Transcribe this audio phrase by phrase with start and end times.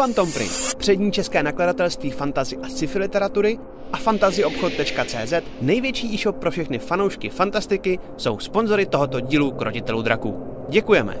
[0.00, 3.58] Phantom Print, přední české nakladatelství fantazy a sci-fi literatury
[3.92, 10.46] a fantazyobchod.cz, největší e-shop pro všechny fanoušky fantastiky, jsou sponzory tohoto dílu Krotitelů draků.
[10.68, 11.16] Děkujeme!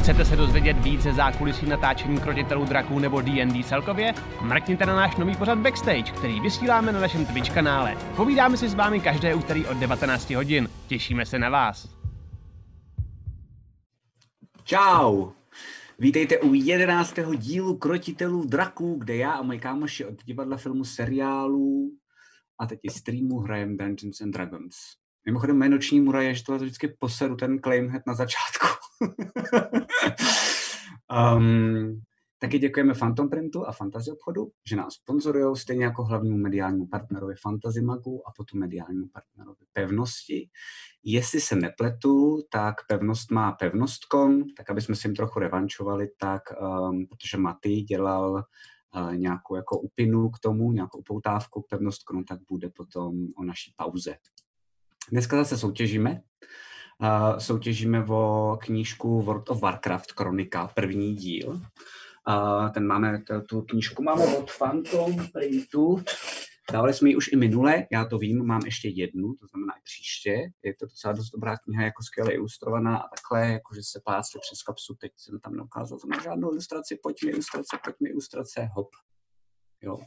[0.00, 4.14] Chcete se dozvědět více zákulisí natáčení Krotitelů draků nebo D&D celkově?
[4.40, 7.96] Mrkněte na náš nový pořad Backstage, který vysíláme na našem Twitch kanále.
[8.16, 10.68] Povídáme si s vámi každé úterý od 19 hodin.
[10.86, 12.01] Těšíme se na vás.
[14.64, 15.32] Čau!
[15.98, 21.90] Vítejte u jedenáctého dílu Krotitelů draků, kde já a moji kámoši od divadla, filmu, seriálů
[22.58, 24.74] a teď i streamu hrajem Dungeons and Dragons.
[25.26, 28.66] Mimochodem mé noční mura je, že to vždycky poseru ten claim hned na začátku.
[31.36, 32.02] um,
[32.42, 37.34] taky děkujeme Phantom Printu a Fantasy obchodu, že nás sponzorují stejně jako hlavnímu mediálnímu partnerovi
[37.42, 40.48] Fantasy Magu a potom mediálnímu partnerovi Pevnosti.
[41.04, 46.42] Jestli se nepletu, tak Pevnost má pevnost.com, tak aby jsme si jim trochu revančovali, tak
[46.60, 48.44] um, protože Maty dělal
[48.94, 53.74] uh, nějakou jako upinu k tomu, nějakou upoutávku k pevnost.com, tak bude potom o naší
[53.76, 54.16] pauze.
[55.10, 56.22] Dneska zase soutěžíme.
[57.00, 61.60] Uh, soutěžíme o knížku World of Warcraft Kronika, první díl.
[62.74, 66.04] Ten máme, tu knížku máme od Phantom Printu.
[66.72, 69.82] Dávali jsme ji už i minule, já to vím, mám ještě jednu, to znamená i
[69.84, 70.30] příště.
[70.62, 74.62] Je to docela dost dobrá kniha, jako skvěle ilustrovaná a takhle, jakože se plácli přes
[74.62, 78.88] kapsu, teď jsem tam neukázal to žádnou ilustraci, pojď mi ilustrace, pojď mi ilustrace, hop.
[79.82, 79.98] Jo.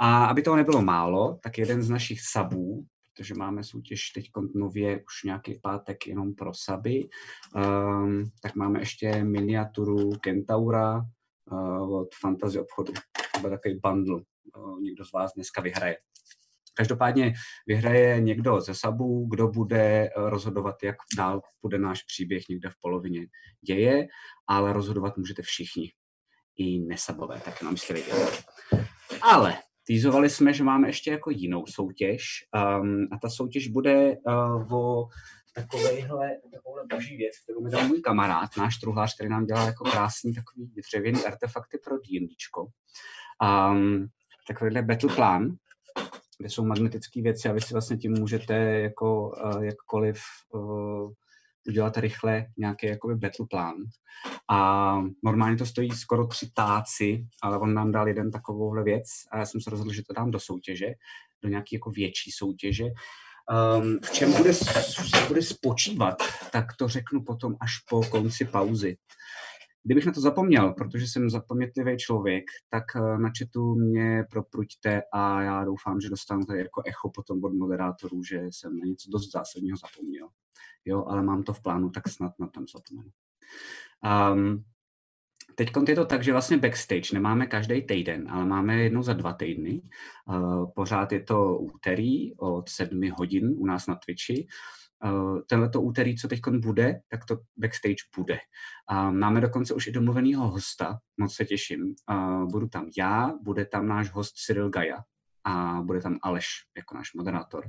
[0.00, 4.96] A aby toho nebylo málo, tak jeden z našich sabů, protože máme soutěž teď nově
[4.96, 7.08] už nějaký pátek jenom pro saby.
[7.56, 11.04] Um, tak máme ještě miniaturu Kentaura
[11.90, 12.92] od Fantasy obchodu.
[13.34, 14.20] To byl takový bundle.
[14.82, 15.96] Někdo z vás dneska vyhraje.
[16.74, 17.32] Každopádně
[17.66, 23.26] vyhraje někdo ze sabů, kdo bude rozhodovat, jak dál bude náš příběh někde v polovině
[23.66, 24.06] děje,
[24.46, 25.92] ale rozhodovat můžete všichni,
[26.56, 28.26] i nesabové, tak jenom jste věděli.
[29.22, 32.22] Ale Týzovali jsme, že máme ještě jako jinou soutěž
[32.54, 35.08] um, a ta soutěž bude uh, o
[35.62, 39.84] takovejhle, takovouhle boží věc, kterou mi dal můj kamarád, náš truhlář, který nám dělá jako
[39.84, 42.66] krásný takový dřevěný artefakty pro D&Dčko.
[43.72, 44.06] Um,
[44.48, 45.48] takovýhle battle plan,
[46.38, 50.20] kde jsou magnetické věci a vy si vlastně tím můžete jako uh, jakkoliv
[50.54, 51.12] uh,
[51.68, 53.74] udělat rychle nějaký jakoby battle plán.
[54.50, 59.38] A normálně to stojí skoro tři táci, ale on nám dal jeden takovouhle věc a
[59.38, 60.86] já jsem se rozhodl, že to dám do soutěže,
[61.42, 62.84] do nějaké jako větší soutěže.
[63.48, 66.22] Um, v čem bude, se bude spočívat,
[66.52, 68.96] tak to řeknu potom až po konci pauzy.
[69.84, 75.42] Kdybych na to zapomněl, protože jsem zapamětlivý člověk, tak eh, na chatu mě propruďte a
[75.42, 79.32] já doufám, že dostanu tady jako echo potom od moderátorů, že jsem na něco dost
[79.32, 80.28] zásadního zapomněl.
[80.84, 83.10] Jo, ale mám to v plánu, tak snad na tom zapomenu.
[84.32, 84.64] Um,
[85.58, 89.32] Teď je to tak, že vlastně backstage nemáme každý týden, ale máme jednou za dva
[89.32, 89.82] týdny.
[90.28, 94.46] Uh, pořád je to úterý od sedmi hodin u nás na Twitchi
[95.04, 98.38] uh, tenhleto úterý, co teď bude, tak to backstage bude.
[99.10, 101.94] Máme dokonce už i domluvenýho hosta, moc se těším.
[102.10, 104.96] Uh, budu tam já, bude tam náš host Cyril Gaja
[105.44, 107.64] a bude tam Aleš jako náš moderátor.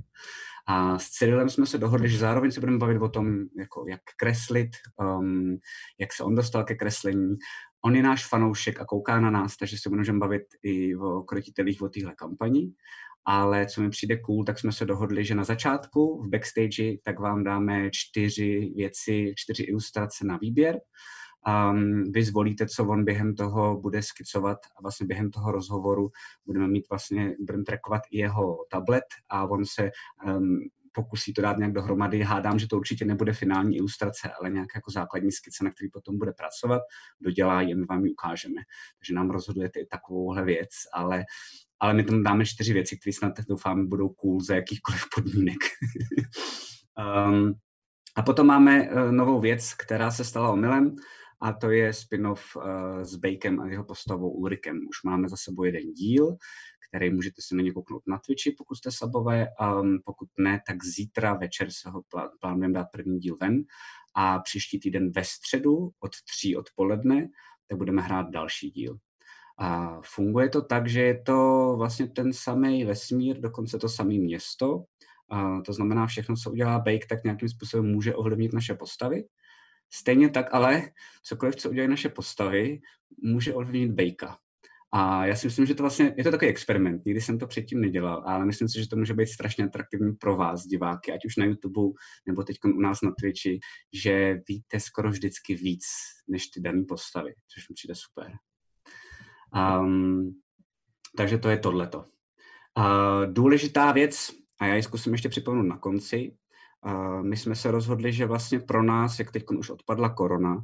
[0.67, 4.01] A s Cyrilem jsme se dohodli, že zároveň se budeme bavit o tom, jako jak
[4.17, 5.57] kreslit, um,
[5.99, 7.35] jak se on dostal ke kreslení.
[7.85, 11.81] On je náš fanoušek a kouká na nás, takže se budeme bavit i o krotitelích
[11.81, 12.71] o téhle kampani
[13.31, 17.19] ale co mi přijde cool, tak jsme se dohodli, že na začátku v backstage tak
[17.19, 20.79] vám dáme čtyři věci, čtyři ilustrace na výběr.
[21.71, 26.09] Um, vy zvolíte, co on během toho bude skicovat a vlastně během toho rozhovoru
[26.45, 29.91] budeme mít vlastně, budeme trackovat i jeho tablet a on se
[30.25, 30.59] um,
[30.93, 32.21] pokusí to dát nějak dohromady.
[32.21, 36.17] Hádám, že to určitě nebude finální ilustrace, ale nějaká jako základní skice, na který potom
[36.17, 36.81] bude pracovat,
[37.21, 38.61] dodělá, jen vám ji ukážeme.
[38.99, 41.25] Takže nám rozhodujete i takovouhle věc, ale
[41.81, 45.57] ale my tam dáme čtyři věci, které snad doufám budou cool za jakýchkoliv podmínek.
[47.29, 47.53] um,
[48.15, 50.95] a potom máme uh, novou věc, která se stala omylem,
[51.41, 52.63] a to je spin-off uh,
[53.01, 54.75] s Bakem a jeho postavou Ulrikem.
[54.89, 56.37] Už máme za sebou jeden díl,
[56.89, 59.47] který můžete si na ně kouknout na Twitchi, pokud jste sabové.
[59.61, 63.63] Um, pokud ne, tak zítra večer se ho plá- plánujeme dát první díl ven.
[64.15, 67.29] A příští týden ve středu od tří odpoledne,
[67.67, 68.97] tak budeme hrát další díl.
[69.59, 74.83] A funguje to tak, že je to vlastně ten samý vesmír, dokonce to samé město.
[75.31, 79.23] A to znamená, všechno, co udělá Bake, tak nějakým způsobem může ovlivnit naše postavy.
[79.93, 80.81] Stejně tak ale
[81.23, 82.79] cokoliv, co udělají naše postavy,
[83.23, 84.37] může ovlivnit Bakea.
[84.91, 87.05] A já si myslím, že to vlastně je to takový experiment.
[87.05, 90.35] Nikdy jsem to předtím nedělal, ale myslím si, že to může být strašně atraktivní pro
[90.35, 91.91] vás, diváky, ať už na YouTube
[92.27, 93.59] nebo teď u nás na Twitchi,
[93.93, 95.83] že víte skoro vždycky víc
[96.27, 98.31] než ty dané postavy, což mi přijde super.
[99.81, 100.31] Um,
[101.17, 102.05] takže to je tohleto.
[102.77, 104.31] Uh, důležitá věc,
[104.61, 106.35] a já ji zkusím ještě připomenout na konci,
[106.85, 110.63] uh, my jsme se rozhodli, že vlastně pro nás, jak teď už odpadla korona,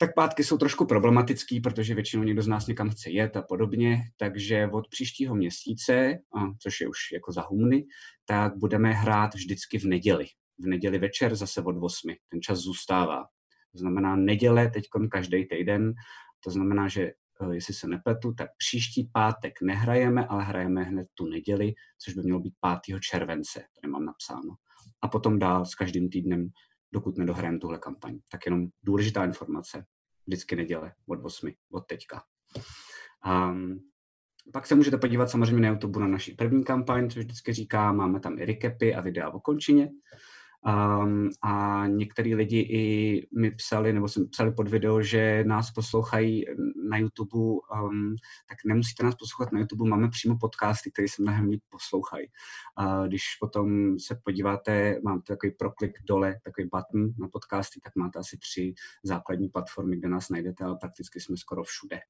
[0.00, 4.02] tak pátky jsou trošku problematický, protože většinou někdo z nás někam chce jet a podobně,
[4.16, 6.18] takže od příštího měsíce,
[6.62, 7.86] což je už jako za humny,
[8.26, 10.26] tak budeme hrát vždycky v neděli.
[10.58, 12.14] V neděli večer zase od 8.
[12.28, 13.24] Ten čas zůstává.
[13.72, 15.92] To znamená neděle teď každý týden,
[16.44, 21.26] to znamená, že eh, jestli se nepletu, tak příští pátek nehrajeme, ale hrajeme hned tu
[21.26, 22.54] neděli, což by mělo být
[22.86, 23.00] 5.
[23.00, 24.54] července, tady mám napsáno.
[25.02, 26.48] A potom dál s každým týdnem
[26.92, 28.18] dokud nedohrajeme tuhle kampaň.
[28.28, 29.84] Tak jenom důležitá informace.
[30.26, 32.22] Vždycky neděle od 8, od teďka.
[33.26, 33.80] Um,
[34.52, 38.20] pak se můžete podívat samozřejmě na YouTube na naší první kampaň, což vždycky říká, máme
[38.20, 39.90] tam i recapy a videa o končině.
[40.68, 46.44] Um, a některý lidi i mi psali, nebo jsem psali pod video, že nás poslouchají
[46.90, 48.16] na YouTube, um,
[48.48, 52.26] tak nemusíte nás poslouchat na YouTube, máme přímo podcasty, které se mnohem líp poslouchají.
[52.80, 58.18] Uh, když potom se podíváte, mám takový proklik dole, takový button na podcasty, tak máte
[58.18, 58.74] asi tři
[59.04, 62.00] základní platformy, kde nás najdete, ale prakticky jsme skoro všude.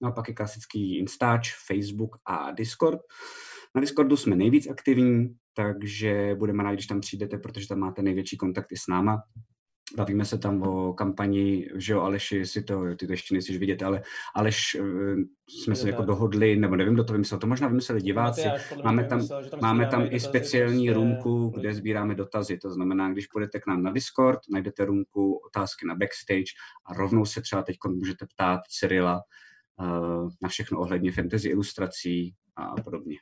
[0.00, 3.00] No a pak je klasický Instač, Facebook a Discord.
[3.74, 8.36] Na Discordu jsme nejvíc aktivní, takže budeme rádi, když tam přijdete, protože tam máte největší
[8.36, 9.22] kontakty s náma.
[9.96, 13.82] Bavíme se tam o kampani, že jo, Aleši, si to, ty to ještě nejsi vidět,
[13.82, 14.02] ale
[14.34, 15.14] Aleš, eh,
[15.48, 18.42] jsme se jako dohodli, nebo nevím, kdo to vymyslel, to možná vymysleli diváci.
[18.84, 19.28] Máme tam,
[19.60, 23.90] máme tam i speciální růmku, kde sbíráme dotazy, to znamená, když půjdete k nám na
[23.92, 26.52] Discord, najdete růmku otázky na backstage
[26.86, 29.22] a rovnou se třeba teď můžete ptát Cyrila
[29.80, 33.16] uh, na všechno ohledně fantasy ilustrací a podobně.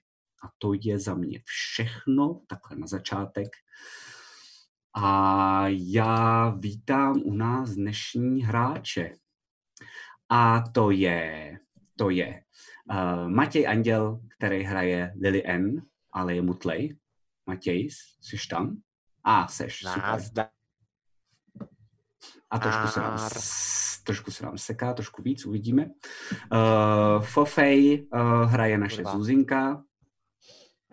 [0.45, 3.49] A to je za mě všechno, takhle na začátek.
[4.97, 9.17] A já vítám u nás dnešní hráče.
[10.29, 11.59] A to je,
[11.97, 12.43] to je
[12.91, 15.83] uh, Matěj Anděl, který hraje Lily N,
[16.13, 16.99] ale je mutlej.
[17.47, 17.89] Matěj,
[18.21, 18.77] jsi tam?
[19.25, 20.49] A, seš, super.
[22.51, 23.29] A trošku se, nám,
[24.05, 25.87] trošku se nám seká, trošku víc, uvidíme.
[26.53, 29.13] Uh, Fofej uh, hraje naše Kurva.
[29.13, 29.85] Zuzinka,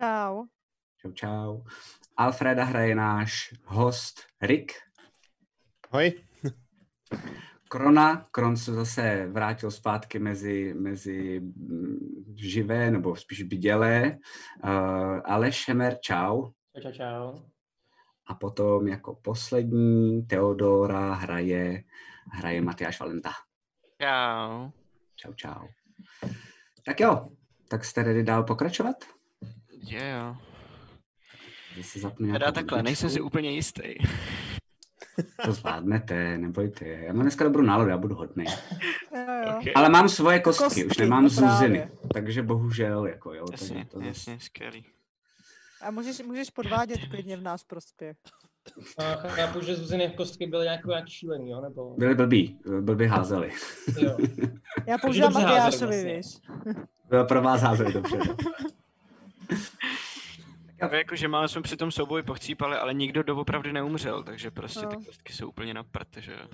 [0.02, 0.46] Čau.
[0.98, 1.62] Čau, čau.
[2.18, 4.74] Alfreda hraje náš host Rick.
[5.90, 6.12] Hoj.
[7.68, 14.18] Krona, Kron se zase vrátil zpátky mezi, mezi mm, živé, nebo spíš bydělé.
[14.64, 16.50] Uh, Aleš Šemer, čau.
[16.82, 17.42] Čau, čau.
[18.26, 21.84] A potom jako poslední Teodora hraje,
[22.32, 23.30] hraje Matyáš Valenta.
[24.02, 24.70] Čau.
[25.16, 25.66] Čau, čau.
[26.86, 27.28] Tak jo,
[27.68, 29.21] tak jste ready dál pokračovat?
[29.82, 30.36] Je jo.
[31.76, 33.94] Zase zapnu Teda takhle, nejsem si úplně jistý.
[35.44, 36.84] To zvládnete, nebojte.
[36.84, 38.44] Já mám dneska dobrou náladu, já budu hodný.
[39.58, 39.72] Okay.
[39.74, 41.90] Ale mám svoje kostky, kostky už nemám zuziny.
[42.14, 43.44] Takže bohužel, jako jo.
[43.52, 44.86] Jasně, to jasně, skvělý.
[45.82, 48.16] A můžeš, můžeš podvádět klidně v nás prospěch.
[48.98, 51.60] A chápu, že Zuziny kostky byly nějak, nějak šílený, jo?
[51.60, 51.94] Nebo...
[51.98, 53.50] Byly blbý, blbý házeli.
[54.00, 54.16] Jo.
[54.86, 56.26] Já používám Matyášovi, víš.
[57.08, 58.18] Bylo pro vás házeli dobře.
[60.82, 60.88] No.
[60.88, 64.88] Jako, že máme jsme při tom souboji pochcípali, ale nikdo doopravdy neumřel, takže prostě No.
[64.88, 66.48] ty kostky jsou úplně na prd, že jo.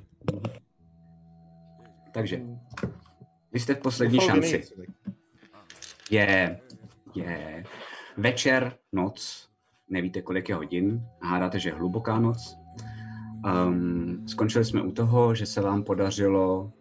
[2.13, 2.41] Takže,
[3.53, 4.63] vy jste v poslední šanci.
[6.11, 6.61] Je,
[7.15, 7.65] je
[8.17, 9.49] večer, noc,
[9.89, 12.57] nevíte, kolik je hodin, hádáte, že je hluboká noc.
[13.67, 16.73] Um, skončili jsme u toho, že se vám podařilo,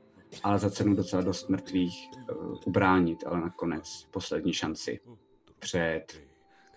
[0.43, 4.99] ale za cenu docela dost mrtvých, uh, ubránit, ale nakonec poslední šanci
[5.59, 6.21] před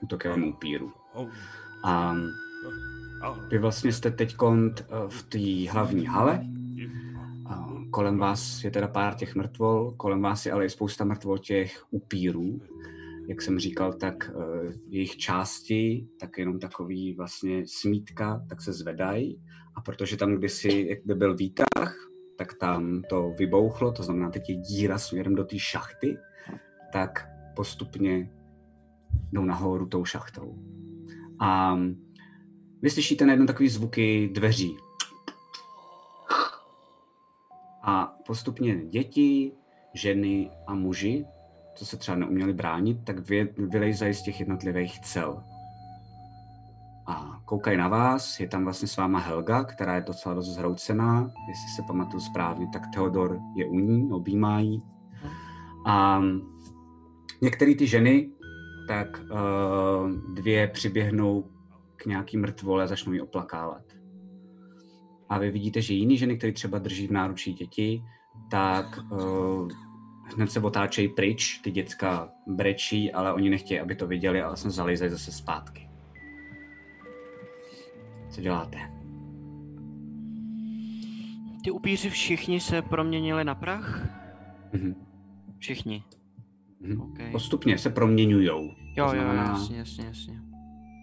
[0.00, 0.92] útokem upíru.
[1.84, 2.14] A
[3.50, 4.36] vy vlastně jste teď
[5.08, 6.44] v té hlavní hale.
[7.90, 11.84] Kolem vás je teda pár těch mrtvol, kolem vás je ale i spousta mrtvol těch
[11.90, 12.60] upírů.
[13.28, 19.42] Jak jsem říkal, tak uh, jejich části, tak jenom takový vlastně smítka, tak se zvedají.
[19.74, 24.48] A protože tam kdysi, jak by byl výtah, tak tam to vybouchlo, to znamená, teď
[24.48, 26.18] je díra směrem do té šachty,
[26.92, 28.30] tak postupně
[29.32, 30.54] jdou nahoru tou šachtou.
[31.40, 31.78] A
[32.82, 34.76] vy slyšíte najednou takový zvuky dveří.
[37.82, 39.52] A postupně děti,
[39.94, 41.26] ženy a muži,
[41.74, 45.42] co se třeba neuměli bránit, tak vy, vylejzají z těch jednotlivých cel.
[47.06, 51.30] A koukají na vás, je tam vlastně s váma Helga, která je docela dost zhroucená,
[51.48, 54.82] jestli se pamatuju správně, tak Theodor je u ní, objímá jí.
[55.86, 56.22] A
[57.42, 58.30] Některé ty ženy,
[58.90, 61.50] tak uh, dvě přiběhnou
[61.96, 63.82] k nějaký mrtvole a začnou ji oplakávat.
[65.28, 68.02] A vy vidíte, že jiný ženy, které třeba drží v náručí děti,
[68.50, 69.68] tak uh,
[70.36, 74.70] hned se otáčejí pryč, ty děcka brečí, ale oni nechtějí, aby to viděli a vlastně
[74.70, 75.88] zalízají zase zpátky.
[78.30, 78.78] Co děláte?
[81.64, 84.08] Ty upíři všichni se proměnili na prach?
[84.72, 84.94] Mhm.
[85.58, 86.04] Všichni.
[86.80, 87.00] Mhm.
[87.00, 87.30] Okay.
[87.30, 88.79] Postupně se proměňujou.
[88.96, 90.40] Jo, To jo, znamená- jasně, jasně, jasně.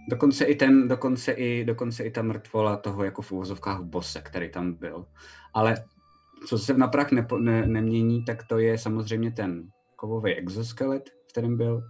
[0.10, 4.50] Dokonce i ten, dokonce i, dokonce i ta mrtvola toho jako v úvozovkách bose, který
[4.52, 5.06] tam byl.
[5.54, 5.76] Ale
[6.48, 9.64] co se na prach nepo, ne, nemění, tak to je samozřejmě ten
[9.96, 11.84] kovový exoskelet, v kterém byl,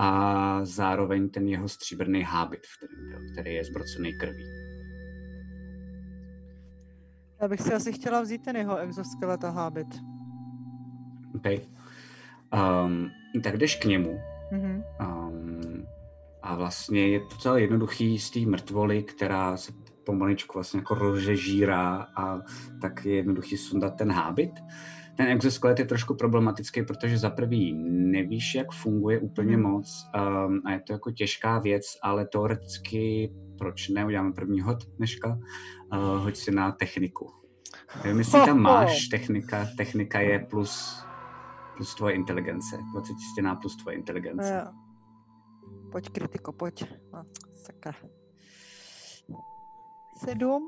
[0.00, 4.44] a zároveň ten jeho stříbrný hábit, v kterém byl, který je zbrocený krví.
[7.42, 9.86] Já bych si asi chtěla vzít ten jeho exoskelet a hábit.
[11.34, 11.58] Okay.
[12.84, 13.10] Um,
[13.42, 14.20] tak jdeš k němu
[14.54, 14.84] Mhm.
[15.00, 15.86] Um,
[16.42, 19.72] a vlastně je to celé jednoduchý z té mrtvoly, která se
[20.06, 22.40] pomaličku vlastně jako rozžežírá a
[22.80, 24.50] tak je jednoduchý sundat ten hábit.
[25.16, 29.62] Ten exoskelet je trošku problematický, protože za prvý nevíš, jak funguje úplně Mhm.
[29.70, 30.06] moc
[30.46, 35.28] um, a je to jako těžká věc, ale teoreticky proč ne, uděláme první hod dneška,
[35.92, 37.30] uh, hoď si na techniku.
[38.04, 41.03] Nevím, jestli tam máš technika, technika je plus,
[41.76, 44.62] plus tvoje inteligence, 20 stěná plus tvoje inteligence.
[44.66, 44.72] Jo.
[45.92, 46.84] Pojď, kritiko, pojď.
[47.12, 47.92] No, sakra.
[50.16, 50.66] Sedm?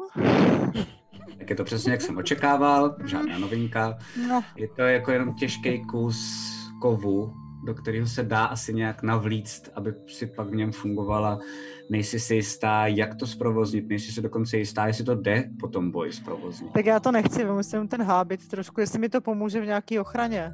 [1.39, 3.99] Tak je to přesně, jak jsem očekával, žádná novinka.
[4.29, 6.47] No, Je to jako jenom těžký kus
[6.81, 7.35] kovu,
[7.67, 11.39] do kterého se dá asi nějak navlíct, aby si pak v něm fungovala.
[11.91, 15.91] Nejsi si jistá, jak to zprovoznit, nejsi si dokonce jistá, jestli to jde po tom
[15.91, 16.73] boji zprovoznit.
[16.73, 17.41] tak já to nechci,
[17.73, 20.53] jenom ten hábit trošku, jestli mi to pomůže v nějaké ochraně.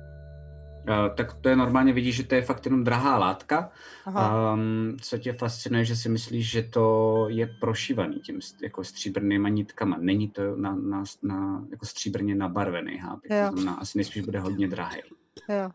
[0.88, 3.70] Uh, tak to je normálně, vidíš, že to je fakt jenom drahá látka.
[4.06, 9.48] Aha, Um, co tě fascinuje, že si myslíš, že to je prošívaný tím jako stříbrnýma
[9.48, 9.96] nitkama.
[10.00, 13.28] Není to na, na, na jako stříbrně nabarvený hábit.
[13.28, 15.00] To znamená, asi nejspíš bude hodně drahý.
[15.48, 15.70] jo.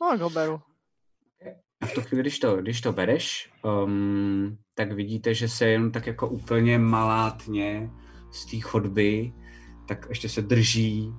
[0.00, 0.60] No, ho beru.
[1.80, 3.52] A v tu chvíli, když to, když to bereš,
[3.84, 7.90] um, tak vidíte, že se jenom tak jako úplně malátně
[8.32, 9.32] z té chodby,
[9.88, 11.14] tak ještě se drží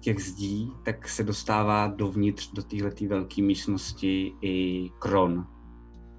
[0.00, 5.46] těch zdí, tak se dostává dovnitř do téhleté velké místnosti i Kron,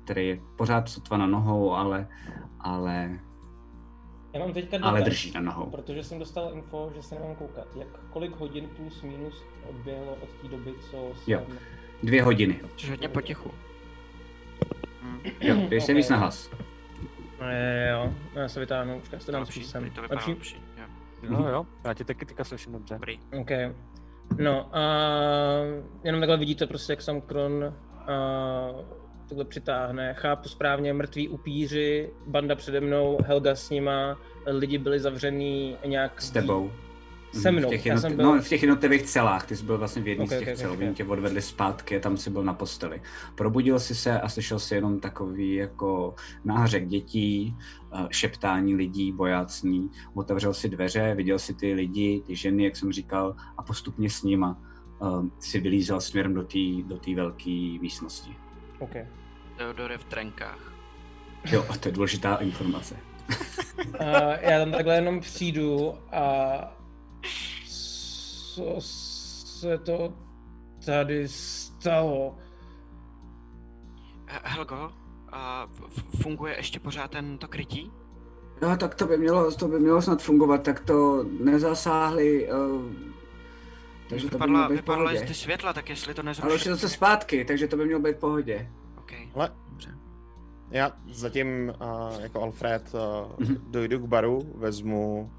[0.04, 2.08] který je pořád sotva na nohou, ale,
[2.60, 3.20] ale,
[4.34, 5.70] Já mám teďka ale dotaz, drží na nohou.
[5.70, 7.68] Protože jsem dostal info, že se nemám koukat.
[7.76, 11.34] Jak kolik hodin plus minus odběhlo od té doby, co jsem...
[11.34, 11.42] Jo.
[12.04, 12.60] Dvě hodiny.
[12.76, 13.52] Což hodně potichu.
[15.42, 15.96] Jo, dej se Ok.
[15.96, 16.50] víc na hlas.
[17.40, 19.42] Eh, jo, já se vytáhnu, už to dám
[20.10, 20.62] Lepší?
[21.30, 22.94] No jo, já tě taky teďka slyším dobře.
[22.94, 23.20] Dobrý.
[23.42, 23.50] OK.
[24.38, 24.84] No a
[26.04, 27.74] jenom takhle vidíte prostě, jak sam Kron
[28.08, 28.16] a
[29.28, 30.14] takhle přitáhne.
[30.14, 36.22] Chápu správně, mrtví upíři, banda přede mnou, Helga s nima, lidi byli zavřený nějak...
[36.22, 36.72] S tebou.
[37.34, 38.02] Se Mhm, mnou, V těch, já jednot...
[38.02, 40.40] jsem byl- no, v těch jednotlivých celách, ty jsi byl vlastně v jedné Ok, z
[40.40, 40.80] těch ok, ok, cel, ok.
[40.80, 43.02] oni tě odvedli zpátky a tam si byl na posteli.
[43.36, 47.56] Probudil jsi se a slyšel si jenom takový jako nářek dětí,
[47.94, 49.92] eh, šeptání lidí, bojácní.
[50.14, 54.24] Otevřel si dveře, viděl si ty lidi, ty ženy, jak jsem říkal, a postupně s
[54.24, 54.58] nima
[55.00, 58.36] um, si vylízel směrem do té do velké místnosti.
[58.80, 58.92] OK.
[59.58, 60.74] Theodor je v trenkách.
[61.52, 62.96] Jo, a to je důležitá informace.
[64.00, 64.06] A
[64.42, 66.24] já tam takhle jenom přijdu a
[68.56, 70.14] co se to
[70.86, 72.38] tady stalo?
[74.26, 74.92] He- Helgo,
[75.32, 75.68] a
[76.22, 77.92] funguje ještě pořád tento krytí?
[78.62, 82.92] No, tak to by mělo, to by mělo snad fungovat, tak to nezasáhli, uh,
[84.10, 85.26] takže to by mělo Vypadla, být v vypadla pohodě.
[85.28, 86.76] ty světla, tak jestli to Ale už je nezrušili.
[86.76, 88.72] zase zpátky, takže to by mělo být v pohodě.
[88.98, 89.30] Okay.
[89.36, 89.90] Ale Dobře.
[90.72, 93.00] já zatím uh, jako Alfred uh,
[93.48, 93.58] Mhm.
[93.72, 95.32] dojdu k baru, vezmu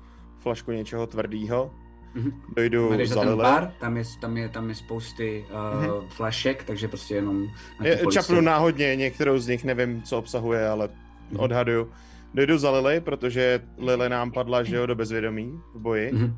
[0.45, 1.71] flašku něčeho tvrdýho,
[2.15, 2.43] Mhm.
[2.57, 6.05] dojdu Jdeš za za ten Lily, bar, tam je, tam je, tam je spousty uh,
[6.09, 7.47] flašek, takže prostě jenom
[7.81, 10.89] na Je- čapnu náhodně, některou z nich nevím, co obsahuje, ale
[11.31, 11.41] Mhm.
[11.41, 11.91] odhaduju.
[12.35, 16.37] Dojdu za Lily, protože Lily nám padla, že jo, do bezvědomí v boji Mhm.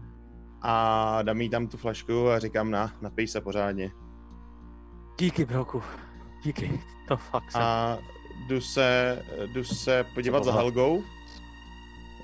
[0.62, 3.90] a dám jí tam tu flašku a říkám na, napij se pořádně.
[5.20, 5.82] Díky, broku.
[6.44, 6.80] Díky.
[7.08, 7.62] To fakt jsem.
[7.62, 7.98] A
[8.48, 9.18] jdu se,
[9.52, 10.52] jdu se podívat za.
[10.52, 11.02] Helgou.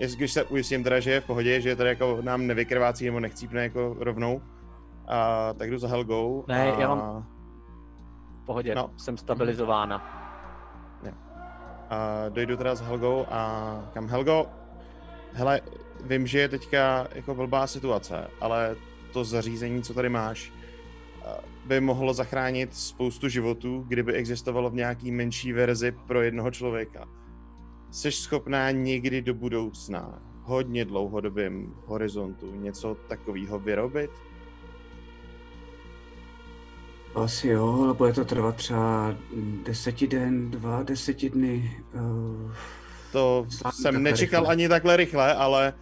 [0.02, 3.20] Jestli když se ujistím teda, že je v pohodě, že tady jako nám nevykrvácí nebo
[3.20, 4.42] nechcípne jako rovnou,
[5.08, 6.44] a, tak jdu za Helgou.
[6.48, 7.24] Ne, a, jenom-
[8.42, 8.90] V pohodě, No.
[8.96, 10.18] jsem stabilizována.
[11.90, 14.46] a dojdu teda s Helgou a kam Helgo,
[15.32, 15.60] hele,
[16.04, 18.76] vím, že je teďka jako blbá situace, ale
[19.12, 20.52] to zařízení, co tady máš,
[21.66, 27.08] by mohlo zachránit spoustu životů, kdyby existovalo v nějaký menší verzi pro jednoho člověka.
[27.92, 34.10] Jsi schopná někdy do budoucna, hodně dlouhodobým horizontu, něco takového vyrobit?
[37.14, 39.14] Asi jo, ale bude to trvat třeba
[39.66, 41.76] deseti den, dva, deseti dny.
[41.94, 42.52] Uh,
[43.12, 44.52] to jsem nečekal rychle.
[44.52, 45.74] ani takhle rychle, ale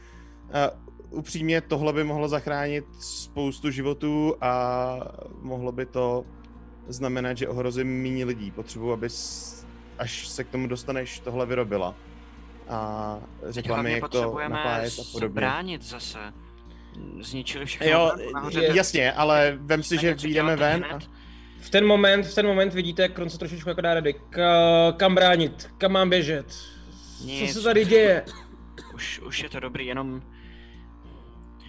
[1.11, 4.97] uh, upřímně tohle by mohlo zachránit spoustu životů a
[5.41, 6.25] mohlo by to
[6.89, 8.51] znamenat, že ohrozím méně lidí.
[8.51, 9.60] Potřebuji, abys,
[10.01, 11.95] až se k tomu dostaneš, tohle vyrobila.
[12.69, 15.35] A řekla mi, hlavně jak to napájet a podobně.
[15.35, 16.19] bránit zase.
[17.21, 17.87] Zničili všechno.
[17.87, 20.99] Jo, nahoře, je- jasně, ale vem si, že vyjdeme ven a.
[21.61, 24.15] V ten moment, v ten moment vidíte, jak Kron se trošičku jako dá rady.
[24.31, 25.71] Ka, kam bránit?
[25.79, 26.47] Kam mám běžet?
[27.19, 27.53] Co Nic.
[27.53, 28.25] se tady děje?
[28.95, 30.23] Už, už je to dobrý, jenom...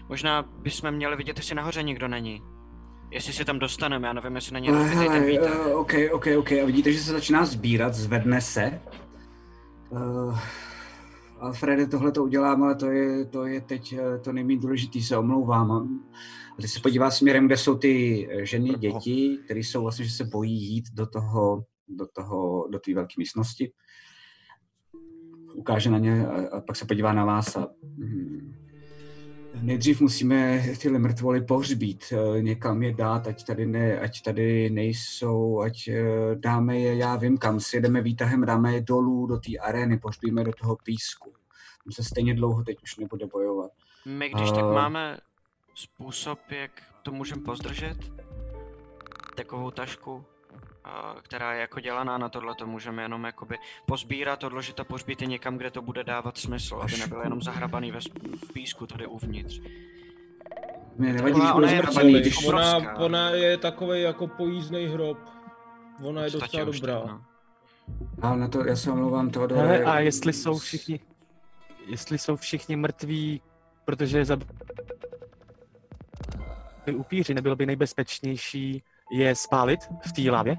[0.10, 2.42] Možná bychom měli vidět, jestli nahoře nikdo není.
[3.12, 5.68] Jestli se tam dostaneme, já nevím, jestli není Ale rozbitý ten výtah.
[5.68, 6.52] uh, OK, OK, OK.
[6.52, 8.82] A vidíte, že se začíná sbírat, zvedne se.
[9.90, 10.40] Uh,
[11.42, 15.18] Alfrede, tohle to udělám, ale to je, to je teď eh, to nejméně důležitý, se
[15.18, 15.72] omlouvám.
[16.58, 20.12] A ty se podívá směrem, kde jsou ty eh, ženy, děti, které jsou vlastně, že
[20.12, 23.72] se bojí jít do toho, do toho, do té velké místnosti.
[25.54, 28.61] Ukáže na ně a, a pak se podívá na vás a hm,
[29.60, 35.62] Nejdřív musíme tyhle mrtvoly pohřbít, eh, někam je dát, ať tady, ne, ať tady nejsou,
[35.62, 36.04] ať eh,
[36.36, 40.52] dáme je, já vím kam, sjedeme výtahem, dáme je dolů do té arény, pohřbíme do
[40.62, 41.34] toho písku.
[41.84, 43.72] Tam se stejně dlouho teď už nebude bojovat.
[44.06, 45.18] My když tak A- máme
[45.76, 46.72] způsob, jak
[47.04, 47.98] to můžeme pozdržet.
[49.36, 50.26] Takovou tašku,
[51.22, 55.28] která je jako dělaná na tohle, to můžeme jenom jakoby pozbírat, odložit a pohřbít je
[55.28, 58.00] někam, kde to bude dávat smysl, aby nebyl jenom zahrabaný ve,
[58.48, 59.62] v písku tady uvnitř.
[60.98, 62.46] Mě nevadí, když ona bude je když...
[62.46, 62.78] obrovská.
[62.78, 65.18] Ona, ona je takový jako pojízdný hrob.
[66.04, 67.00] Ona je docela dobrá.
[67.00, 67.24] tak, no.
[68.22, 71.00] Ale na to, já se omlouvám, to Hele, a jestli jsou všichni,
[71.88, 73.42] jestli jsou všichni mrtví,
[73.86, 74.38] protože za
[76.96, 80.58] upíři, nebylo by nejbezpečnější je spálit v té lávě?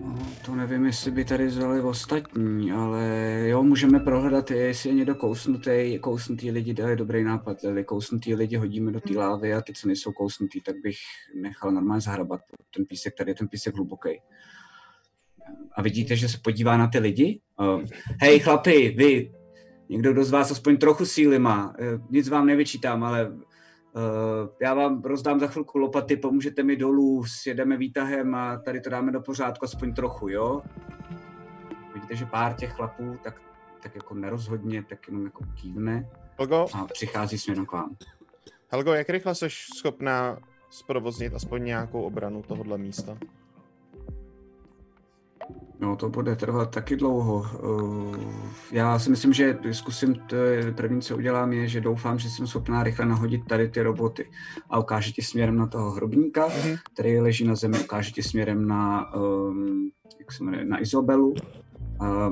[0.00, 3.08] No, to nevím, jestli by tady vzali ostatní, ale
[3.48, 8.34] jo, můžeme prohledat, jestli je někdo kousnutý, kousnutý lidi, to je dobrý nápad, ale kousnutý
[8.34, 10.96] lidi hodíme do té lávy a ty, co nejsou kousnutý, tak bych
[11.42, 12.40] nechal normálně zahrabat
[12.74, 14.10] ten písek, tady je ten písek hluboký.
[15.76, 17.40] A vidíte, že se podívá na ty lidi?
[17.60, 17.82] Uh,
[18.20, 19.32] hej chlapi, vy,
[19.88, 23.32] někdo kdo z vás aspoň trochu síly má, uh, nic vám nevyčítám, ale
[24.60, 29.12] já vám rozdám za chvilku lopaty, pomůžete mi dolů, sjedeme výtahem a tady to dáme
[29.12, 30.62] do pořádku aspoň trochu, jo?
[31.94, 33.40] Vidíte, že pár těch chlapů tak,
[33.82, 37.96] tak jako nerozhodně, tak jenom jako kývne Helgo, a přichází směrem k vám.
[38.68, 40.38] Helgo, jak rychle jsi schopná
[40.70, 43.18] zprovoznit aspoň nějakou obranu tohohle místa?
[45.80, 47.46] No, to bude trvat taky dlouho.
[47.62, 48.16] Uh,
[48.72, 50.36] já si myslím, že zkusím, to
[50.74, 54.30] první, co udělám, je, že doufám, že jsem schopná rychle nahodit tady ty roboty
[54.70, 56.76] a ukáže ti směrem na toho hrobníka, Mhm.
[56.92, 61.34] který leží na zemi, ukáže ti směrem na, um, jak se jmenuje, na Izobelu,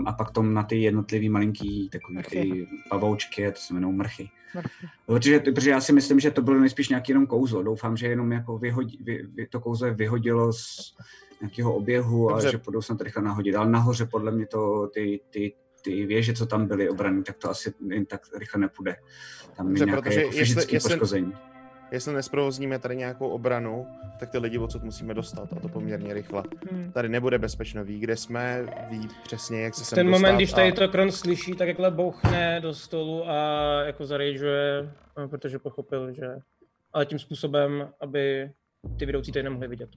[0.07, 4.31] a pak tom na ty jednotlivý malinký takový ty pavoučky, to se jmenují mrchy.
[4.55, 4.87] Mrchy.
[5.07, 7.63] Protože, protože já si myslím, že to bylo nejspíš nějaký jenom kouzlo.
[7.63, 10.95] Doufám, že jenom jako vyhodí, vy, vy, to kouzlo vyhodilo z
[11.41, 12.49] nějakého oběhu Dobře.
[12.49, 13.55] a že budou snad rychle nahodit.
[13.55, 17.51] Ale nahoře podle mě to ty, ty, ty věže, co tam byly obraný, tak to
[17.51, 18.97] asi jen tak rychle nepůjde.
[19.57, 21.33] Tam Dobře, je nějaké protože jako fyzické jestli- poškození.
[21.33, 21.54] Jestli
[22.13, 23.87] nesprovozníme tady nějakou obranu,
[24.19, 26.43] tak ty lidi odsud musíme dostat a to poměrně rychle.
[26.71, 26.93] Hmm.
[26.93, 30.73] Tady nebude bezpečno, ví, kde jsme, ví přesně, jak se sem ten moment, když tady
[30.73, 30.75] a...
[30.75, 33.37] to Kron slyší, tak jakhle bouchne do stolu a
[33.83, 34.93] jako zarežuje,
[35.31, 36.39] protože pochopil, že...
[36.93, 38.51] Ale tím způsobem, aby
[38.99, 39.91] ty vedoucí tady nemohli vidět.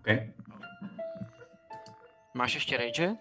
[0.00, 0.32] Okay.
[2.34, 3.16] Máš ještě rage?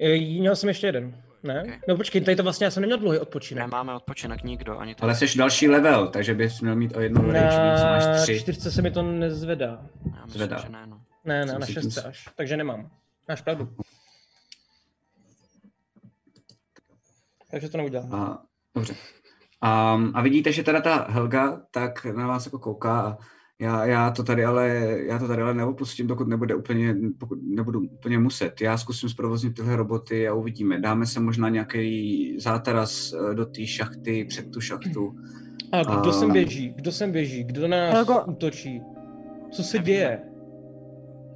[0.00, 1.62] E, Měl jsem ještě jeden, ne?
[1.62, 1.80] Ok.
[1.88, 3.64] No počkej, tady to vlastně já jsem neměl dlouhý odpočinek.
[3.64, 5.04] Nemáme odpočinek nikdo, ani to.
[5.04, 8.40] Ale jsi další level, takže bys měl mít o jedno rage víc, máš Na tři.
[8.40, 9.66] čtyřce se mi to nezvedá.
[10.16, 10.58] Já myslím, zvedá.
[10.60, 11.00] že ne, no.
[11.24, 12.90] Ne, ne, Jsem na tím šestce s- až, takže nemám.
[13.28, 13.68] Máš pravdu.
[17.50, 18.14] Takže to neudělám.
[18.14, 18.42] A,
[18.74, 18.94] dobře.
[19.60, 23.18] A, a vidíte, že teda ta Helga tak na vás jako kouká a
[23.60, 24.68] já, já, to tady ale,
[25.06, 28.60] já to tady ale neopustím, dokud nebude úplně, pokud nebudu úplně muset.
[28.60, 30.80] Já zkusím zprovoznit tyhle roboty a uvidíme.
[30.80, 35.14] Dáme se možná nějaký zátaras eh, do té šachty, před tu šachtu.
[35.72, 36.72] A kdo a- sem běží?
[36.76, 37.44] Kdo sem běží?
[37.44, 38.82] Kdo na nás Helgo- útočí?
[39.52, 39.94] Co se Nevíme.
[39.96, 40.20] děje?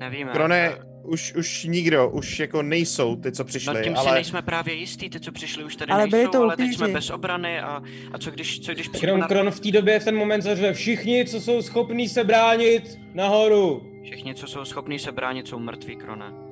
[0.00, 0.32] Nevíme.
[0.32, 0.76] Krone,
[1.08, 4.74] už, už nikdo, už jako nejsou ty, co přišli, Nad tím si ale nejsme právě
[4.74, 7.82] jistí, ty, co přišli, už tady Ale nejsou, to ale teď jsme bez obrany a,
[8.12, 9.26] a co když, co když jenom na...
[9.26, 13.82] Kron v té době v ten moment zařve všichni, co jsou schopní se bránit, nahoru.
[14.04, 16.47] Všichni, co jsou schopní se bránit, jsou mrtví, Krone.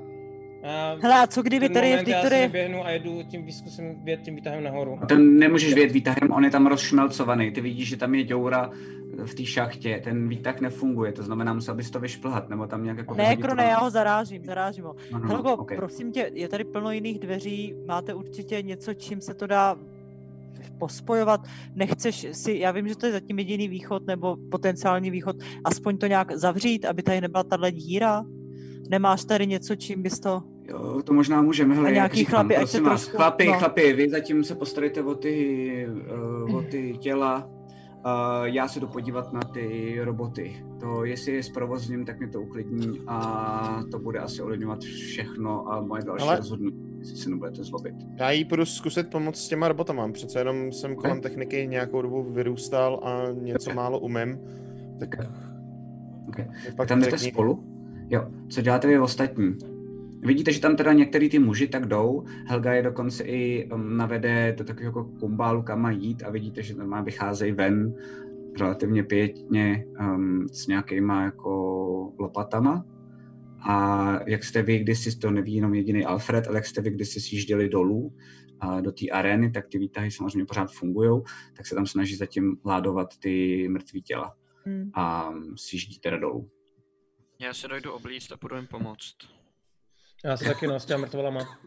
[0.66, 3.44] A Hele, a co kdyby ten tady, já když si tady, vyběhnu a jedu tím
[3.44, 4.98] výzkusem věd, tím výtahem nahoru.
[5.02, 7.50] A to nemůžeš vědět výtahem, on je tam rozšmelcovaný.
[7.50, 8.70] Ty vidíš, že tam je děura
[9.24, 12.98] v té šachtě, ten výtah nefunguje, to znamená, musel bys to vyšplhat, nebo tam nějak
[12.98, 13.14] jako...
[13.14, 13.68] ne, Krone, to.
[13.68, 14.96] já ho zarážím, zarážím ho.
[15.12, 15.76] No, no, Helgo, ok.
[15.76, 19.76] prosím tě, je tady plno jiných dveří, máte určitě něco, čím se to dá
[20.78, 21.40] pospojovat,
[21.74, 26.06] nechceš si, já vím, že to je zatím jediný východ, nebo potenciální východ, aspoň to
[26.06, 28.24] nějak zavřít, aby tady nebyla tahle díra?
[28.90, 30.42] Nemáš tady něco, čím bys to...
[30.68, 33.16] Jo, to možná můžeme, hele, A jak nějaký říkám, chlapi, ať prosím se vás, trošku-
[33.16, 33.52] chlapi, no.
[33.58, 35.86] chlapi, vy zatím se postarejte o ty,
[36.48, 37.50] uh, o ty těla,
[38.44, 40.56] já se jdu podívat na ty roboty.
[40.80, 45.80] To, jestli je zprovozním, tak mě to uklidní a to bude asi ovlivňovat všechno a
[45.80, 47.94] moje další Ale- rozhodnutí, jestli se nebudete zlobit.
[48.18, 50.12] já jí půjdu zkusit pomoct s těma robotama.
[50.12, 54.38] Přece jenom jsem kolem techniky nějakou dobu vyrůstal a něco málo umím.
[55.00, 55.08] Tak
[56.28, 56.38] Ok.
[56.38, 57.32] mi Tak pak tam jdete řekni.
[57.32, 57.64] spolu?
[58.10, 59.54] Jo, co děláte vy ostatní?
[60.20, 64.54] Vidíte, že tam teda některý ty muži tak jdou, Helga je dokonce i um, navede
[64.58, 67.94] do takového jako kumbálu, kam má jít a vidíte, že tam vycházejí ven
[68.58, 71.52] relativně pěkně um, s nějakýma jako
[72.18, 72.84] lopatama.
[73.68, 77.20] A jak jste vy kdysi, to neví jenom jediný Alfred, ale jak jste vy kdysi
[77.20, 78.14] sjížděli dolů
[78.60, 81.22] a do té arény, tak ty výtahy samozřejmě pořád fungují,
[81.56, 84.34] tak se tam snaží zatím ládovat ty mrtvý těla
[84.66, 84.90] Hm.
[84.94, 86.50] a sjíždí teda dolů.
[87.40, 89.35] Já se dojdu oblíct a půjdu jim pomoct.
[90.26, 91.58] Já se taky no, s těma mrtvolama.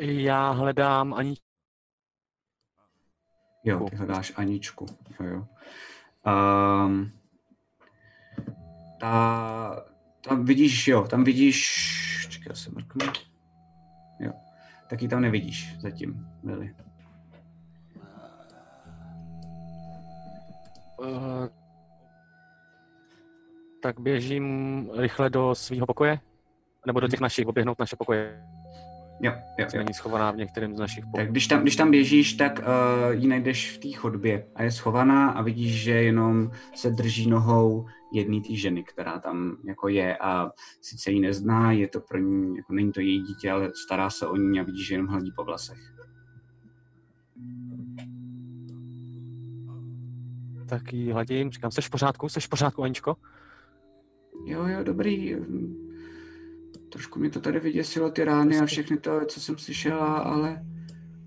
[0.00, 1.34] Já hledám ani
[3.64, 4.86] Jo, ty hledáš Aničku.
[5.20, 5.46] Jo, jo.
[6.86, 7.12] Um,
[9.00, 9.86] ta,
[10.20, 11.66] tam vidíš, jo, tam vidíš,
[12.30, 13.06] čekaj, se mrknu.
[14.20, 14.32] Jo,
[14.90, 16.74] taky tam nevidíš zatím, Lily.
[20.98, 21.48] Uh,
[23.82, 26.20] tak běžím rychle do svého pokoje?
[26.86, 28.42] Nebo do těch našich, oběhnout naše pokoje?
[29.22, 29.78] Jo, jo, jo.
[29.78, 31.26] není schovaná v některém z našich pokojů.
[31.26, 34.70] Tak když tam, když tam běžíš, tak uh, ji najdeš v té chodbě a je
[34.70, 40.16] schovaná a vidíš, že jenom se drží nohou jedné té ženy, která tam jako je
[40.16, 44.10] a sice ji nezná, je to pro ní, jako není to její dítě, ale stará
[44.10, 45.78] se o ní a vidíš, že jenom hladí po vlasech.
[50.68, 52.28] Tak ji hladím, říkám, jsi v pořádku?
[52.28, 53.16] Jsi v pořádku, Aničko?
[54.46, 55.36] Jo, jo, dobrý.
[56.92, 60.62] Trošku mě to tady vyděsilo, ty rány a všechny to, co jsem slyšela, ale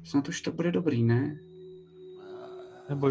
[0.03, 1.37] snad už to bude dobrý, ne?
[2.89, 3.09] Nebo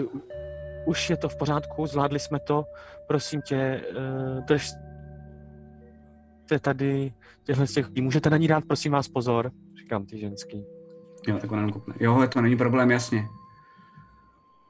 [0.87, 2.65] už je to v pořádku, zvládli jsme to,
[3.09, 4.73] prosím tě, uh, drž
[6.45, 8.03] jste tady těchhle z těch lidí.
[8.03, 10.65] Můžete na ní dát, prosím vás, pozor, říkám ty ženský.
[11.29, 11.95] Jo, tak ona koukne.
[12.01, 13.29] Jo, to není problém, jasně.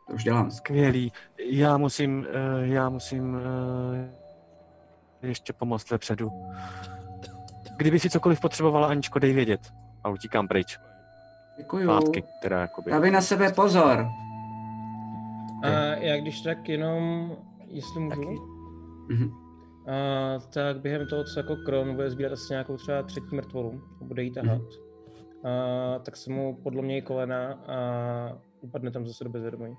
[0.09, 0.51] To už dělám.
[0.51, 1.13] Skvělý.
[1.39, 2.27] Já musím, uh,
[2.61, 3.41] já musím uh,
[5.23, 6.31] ještě pomoct vepředu.
[7.77, 9.61] Kdyby si cokoliv potřebovala, Aničko, dej vědět.
[10.05, 10.79] A utíkám pryč.
[11.57, 11.85] Děkuju.
[11.85, 12.91] Zpátky, teda jakoby.
[12.91, 14.07] Dávej na sebe pozor.
[15.65, 17.33] A já když tak jenom,
[17.67, 18.39] jestli můžu, Taky.
[19.09, 19.31] Mhm.
[19.87, 24.05] a, tak během toho, co jako Kron bude sbírat asi nějakou třeba třetí mrtvolu a
[24.05, 24.61] bude jí tahat,
[25.45, 27.77] a, tak se mu podlomnějí kolena a
[28.61, 29.77] upadne tam zase do bezvědomí.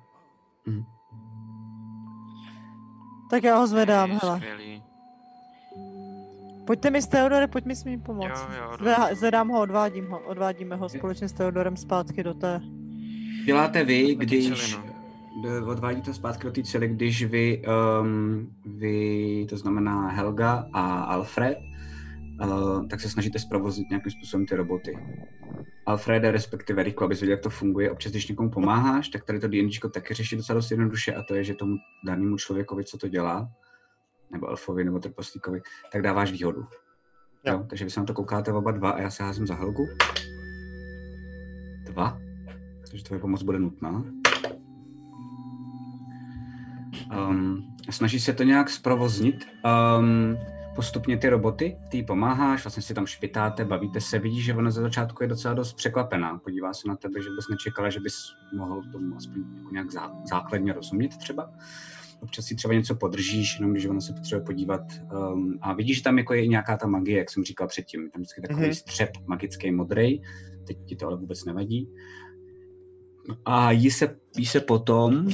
[0.65, 0.84] Mhm.
[3.29, 4.38] Tak já ho zvedám, hele.
[4.38, 4.84] Skvělý.
[6.67, 8.47] Pojďte mi s Teodore, pojď mi s mým pomoct.
[8.49, 12.62] Jo, jo, Zvedá- Zvedám ho, odvádím ho, odvádíme ho společně s Teodorem zpátky do té...
[13.45, 14.76] Děláte vy, když
[15.43, 17.62] d- odvádíte zpátky do té cely, když vy,
[18.02, 21.58] um, vy, to znamená Helga a Alfred,
[22.43, 24.97] uh, tak se snažíte zprovoznit nějakým způsobem ty roboty.
[25.86, 27.91] Alfrede, respektive Riku, abys věděl, jak to funguje.
[27.91, 31.36] Občas, když někomu pomáháš, tak tady to D&Dčko taky řeší docela dost jednoduše a to
[31.36, 33.49] je, že tomu danému člověkovi, co to dělá,
[34.33, 36.61] nebo elfovi, nebo trpaslíkovi, tak dáváš výhodu.
[37.45, 37.53] Jo.
[37.53, 39.87] Jo, takže vy se na to koukáte oba dva a já se házím za Helgu.
[41.83, 42.19] Dva.
[42.89, 44.03] Takže tvoje pomoc bude nutná.
[47.29, 49.47] Um, snaží se to nějak zprovoznit.
[49.99, 50.37] Um,
[50.75, 54.71] postupně ty roboty, ty jí pomáháš, vlastně si tam špitáte, bavíte se, vidíš, že ona
[54.71, 56.37] ze začátku je docela dost překvapená.
[56.37, 58.15] Podívá se na tebe, že bys nečekala, že bys
[58.53, 61.51] mohl tomu aspoň jako nějak zá, základně rozumět třeba.
[62.23, 64.81] Občas si třeba něco podržíš, jenom když ona se potřebuje podívat.
[65.33, 68.01] Um, a vidíš, že tam jako je nějaká ta magie, jak jsem říkal předtím.
[68.03, 68.73] Je Tam vždycky takový Mhm.
[68.73, 70.21] střep magický modrej.
[70.67, 71.89] Teď ti to ale vůbec nevadí.
[73.45, 75.27] A jí se, jí se potom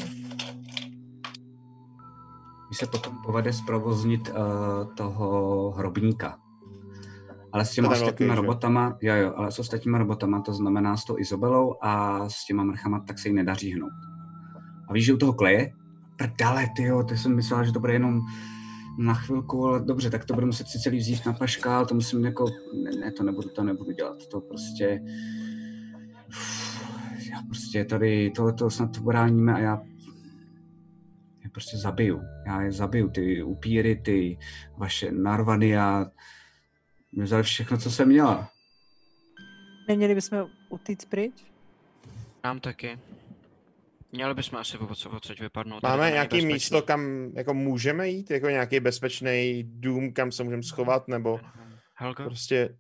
[2.71, 4.36] jí se potom povede zprovoznit uh,
[4.95, 6.38] toho hrobníka.
[7.52, 11.17] Ale s těma ostatníma robotama, jo jo, ale s ostatníma robotama, to znamená s tou
[11.19, 13.91] Izobelou a s těma mrchama, tak se jí nedaří hnout.
[14.89, 15.71] A víš, že u toho kleje?
[16.19, 18.21] Prdale, tyjo, to jsem myslela, že to bude jenom
[18.97, 22.25] na chvilku, ale dobře, tak to budu muset si celý vzít na paškál, to musím
[22.25, 22.45] jako,
[22.84, 25.01] ne, ne, to nebudu, to nebudu dělat, to prostě,
[27.32, 29.82] já prostě tady, tohleto snad to bráníme a já
[31.43, 32.21] je prostě zabiju.
[32.45, 34.38] Já je zabiju, ty upíry, ty
[34.77, 36.12] vaše narvany a
[37.12, 38.49] mě vzali všechno, co jsem měla.
[39.88, 41.45] Neměli bychom utíct pryč?
[42.43, 42.99] Nám taky.
[44.12, 45.84] Měli bychom asi odsud vypadnout.
[45.84, 46.45] Máme bezpečný.
[46.54, 48.32] místo, kam jako můžeme jít?
[48.32, 51.08] Jako nějaký bezpečný dům, kam se můžeme schovat?
[51.08, 51.39] Nebo
[51.95, 52.24] Helga?
[52.24, 52.78] prostě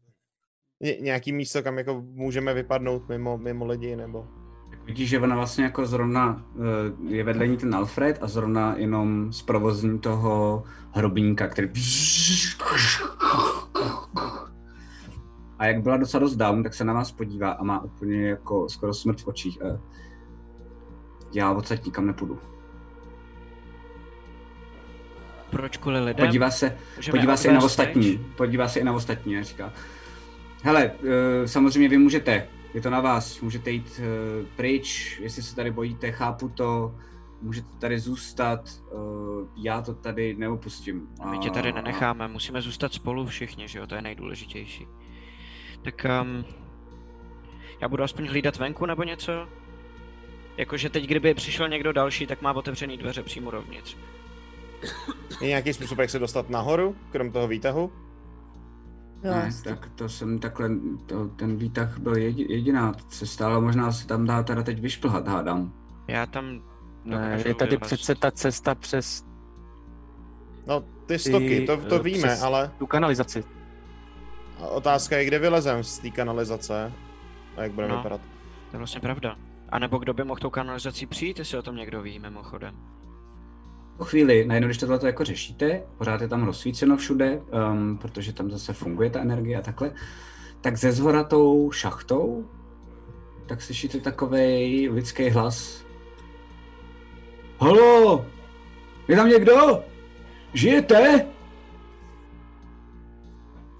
[0.79, 3.95] ně, nějaký místo, kam jako můžeme vypadnout mimo, mimo lidi?
[3.95, 4.27] Nebo...
[4.85, 9.33] Vidíš, že ona vlastně jako zrovna eh, je vedle ní ten Alfred a zrovna jenom
[9.33, 11.67] zprovozní toho hrobníka, který
[15.59, 18.69] a jak byla docela dost down, tak se na vás podívá a má úplně jako
[18.69, 19.61] skoro smrt v očích.
[19.61, 19.79] A
[21.33, 22.39] já odsaď nikam nepůjdu.
[25.49, 26.27] Proč kvůli lidem?
[26.27, 28.17] Podívá se, Můžeme podívá se i na ostatní.
[28.17, 28.21] pryč?
[28.35, 29.73] Podívá se i na ostatní a říká,
[30.63, 30.91] hele,
[31.43, 35.71] eh, samozřejmě vy můžete, je to na vás, můžete jít eh, pryč, jestli se tady
[35.71, 36.95] bojíte, chápu to,
[37.41, 38.95] můžete tady zůstat, eh,
[39.55, 41.07] já to tady neopustím.
[41.31, 44.87] My tě tady A- nenecháme, musíme zůstat spolu všichni, že jo, to je nejdůležitější.
[45.81, 46.45] Tak um,
[47.81, 49.47] já budu aspoň hlídat venku nebo něco?
[50.59, 53.97] Jakože teď, kdyby přišel někdo další, tak má otevřený dveře přímo dovnitř.
[55.41, 57.91] Je nějaký způsob, jak se dostat nahoru, krom toho výtahu?
[59.23, 60.69] Ne, tak to jsem takhle,
[61.05, 65.27] to, ten výtah byl jedi, jediná cesta, ale možná se tam dá teda teď vyšplhat,
[65.27, 65.73] hádám.
[66.07, 66.61] Já tam
[67.05, 69.23] Ne, je tady přece ta cesta přes
[70.67, 73.43] No, ty stoky, to, to eh, víme, ale tu kanalizaci.
[74.59, 76.93] otázka je, kde vylezem z té kanalizace
[77.57, 77.97] a jak bude No.
[77.97, 78.21] vypadat.
[78.71, 79.35] To je vlastně pravda.
[79.71, 82.75] A nebo kdo by mohl tou kanalizací přijít, jestli o tom někdo ví, mimochodem.
[83.97, 88.51] Po chvíli, najednou, když tohle jako řešíte, pořád je tam rozsvíceno všude, um, protože tam
[88.51, 89.91] zase funguje ta energie a takhle,
[90.61, 92.49] tak ze zhora tou šachtou,
[93.45, 95.85] tak slyšíte takovej lidský hlas.
[97.59, 98.25] Halo!
[99.07, 99.83] Je tam někdo?
[100.53, 101.25] Žijete?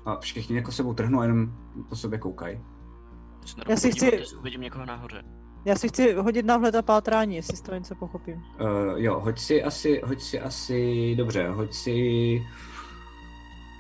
[0.06, 1.54] A všichni jako sebou trhnou a jenom
[1.90, 2.60] po sobě koukají.
[3.68, 5.24] Já si chci- Uvidím někoho nahoře.
[5.66, 8.36] Já si chci hodit na vhled a pátrání, jestli z toho něco pochopím.
[8.36, 8.42] Uh,
[8.96, 12.48] jo, hoď si asi, hoď si asi, dobře, hoď si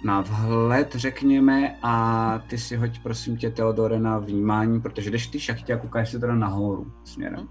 [0.03, 5.39] na vhled, řekněme, a ty si hoď, prosím tě, Teodore, na vnímání, protože jdeš té
[5.39, 7.47] šachtě a koukáš se teda nahoru směrem.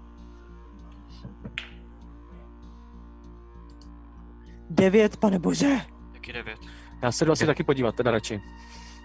[4.69, 5.77] Devět, pane bože!
[6.13, 6.59] Taky devět.
[7.01, 8.41] Já se jdu asi taky podívat, teda radši.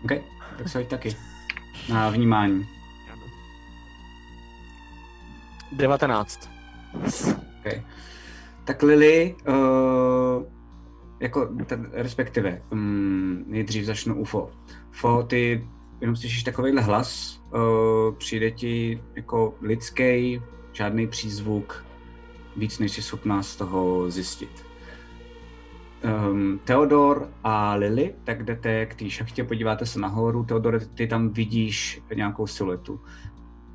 [0.04, 0.10] OK,
[0.58, 1.16] tak se hoď taky.
[1.88, 2.73] Na vnímání.
[5.76, 6.50] 19.
[7.60, 7.82] Okay.
[8.64, 10.44] Tak Lily, uh,
[11.20, 14.50] jako ten, respektive, um, nejdřív začnu UFO.
[14.90, 15.68] Fo, ty
[16.00, 21.84] jenom slyšíš takovýhle hlas, uh, přijde ti jako lidský, žádný přízvuk,
[22.56, 24.66] víc než jsi schopná z toho zjistit.
[26.30, 30.44] Um, Theodor a Lily, tak jdete k té šachtě, podíváte se nahoru.
[30.44, 33.00] Theodor, ty tam vidíš nějakou siluetu.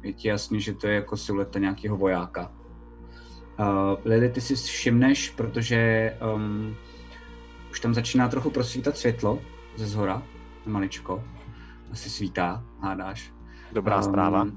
[0.03, 2.51] Je ti jasný, že to je jako silueta nějakého vojáka.
[3.59, 3.65] Uh,
[4.05, 6.75] Lily, ty si všimneš, protože um,
[7.71, 9.39] už tam začíná trochu prosvítat světlo
[9.75, 10.23] ze zhora,
[10.65, 11.23] maličko.
[11.91, 13.33] Asi svítá, hádáš.
[13.71, 14.47] Dobrá zpráva.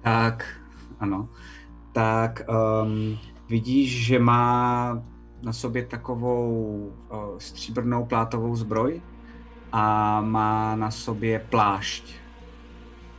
[0.00, 0.60] Tak,
[1.00, 1.28] ano.
[1.92, 3.18] Tak um,
[3.48, 5.02] vidíš, že má
[5.42, 6.48] na sobě takovou
[7.12, 9.02] uh, stříbrnou plátovou zbroj
[9.72, 12.14] a má na sobě plášť.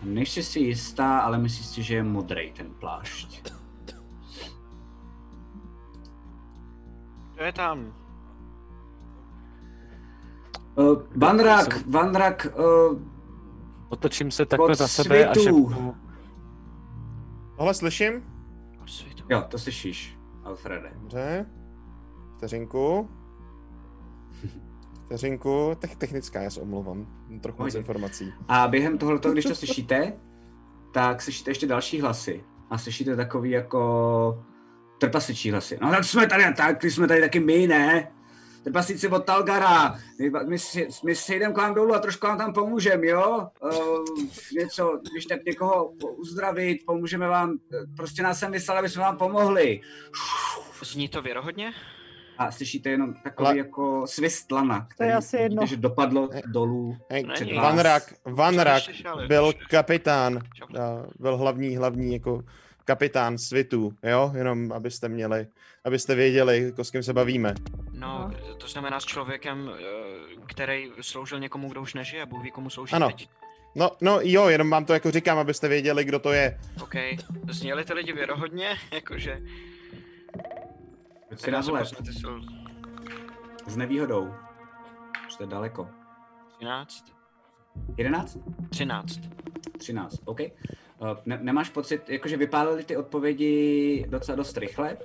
[0.03, 3.41] Nejsi si jistá, ale myslíš si, že je modrý ten plášť.
[7.33, 7.93] Kdo je tam?
[10.75, 12.99] Uh, Vanrak, Vanrak, uh,
[13.89, 15.95] Otočím se takhle za sebe a šepnu.
[17.57, 18.23] Tohle slyším?
[19.29, 20.91] Jo, to slyšíš, Alfrede.
[20.95, 21.45] Dobře.
[22.37, 23.09] Vteřinku.
[25.11, 25.75] Vteřinku.
[25.79, 27.07] Tech, technická, já se omlouvám.
[27.41, 28.33] Trochu moc informací.
[28.47, 30.13] A během tohoto, když to slyšíte,
[30.93, 32.43] tak slyšíte ještě další hlasy.
[32.69, 34.43] A slyšíte takový jako
[34.99, 35.77] trpasičí hlasy.
[35.81, 38.11] No tak jsme tady, tak jsme tady taky my, ne?
[38.63, 39.95] Trpasíci od Talgara.
[40.19, 43.47] My, my, si, my si jdem k vám dolů a trošku vám tam pomůžeme, jo?
[43.61, 44.05] Uh,
[44.57, 47.57] něco, když tak někoho uzdravit, pomůžeme vám.
[47.97, 49.81] Prostě nás sem vyslali, aby jsme vám pomohli.
[50.83, 51.73] Zní to věrohodně?
[52.37, 55.65] A slyšíte jenom takový Ale- jako svist lana, který je asi vidíte, jedno.
[55.65, 57.29] že dopadlo dolů Není.
[57.33, 57.63] před vás.
[57.63, 60.39] Vanrak, Vanrak Ještě šále, byl kapitán,
[60.81, 62.43] a byl hlavní, hlavní jako
[62.85, 65.47] kapitán svitu, jo, jenom abyste měli,
[65.83, 67.53] abyste věděli, jako s kým se bavíme.
[67.91, 69.83] No, to- to znamená s člověkem, eh,
[70.47, 73.07] který sloužil někomu, kdo už nežije, Bůh ví, komu slouží Ano.
[73.07, 73.29] teď.
[73.75, 76.59] No, no jo, jenom vám to jako říkám, abyste věděli, kdo to je.
[76.83, 76.95] OK,
[77.49, 79.41] zněli ty lidi věrohodně, jakože...
[81.35, 82.39] Ty jsou
[83.67, 84.33] S nevýhodou.
[85.27, 85.89] Už to je daleko.
[86.57, 87.05] 13?
[87.97, 88.37] 11?
[88.69, 89.19] 13.
[89.77, 90.39] 13, OK.
[90.39, 90.47] Uh,
[91.25, 94.97] ne, nemáš pocit, jakože vypálili ty odpovědi docela dost rychle.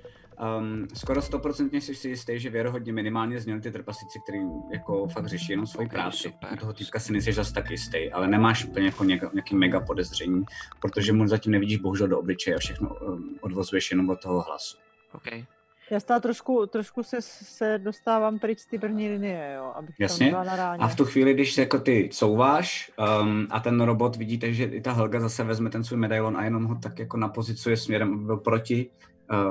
[0.59, 4.39] Um, skoro stoprocentně jsi si jistý, že věrohodně minimálně zněli ty trpaslíci, který
[4.73, 6.19] jako fakt řeší jenom svoji Ok, práci.
[6.19, 6.53] super.
[6.53, 9.81] U toho týpka si nejsi zase tak jistý, ale nemáš úplně jako něka, nějaký mega
[9.81, 10.45] podezření,
[10.81, 14.77] protože mu zatím nevidíš bohužel do obličeje a všechno um, odvozuješ jenom od toho hlasu.
[15.12, 15.56] OK.
[15.90, 20.27] Já stále trošku, trošku se, se dostávám pryč z té první linie, jo, abych Jasně.
[20.27, 20.83] tam byla na ráně.
[20.83, 24.81] A v tu chvíli, když jako ty couváš um, a ten robot, vidíte, že i
[24.81, 28.25] ta Helga zase vezme ten svůj medailon a jenom ho tak jako napozicuje směrem, aby
[28.25, 28.90] byl proti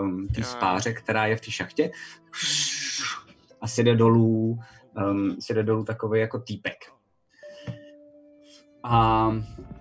[0.02, 1.92] um, té spáře, která je v té šachtě.
[3.62, 4.60] A si jde dolů,
[4.98, 6.78] um, si jde dolů takový jako týpek.
[8.84, 9.32] A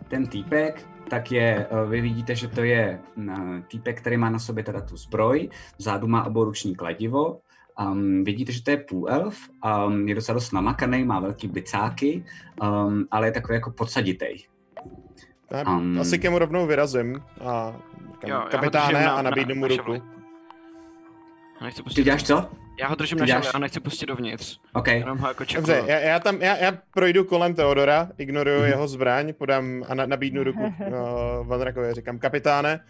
[0.08, 4.38] ten týpek, tak je, eh, vy vidíte, že to je mm, týpek, který má na
[4.38, 7.40] sobě teda tu zbroj, vzadu má oboruční kladivo,
[7.90, 9.38] Um, vidíte, že to je půlelf,
[9.86, 12.24] um, je docela dost namakaný, má velký bicáky,
[12.62, 14.44] um, ale je takový jako podsaditej.
[15.50, 17.76] Já Um, Asi ke mu rovnou vyrazím a
[18.12, 19.92] říkám, Jo, kapitáne na- a na- nabídnu mu ruku.
[21.94, 22.48] Ty děláš co?
[22.80, 24.58] Já ho držím na šavli a nechci pustit dovnitř.
[24.72, 24.86] OK.
[24.88, 25.44] Jenom ho jako.
[25.54, 28.68] Dobře, já, já, tam, já, já projdu kolem Teodora, ignoruju Mhm.
[28.68, 32.80] jeho zbraň, podám a na, nabídnu ruku uh, Vanrakovi, říkám, kapitáne,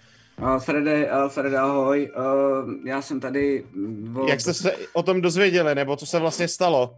[0.42, 2.10] Uh, Frede, uh, Frede, ahoj.
[2.16, 3.64] Uh, já jsem tady...
[3.74, 6.94] mm, Od, jak jste se o tom dozvěděli, nebo co se vlastně stalo?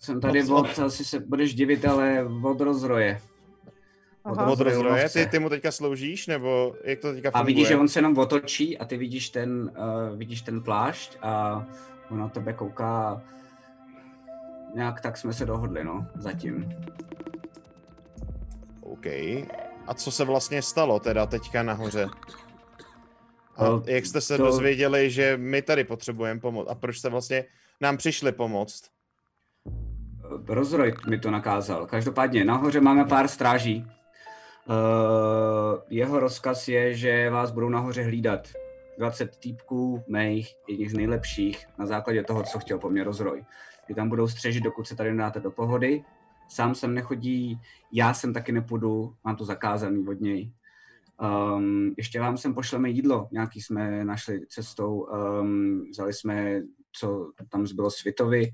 [0.00, 3.20] Jsem tady od, asi se budeš divit, ale od rozroje.
[4.24, 4.46] Aha.
[4.46, 7.46] Od rozroje, ty, ty mu teďka sloužíš, nebo jak to teďka A funguje?
[7.54, 9.70] vidíš, že on se jenom otočí a ty vidíš ten,
[10.10, 11.64] uh, vidíš ten plášť a
[12.10, 13.22] on na tebe kouká.
[14.74, 16.68] Nějak tak jsme se dohodli, no, zatím.
[18.80, 19.06] OK.
[19.86, 22.06] A co se vlastně stalo teda teďka nahoře?
[23.56, 26.66] A No, jak jste se to- dozvěděli, že my tady potřebujeme pomoc?
[26.70, 27.44] A proč jste vlastně
[27.80, 28.84] nám přišli pomoct?
[30.48, 31.86] Rozroj mi to nakázal.
[31.86, 33.86] Každopádně nahoře máme pár stráží.
[34.68, 38.48] Uh, jeho rozkaz je, že vás budou nahoře hlídat.
[38.98, 43.44] 20 týpků, mých, jedních z nejlepších, na základě toho, co chtěl po mně rozroj.
[43.86, 46.04] Ty tam budou střežit, dokud se tady nedáte do pohody.
[46.48, 47.60] Sám sem nechodí,
[47.92, 50.52] já sem taky nepůjdu, mám to zakázaný od něj.
[51.56, 56.60] Um, ještě vám sem pošleme jídlo, nějaký jsme našli cestou, um, vzali jsme,
[56.92, 58.50] co tam zbylo světovi,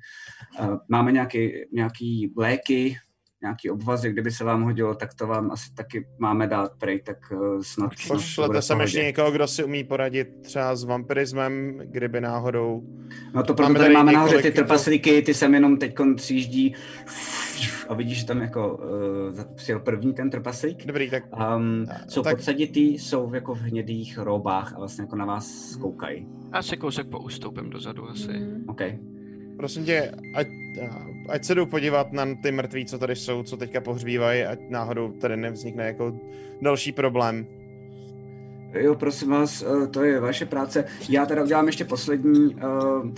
[0.60, 2.96] Uh, máme nějaký, nějaký léky,
[3.44, 7.16] nějaký obvazy, kdyby se vám hodilo, tak to vám asi taky máme dát prej, tak
[7.32, 12.82] uh, snad, Pošlete sem ještě někoho, kdo si umí poradit třeba s vampirismem, kdyby náhodou...
[13.34, 15.94] No to proto Máme tady tady máme nahoře ty jako- trpaslíky, ty sem jenom teď
[16.16, 16.74] sjíždí
[17.88, 20.86] a vidíš, že tam jako uh, přijel první ten trpaslík.
[20.86, 21.24] Dobrý, tak
[21.56, 26.26] Um, jsou tak- podsaditý, jsou jako v hnědých robách a vlastně jako na vás koukají.
[26.54, 28.32] Já se kousek poustoupím dozadu asi.
[28.32, 28.64] Mm.
[28.68, 28.80] OK.
[29.56, 30.46] Prosím tě, ať,
[31.28, 35.12] ať se jdou podívat na ty mrtví, co tady jsou, co teďka pohřbívají, ať náhodou
[35.12, 36.20] tady nevznikne jako
[36.62, 37.46] další problém.
[38.72, 40.84] Jo, prosím vás, eh, to je vaše práce.
[41.08, 42.56] Já teda udělám ještě poslední.
[42.58, 43.12] eh,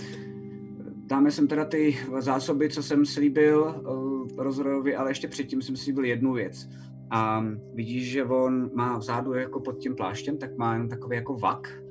[1.09, 6.05] Dáme sem teda ty zásoby, co jsem slíbil eh, rozrojovi, ale ještě předtím jsem slíbil
[6.05, 6.69] jednu věc.
[7.09, 11.33] A vidíš, že on má vzadu jako pod tím pláštěm, tak má jenom takový jako
[11.35, 11.83] vak.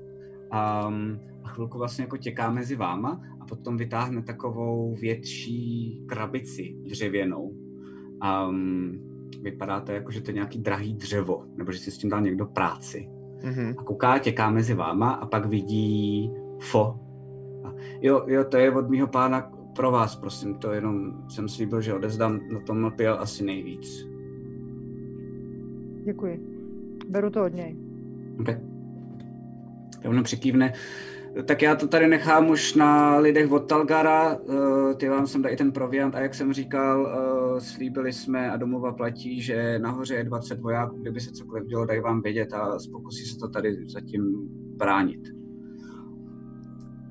[0.89, 7.55] Um, a chvilku vlastně jako těká mezi váma a potom vytáhne takovou větší krabici dřevěnou.
[8.49, 8.93] Um,
[9.43, 12.21] vypadá to jako, že to je nějaký drahý dřevo, nebo že si s tím dal
[12.21, 13.09] někdo práci
[13.45, 13.75] Mhm.
[13.79, 16.31] a kouká, těká mezi váma a pak vidí
[16.61, 16.99] fo.
[17.65, 21.81] A jo, jo, to je od mýho pána pro vás, prosím, to jenom jsem slíbil,
[21.81, 24.07] že odezdám, na tom lpěl asi nejvíc.
[26.05, 26.41] Děkuji.
[27.09, 27.77] Beru to od něj.
[28.41, 28.61] Okay.
[30.05, 30.73] Rovno přikývne.
[31.45, 34.39] Tak já to tady nechám už na lidech od Talgara,
[34.91, 38.57] eh, ty vám sem dají ten proviant a jak jsem říkal, eh, slíbili jsme a
[38.57, 42.79] domluva platí, že nahoře je 20 vojáků, kdyby se cokoliv dělo, dají vám vědět a
[42.93, 45.21] pokusí se to tady zatím bránit.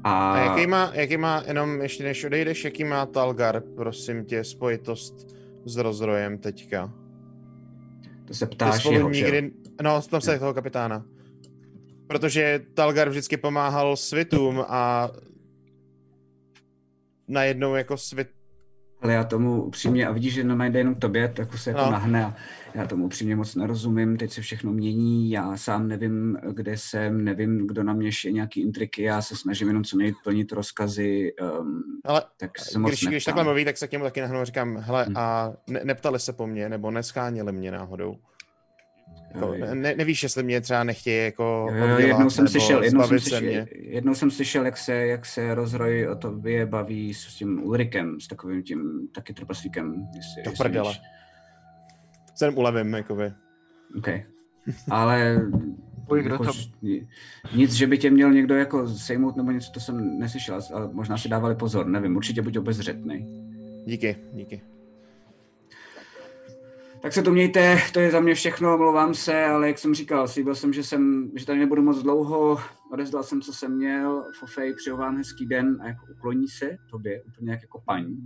[0.04, 4.44] A, A jaký má, jaký má, jenom ještě než odejdeš, jaký má Talgar, prosím tě,
[4.44, 5.16] spojitost
[5.66, 6.94] s rozrojem teďka?
[8.26, 9.52] to se ptáš jeho, že nikdy,
[9.82, 11.06] no, tam se toho kapitána.
[12.08, 15.10] Protože Talgar vždycky pomáhal svitům a
[17.28, 18.30] najednou jako svět...
[19.02, 21.82] Ale já tomu upřímně, a vidíš, že normálně jde jenom k tobě, tak se jako
[21.86, 21.92] No.
[21.92, 22.36] nahne a
[22.74, 27.68] já tomu upřímně moc nerozumím, teď se všechno mění, já sám nevím, kde jsem, nevím,
[27.68, 31.84] kdo na mě šije nějaký intriky, já se snažím jenom co nejvíc plnit rozkazy, um,
[32.06, 33.32] Ale tak se moc když, když neptám.
[33.34, 35.14] takhle mluví, tak se k němu taky nahnu a říkám, hele, Hm.
[35.18, 38.16] a ne, neptali se po mně, nebo nescháněli mě náhodou.
[39.36, 43.08] Jako, ne, nevíš, jestli mě třeba nechtějí jako Jo, jo, oddělat, jednou jsem slyšel, jednou
[43.08, 47.36] jsem slyšel, jednou jsem slyšel, jak se, jak se rozroj o tobě baví s, s
[47.36, 50.08] tím Ulrikem, s takovým tím taky trpaslíkem.
[50.16, 50.90] Jestli, Do jestli prdele.
[50.90, 51.02] víš.
[52.36, 53.34] Se jenom ulevím, jakoby.
[53.98, 54.08] OK.
[54.90, 55.42] Ale
[56.08, 57.08] Boj, kdo to- ni-
[57.56, 61.18] nic, že by tě měl někdo jako sejmout nebo něco, to jsem neslyšel, ale možná
[61.18, 63.44] si dávali pozor, nevím, určitě buď obezřetný.
[63.86, 64.62] Díky, díky.
[67.06, 70.28] Tak se to mějte, to je za mě všechno, omlouvám se, ale jak jsem říkal,
[70.28, 72.58] slíbil jsem, že, jsem, že tady nebudu moc dlouho,
[72.92, 77.24] odezdal jsem, co jsem měl, Fofej, přeju vám hezký den a jako ukloní se tobě,
[77.24, 78.18] úplně jak jako paní.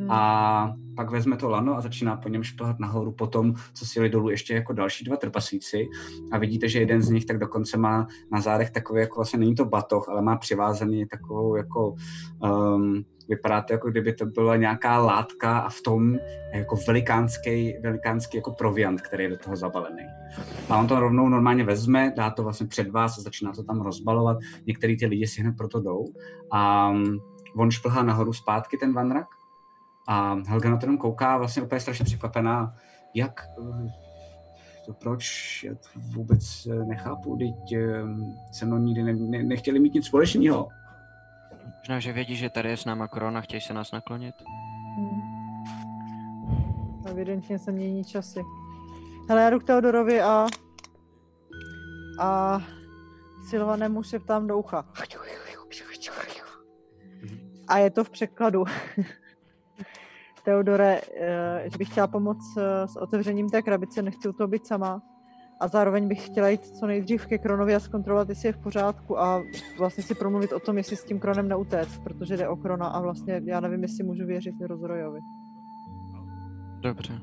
[0.00, 0.10] Hmm.
[0.10, 4.08] A pak vezme to lano a začíná po něm šplhat nahoru potom, co si jeli
[4.08, 5.88] dolů ještě jako další dva trpaslíci.
[6.32, 9.54] A vidíte, že jeden z nich tak dokonce má na zádech takový, jako vlastně není
[9.54, 11.94] to batoh, ale má přivázaný takovou jako,
[12.42, 16.20] um, vypadá to jako kdyby to byla nějaká látka a v tom je
[16.52, 20.02] jako velikánský, velikánský jako proviant, který je do toho zabalený.
[20.68, 23.80] A on to rovnou normálně vezme, dá to vlastně před vás a začíná to tam
[23.80, 24.36] rozbalovat.
[24.66, 26.04] Některý ty lidi si hned proto jdou.
[26.52, 27.20] A um,
[27.56, 29.26] on šplhá nahoru zpátky ten vanrak
[30.08, 32.76] a Helga na to jenom kouká vlastně úplně strašně překvapená,
[33.14, 33.92] jak, eh,
[34.86, 38.02] to proč, já to vůbec eh, nechápu, teď eh,
[38.52, 40.68] se mnou nikdy ne, ne, nechtěli mít nic společného.
[41.78, 44.34] Možná, že vědí, že tady je s náma korona, chtějí se nás naklonit.
[44.96, 45.20] Hmm.
[47.06, 48.40] Evidentně se mění časy.
[49.28, 50.46] Hele, já jdu k Teodorovi a
[52.20, 52.60] a
[53.48, 54.84] Silvanému šeptám do ucha.
[57.68, 58.64] A je to v překladu.
[60.44, 64.66] Teodore, eh, že bych chtěla pomoct eh, s otevřením té krabice, nechci u toho být
[64.66, 65.02] sama.
[65.60, 69.20] A zároveň bych chtěla jít co nejdřív ke Kronovi a zkontrolovat, jestli je v pořádku
[69.20, 69.42] a
[69.78, 73.00] vlastně si promluvit o tom, jestli s tím Kronem neutéct, protože jde o Krona a
[73.00, 75.20] vlastně já nevím, jestli můžu věřit Rozrojovi.
[76.80, 77.20] Dobře.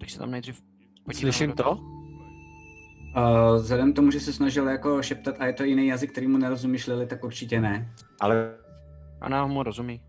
[0.00, 0.62] Tak se tam nejdřív
[1.04, 1.70] podíváme Slyším to?
[1.72, 6.28] Uh, vzhledem k tomu, že se snažil jako šeptat a je to jiný jazyk, který
[6.28, 7.92] mu nerozumíš, Lili, tak určitě ne.
[8.20, 8.54] Ale
[9.20, 10.00] A nám mu rozumí.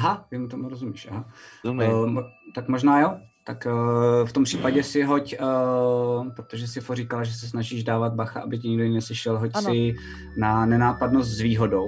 [0.00, 1.24] Aha, ty mu tomu rozumíš, aha.
[1.64, 2.16] rozumím.
[2.16, 2.22] Uh,
[2.54, 3.18] tak možná jo.
[3.44, 8.14] Tak uh, v tom případě si hoď, uh, protože si říkala, že se snažíš dávat
[8.14, 9.70] bacha, aby ti nikdo jiný neslyšel, hoď Ano.
[9.70, 9.94] si
[10.36, 11.86] na nenápadnost s výhodou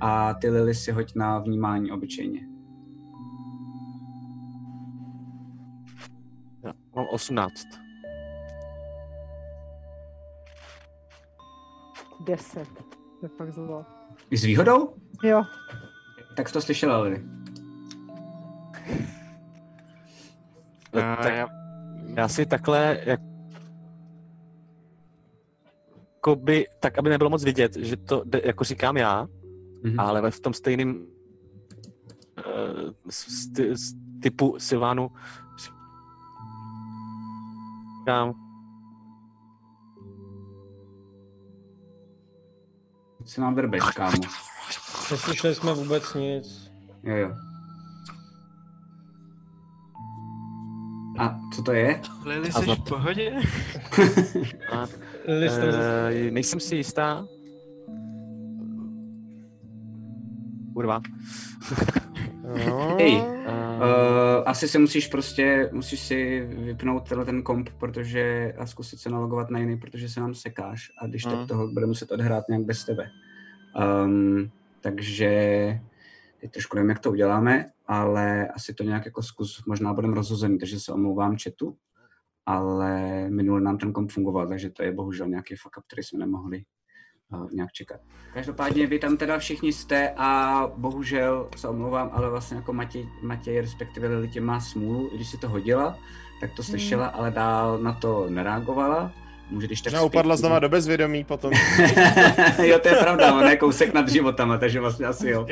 [0.00, 2.40] a ty Lily si hoď na vnímání obyčejně.
[6.64, 7.52] Já mám 18.
[12.26, 12.68] Deset.
[13.20, 13.84] To je fakt zlo.
[14.30, 14.94] I s výhodou?
[15.24, 15.44] Jo,
[16.36, 17.37] Tak jsi to slyšela, Lily.
[20.94, 21.48] No, tak já,
[22.16, 23.20] já si takhle jak
[26.16, 29.26] Jakoby, tak, aby nebylo moc vidět, že to jde, jako říkám já,
[29.84, 30.00] Mhm.
[30.00, 35.10] ale ve- v tom stejném uh, st- s- typu Silvánu
[38.00, 38.34] říkám,
[43.24, 44.22] Si nám verbeš, kámo.
[45.10, 46.70] Neslyšeli jsme vůbec nic.
[47.02, 47.34] Jo, jo.
[51.18, 52.00] A co to je?
[52.24, 53.32] Lily, jsi v pohodě?
[54.72, 57.26] a, uh, nejsem si jistá.
[60.74, 61.00] Kurva.
[62.98, 68.66] Hej, Uh, Uh, asi si musíš prostě, musíš si vypnout tenhle ten komp, protože a
[68.66, 71.36] zkusit se nalogovat na jiný, protože se nám sekáš a když Hmm.
[71.36, 73.10] tak toho bude muset odhrát nějak bez tebe.
[74.04, 74.50] Um,
[74.80, 75.30] takže
[76.40, 80.58] teď trošku nevím, jak to uděláme, ale asi to nějak jako zkus, možná budeme rozhozený,
[80.58, 81.76] takže se omlouvám chatu,
[82.46, 86.18] ale minule nám ten komp fungoval, takže to je bohužel nějaký fuck up, který jsme
[86.18, 86.62] nemohli
[87.32, 88.00] uh, nějak čekat.
[88.34, 93.60] Každopádně vy tam teda všichni jste a bohužel se omlouvám, ale vlastně jako Matěj, Matěj
[93.60, 95.98] respektive Lilitě má smůlu, i když si to hodila,
[96.40, 99.12] tak to slyšela, ale dál na to nereagovala.
[99.50, 101.52] Může když tak možná upadla zpět- znova do bezvědomí potom.
[102.64, 105.46] jo, to je pravda, on je kousek nad životama, takže vlastně asi jo.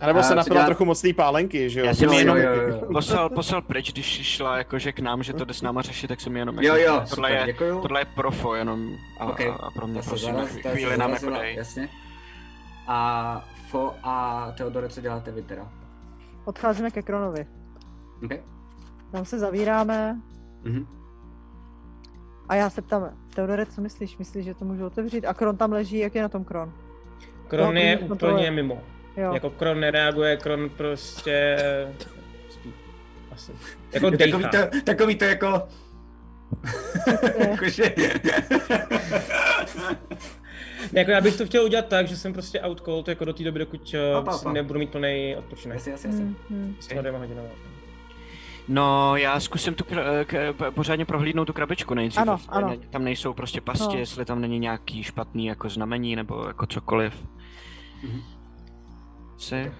[0.00, 1.86] A nebo se napila trochu moc té pálenky, že jo?
[1.86, 2.80] Já jsem Jo, jenom jo, jo, jo.
[2.92, 6.20] poslal, poslal pryč, když šla jakože k nám, že to jde s náma řešit, tak
[6.20, 7.80] jsem jenom Jo, jako, jo, tohle, super, je, děkuju.
[7.82, 8.88] tohle je profo jenom
[9.20, 9.40] a, Ok.
[9.40, 11.54] a, a pro mě prosím, zaraz- chvíli nám jako dej.
[11.56, 11.88] Jasně.
[12.86, 15.68] A Fo a Teodore, co děláte vy teda?
[16.44, 17.46] odcházíme ke Kronovi.
[18.24, 18.42] Okay.
[19.12, 20.16] Tam se zavíráme
[20.64, 20.86] Mhm.
[22.48, 24.18] a já se ptám, Teodore, co myslíš?
[24.18, 25.24] Myslíš, že to můžu otevřít?
[25.26, 26.72] A Kron tam leží, jak je na tom Kron?
[27.48, 28.82] Kron No, je úplně mimo.
[29.18, 29.34] Jo.
[29.34, 31.56] Jako Kron nereaguje, Kron prostě
[32.50, 32.72] spí.
[33.32, 33.52] Asi.
[33.92, 35.62] Jako Takový to, takový to jako...
[37.50, 37.94] Jakože...
[40.92, 43.44] Jako já bych to chtěl udělat tak, že jsem prostě out cold jako do té
[43.44, 44.52] doby, dokud uh, Opa, opa.
[44.52, 45.74] nebudu mít plný odpočinek.
[45.76, 46.24] Jasně, jasně, jasně.
[46.24, 46.76] Hmm, hmm.
[46.98, 47.48] Dvěma hodinama.
[48.68, 52.18] No, já zkusím tu kra- k- p- pořádně prohlídnout tu krabičku nejdřív.
[52.20, 52.68] Ano, jestli ano.
[52.68, 53.98] ne- Tam nejsou prostě pasti, No.
[53.98, 57.26] jestli tam není nějaký špatný jako znamení nebo jako cokoliv.
[58.02, 58.22] Mhm.
[59.38, 59.72] Si?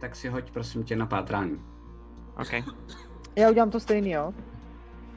[0.00, 1.62] Tak si hoď prosím tě na pátrání.
[2.36, 2.52] OK.
[3.36, 4.32] Já udělám to stejný, jo?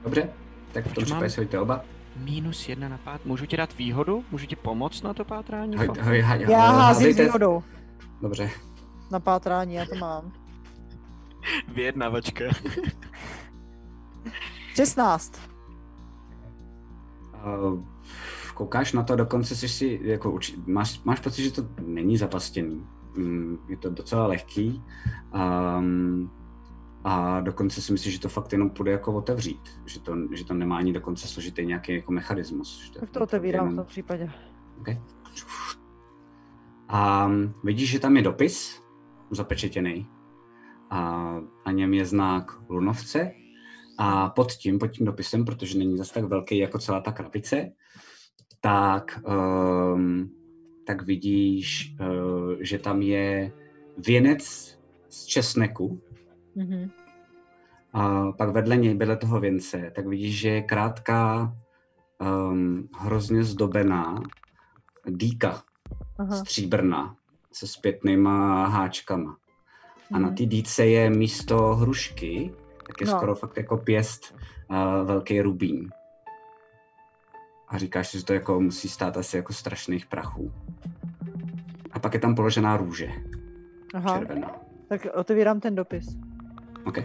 [0.03, 0.29] Dobře?
[0.71, 1.81] Tak v tom případě si hoďte oba.
[2.15, 3.25] Minus jedna na pát.
[3.25, 4.25] Můžu ti dát výhodu?
[4.31, 5.77] Můžu ti pomoct na to pátrání?
[5.77, 7.63] Hoj, hoj, hoj, Já házím s výhodou
[8.21, 8.49] Dobře.
[9.11, 10.33] na pátrání, já to mám.
[11.75, 12.43] Vyjednavačka.
[14.75, 15.39] 16.
[17.45, 17.83] Uh,
[18.53, 22.87] koukáš na to, dokonce jsi si, jako, uči- máš, máš pocit, že to není zapastěný.
[23.17, 24.83] Mm, je to docela lehký.
[25.77, 26.31] Um,
[27.03, 29.61] a dokonce si myslím, že to fakt jenom půjde jako otevřít.
[29.85, 32.81] Že to, že to nemá ani dokonce složitý nějaký jako mechanismus.
[32.85, 34.31] Že Tak je to otevírám v jenom- tom případě.
[34.79, 35.01] Okay.
[36.89, 37.31] A
[37.63, 38.81] vidíš, že tam je dopis
[39.31, 40.07] zapečetěný.
[40.89, 41.33] A
[41.65, 43.31] na něm je znak lunovce.
[43.97, 47.69] A pod tím, pod tím dopisem, protože není zase tak velký jako celá ta krabice,
[48.61, 49.19] tak,
[49.95, 50.29] um,
[50.85, 53.51] tak vidíš, uh, že tam je
[54.07, 54.43] věnec
[55.09, 56.01] z česneku,
[56.55, 56.89] Mhm.
[57.93, 61.53] a pak vedle něj, vedle toho věnce, tak vidíš, že je krátká,
[62.51, 64.23] um, hrozně zdobená
[65.07, 65.63] dýka
[66.19, 66.35] Aha.
[66.35, 67.15] stříbrná
[67.51, 69.37] se zpětnýma háčkama.
[70.13, 70.35] A na Mhm.
[70.35, 72.53] té dýce je místo hrušky,
[72.87, 73.13] tak je No.
[73.17, 74.35] skoro fakt jako pěst
[74.69, 74.77] uh,
[75.07, 75.89] velký rubín.
[77.73, 80.51] A říkáš si, že to jako musí stát asi jako strašných prachů.
[81.91, 83.09] A pak je tam položená růže,
[83.93, 84.51] Aha, červená.
[84.87, 86.05] tak otevírám ten dopis.
[86.85, 86.97] OK.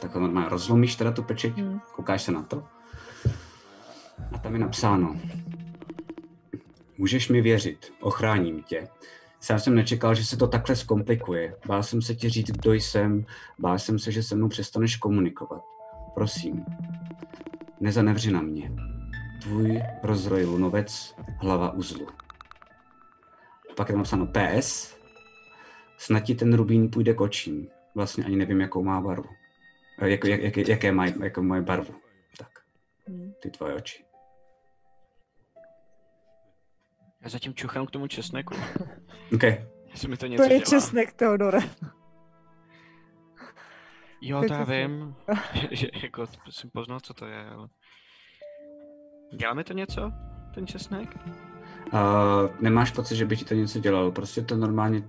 [0.00, 1.80] Tak normálně rozlomíš teda tu pečeť, Hmm.
[1.94, 2.64] koukáš se na to.
[4.32, 5.16] A tam je napsáno.
[6.98, 8.88] Můžeš mi věřit, ochráním tě.
[9.40, 11.56] Sám jsem nečekal, že se to takhle zkomplikuje.
[11.66, 13.24] Bál jsem se ti říct, kdo jsem,
[13.58, 15.62] bál jsem se, že se mnou přestaneš komunikovat.
[16.14, 16.64] Prosím,
[17.80, 18.72] nezanevři na mě.
[19.44, 22.06] Tvůj rozroj lunovec, hlava uzlu.
[23.76, 24.96] Pak je tam napsáno PS.
[25.96, 27.68] Snad ti ten rubín půjde k očím.
[27.94, 29.28] Vlastně ani nevím, jakou má barvu.
[30.02, 31.94] Eh, Jak, jak, jak, jaké má jako moje barvu.
[32.38, 32.48] Tak,
[33.08, 33.32] Hmm.
[33.42, 34.04] ty tvoje oči.
[37.22, 38.54] Já zatím čuchám k tomu česneku.
[39.34, 39.42] OK.
[39.90, 40.70] Jestli mi to něco To je dělá.
[40.70, 41.58] česnek, Teodore.
[44.20, 45.14] Jo, To já vím.
[45.54, 47.68] že, že, jako jsem poznal, co to je, ale...
[49.36, 50.12] Dělá mi to něco,
[50.54, 51.16] ten česnek?
[51.92, 52.00] Uh,
[52.60, 54.12] nemáš pocit, že by ti to něco dělalo.
[54.12, 55.02] Prostě to normálně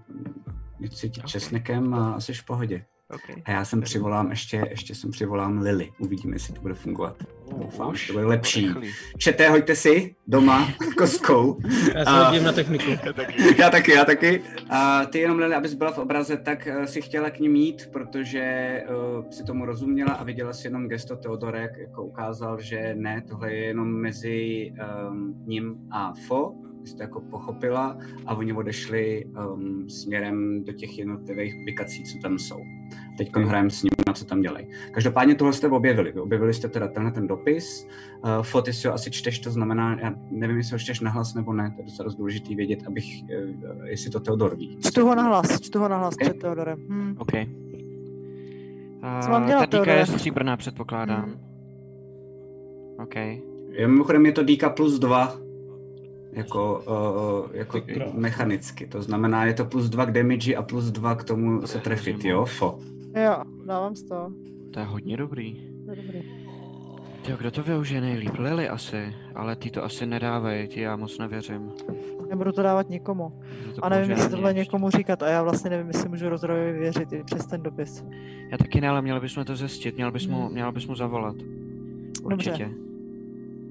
[0.89, 1.27] cítit Ok.
[1.27, 2.85] česnekem a jsi v pohodě.
[3.13, 3.21] OK.
[3.45, 5.91] A já jsem přivolám ještě, ještě jsem přivolám Lily.
[5.99, 7.15] Uvidíme, jestli to bude fungovat.
[7.57, 8.67] Doufám, Už, že to bude lepší.
[8.67, 8.91] rychlý.
[9.17, 11.57] Čete, hoďte si doma koskou.
[11.95, 12.91] Já se A- hodím na techniku.
[13.59, 14.41] já taky, já taky.
[14.69, 17.89] A ty jenom, Lily, abys byla v obraze, tak uh, si chtěla k ním jít,
[17.93, 18.83] protože
[19.17, 23.21] uh, si tomu rozuměla a viděla si jenom gesto Teodore, jak jako ukázal, že ne,
[23.29, 24.71] tohle je jenom mezi
[25.09, 26.53] um, ním a Fo,
[26.85, 32.17] ty jsi to jako pochopila a oni odešli um, směrem do těch jednotlivých ubikací, co
[32.21, 32.59] tam jsou.
[33.17, 34.67] Teď hrajeme s nimi, na co tam dělají.
[34.91, 36.11] Každopádně tohle jste objevili.
[36.11, 37.87] Vy objevili jste teda tenhle ten dopis.
[38.23, 41.33] Uh, Fo, ty si ho asi čteš, to znamená, já nevím, jestli ho čteš nahlas
[41.33, 44.77] nebo ne, to je docela dost důležitý vědět, abych, uh, jestli to Teodor ví.
[44.87, 46.21] Čtu ho na hlas, čtu ho na hlas Ok.
[46.21, 46.79] před Teodorem.
[46.89, 47.15] Hm.
[47.17, 47.31] OK.
[49.21, 51.23] Co mám dělat, ta je stříbrná, předpokládám.
[51.23, 51.39] Hmm.
[53.03, 53.15] OK.
[53.79, 55.44] Mimochodem je to díka plus dva,
[56.35, 56.83] jako,
[57.49, 57.81] uh, jako
[58.13, 58.87] mechanicky.
[58.87, 62.25] To znamená, je to plus dva k damage a plus dva k tomu se trefit,
[62.25, 62.79] jo, fo.
[63.15, 64.31] Jo, dávám z toho.
[64.71, 65.53] To je hodně dobrý.
[65.85, 66.19] To je dobrý.
[67.29, 68.31] Jo, kdo to využije nejlíp?
[68.39, 71.71] Lily asi, ale ty to asi nedávají, ti já moc nevěřím.
[72.29, 73.41] Nebudu to dávat nikomu.
[73.75, 75.23] To A nevím, jestli tohle někomu říkat.
[75.23, 78.05] A já vlastně nevím, jestli můžu rozrojovi věřit i přes ten dopis.
[78.51, 80.51] Já taky ne, ale měli bychom to zjistit, měl bys mu, Hmm.
[80.51, 81.35] měl bys mu zavolat.
[82.29, 82.71] Dobře.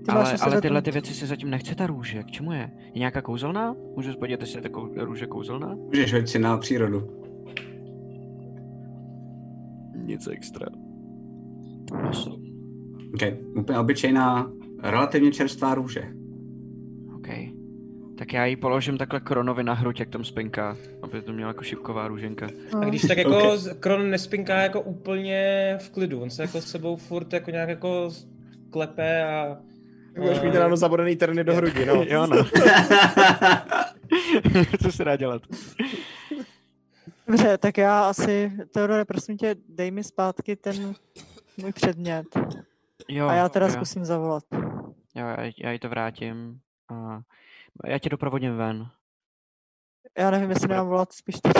[0.05, 2.71] Ty Ale, ale tyhle ty věci si zatím nechce ta růže, k čemu je?
[2.85, 3.77] Je nějaká kouzelná?
[3.97, 5.75] Můžu se podívat, jestli je takovou růže kouzelná?
[5.75, 7.09] Můžeš hodit si na přírodu.
[9.97, 10.67] Nic extra.
[13.15, 13.37] Okay.
[13.57, 14.53] Úplně obyčejná,
[14.83, 16.03] relativně čerstvá růže.
[17.17, 17.29] OK.
[18.19, 21.65] Tak já ji položím takhle Kronovi na hruď, jak tam spinká, aby to měla jako
[21.65, 22.47] šipková růženka.
[22.75, 22.81] No.
[22.81, 23.45] A když tak jako Ok.
[23.45, 23.75] okay.
[23.81, 28.11] Kron nespinká jako úplně v klidu, on se jako s sebou furt jako nějak jako
[28.71, 29.57] klepe a...
[30.19, 31.95] Budeš mít ráno zabodený terny do hrudi, no.
[32.07, 32.45] jo no.
[34.83, 35.43] Co se dá dělat?
[37.27, 40.95] Dobře, tak já asi, Teodore, prosím tě, dej mi zpátky ten
[41.57, 42.27] můj předmět.
[43.09, 44.45] Jo, A já teda jo, zkusím zavolat.
[45.15, 46.61] Jo, já, já jí to vrátím.
[46.91, 47.21] A
[47.87, 48.87] já tě doprovodím ven.
[50.19, 51.55] Já nevím, jestli nemám volat spíš teď.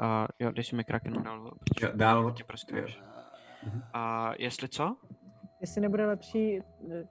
[0.00, 1.52] A jo, když si mi Krakenu dal.
[1.82, 2.32] Jo, dál.
[2.32, 2.76] Tě prostě.
[2.78, 2.86] Jo.
[3.92, 4.96] A jestli co?
[5.64, 6.62] Jestli nebude lepší eh,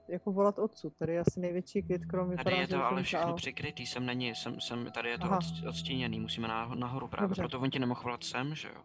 [0.08, 3.26] jako volat odsud, tady je asi největší klid, krom vypadá, Tady je to ale všechno
[3.26, 3.36] dál.
[3.36, 5.38] přikrytý, sem není, sem, sem, tady je to Aha.
[5.38, 7.42] od, odstíněný, musíme na, nahoru právě, Dobře.
[7.42, 8.82] proto on ti nemohl volat sem, že jo?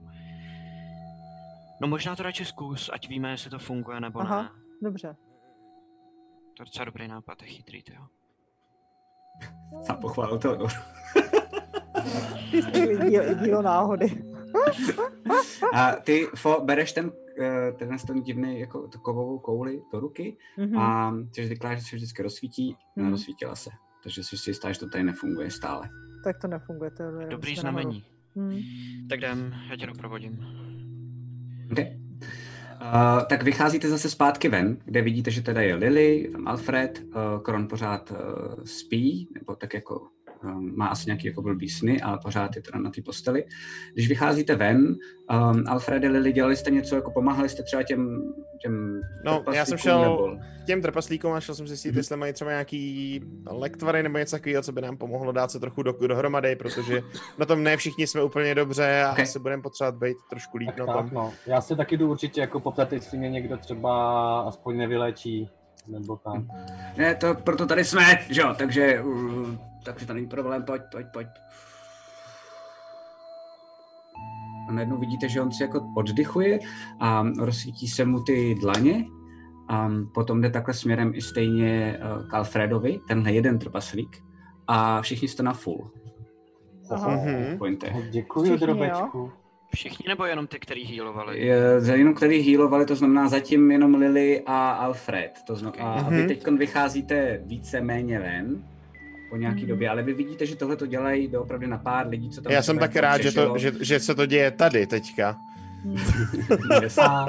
[1.82, 4.42] No možná to radši zkus, ať víme, jestli to funguje nebo Aha.
[4.44, 4.50] ne.
[4.82, 5.16] Dobře.
[6.58, 8.06] To je docela dobrý nápad, je chytrý, ty jo.
[9.84, 10.58] Sám pochválil to.
[13.44, 14.24] Dílo náhody.
[15.74, 20.78] A ty, Fo, bereš ten, eh, ten, ten divný jako kovovou kouli do ruky Mhm.
[20.78, 23.06] a ty zvyklá, že se vždycky rozsvítí, Mhm.
[23.06, 23.70] nerozsvítila se.
[24.04, 25.90] Takže jsi si jistá, že to tady nefunguje stále.
[26.24, 27.62] Tak to nefunguje, to je Dobrý nahoru.
[27.62, 28.06] znamení.
[28.36, 28.58] Hmm.
[29.10, 30.46] Tak jdem, já tě doprovodím.
[31.72, 32.00] Okay.
[32.82, 37.04] Uh, tak vycházíte zase zpátky ven, kde vidíte, že teda je Lily, je tam Alfred,
[37.06, 38.18] uh, Kron pořád uh,
[38.64, 40.08] spí, nebo tak jako
[40.44, 43.44] um, má asi nějaký jako blbý sny, ale pořád je teda na té posteli.
[43.94, 44.78] Když vycházíte ven,
[45.32, 48.22] um, Alfred a Lily, dělali jste něco, jako pomáhali jste třeba těm,
[48.62, 50.38] těm No, já jsem šel nebo...
[50.64, 51.98] k těm trpaslíkům a šel jsem zjistit, Mhm.
[51.98, 55.84] jestli mají třeba nějaký lektvary nebo něco takového, co by nám pomohlo dát se trochu
[55.84, 57.02] do, dohromady, protože
[57.38, 59.20] na tom ne všichni jsme úplně dobře a Ok.
[59.20, 61.10] asi budeme potřebovat být trošku líp Tak, na tak, tom.
[61.14, 61.34] no.
[61.48, 65.50] Já se taky jdu určitě jako poptat, jestli mě někdo třeba aspoň nevylečí,
[65.90, 66.44] nebo tak.
[66.98, 71.08] Ne, to proto tady jsme, že jo, takže, uh, takže to není problém, pojď, pojď,
[71.14, 71.28] pojď.
[74.70, 76.60] A najednou vidíte, že on si jako oddychuje
[77.00, 79.06] a rozsvítí se mu ty dlaně
[79.70, 84.24] a potom jde takhle směrem i stejně uh, k Alfredovi, tenhle jeden trpaslík
[84.68, 85.92] a všichni jste na full
[86.92, 87.20] Aha.
[87.80, 89.32] Tak Děkuji, Všichni, drobečku.
[89.76, 91.46] Všichni nebo jenom ty, který healovali?
[91.46, 91.58] Je,
[91.94, 95.32] jenom který healovali, to znamená zatím jenom Lily a Alfred.
[95.48, 96.28] To znamená, a, a vy Mhm.
[96.28, 98.64] teď vycházíte více méně ven
[99.30, 99.68] po nějaký Mhm.
[99.70, 102.62] době, ale vy vidíte, že tohle to dělají doopravdy na pár lidí, co tam Já
[102.62, 105.38] jsem taky jako rád, že, to, že, že se to děje tady teďka.
[107.02, 107.28] A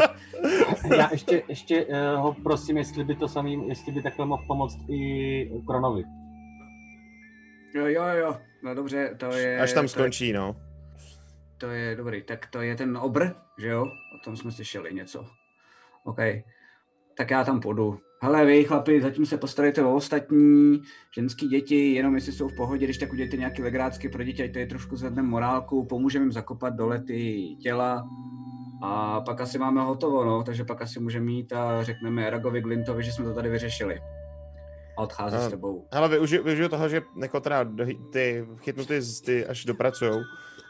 [0.97, 4.79] já ještě, ještě uh, ho prosím, jestli by to samý, jestli by takhle mohl pomoct
[4.89, 6.03] i Kronovi.
[7.75, 9.61] jo, jo, jo, no dobře, to je...
[9.61, 10.57] Až tam to je- skončí, no.
[11.61, 13.27] To je dobrý, tak to je ten obr,
[13.59, 13.83] že jo?
[13.85, 15.27] O tom jsme slyšeli něco.
[16.05, 16.19] OK,
[17.17, 17.99] tak já tam půjdu.
[18.23, 20.83] Hele, vy chlapi, zatím se postarejte o ostatní,
[21.15, 24.53] ženský děti, jenom jestli jsou v pohodě, když tak udělejte nějaký legrácky pro děti, ať
[24.53, 28.09] to je trošku zvedne morálku, pomůžeme jim zakopat dole ty těla
[28.83, 33.03] a pak asi máme hotovo, no, takže pak asi můžeme jít a řekneme Eragovi Glintovi,
[33.03, 34.01] že jsme to tady vyřešili.
[34.99, 35.87] A odchází A- s tebou.
[35.93, 37.67] Hele, využiju, využiju toho, že jako teda
[38.13, 40.21] ty chytnu ty, z- ty až dopracujou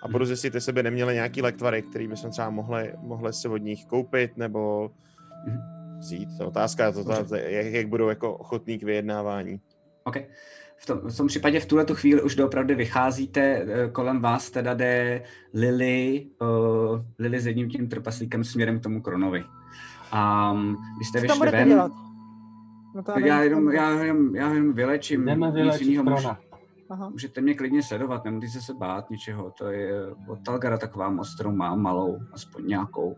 [0.03, 3.57] a budu zjistit, jestli by neměli nějaký lektvary, který bychom třeba mohli, mohli si od
[3.57, 4.91] nich koupit nebo
[5.99, 6.29] vzít.
[6.39, 9.61] To otázka je to, ta, jak, jak budou jako ochotní k vyjednávání.
[10.05, 10.17] OK.
[10.77, 14.51] V tom, v tom případě v tuhle tu chvíli už doopravdy vycházíte, eh, kolem vás
[14.51, 15.23] teda jde
[15.55, 19.45] Lily, uh, Lily s jedním tím trpaslíkem směrem k tomu Kronovi.
[20.13, 21.93] A um, když jste vyšli ven, dělat?
[22.95, 25.25] No to já jenom, já, jenom, já jenom vylečím.
[25.25, 26.39] Jdeme vylečit Krona.
[26.91, 27.09] Aha.
[27.11, 29.51] Můžete mě klidně sledovat, nemusíte se bát ničeho.
[29.59, 29.93] To je
[30.29, 33.17] od Talgara taková moc, kterou mám malou, aspoň nějakou.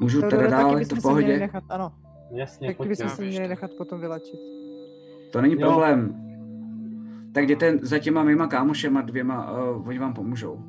[0.00, 1.38] Můžu To, teda dál, je to v pohodě?
[1.38, 1.92] nechat, ano,
[2.30, 2.88] Jasně, pojďte.
[2.88, 4.40] bychom se měli nechat potom vylečit.
[5.32, 5.60] To není Jo.
[5.68, 6.24] problém.
[7.34, 10.64] Tak jděte za těma mýma kámošema dvěma, uh, oni vám pomůžou.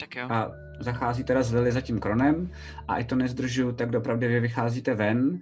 [0.00, 0.26] Tak jo.
[0.30, 0.50] A
[0.80, 2.50] zachází teda s Lily za tím kronem
[2.88, 5.40] a ať to nezdržuju, tak dopravdy vy vycházíte ven.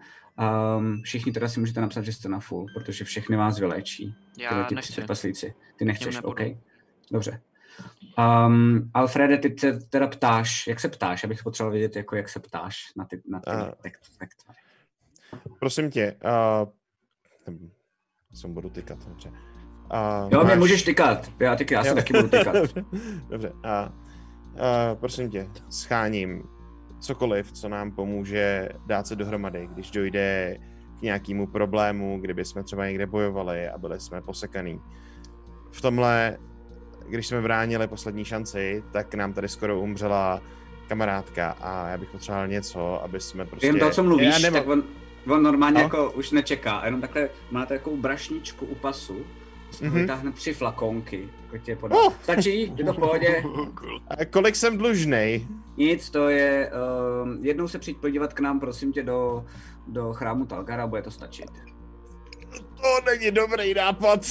[0.79, 4.15] Um, všichni teda si můžete napsat, že jste na full, protože všechny vás vylečí.
[4.39, 4.93] Já ty nechci.
[4.93, 5.55] tři trpaslíci.
[5.77, 6.19] Ty nechceš.
[6.23, 6.41] OK.
[7.13, 7.41] Dobře.
[8.47, 12.41] Um, Alfrede, ty se teda ptáš, jak se ptáš, abych potřeboval vědět, jako jak se
[12.41, 14.29] ptáš na ty, na ty A- tak, tak.
[15.59, 16.69] Prosím tě, uh,
[18.35, 19.29] jsem budu tykat, dobře.
[19.29, 22.57] Uh, Jo, mě můžeš tykat, já, tyky, já se taky budu tykat.
[23.29, 23.53] Dobře.
[23.65, 23.93] A, a
[24.95, 26.43] prosím tě, scháním
[27.05, 30.57] cokoliv, co nám pomůže dát se dohromady, když dojde
[30.99, 34.81] k nějakému problému, kdyby jsme třeba někde bojovali a byli jsme posekaný.
[35.71, 36.39] V tomhle,
[37.09, 40.43] když jsme bránili poslední šanci, tak nám tady skoro umřela
[40.89, 43.67] kamarádka a já bych potřeboval něco, aby jsme prostě...
[43.67, 44.83] Jen to, co mluvíš, já nemám, tak on,
[45.31, 45.81] on normálně No.
[45.81, 49.27] jako už nečeká, jenom takhle má takovou brašničku u pasu,
[49.81, 50.01] Mhm.
[50.01, 51.29] vytáhne tři flakonky,
[51.63, 51.97] tě podá.
[51.97, 52.13] Oh.
[52.23, 52.73] Stačí?
[52.77, 53.45] Je to v pohodě?
[54.09, 55.47] A kolik jsem dlužnej?
[55.77, 56.71] Nic, to je,
[57.23, 59.45] um, jednou se přijď podívat k nám, prosím tě, do,
[59.87, 61.51] do chrámu Talgara, bude to stačit.
[62.81, 64.27] To není dobrý nápad.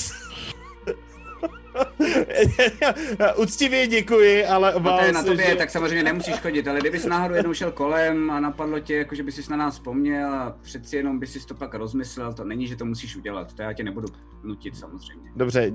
[3.37, 5.55] Úctivě děkuji, ale No obávám to je na tobě, že...
[5.55, 9.23] tak samozřejmě nemusíš chodit, ale kdybys náhodou jednou šel kolem a napadlo tě, jako že
[9.23, 12.67] bys si na nás vzpomněl a přeci jenom bys si to pak rozmyslel, to není,
[12.67, 14.07] že to musíš udělat, to já tě nebudu
[14.43, 15.31] nutit samozřejmě.
[15.35, 15.71] Dobře,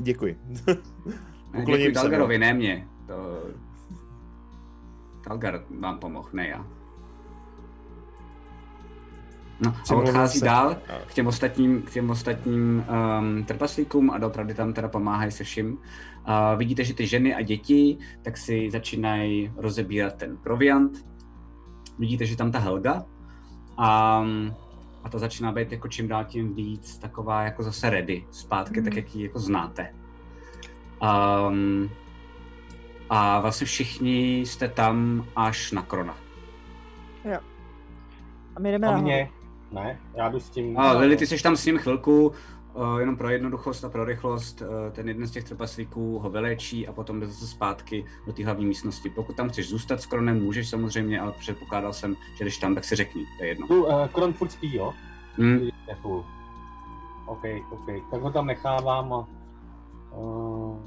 [0.00, 0.38] děkuji.
[1.48, 2.88] Ukloním Děkuji se, Dalgarovi, ne mě.
[3.06, 3.42] To...
[5.28, 6.79] Dalgar vám pomohl, ne já.
[9.64, 10.44] No, a odchází se.
[10.44, 12.84] dál A- k těm ostatním, k těm ostatním
[13.18, 15.72] um, trpaslíkům a doopravdy tam teda pomáhají se vším.
[15.72, 15.78] Uh,
[16.56, 21.06] vidíte, že ty ženy a děti tak si začínají rozebírat ten proviant.
[21.98, 23.04] Vidíte, že tam ta Helga
[23.76, 24.24] a,
[25.04, 28.92] a ta začíná být jako čím dál tím víc taková jako zase ready zpátky, tak
[28.92, 28.96] Mhm.
[28.98, 29.94] jak ji jako znáte.
[31.48, 31.90] Um,
[33.10, 36.16] a vlastně všichni jste tam až na Krona.
[38.56, 39.04] A my jdeme A nahoru.
[39.06, 39.30] mě?
[39.72, 40.78] Ne, já jdu s tím.
[40.78, 42.32] A Lili, ty jsi tam s ním chvilku,
[42.74, 46.88] uh, jenom pro jednoduchost a pro rychlost, uh, ten jeden z těch trpaslíků ho vylečí
[46.88, 49.10] a potom jde zase zpátky do té hlavní místnosti.
[49.10, 52.84] Pokud tam chceš zůstat s Kronem, můžeš samozřejmě, ale předpokládal jsem, že když tam, tak
[52.84, 53.66] si řekni, to je jedno.
[53.66, 54.92] Tu, uh, Kron furt spí, jo?
[55.36, 55.68] Hmm.
[57.26, 57.86] OK, OK.
[58.10, 59.28] Tak ho tam nechávám a
[60.16, 60.78] uh,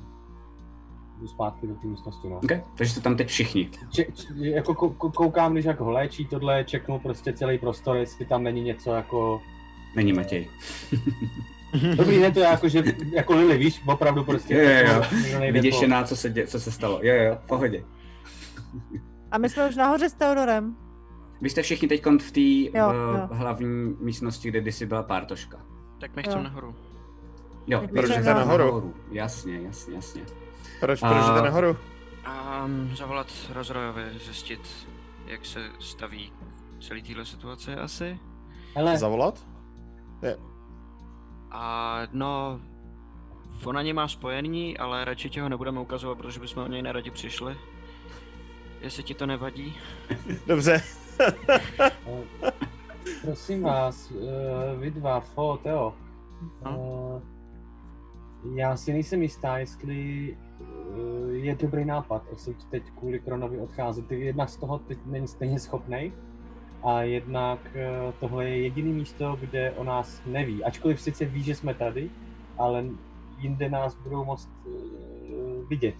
[1.19, 2.37] jdu zpátky do té místnosti, no.
[2.37, 2.63] Okay.
[2.77, 3.69] Takže jste tam teď všichni.
[3.89, 8.25] Če, če, jako kou- kou- koukám, když jako léčí tohle, čeknu prostě celý prostor, jestli
[8.25, 9.41] tam není něco jako...
[9.95, 10.49] Není Matěj.
[11.95, 12.83] Dobrý, ne to je jako, že
[13.13, 14.53] jako Lily, víš, opravdu prostě.
[14.53, 15.03] Jo, jo,
[15.33, 15.51] jo.
[15.51, 16.99] Vyděšená, co se, dě, co se stalo.
[17.03, 17.83] Jo, jo, v pohodě.
[19.31, 20.75] A my jsme už nahoře s Teodorem.
[21.41, 22.93] Vy jste všichni teď v té jo.
[23.31, 25.57] hlavní místnosti, kde kdysi byla pártoška.
[25.99, 26.75] Tak my chceme nahoru.
[27.67, 28.93] Jo, vy jdete jdete nahoru?
[29.11, 30.21] Jasně, jasně, jasně.
[30.79, 31.77] Proč, A- proč jde nahoru?
[32.25, 34.87] A um, zavolat Rozrojovi, zjistit,
[35.25, 36.31] jak se staví
[36.79, 38.19] k celý téhle situace asi.
[38.75, 39.47] Hele, Zavolat?
[41.51, 42.59] A no,
[43.65, 46.81] on na ně má spojení, ale radši tě ho nebudeme ukazovat, protože bychom o něj
[46.81, 47.57] neradi přišli.
[48.81, 49.75] Jestli ti to nevadí.
[50.47, 50.81] Dobře.
[51.19, 51.91] eh,
[53.21, 54.21] prosím vás, uh,
[54.79, 55.95] vy dva, Fo, Teo.
[56.65, 56.77] No.
[56.77, 57.21] Uh,
[58.57, 60.37] já si nejsem jistá, jestli
[61.31, 64.07] je dobrý nápad, jestli teď kvůli Kronovi odcházet.
[64.07, 66.11] Ty jedna z toho teď není stejně schopnej
[66.83, 70.63] a jednak uh, tohle je jediný místo, kde o nás neví.
[70.63, 72.09] Ačkoliv sice ví, že jsme tady,
[72.57, 72.85] ale
[73.37, 75.95] jinde nás budou moct uh, vidět.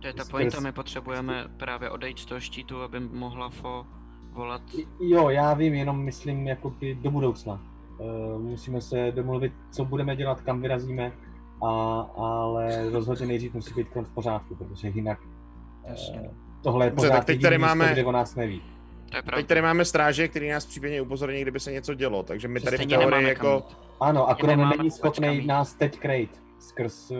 [0.00, 3.86] To je ta pointa, my potřebujeme právě odejít z toho štítu, aby mohla Fo
[4.32, 4.62] volat.
[5.00, 7.60] Jo, já vím, jenom myslím jakoby do budoucna.
[8.38, 11.12] Musíme se domluvit, co budeme dělat, kam vyrazíme,
[11.62, 16.26] a, ale rozhodně nejdřív musí být v pořádku, protože jinak uh,
[16.62, 18.62] tohle je Dobře, pořád tak teď tady místo, máme- kde o nás neví.
[19.10, 22.48] To je Teď tady máme stráže, který nás případně upozorní, kdyby se něco dělo, takže
[22.48, 23.62] my tady v teorii jako...
[24.00, 27.16] Ano, a Že Kron nemáme není schopný nás teď krejt skrz uh,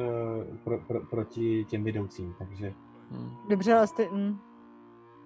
[0.65, 2.73] pro, pro, proti těm vidoucím, takže
[3.11, 3.31] Hm.
[3.49, 4.09] Dobře, ale jste...
[4.13, 4.39] Mm.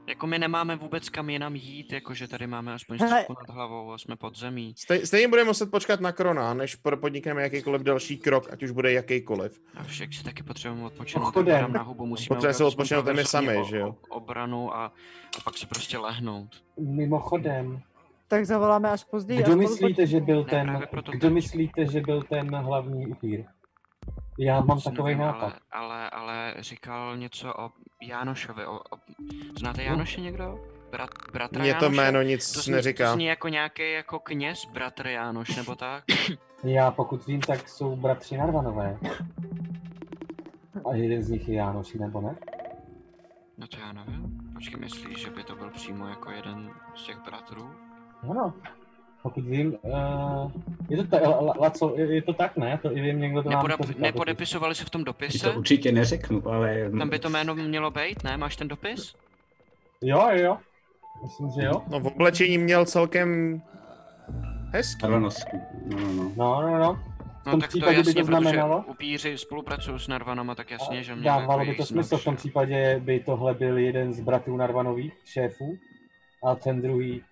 [0.07, 3.99] Jako my nemáme vůbec kam jinam jít, jakože tady máme aspoň střechu nad hlavou a
[3.99, 4.75] jsme pod zemí.
[4.79, 8.93] Stej, stejně budeme muset počkat na Krona, než podnikneme jakýkoliv další krok, ať už bude
[8.93, 9.61] jakýkoliv.
[9.75, 11.37] A však si taky potřebujeme odpočinout.
[11.47, 13.89] Nám na hubu musíme Potřebujeme si udělat odpočinout my sami, že jo?
[13.89, 14.85] o- obranu a,
[15.39, 16.63] a pak si prostě lehnout.
[16.79, 17.81] mimochodem,
[18.29, 19.43] Tak zavoláme až později.
[19.43, 21.33] kdo až myslíte, že byl Ne, ten, proto kdo teď.
[21.35, 23.45] myslíte, že byl ten hlavní upír?
[24.39, 25.57] Já mám takový nápad.
[25.73, 27.71] Ale, ale, ale říkal něco o
[28.03, 28.67] Jánošovi.
[28.67, 28.99] O, o,
[29.59, 29.85] znáte No.
[29.91, 30.65] Jánoše někdo?
[30.91, 31.97] Brat, bratra Mně to Jánoše?
[32.03, 33.09] jméno nic to zní, neříká.
[33.11, 36.05] To zní jako nějaký jako kněz, bratr Jánoš, nebo tak?
[36.65, 38.99] Já pokud vím, tak jsou bratři Narvanové.
[40.91, 42.37] A jeden z nich je Jánoš, nebo ne?
[43.59, 44.51] No to já nevím.
[44.55, 47.71] Počkej, myslíš, že by to byl přímo jako jeden z těch bratrů?
[48.31, 48.55] Ano.
[49.23, 50.51] Pokud vím, uh,
[50.89, 52.79] je to, ta, La- Laco, je, je to tak, ne?
[52.83, 55.53] To i vím, někdo to nám to nepodepisovali se v tom dopise?
[55.53, 56.91] to určitě neřeknu, ale...
[56.99, 58.37] Tam by to jméno mělo být, ne?
[58.37, 59.15] Máš ten dopis?
[60.03, 60.59] Jo, jo, jo.
[61.23, 61.83] Myslím, že jo.
[61.89, 63.63] No v oblečení měl celkem
[64.73, 65.07] hezký.
[65.09, 66.33] No, no, no.
[66.37, 66.95] No, no, no.
[67.43, 68.81] V No tom tak to případě by jasně, to znamenalo?
[68.81, 72.35] protože upíři spolupracují s Narvanama, tak jasně, že měli Dávalo by to smysl, v tom
[72.35, 72.37] že?
[72.37, 75.77] případě by tohle byl jeden z bratrů Narvanových, šéfů,
[76.45, 77.23] a ten druhý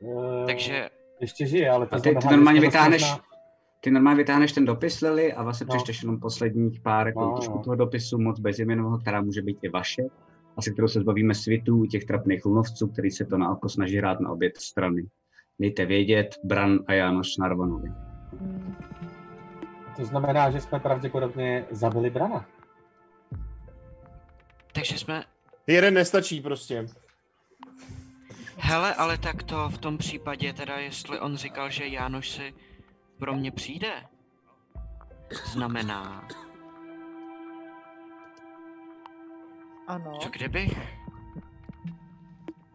[0.00, 0.88] uh, Takže
[1.20, 3.20] ještě žije, ale to A ty, ty normálně vytáhneš, možná-
[3.80, 5.74] ty normálně vytáhneš ten dopis, Lily, a vlastně No.
[5.74, 7.62] přečteš jenom posledních pár No, koutičků no.
[7.64, 10.02] toho dopisu, moc bezjmenového, která může být i vaše,
[10.56, 13.96] a se kterou se zbavíme svitů těch trapných lunovců, který se to na oko snaží
[13.96, 15.02] hrát na obě strany.
[15.58, 17.92] Dejte vědět, Bran a Jánoš Narvanovi.
[19.96, 22.46] To znamená, že jsme pravděpodobně zabili Brana.
[24.72, 25.24] takže jsme...
[25.66, 26.86] Jeden nestačí prostě.
[28.56, 32.54] Hele, ale tak to v tom případě teda, jestli on říkal, že Jánoš si
[33.18, 33.92] pro mě přijde,
[35.44, 36.28] znamená,
[39.86, 40.18] Ano.
[40.22, 40.78] Co kdybych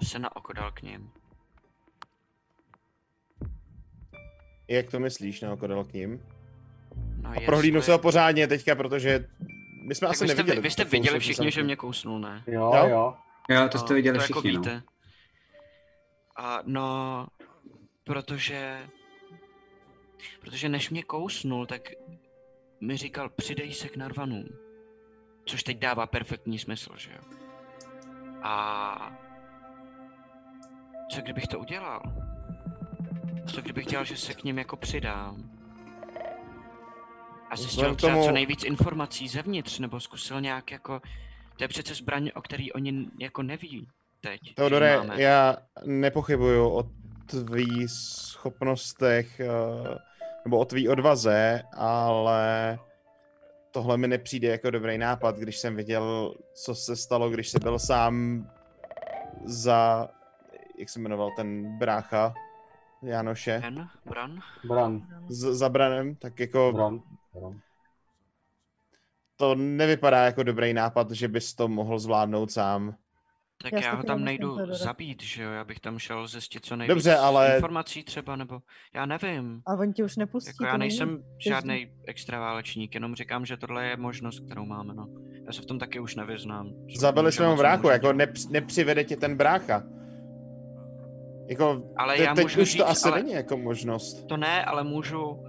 [0.03, 1.09] se na oko dal k ním?
[4.67, 6.21] Jak to myslíš, na oko dal k ním?
[7.21, 9.27] No, A prohlídnu se ho pořádně teďka, protože
[9.87, 10.61] my jsme Tak asi vy jste, neviděli.
[10.61, 12.43] vy jste viděli všichni, že mě kousnul, ne?
[12.47, 13.13] Jo, Jo?
[13.49, 13.69] jo.
[13.71, 14.81] To jste No, viděli to všichni, jako no.
[16.35, 17.27] A no,
[18.03, 18.89] protože,
[20.41, 21.89] protože než mě kousnul, tak
[22.81, 24.45] mi říkal, přidej se k narvanům.
[25.45, 27.37] Což teď dává perfektní smysl, že jo?
[28.41, 29.17] A
[31.11, 32.01] co kdybych to udělal?
[33.53, 35.51] Co kdybych dělal, že se k ním jako přidám?
[37.49, 41.01] A zjistil třeba tomu- co nejvíc informací zevnitř, nebo zkusil nějak jako...
[41.57, 43.87] To je přece zbraň, o který oni jako neví
[44.25, 44.55] teď.
[44.55, 45.21] Teodore, máme.
[45.21, 46.83] já nepochybuju o
[47.25, 49.47] tvých schopnostech eh,
[50.45, 52.79] nebo o tvý odvaze, ale
[53.71, 57.79] tohle mi nepřijde jako dobrý nápad, když jsem viděl, co se stalo, když jsi byl
[57.79, 58.45] sám
[59.45, 60.09] za,
[60.79, 62.33] jak se jmenoval ten brácha
[63.01, 63.89] Janoše, Bran?
[64.05, 64.39] Bran?
[64.63, 65.07] Bran.
[65.29, 67.01] z, za Branem, tak jako Bran.
[67.33, 67.59] Bran.
[69.35, 72.95] to nevypadá jako dobrý nápad, že bys to mohl zvládnout sám.
[73.63, 75.51] Tak Já já, ho tam nejdu zabít, že jo?
[75.51, 78.59] Já bych tam šel zjistit co nejvíc Dobře, ale- informací třeba, nebo
[78.95, 79.61] já nevím.
[79.67, 80.49] A oni tě už nepustí.
[80.49, 85.07] Jako já nejsem žádný extra válečník, jenom říkám, že tohle je možnost, kterou máme, no.
[85.45, 86.69] Já se v tom taky už nevyznám.
[86.99, 89.83] Zabili jsme mu bráchu, jako nepř, nepřivede tě ten brácha.
[91.49, 94.25] Jako, Ale te, já teď můžu už říct, to asi ale- není jako možnost.
[94.27, 95.43] To ne, ale můžu...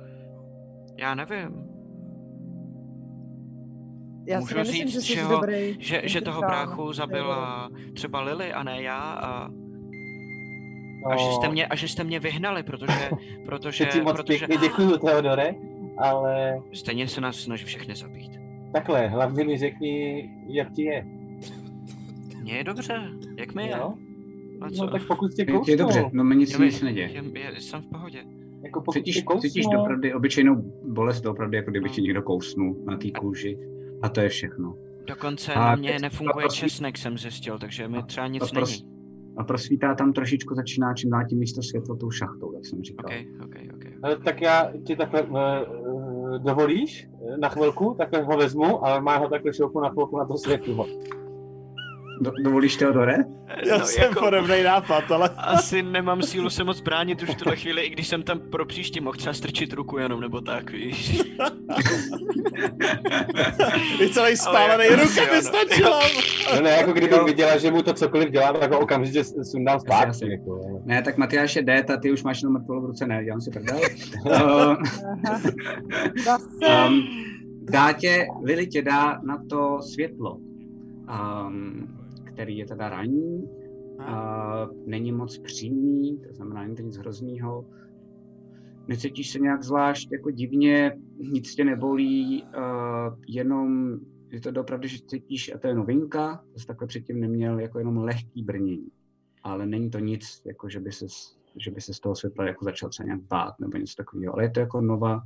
[0.99, 1.76] Já nevím.
[4.27, 5.77] Já můžu si nemyslím, říct, že že ho- dobrý.
[5.79, 9.49] Že, že toho bráchu zabila třeba Lily a ne já a,
[11.05, 13.11] No, a, že jste mě, a že jste mě vyhnali, protože,
[13.47, 15.55] protože, Teď ti moc protože pěkně děkuju, Teodore,
[15.99, 18.33] ale stejně se nás snaží všechny zabít.
[18.73, 21.05] takhle, hlavně mi řekni, jak ti je.
[22.43, 23.01] Mně je dobře,
[23.39, 23.75] jak mi je.
[23.75, 24.85] A co?
[24.85, 27.09] No tak pokud tě Je, kousnul, je dobře, no mi nic, nic neděje.
[27.11, 27.23] je,
[27.55, 28.19] je, jsem v pohodě.
[28.65, 30.55] jako pokud Cítíš, cítíš dopravdy obyčejnou
[30.89, 33.59] bolest, dopravdy, jako kdyby ti někdo kousnul na té kůži.
[34.03, 34.75] A to je všechno.
[35.07, 38.47] Dokonce A na mě nefunguje a prosím- česnek, jsem zjistil, takže mi třeba nic a
[38.47, 38.97] pros- není.
[39.37, 43.11] A prosvítá tam trošičku začíná čím dál tím místo světlo tou šachtou, jak jsem říkal.
[43.11, 43.85] OK, OK, OK.
[44.03, 49.17] Ale tak já ti takhle uh, dovolíš eh, na chvilku, takhle ho vezmu a má
[49.17, 50.87] ho takhle šoupu na chvilku na to světlo.
[52.21, 53.17] Do, dovolíš Teodore?
[53.67, 55.31] Já No, jsem jako- podobný nápad, ale...
[55.37, 58.67] Asi nemám sílu se moc bránit už v tuhle chvíli, i když jsem tam pro
[58.67, 61.23] příště mohl třeba strčit ruku jenom, nebo tak, víš.
[63.99, 66.01] Ty celý spálený jako ruka by stačila.
[66.55, 70.31] No ne, jako kdybych viděla, že mu to cokoliv dělá, tak ho okamžitě sundám zpátky.
[70.31, 70.81] Jako.
[70.85, 73.41] Ne, tak Matyáš je D, a ty už máš jenom mrtvolu v ruce, ne, dělám
[73.41, 73.79] si prdel.
[76.25, 76.87] Zase.
[76.89, 77.03] um,
[77.71, 81.96] dá tě, Lily tě dá na to světlo, um,
[82.37, 87.65] který je teda ranní, uh, není moc přímý, to znamená, není to nic hroznýho.
[88.89, 90.99] Necítíš se nějak zvlášť jako divně,
[91.33, 93.99] nic tě nebolí, uh, jenom
[94.31, 97.79] je to opravdu, že cítíš, a to je novinka, to jsi takhle předtím neměl, jako
[97.79, 98.91] jenom lehký brnění.
[99.43, 101.07] Ale není to nic, jako že by se,
[101.57, 104.35] že by se z toho světla jako začal třeba nějak bát nebo něco takového.
[104.35, 105.21] Ale je to jako nová,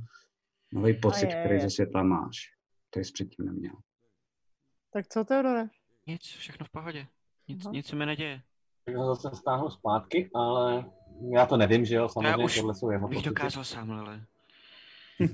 [0.73, 1.61] nový pocit, je, který je.
[1.61, 2.37] ze světla máš.
[2.89, 3.73] To jsi předtím neměl.
[4.93, 5.67] Tak co, Teodore?
[6.07, 7.07] Nic, všechno v pohodě.
[7.47, 8.41] Nic, nic se mi neděje.
[8.85, 10.85] Tak ho zase stáhnu zpátky, ale
[11.35, 13.29] já to nevím, že jo, samozřejmě už tohle jsou jeho Bych pocity.
[13.29, 14.21] dokázal sám, ale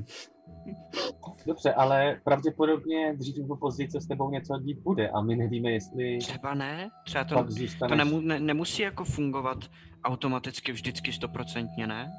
[1.46, 5.72] Dobře, ale pravděpodobně dřív nebo později se s tebou něco dít bude a my nevíme,
[5.72, 7.46] jestli třeba ne, třeba to,
[7.88, 9.58] to nemu, ne, nemusí jako fungovat
[10.04, 12.12] automaticky vždycky stoprocentně, ne?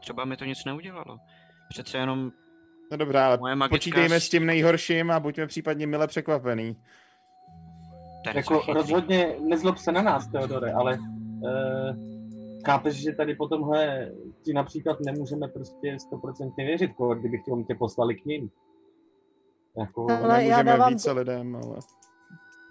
[0.00, 1.18] Třeba mi to nic neudělalo.
[1.68, 2.32] Přece jenom
[2.90, 3.74] No dobré, ale moje magická...
[3.76, 6.76] počítejme s- s tím nejhorším a buďme případně mile překvapený.
[8.34, 8.74] Jako chytrý.
[8.74, 11.48] rozhodně nezlob se na nás, Teodore, ale uh,
[12.66, 14.12] chápeš, že tady po tomhle
[14.42, 18.50] ti například nemůžeme prostě stoprocentně věřit, jako kdybych tě, tě poslali k ním.
[19.78, 21.76] Jako, Ale já Nemůžeme dávám- více lidem, ale...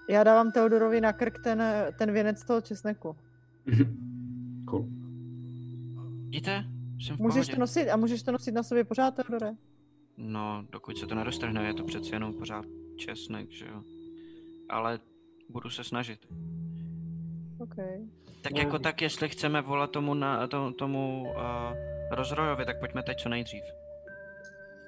[0.10, 1.64] Já dávám Teodorovi na krk ten,
[2.00, 3.16] ten věnec toho česneku.
[4.70, 4.86] cool.
[6.24, 6.64] Vidíte?
[7.00, 7.54] Jsem v Můžeš pohodě.
[7.56, 9.52] to nosit a můžeš to nosit na sobě pořád, Teodore?
[10.18, 13.84] No, dokud se to nedostrhne, je to přeci jenom pořád česnek, že jo.
[14.70, 15.00] Ale
[15.50, 16.20] budu se snažit.
[17.60, 17.76] OK.
[18.42, 21.36] Tak No, jako tak, jestli chceme volat tomu, na, to, tomu uh,
[22.12, 23.64] rozrojovi, tak pojďme teď co nejdřív.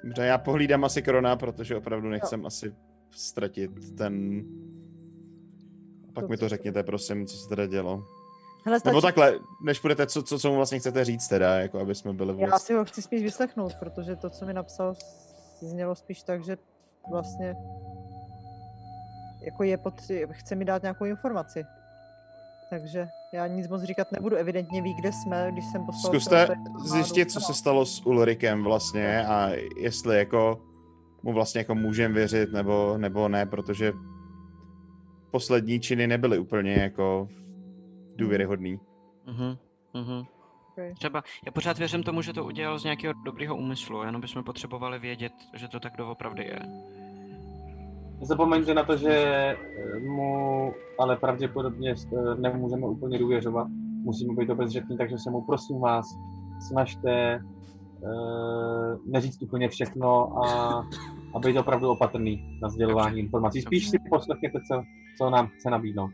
[0.04, 2.74] Dobře, já pohlídám asi korona, protože opravdu nechcem asi
[3.10, 4.44] ztratit ten...
[6.14, 8.04] Pak mi to řekněte, prosím, co se teda dělo.
[8.64, 11.78] Hele, stačí, Nebo takhle, než budete, co, co, co mu vlastně chcete říct teda, jako
[11.80, 12.62] aby jsme byli já vůbec...
[12.62, 14.94] si ho chci spíš vyslechnout, protože to, co mi napsal,
[15.60, 16.56] znělo spíš tak, že
[17.10, 17.54] vlastně
[19.40, 21.64] jako je potřeba, chce mi dát nějakou informaci.
[22.70, 26.12] Takže já nic moc říkat nebudu, evidentně ví, kde jsme, když jsem poslal...
[26.12, 26.48] Zkuste
[26.84, 30.60] zjistit, co se stalo s Ulrikem vlastně a jestli jako
[31.22, 33.92] mu vlastně jako můžeme věřit nebo, nebo ne, protože
[35.30, 37.28] poslední činy nebyly úplně jako
[38.16, 38.80] důvěryhodný.
[39.26, 39.56] Mhm,
[39.94, 40.26] mhm.
[40.72, 40.94] Okay.
[40.94, 44.98] Třeba, já pořád věřím tomu, že to udělal z nějakého dobrého úmyslu, jenom bychom potřebovali
[44.98, 46.58] vědět, že to tak doopravdy je.
[48.20, 53.66] Nezapomeňte na to, že eh, mu ale pravděpodobně eh, nemůžeme úplně důvěřovat.
[54.02, 56.06] Musíme být obezřetní, takže se mu prosím vás
[56.68, 57.40] snažte
[58.00, 60.78] uh, neříct úplně všechno a,
[61.34, 63.20] a být opravdu opatrný na sdělování Dobře.
[63.20, 63.62] informací.
[63.62, 64.82] Spíš si poslechněte, co,
[65.18, 66.10] co nám chce nabídnout.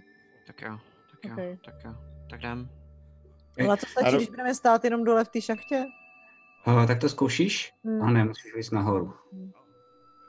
[0.46, 0.78] Tak jo,
[1.10, 1.58] tak jo, Okay.
[1.64, 1.94] tak jo.
[2.30, 2.68] Tak jdem.
[3.68, 5.84] Ale co stačí, když budeme stát jenom dole v té šachtě?
[6.66, 7.72] Uh, tak to zkoušíš?
[7.84, 8.02] Hmm.
[8.02, 9.12] A ne, musíš jít nahoru.
[9.32, 9.52] Hmm.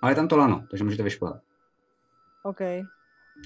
[0.02, 1.42] Ale je tam to lano, takže můžete vyšplhat.
[2.44, 2.60] OK.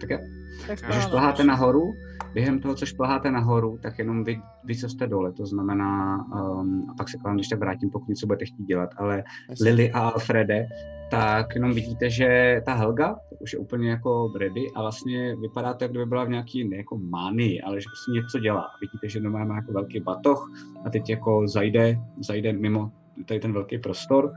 [0.02, 0.18] Tak jo.
[0.18, 1.02] Tak Takže Když spáváme.
[1.02, 1.94] šplháte nahoru,
[2.34, 6.88] během toho, co šplháte nahoru, tak jenom vy, vy co jste dole, to znamená, um,
[6.90, 9.24] a pak se k vám tak vrátím, pokud něco budete chtít dělat, ale
[9.62, 10.66] Lily a Alfrede,
[11.12, 15.84] tak jenom vidíte, že ta Helga už je úplně jako ready a vlastně vypadá to,
[15.84, 18.68] jak kdyby byla v nějaký ne jako mánii, ale že prostě něco dělá.
[18.82, 20.52] Vidíte, že normálně má jako velký batoh
[20.86, 22.92] a teď jako zajde, zajde mimo
[23.26, 24.34] tady ten velký prostor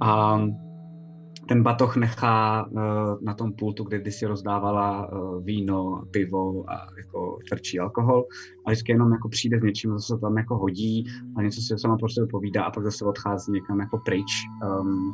[0.00, 0.40] a
[1.50, 2.80] ten batoh nechá uh,
[3.22, 8.24] na tom pultu, kde kdysi rozdávala uh, víno, pivo a jako tvrdší alkohol
[8.66, 11.04] a vždycky jenom jako přijde s něčím, co se tam jako hodí
[11.36, 14.30] a něco si sama prostě povídá a pak zase odchází někam jako pryč.
[14.80, 15.12] Um,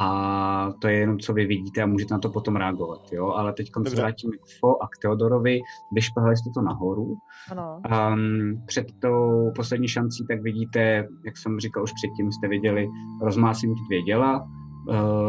[0.00, 3.28] a to je jenom, co vy vidíte a můžete na to potom reagovat, jo?
[3.28, 3.96] Ale teď se Dobře.
[3.96, 5.60] vrátíme k Fo a k Teodorovi.
[5.94, 7.16] Vyšplhali jste to nahoru.
[7.50, 7.80] Ano.
[8.12, 12.88] Um, před tou poslední šancí tak vidíte, jak jsem říkal už předtím, jste viděli
[13.22, 14.48] rozmácení dvě děla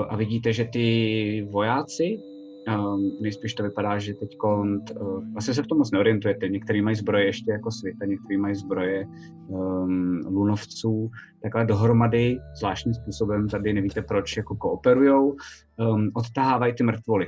[0.10, 2.20] a vidíte, že ty vojáci,
[2.68, 4.38] um, nejspíš to vypadá, že teď
[5.34, 9.06] vlastně se v tom moc neorientujete, některý mají zbroje ještě jako světa, některý mají zbroje
[9.48, 15.36] um, lunovců, takhle dohromady zvláštním způsobem, tady nevíte proč, jako kooperujou,
[15.80, 17.28] um, odtahávají ty mrtvoly.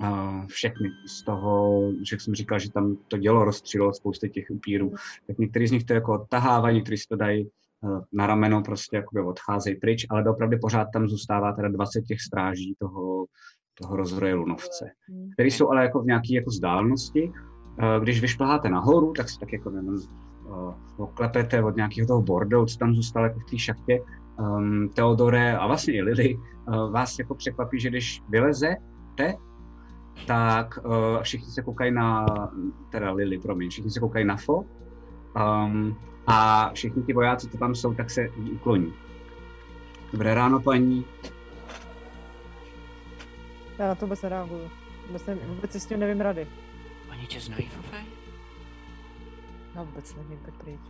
[0.00, 4.92] Uh, všechny z toho, že jsem říkal, že tam to dělo rozstřílilo spousty těch upírů,
[5.26, 7.48] tak některý z nich to jako odtahávají, některý si to dají
[8.12, 12.74] na rameno, prostě jakoby odcházejí pryč, ale opravdu pořád tam zůstává teda 20 těch stráží
[12.78, 13.26] toho,
[13.74, 14.90] toho rozhroje lunovce,
[15.32, 17.32] který jsou ale jako v nějaké jako vzdálenosti.
[17.78, 20.00] Uh, když vyšplháte nahoru, tak si tak jako nevím,
[20.46, 24.00] uh, oklepete od nějakého toho bordelu, co tam zůstalo jako v té šachtě,
[24.38, 26.36] um, Teodore a vlastně i Lily,
[26.90, 29.34] vás jako překvapí, že když vylezete,
[30.26, 30.78] tak
[31.22, 32.26] všichni se koukají na,
[32.92, 34.64] teda Lily, promiň, všichni se koukají na Fo
[35.36, 38.94] um, a všichni ti vojáci, co tam jsou, tak se jí ukloní.
[40.12, 41.04] Dobré ráno, paní.
[43.78, 44.70] Já na to vůbec nereaguju.
[45.06, 46.46] Vůbec, ne, vůbec si s tím nevím rady.
[47.10, 48.04] Oni tě znají, Fofej?
[49.74, 50.80] Já vůbec nevím, tak pryč.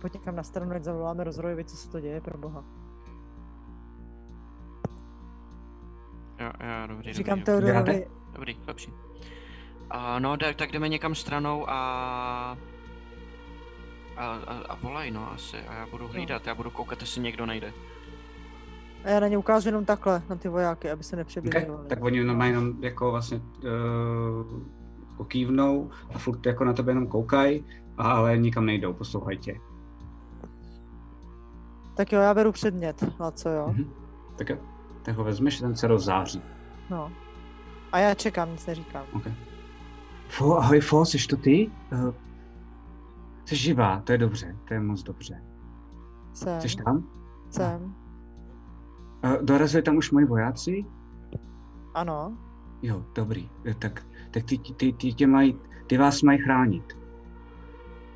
[0.00, 2.64] Pojď někam na stranu, ať zavoláme rozrojovi, co se to děje, pro boha.
[6.40, 8.92] Jo, jo, dobrý, Říkám dobrý, dobrý, Teodorovi, dobrý, lepší.
[9.90, 12.58] A no, tak, tak jdeme někam stranou a...
[14.16, 15.56] A, a, a volej, no, asi.
[15.56, 17.72] A já budu hlídat, já budu koukat, jestli někdo najde.
[19.04, 21.20] a já na ně ukážu jenom takhle, na ty vojáky, aby se Okay.
[21.24, 21.88] nepřebližovali.
[21.88, 24.62] Tak oni normálně jenom jako vlastně uh,
[25.10, 27.64] jako kývnou a furt jako na tebe jenom koukají,
[27.98, 29.60] ale nikam nejdou, poslouchají tě.
[31.96, 33.68] Tak jo, já beru předmět, a co jo?
[33.68, 33.92] Mhm.
[34.38, 34.56] Tak jo,
[35.02, 36.42] tak ho vezmeš, ten se rozzáří.
[36.90, 37.12] No.
[37.92, 39.04] A já čekám, nic neříkám.
[39.12, 39.34] Okay.
[40.28, 41.70] Fo, ahoj Fo, jsi to ty?
[41.92, 42.14] Uh,
[43.44, 45.42] jsi živá, to je dobře, to je moc dobře.
[46.34, 47.08] Jsem, Jsi tam?
[47.50, 47.94] jsem,
[49.24, 50.84] Uh, dorazili tam už moji vojáci?
[51.94, 52.38] ano.
[52.82, 53.50] Jo, dobrý.
[53.66, 56.84] Eh, Tak, tak ty, ty, ty, tě mají, ty vás mají chránit.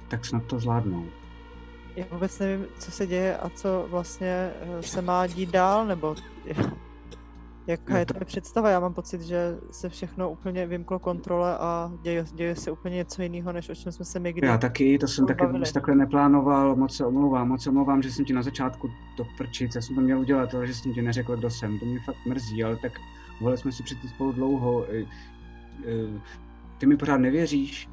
[0.08, 1.06] Tak snad to zvládnou.
[1.96, 6.14] Já vůbec nevím, co se děje a co vlastně eh, se má dít dál, nebo
[7.66, 8.70] jaká je to- tvoje představa.
[8.70, 13.22] Já mám pocit, že se všechno úplně vymklo kontrole a děje, děje se úplně něco
[13.22, 14.46] jiného, než o čem jsme se my kdy...
[14.46, 18.12] Já taky, to jsem taky vůbec takhle neplánoval, moc se omlouvám, moc se omlouvám, že
[18.12, 21.02] jsem ti na začátku to prčit, já jsem to měl udělat, ale že jsem ti
[21.02, 22.92] neřekl, kdo jsem, to mě fakt mrzí, ale tak
[23.40, 25.04] volili jsme si předtím spolu dlouho, e, e,
[26.78, 27.88] ty mi pořád nevěříš,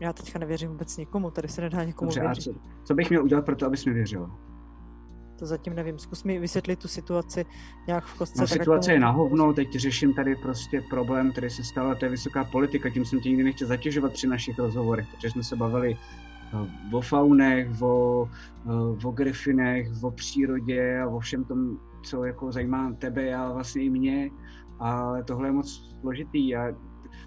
[0.00, 2.42] Já teďka nevěřím vůbec nikomu, tady se nedá někomu dobře, věřit.
[2.42, 4.30] co, co bych měl udělat pro to, abys mi věřil?
[5.38, 5.98] To zatím nevím.
[5.98, 7.46] Zkus mi vysvětlit tu situaci
[7.86, 8.42] nějak v kostce.
[8.42, 11.94] No tak situace tomu- je na hovno, teď řeším tady prostě problém, který se a
[11.94, 15.42] to je vysoká politika, tím jsem tě nikdy nechtěl zatěžovat při našich rozhovorech, protože jsme
[15.42, 15.96] se bavili
[16.52, 18.28] eh, o faunech, o,
[18.66, 23.82] eh, o grifinech, o přírodě a o všem tom, co jako zajímá tebe a vlastně
[23.82, 24.30] i mě.
[24.78, 26.72] ale tohle je moc složitý a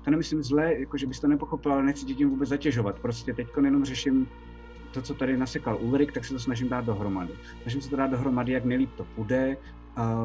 [0.04, 3.00] to nemyslím zle, jako že bys to nepochopil, ale nechci tě tím vůbec zatěžovat.
[3.00, 4.28] Prostě teď jenom řeším
[4.92, 7.34] to, co tady nasekal Ulrik, tak se to snažím dát dohromady.
[7.62, 9.58] Snažím se to dát dohromady, jak nejlíp to půjde.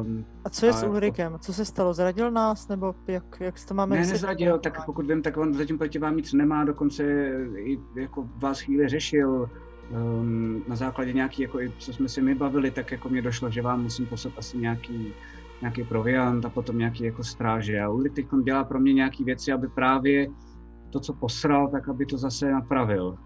[0.01, 1.37] Um, A co je A s Ulrikem?
[1.39, 1.93] Co se stalo?
[1.93, 2.67] Zradil nás?
[2.67, 4.21] Nebo jak, jak si to máme ne, vysvětlit?
[4.21, 7.03] nezradil, tak pokud vím, tak on zatím proti vám nic nemá, dokonce
[7.57, 9.49] i jako vás chvíli řešil.
[9.91, 13.49] Um, na základě nějaký, jako i co jsme si my bavili, tak jako mě došlo,
[13.49, 15.13] že vám musím poslat asi nějaký,
[15.61, 17.81] nějaký proviant a potom nějaký jako stráže.
[17.81, 20.27] A Ulrik teď dělá pro mě nějaký věci, aby právě
[20.89, 23.17] to, co posral, tak aby to zase napravil.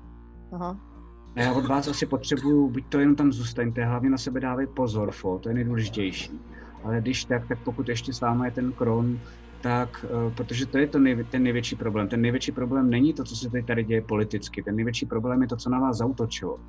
[0.51, 0.88] Aha.
[1.36, 4.67] A já od vás asi potřebuju, buď to jenom tam zůstaňte, hlavně na sebe dávej
[4.67, 6.39] pozor, fo, to je nejdůležitější.
[6.84, 9.19] Ale když tak, tak pokud ještě s váma je ten kron,
[9.61, 12.07] tak, uh, protože to je to nej, ten největší problém.
[12.07, 14.63] Ten největší problém není to, co se teď tady děje politicky.
[14.63, 16.59] Ten největší problém je to, co na vás zautočilo.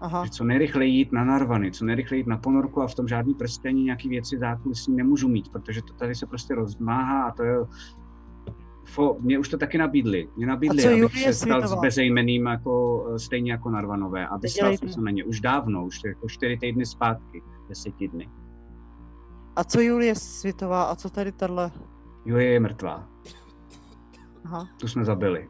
[0.00, 0.24] Aha.
[0.24, 3.34] Že co nejrychleji jít na narvany, co nejrychleji jít na ponorku a v tom žádný
[3.34, 7.56] prstení nějaký věci zákulisí nemůžu mít, protože to tady se prostě rozmáhá a to je
[8.84, 10.28] Fo, mě už to taky nabídli.
[10.36, 14.28] Mě nabídli, abych Julie se stal s bezejmeným jako, eh, stejně jako Narvanové.
[14.28, 18.30] A vyslal jsem se na ně už dávno, už jako čtyři týdny zpátky, deseti dny.
[19.56, 20.82] A co Julie Světová?
[20.84, 21.70] A co tady tahle?
[22.24, 23.08] Julie je mrtvá.
[24.44, 24.68] Aha.
[24.80, 25.48] Tu jsme zabili.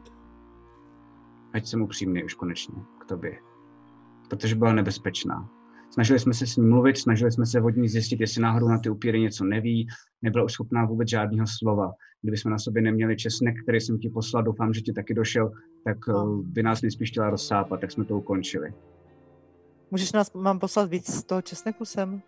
[1.53, 3.39] Ať jsem upřímný už konečně k tobě.
[4.29, 5.49] Protože byla nebezpečná.
[5.93, 8.77] Snažili jsme se s ní mluvit, snažili jsme se od ní zjistit, jestli náhodou na
[8.79, 9.87] ty upíry něco neví.
[10.21, 11.91] Nebyla už schopná vůbec žádného slova.
[12.21, 15.51] Kdyby jsme na sobě neměli česnek, který jsem ti poslal, doufám, že ti taky došel,
[15.85, 16.39] tak No.
[16.39, 18.73] eh, by nás nejspíš chtěla rozsápat, tak jsme to ukončili.
[19.91, 22.21] Můžeš nás, mám poslat víc z toho česneku sem?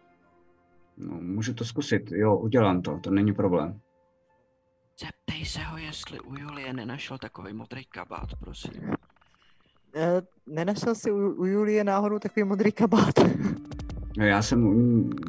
[0.98, 3.80] No, můžu to zkusit, jo, udělám to, to není problém.
[5.00, 8.72] Zeptej se ho, jestli u Julie nenašel takový modrý kabát, prosím.
[9.96, 13.14] E, nenašel jsi u, u Julie náhodou takový modrý kabát?
[14.18, 14.80] No já jsem,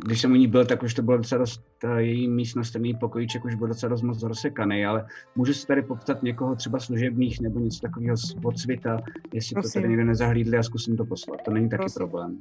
[0.04, 1.62] když jsem u ní byl, tak už to bylo docela dost,
[1.96, 5.06] její místnost, ten její pokojíček už byl docela dost moc rozsekaný, ale
[5.36, 9.00] můžu si tady poptat někoho třeba služebných nebo něco takového z odsvita,
[9.32, 9.82] jestli to Prosím.
[9.82, 11.40] tady někde nezahlídli a zkusím to poslat.
[11.44, 11.98] To není taky Prosím.
[11.98, 12.38] problém.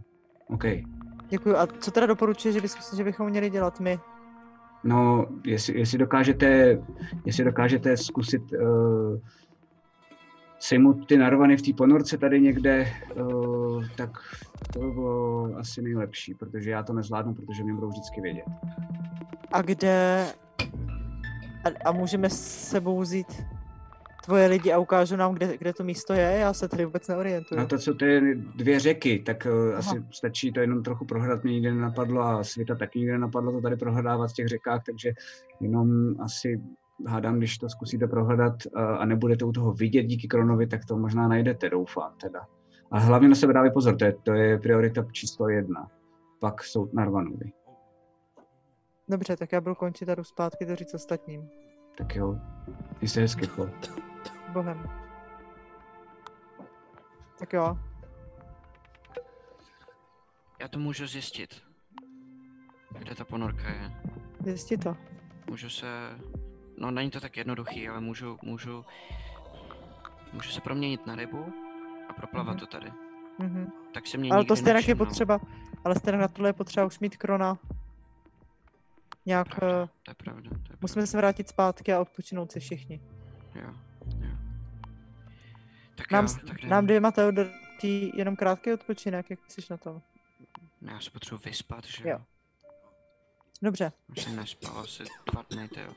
[0.47, 0.63] OK.
[1.29, 1.55] Děkuji.
[1.55, 3.99] A co teda doporučuješ, že, bys, že bychom měli dělat my?
[4.83, 6.79] No, jestli, jestli dokážete,
[7.25, 9.17] jestli dokážete zkusit uh,
[10.67, 14.09] sejmout ty narvany v té ponorce tady někde, uh, tak
[14.73, 18.45] to by bylo asi nejlepší, protože já to nezvládnu, protože mě budou vždycky vědět.
[19.51, 20.25] A kde...
[21.65, 23.43] A, a můžeme s sebou vzít
[24.25, 26.37] tvoje lidi a ukážu nám, kde, kde to místo je?
[26.39, 27.59] Já se tady vůbec neorientuju.
[27.59, 31.43] Na to, co to je dvě řeky, tak uh, asi stačí to jenom trochu prohledat,
[31.43, 35.13] mě nikdy nenapadlo a světa taky nikdy nenapadlo to tady prohledávat v těch řekách, takže
[35.61, 36.61] jenom asi
[37.07, 40.97] hádám, když to zkusíte prohledat uh, a nebudete u toho vidět díky Kronovi, tak to
[40.97, 42.47] možná najdete, doufám teda.
[42.91, 45.91] A hlavně na sebe dávej pozor, to je, to je priorita číslo jedna.
[46.39, 47.51] Pak jsou Narvanovi.
[49.09, 51.49] Dobře, tak já budu končit a jdu zpátky to říct ostatním.
[51.97, 52.39] Tak jo,
[53.01, 53.69] jsi hezky, Flo.
[54.53, 54.89] Bohem.
[57.39, 57.77] Tak jo.
[60.61, 61.49] Já to můžu zjistit.
[62.99, 63.91] Kde ta ponorka je.
[64.43, 64.95] Zjistí to.
[65.49, 65.87] Můžu se...
[66.77, 68.85] No není to tak jednoduchý, ale můžu, můžu...
[70.33, 71.53] Můžu se proměnit na rybu
[72.09, 72.59] a proplavat Mhm.
[72.59, 72.91] to tady.
[73.39, 73.71] Mhm.
[73.93, 75.39] Tak se mě Ale to stejně je potřeba,
[75.83, 77.57] ale stejně na tohle je potřeba už mít krona.
[79.25, 83.01] Nějak, eh, To je pravda, to je musíme se vrátit zpátky a odpočinout si všichni.
[83.55, 83.73] Jo,
[84.19, 84.29] jo.
[85.97, 86.69] Tak Nám, jo, tak jdem.
[86.69, 90.01] nám dvěma Teodortí jenom krátký odpočinek, jak jsi na tom.
[90.81, 92.21] Ne, Já se potřebuji vyspat, že Jo.
[93.61, 95.93] Dobře, Už jsem nespal asi dva dny, tyjo.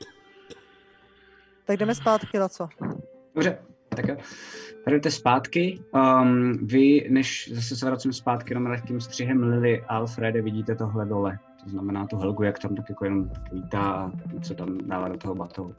[1.69, 2.69] Tak jdeme zpátky, Laco.
[3.35, 3.57] Dobře,
[3.89, 4.15] tak jo.
[4.85, 5.79] Tady jdete zpátky.
[5.91, 11.05] Um, vy, než zase se vracím zpátky jenom lehkým střihem Lily a Alfrede, vidíte tohle
[11.05, 11.39] dole.
[11.63, 15.17] To znamená tu Helgu, jak tam tak jako jenom vítá a něco tam dává do
[15.17, 15.75] toho batohu.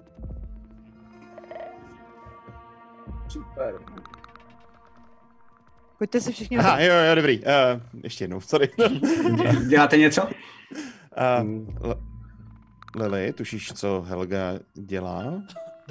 [3.29, 3.75] Super.
[5.99, 6.59] Pojďte si všichni...
[6.59, 7.39] Aha, jo, jo, dobrý.
[7.39, 7.47] Uh,
[8.05, 8.67] ještě jednou, sorry.
[8.67, 10.23] Dě- Děláte něco?
[10.23, 11.93] Uh,
[12.97, 15.43] Lily, tušíš, co Helga dělá?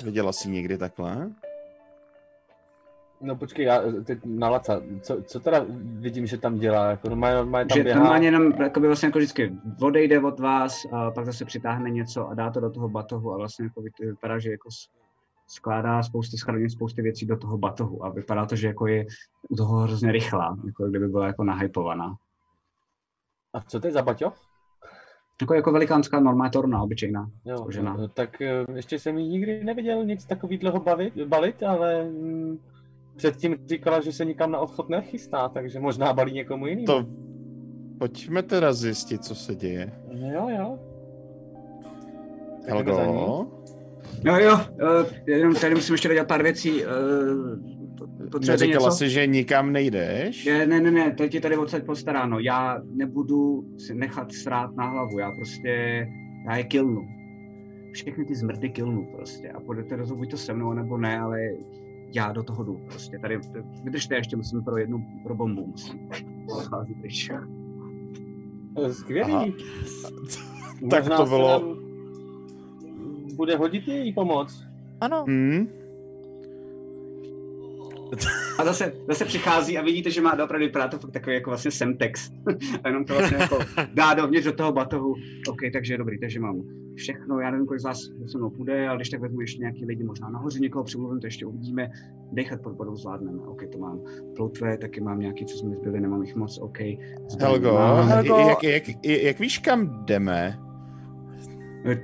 [0.03, 1.29] Viděla jsi někdy takhle?
[3.21, 6.89] No počkej, já teď na Laca, co, co teda vidím, že tam dělá?
[6.89, 7.99] Jako normálně, normálně tam Že běhá?
[7.99, 12.33] normálně jenom jakoby vlastně jako vždycky odejde od vás, a pak zase přitáhne něco a
[12.33, 14.69] dá to do toho batohu a vlastně jako vy- vypadá, že jako
[15.47, 19.05] skládá spousty schraní, spousty věcí do toho batohu a vypadá to, že jako je
[19.49, 22.15] u toho hrozně rychlá, jako kdyby byla jako nahypovaná.
[23.53, 24.33] A co to je za baťo?
[25.41, 30.05] Jako, jako velikánská normální torna, obyčejná, Jo, no, tak eh, ještě jsem jí nikdy neviděl
[30.05, 32.57] nic takového bavit, balit, ale mm,
[33.15, 36.85] předtím říkala, že se nikam na odchod nechystá, takže možná balí někomu jinému.
[36.85, 37.05] To
[37.97, 39.91] pojďme teda zjistit, co se děje.
[40.11, 40.79] Jo, jo.
[42.67, 43.47] Helgo,
[44.23, 46.85] No jo, uh, jenom tady musím ještě dodělat pár věcí.
[46.85, 48.97] Uh, potřebujete Neříkala něco?
[48.97, 50.45] jsi, že nikam nejdeš?
[50.45, 52.39] Ne, ne, ne, ne, teď je tady odsaď postaráno.
[52.39, 56.07] Já nebudu si nechat srát na hlavu, já prostě,
[56.45, 57.07] já je kilnu.
[57.93, 61.39] Všechny ty zmrdy kilnu prostě a budete rozhodnout buď to se mnou nebo ne, ale
[62.15, 63.19] já do toho jdu prostě.
[63.19, 63.39] Tady,
[63.83, 65.99] vydržte ještě, musím pro jednu, pro bombu musím.
[68.91, 69.31] Skvělý.
[69.33, 69.45] Aha.
[70.89, 71.77] Tak Možná to bylo-
[73.35, 74.65] Bude hodit její pomoc.
[75.01, 75.67] Ano, Hmm?
[78.59, 81.71] A zase, zase přichází a vidíte, že má opravdu vypadá to fakt takový jako vlastně
[81.71, 82.31] semtex.
[82.83, 83.59] a jenom to vlastně jako
[83.93, 85.15] dá dovnitř do toho batohu.
[85.49, 86.61] OK, takže dobrý, takže mám
[86.95, 87.99] všechno, já nevím, kolik z vás
[88.31, 91.27] se mnou půjde, ale když tak vezmu ještě nějaký lidi možná nahoře, někoho přemluvím, to
[91.27, 91.89] ještě uvidíme.
[92.31, 93.39] Dechat pod vodou zvládneme.
[93.47, 94.01] OK, to mám
[94.35, 96.77] ploutve, taky mám nějaký, co jsme zbyli, nemám jich moc, OK.
[97.27, 98.07] Zbraně Helgo, mám.
[98.07, 98.37] Helgo.
[98.37, 100.59] Jak, jak, jak, jak víš, kam jdeme?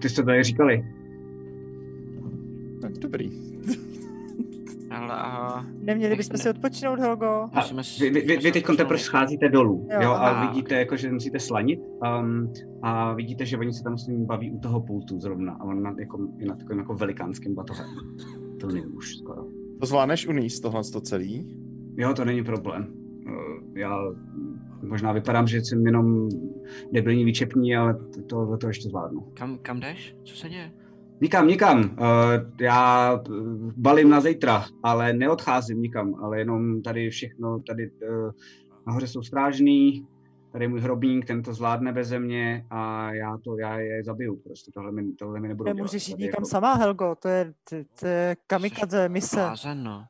[0.01, 0.85] Ty jste to tady říkali.
[2.81, 3.44] Tak dobrý.
[4.95, 5.65] Ale a...
[5.79, 7.49] neměli bychom si odpočinout, Helgo?
[7.53, 7.63] A
[7.99, 10.47] vy, vy, vy, vy teď teprve scházíte dolů, Jo, jo, a aha.
[10.47, 11.79] vidíte, jako, že musíte slanit
[12.19, 15.63] um, a vidíte, že oni se tam s ním baví u toho pultu zrovna a
[15.63, 17.87] on na, jako, je na takovým jako velikánským batohem.
[18.59, 19.45] To není už skoro.
[19.79, 21.57] To zvládneš uníst tohle to celý?
[21.97, 22.93] Jo, to není problém.
[23.27, 23.99] Uh, Já
[24.81, 26.29] možná vypadám, že jsem jenom
[26.91, 29.21] debilní výčepní, ale to, to, to ještě zvládnu.
[29.33, 30.15] Kam, kam jdeš?
[30.23, 30.71] Co se děje?
[31.21, 31.79] Nikam, nikam.
[31.79, 31.87] Uh,
[32.61, 38.31] já uh, balím na zítra, ale neodcházím nikam, ale jenom tady všechno, tady uh,
[38.87, 40.07] nahoře jsou strážný,
[40.51, 44.35] tady je můj hrobník, ten to zvládne beze mě a já to, já je zabiju
[44.35, 46.27] prostě, tohle mi, tohle mi nebudou Nemůžeš jít dělat.
[46.27, 49.51] nikam Tady sama, Helgo, to je, to, to je kamikadze mise.
[49.73, 50.05] No.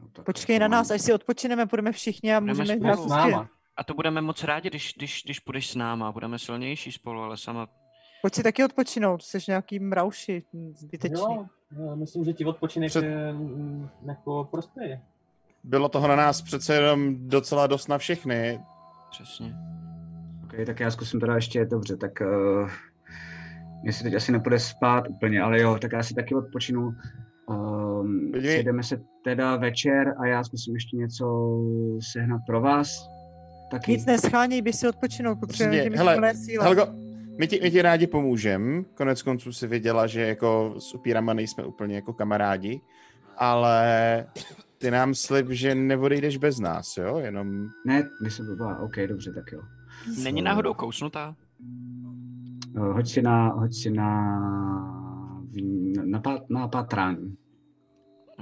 [0.00, 2.98] jako- tak Počkej to na nás, až si odpočineme, půjdeme všichni a Budeme můžeme hrát
[2.98, 3.48] S náma.
[3.76, 6.12] A to budeme moc rádi, když, když, když půjdeš s náma.
[6.12, 7.68] Budeme silnější spolu, ale sama...
[8.24, 10.42] Pojď si taky odpočinout, jsi nějaký mrauši
[10.74, 11.36] zbytečný.
[11.78, 14.08] Jo, myslím, že ti odpočinek Před- Před...
[14.08, 15.00] jako prospěje.
[15.64, 18.60] Bylo toho na nás přece jenom docela dost na všechny.
[19.10, 19.54] Přesně.
[20.44, 22.70] Okay, tak já zkusím teda ještě, dobře, tak uh,
[23.82, 26.94] mě se teď asi nepůjde spát úplně, ale jo, tak já si taky odpočinu.
[27.46, 31.58] Um, sejdeme se teda večer a já zkusím ještě něco
[32.12, 33.08] sehnat pro vás.
[33.70, 33.92] Taky.
[33.92, 36.34] Nic nescháněj, běž si odpočinout, potřebujeme hele.
[36.60, 37.03] Helgo,
[37.38, 38.84] my ti, my ti rádi pomůžem.
[38.94, 42.80] Konec konců si věděla, že jako s upírama nejsme úplně jako kamarádi,
[43.36, 44.26] ale
[44.78, 47.18] ty nám slib, že neodejdeš bez nás, jo?
[47.18, 49.60] Jenom Ne, nejsem blbá, OK, dobře, tak jo.
[50.22, 51.36] Není náhodou kousnutá?
[52.76, 54.10] Uh, hoď si na, hoď si na,
[55.96, 57.36] na, na, pát- na pátrání.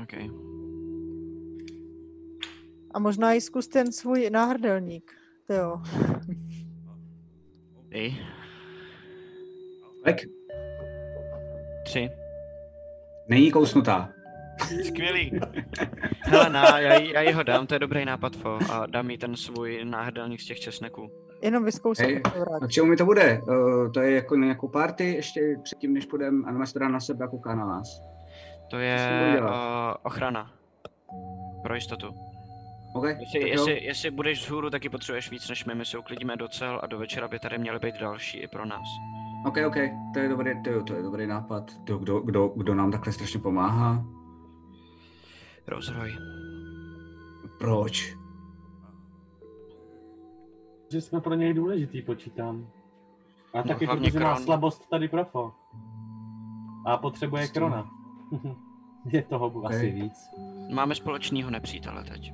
[0.03, 0.13] OK.
[2.95, 5.13] A možná i zkus ten svůj náhrdelník.
[5.47, 5.83] To jo.
[7.89, 8.17] Ty.
[10.05, 10.17] Tak,
[11.85, 12.11] Tři.
[13.29, 14.09] není kousnutá.
[14.87, 15.41] Skvělý.
[16.21, 19.11] Hele, na, já, jí- já jí ho dám, to je dobrý nápad, Fo, a dám
[19.11, 21.11] jí ten svůj náhrdelník z těch česneků.
[21.43, 21.65] Jenom
[22.39, 22.63] vrát.
[22.63, 23.41] A k čemu mi to bude?
[23.43, 27.25] Uh, to je jako na nějakou party ještě předtím, než půjdeme, a dá na sebe
[27.25, 28.03] a kouká na nás.
[28.71, 29.47] To je uh,
[30.03, 30.53] ochrana.
[31.63, 32.15] Pro jistotu.
[32.95, 36.81] OK, Jestli, jestli, jestli budeš vzhůru, taky potřebuješ víc než my, my se uklidíme docel
[36.83, 38.87] a do večera by tady měly být další i pro nás.
[39.47, 39.77] OK, OK,
[40.15, 41.71] to je dobrý, to je, to je dobrý nápad.
[41.85, 44.05] To, kdo, kdo, kdo nám takhle strašně pomáhá?
[45.67, 46.13] Rozroj.
[47.59, 48.17] Proč?
[50.93, 52.69] Že jsme pro něj důležitý, počítám.
[53.55, 55.53] A taky hlavně protože má slabost tady profo.
[56.87, 57.61] A potřebuje Prostě.
[57.61, 57.91] krona.
[59.13, 59.65] Je toho Ok.
[59.65, 60.15] asi víc.
[60.75, 62.33] Máme společného nepřítele teď.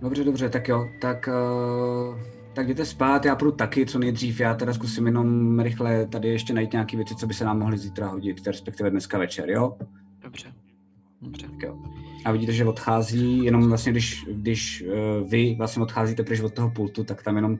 [0.00, 2.18] Dobře, dobře, tak jo, tak, uh,
[2.54, 6.52] tak jděte spát, já půjdu taky co nejdřív, já teda zkusím jenom rychle tady ještě
[6.52, 9.78] najít nějaké věci, co by se nám mohly zítra hodit, respektive dneska večer, jo?
[10.18, 10.54] Dobře.
[11.20, 11.46] Dobře.
[11.46, 11.78] Tak jo.
[12.24, 16.70] A vidíte, že odchází, jenom vlastně, když, když uh, vy vlastně odcházíte pryč od toho
[16.70, 17.58] pultu, tak tam jenom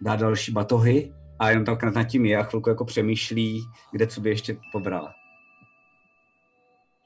[0.00, 3.62] dá další batohy a jenom tam nad tím je a chvilku jako přemýšlí,
[3.92, 5.14] kde co by ještě pobrala.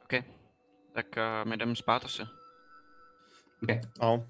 [0.05, 0.25] OK.
[0.93, 2.23] Tak uh, my jdeme spát asi.
[3.63, 3.81] Okay.
[4.03, 4.27] no,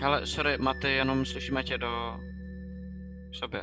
[0.00, 2.16] Hele, sorry, Maty, jenom slyšíme tě do
[3.32, 3.60] sobě.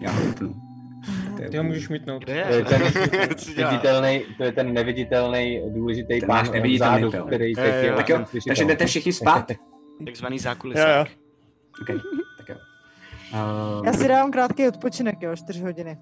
[0.00, 2.24] Já je- Ty ho můžeš mítnout.
[2.24, 2.82] To je ten
[3.56, 7.24] viditelný, to je ten neviditelný, důležitý Ten pán neviditelný vzadu, pil.
[7.24, 7.96] který teď je jo.
[7.96, 9.52] Tak jo, takže jdete všichni spát?
[10.06, 10.42] Takzvaný jo, jo.
[10.42, 11.08] zákulisák.
[11.82, 11.96] Okay.
[12.38, 12.56] Tak jo.
[13.78, 15.98] Uh, Já si dávám krátký odpočinek, jo, 4 hodiny.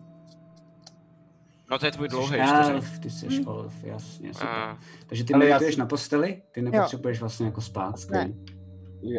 [1.74, 4.48] No to je tvůj dlouhý elf, ty jsi elf, jasně, super.
[4.72, 6.42] Uh, Takže ty Ale já medituješ si- na posteli?
[6.52, 8.34] Ty nepotřebuješ vlastně jako spát, skvělý.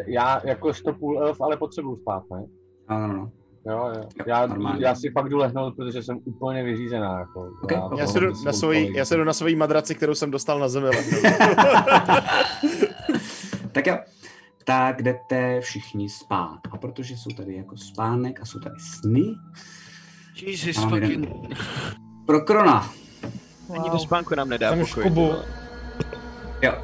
[0.06, 2.44] Já jakožto půl elf, ale potřebuju spát, ne?
[2.88, 3.30] Ano, no, no.
[3.72, 4.08] Jo, jo.
[4.26, 4.86] Já, normálně.
[4.86, 7.18] já si fakt jdu lehnout, protože jsem úplně vyřízená.
[7.18, 7.50] Jako.
[7.62, 7.88] Ok, já.
[7.98, 10.68] Já se jdu na svoji, já se jdu na svoji madraci, kterou jsem dostal na
[10.68, 10.86] zemi.
[13.72, 13.98] Tak jo,
[14.64, 16.58] tak jdete všichni spát.
[16.70, 19.22] A protože jsou tady jako spánek a jsou tady sny,
[20.42, 21.28] Jesus fucking...
[22.26, 22.90] pro Krona.
[23.78, 25.02] Ani do spánku nám nedá Tam pokoj.
[25.02, 25.32] škubu.
[26.62, 26.82] Jo.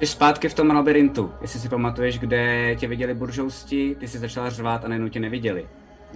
[0.00, 1.32] Jsi zpátky v tom labirintu.
[1.42, 5.68] Jestli si pamatuješ, kde tě viděli buržousti, ty jsi začala řvát a najednou tě neviděli.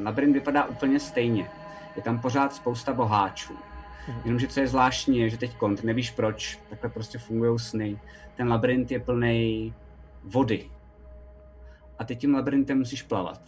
[0.05, 1.51] Labirint vypadá úplně stejně.
[1.97, 3.53] Je tam pořád spousta boháčů.
[4.25, 7.99] Jenomže co je zvláštní, je, že teď kont, nevíš proč, takhle prostě fungují sny.
[8.37, 9.75] Ten labirint je plný
[10.25, 10.71] vody.
[11.99, 13.41] A ty tím labirintem musíš plavat.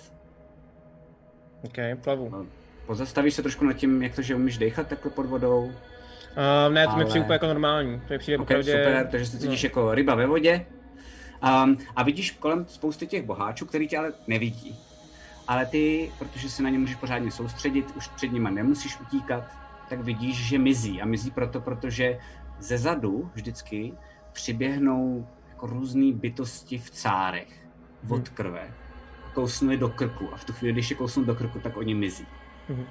[1.62, 2.46] OK, plavu.
[2.90, 5.64] Pozastavíš se trošku nad tím, jak to, že umíš dechat takhle pod vodou.
[5.64, 8.00] Uh, ne, to mi Ale- přijde úplně jako normální.
[8.00, 8.64] To mi přijde Ok, opravdu...
[8.66, 10.66] super, takže se cítíš jako ryba ve vodě.
[11.64, 14.78] Um, a vidíš kolem spousty těch boháčů, který tě ale nevidí.
[15.48, 19.44] Ale ty, protože se na ně můžeš pořádně soustředit, už před nima nemusíš utíkat,
[19.88, 21.02] tak vidíš, že mizí.
[21.02, 22.18] A mizí proto, protože
[22.58, 23.92] ze zadu vždycky
[24.32, 27.66] přiběhnou jako různé bytosti v cárech
[28.08, 28.74] od krve.
[29.34, 31.94] Kousnou je do krku a v tu chvíli, když je kousnou do krku, tak oni
[31.94, 32.26] mizí.
[32.68, 32.86] Mhm.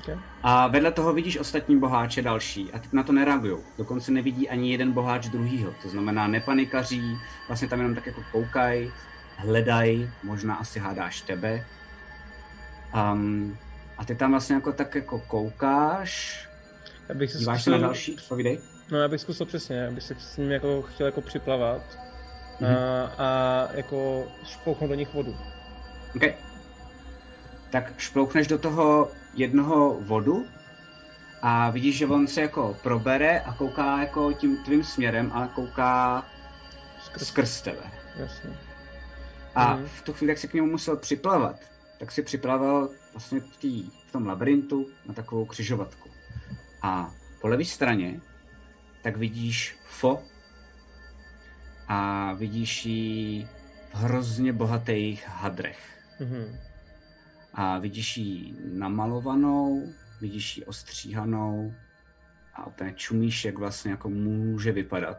[0.00, 0.16] Okay.
[0.42, 3.56] A vedle toho vidíš ostatní boháče další a ty na to nereagují.
[3.78, 5.74] Dokonce nevidí ani jeden boháč druhýho.
[5.82, 7.18] To znamená, nepanikaří,
[7.48, 8.92] vlastně tam jenom tak jako koukají,
[9.36, 11.66] hledají, možná asi hádáš tebe.
[13.12, 13.58] Um,
[13.98, 16.42] a ty tam vlastně jako tak jako koukáš,
[17.08, 18.58] Já bych se díváš se na zkusil- další, povídej.
[18.90, 21.82] No, já bych zkusil přesně, abych se s ním jako chtěl jako připlavat
[22.60, 22.76] Mhm.
[22.76, 25.36] a, a jako špouchnout do nich vodu.
[26.16, 26.22] OK.
[27.76, 30.46] Tak šploukneš do toho jednoho vodu
[31.42, 36.24] a vidíš, že on se jako probere a kouká jako tím tvým směrem, ale kouká
[37.04, 37.90] skrz, skrz tebe.
[38.16, 38.50] Jasně.
[39.54, 39.86] A Mhm.
[39.86, 41.56] v tu chvíli, jak se k němu musel připlavat,
[41.98, 46.10] tak si připlaval vlastně v, tý, v tom labirintu na takovou křižovatku.
[46.82, 48.20] A po levé straně
[49.02, 50.22] tak vidíš Fo
[51.88, 53.48] a vidíš ji
[53.94, 55.78] v hrozně bohatých hadrech.
[56.20, 56.58] Mhm.
[57.58, 59.82] A vidíš ji namalovanou,
[60.20, 61.74] vidíš ji ostříhanou
[62.54, 65.18] a úplně čumíš, jak vlastně jako může vypadat,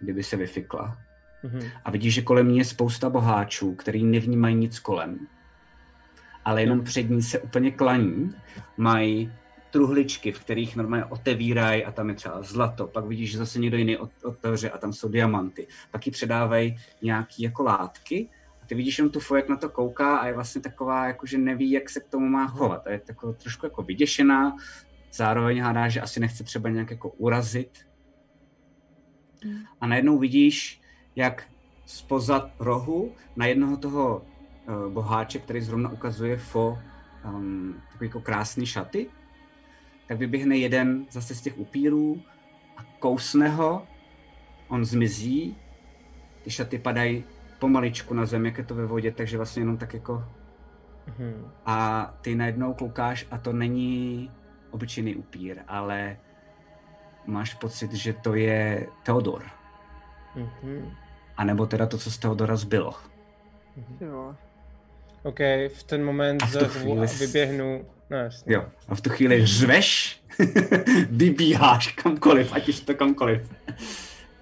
[0.00, 0.98] kdyby se vyfikla.
[1.42, 1.60] Mhm.
[1.84, 5.26] A vidíš, že kolem ní je spousta boháčů, který nevnímají nic kolem,
[6.44, 8.34] ale jenom před ní se úplně klaní.
[8.76, 9.32] Mají
[9.70, 12.86] truhličky, v kterých normálně otevírají a tam je třeba zlato.
[12.86, 15.66] Pak vidíš, že zase někdo jiný ot- otevře a tam jsou diamanty.
[15.90, 18.28] Pak ji předávají nějaký jako látky
[18.66, 21.38] ty vidíš jenom tu fo, jak na to kouká a je vlastně taková, jako že
[21.38, 22.86] neví, jak se k tomu má chovat.
[22.86, 24.56] A je taková trošku jako vyděšená,
[25.12, 27.86] zároveň hádá, že asi nechce třeba nějak jako urazit.
[29.80, 30.80] A najednou vidíš,
[31.16, 31.48] jak
[31.86, 34.26] spoza rohu na jednoho toho
[34.68, 36.78] uh, boháče, který zrovna ukazuje fo
[37.24, 39.10] um, takový jako krásný šaty,
[40.08, 42.22] tak vyběhne jeden zase z těch upírů
[42.76, 43.86] a kousne ho,
[44.68, 45.56] on zmizí,
[46.42, 47.24] ty šaty padají
[47.58, 50.24] pomaličku na zem, jak je to ve vodě, takže vlastně jenom tak jako
[51.06, 51.50] Mhm.
[51.66, 54.30] a ty najednou koukáš a to není
[54.70, 56.16] obyčejný upír, ale
[57.26, 59.42] máš pocit, že to je Theodor.
[60.36, 60.90] Mhm.
[61.36, 62.94] A nebo teda to, co z Theodora zbylo.
[64.00, 64.34] Jo.
[65.22, 65.38] OK,
[65.68, 67.84] v ten moment A v tu chvíli vyběhnu.
[68.10, 68.54] No jasně.
[68.54, 68.64] Jo.
[68.88, 70.20] A v tu chvíli řveš,
[71.10, 73.52] vybíháš kamkoliv, ať už to kamkoliv.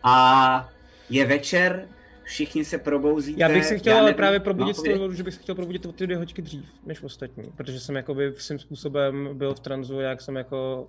[0.03, 0.69] A
[1.11, 1.89] je večer,
[2.25, 3.41] všichni se probouzíte.
[3.41, 5.87] Já bych si chtěl ale právě probudit no, z toho, že bych si chtěl probudit
[5.87, 10.01] o ty dvě hoďky dřív, než ostatní, protože jsem jakoby svým způsobem byl v tranzu,
[10.01, 10.89] jak jsem jako...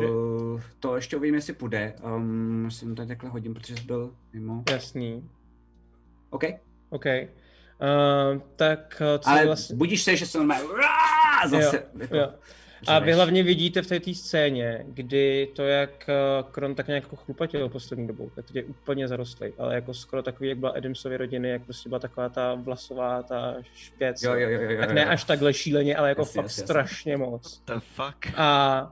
[0.00, 1.94] že- Uh, to ještě uvidím, jestli půjde.
[2.02, 4.62] Um, musím to takhle hodím, protože jsi byl mimo.
[4.70, 5.30] Jasný.
[6.30, 6.44] OK.
[6.90, 7.04] OK.
[7.06, 9.76] Uh, tak uh, co Ale vlastně...
[9.76, 10.64] budíš se, že se normálně
[11.46, 11.76] zase.
[11.76, 12.32] Jo, jako, jo.
[12.86, 16.14] A vy hlavně vidíte v té té scéně, kdy to, jak eh,
[16.50, 20.22] Kron tak nějak jako chlupatil poslední dobou, tak teď je úplně zarostlý, ale jako skoro
[20.22, 24.22] takový, jak byla Adamsovy rodiny, jak prostě byla taková ta vlasová, ta špěc.
[24.22, 25.08] Jo, jo, jo, jo, tak jo, ne jo.
[25.08, 26.64] až takhle šíleně, ale jako Jasně, fakt jasně, jasně.
[26.64, 27.62] strašně moc.
[27.66, 28.26] The fuck?
[28.36, 28.82] A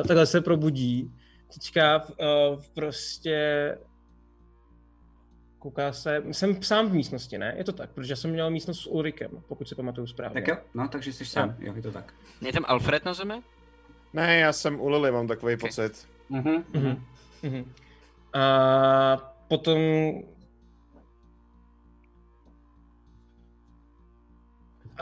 [0.00, 1.12] uh, takhle se probudí.
[1.54, 3.38] Teďka uh, prostě
[5.62, 7.54] kouká se, jsem sám v místnosti, ne?
[7.56, 10.42] Je to tak, protože jsem měl místnost s Ulrikem, pokud si pamatuju správně.
[10.42, 12.14] Tak jo, no, takže jsi sám, jo, je to tak.
[12.40, 13.34] Je tam Alfred na zemi?
[14.12, 15.68] Ne, já jsem u Lily, mám takový okay.
[15.68, 16.08] pocit.
[16.28, 17.04] Mhm, Mhm.
[17.42, 17.72] Mhm.
[18.32, 19.78] A potom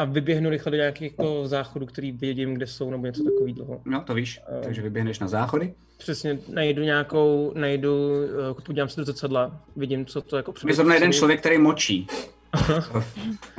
[0.01, 3.81] a vyběhnu rychle do nějakých jako záchodů, který vědím, kde jsou, nebo něco takového.
[3.85, 4.63] No, to víš, Ehm.
[4.65, 5.75] takže vyběhneš na záchody.
[5.99, 8.11] Přesně, najdu nějakou, najdu,
[8.51, 12.07] eh, podívám se do zrcadla, vidím, co to jako Je zrovna jeden člověk, který močí.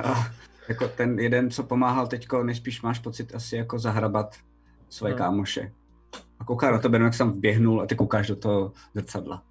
[0.04, 0.28] A-
[0.70, 4.36] Jako ten jeden, co pomáhal teďko, nejspíš máš pocit asi jako zahrabat
[4.90, 5.18] svoje No.
[5.18, 5.72] kámoše.
[6.40, 9.44] A kouká na tebe, jak jsem vběhnul a ty koukáš do toho zrcadla.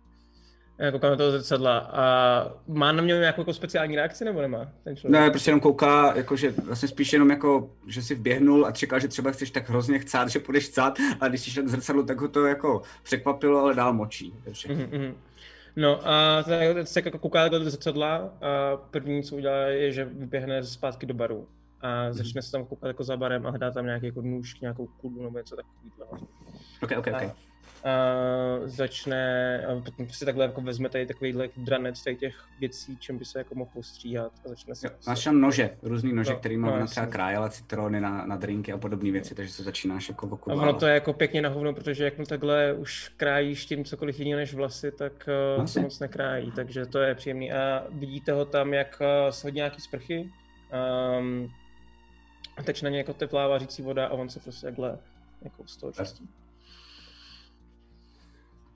[0.81, 4.73] Já koukám na toho zrcadla a má na mě nějakou jako speciální reakci nebo nemá
[4.85, 5.21] ten člověk?
[5.21, 9.09] Ne, prostě jenom kouká, jakože vlastně spíš jenom jako, že si vběhnul a čekal, že
[9.09, 12.21] třeba chceš tak hrozně chcát, že půjdeš chcát, a když jsi šel k zrcadlu, tak
[12.21, 14.35] ho to jako překvapilo, ale dál močí.
[14.69, 15.15] Mhm, mhm.
[15.77, 20.65] No a tak se jako kouká do zrcadla a první, co udělá, je, že vyběhne
[20.65, 21.49] zpátky do baru
[21.81, 24.87] a začne se tam koukat jako za barem a hledá tam nějaký jako nůž, nějakou
[24.87, 26.27] kulu nebo něco takového.
[26.83, 27.23] Ok, ok, ok.
[27.23, 27.50] A
[28.65, 33.25] začne, a potom si takhle jako vezme tady takovýhle dranec tady těch věcí, čím by
[33.25, 34.89] se jako mohl postříhat a začne se...
[35.07, 36.91] Máš tam nože, různý nože, No, který no, má jasně.
[36.91, 40.75] třeba krájela, citrony na, na drinky a podobné věci, takže se začínáš jako A ono
[40.75, 44.39] to je jako pěkně na hovno, protože jak mu takhle už krájíš tím cokoliv jiného
[44.39, 45.29] než vlasy, tak
[45.59, 47.53] uh, se moc nekrájí, takže to je příjemný.
[47.53, 50.31] A vidíte ho tam, jak uh, se hodí nějaký sprchy,
[51.19, 51.53] um,
[52.57, 54.99] a teď na něj jako teplá vařící voda a on se prostě takhle
[55.43, 56.29] jako z toho čistí.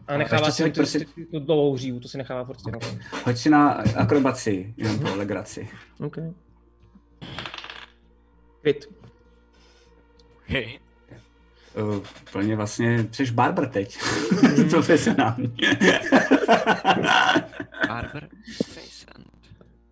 [0.06, 1.04] A nechává si hoď, tu, prosím.
[1.30, 2.80] tu, dlouhou hřívu, to si nechává furt jenom.
[3.24, 5.68] Hoď si na akrobaci, jenom pro legraci.
[5.98, 6.16] OK.
[8.60, 8.88] Kvit.
[10.46, 10.78] Hej.
[11.82, 13.98] Uh, plně vlastně, jsi barber teď,
[14.70, 15.56] profesionální.
[17.88, 18.28] Barber.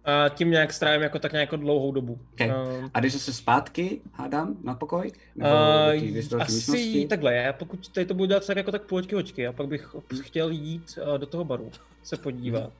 [0.05, 2.19] A tím nějak strávím jako tak nějakou dlouhou dobu.
[2.33, 2.49] Okay.
[2.49, 5.12] Um, A jdeš zase zpátky, hádám, na pokoj?
[5.37, 5.89] Nebo Uh,
[6.43, 7.07] asi místnosti?
[7.09, 9.95] takhle, já pokud tady to budu dělat tak jako tak půlčky hoďky, a pak bych
[10.20, 11.70] chtěl jít uh, do toho baru,
[12.03, 12.73] se podívat.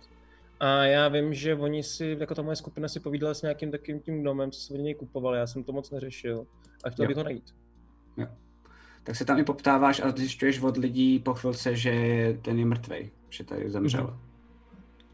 [0.61, 4.01] A já vím, že oni si, jako ta moje skupina si povídala s nějakým takovým
[4.01, 6.47] tím domem, co se od něj kupovali, já jsem to moc neřešil
[6.85, 7.09] a chtěl Jo.
[7.09, 7.55] bych ho najít.
[8.17, 8.27] Jo.
[9.03, 11.93] Tak se tam i poptáváš a zjišťuješ od lidí po chvilce, že
[12.43, 14.05] ten je mrtvej, že tady zemřel.
[14.05, 14.19] Mhm.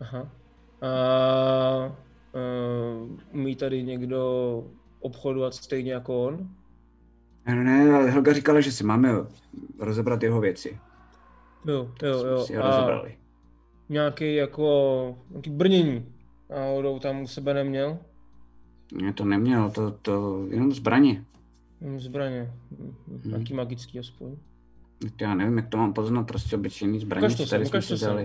[0.00, 0.30] Aha.
[0.82, 1.96] A
[3.02, 4.64] uh, umí tady někdo
[5.00, 6.48] obchodovat stejně jako on?
[7.46, 9.10] Ne, ale Helga říkala, že si máme
[9.78, 10.78] rozebrat jeho věci.
[11.66, 12.44] Jo, jo, jo.
[12.44, 13.16] Si ho A rozebrali.
[13.88, 16.06] nějaký jako, nějaký brnění.
[16.50, 17.98] Náhodou tam u sebe neměl?
[19.02, 21.24] Ne, to neměl, to, to jenom zbraně.
[21.80, 22.52] Hm, Zbraně.
[22.70, 24.36] Hm, hm, Nějaký magický aspoň.
[25.20, 27.96] Já nevím, jak to mám poznat, prostě obyčejný zbraně, Ukaž to co sem, tady jsme
[27.96, 28.18] si to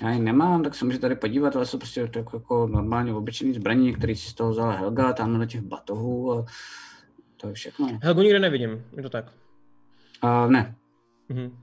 [0.00, 3.54] Já je nemám, tak se může tady podívat, ale jsou prostě tak jako normálně obyčejný
[3.54, 6.44] zbraně, který si z toho vzala Helga, tam na těch batohů a
[7.36, 7.98] to je všechno.
[8.02, 9.32] Helgu nikde nevidím, je to tak.
[10.22, 10.74] A ne,
[11.28, 11.58] Mhm.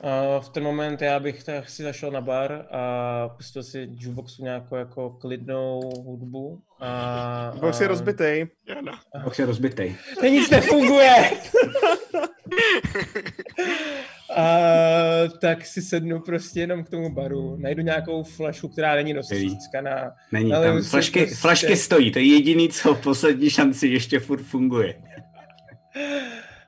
[0.00, 4.42] A v ten moment já bych tak si zašel na bar a pustil si jukeboxu
[4.42, 6.60] nějakou jako klidnou hudbu.
[6.80, 8.48] A, Box je rozbitej.
[9.24, 9.96] box je rozbitej.
[10.20, 11.14] To nic nefunguje!
[14.36, 14.58] A
[15.40, 20.12] tak si sednu prostě jenom k tomu baru, najdu nějakou flašku, která není dost střískaná.
[20.32, 24.42] Není Ale tam, flašky, prostě- flašky stojí, to je jediný, co poslední šanci ještě furt
[24.42, 24.94] funguje.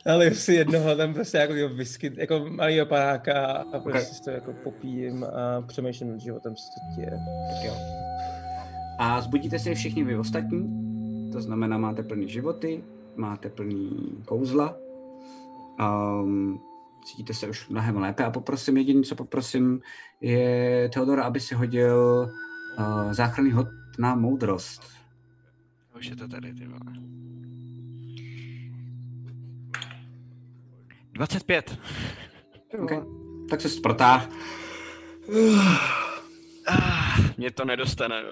[0.06, 4.14] Ale si jednoho tam prostě jako whisky, jako malýho panáka a prostě Ok.
[4.16, 7.04] si to jako popijím a přemýšlím nad životem, co to.
[7.10, 7.74] Tak jo.
[8.98, 10.90] A zbudíte se všichni vy ostatní,
[11.32, 12.84] to znamená, máte plný životy,
[13.16, 13.90] máte plný
[14.24, 14.76] kouzla,
[15.80, 16.60] um,
[17.04, 19.80] cítíte se už mnohem lépe a poprosím, jediný, co poprosím,
[20.20, 22.28] je Teodora, aby si hodil
[22.78, 24.82] uh, záchranný hod na moudrost.
[25.98, 26.80] Už je to tady, ty vole.
[31.12, 31.78] 25.
[32.82, 33.00] Okay.
[33.50, 34.28] Tak se protáh.
[36.66, 38.22] Ah, mě to nedostane.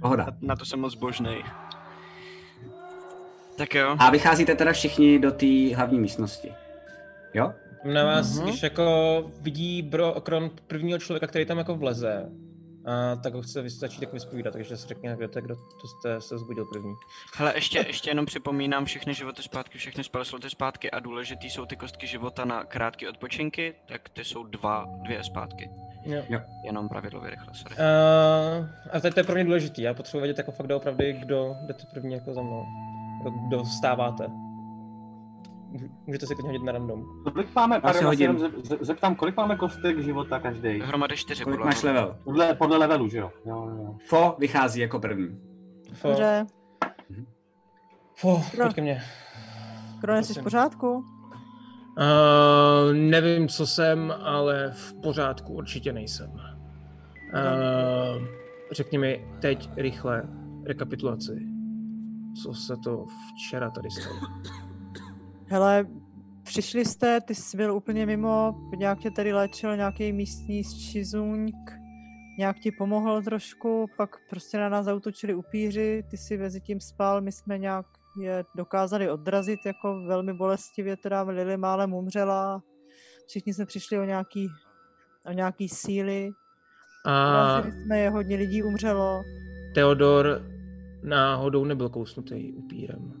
[0.00, 0.24] Pohoda.
[0.24, 1.44] Na, na to jsem moc božnej.
[3.56, 3.96] Tak jo.
[3.98, 6.52] A vycházíte teda všichni do té hlavní místnosti.
[7.34, 7.52] Jo?
[7.84, 8.48] Na vás, Mhm.
[8.48, 12.28] když jako vidí bro, kron prvního člověka, který tam jako vleze,
[12.86, 16.20] a tak ho chce začít jako vyspovídat, takže se řekne, kdo, to kdo to jste
[16.20, 16.94] se zbudil první.
[17.36, 21.66] Hele, ještě, ještě jenom připomínám všechny životy zpátky, všechny spale sloty zpátky a důležitý jsou
[21.66, 25.70] ty kostky života na krátké odpočinky, tak ty jsou dva, dvě zpátky.
[26.04, 26.22] Jo.
[26.28, 26.40] Jo.
[26.64, 27.74] Jenom pravidlově rychle, sorry.
[27.74, 31.56] Uh, a teď to je pro mě důležitý, já potřebuji vědět jako fakt doopravdy, kdo
[31.66, 32.64] jdete první jako za mnou.
[33.24, 34.44] Jako.
[35.70, 37.04] Můžu- Můžete si klidně hodit na random.
[37.32, 38.38] Kolik máme, pardon, se hodím.
[38.38, 40.80] ze- ze- zeptám, kolik máme kostek života každý?
[40.80, 41.90] Hromady čtyři, Kolik podle máš mě.
[41.90, 42.16] level?
[42.24, 43.30] Podle, podle levelu, že jo?
[43.46, 43.96] jo, jo.
[44.06, 45.38] Fo vychází jako první.
[45.92, 46.46] Fo, Dobře.
[48.16, 49.02] fo, Kro- pojď ke mně.
[50.00, 50.88] Krone, jsi v pořádku?
[50.96, 51.04] Uh,
[52.92, 56.30] nevím, co jsem, ale v pořádku určitě nejsem.
[56.30, 56.40] Uh,
[58.72, 60.22] řekni mi teď rychle
[60.64, 61.32] rekapitulaci.
[62.42, 64.20] Co se to včera tady stalo?
[65.46, 65.86] Hele,
[66.42, 71.84] přišli jste, ty jsi byl úplně mimo, nějak tě tady léčil nějaký místní šizůňk
[72.38, 77.20] nějak ti pomohl trošku, pak prostě na nás zautočili upíři, ty si mezi tím spal,
[77.20, 77.86] my jsme nějak
[78.20, 82.62] je dokázali odrazit jako velmi bolestivě, teda Lily málem umřela,
[83.28, 84.48] všichni jsme přišli o nějaký,
[85.26, 86.30] o nějaký síly,
[87.06, 89.22] A jsme je, hodně lidí umřelo,
[89.74, 90.53] Theodor
[91.04, 93.12] náhodou nebyl kousnutý upírem.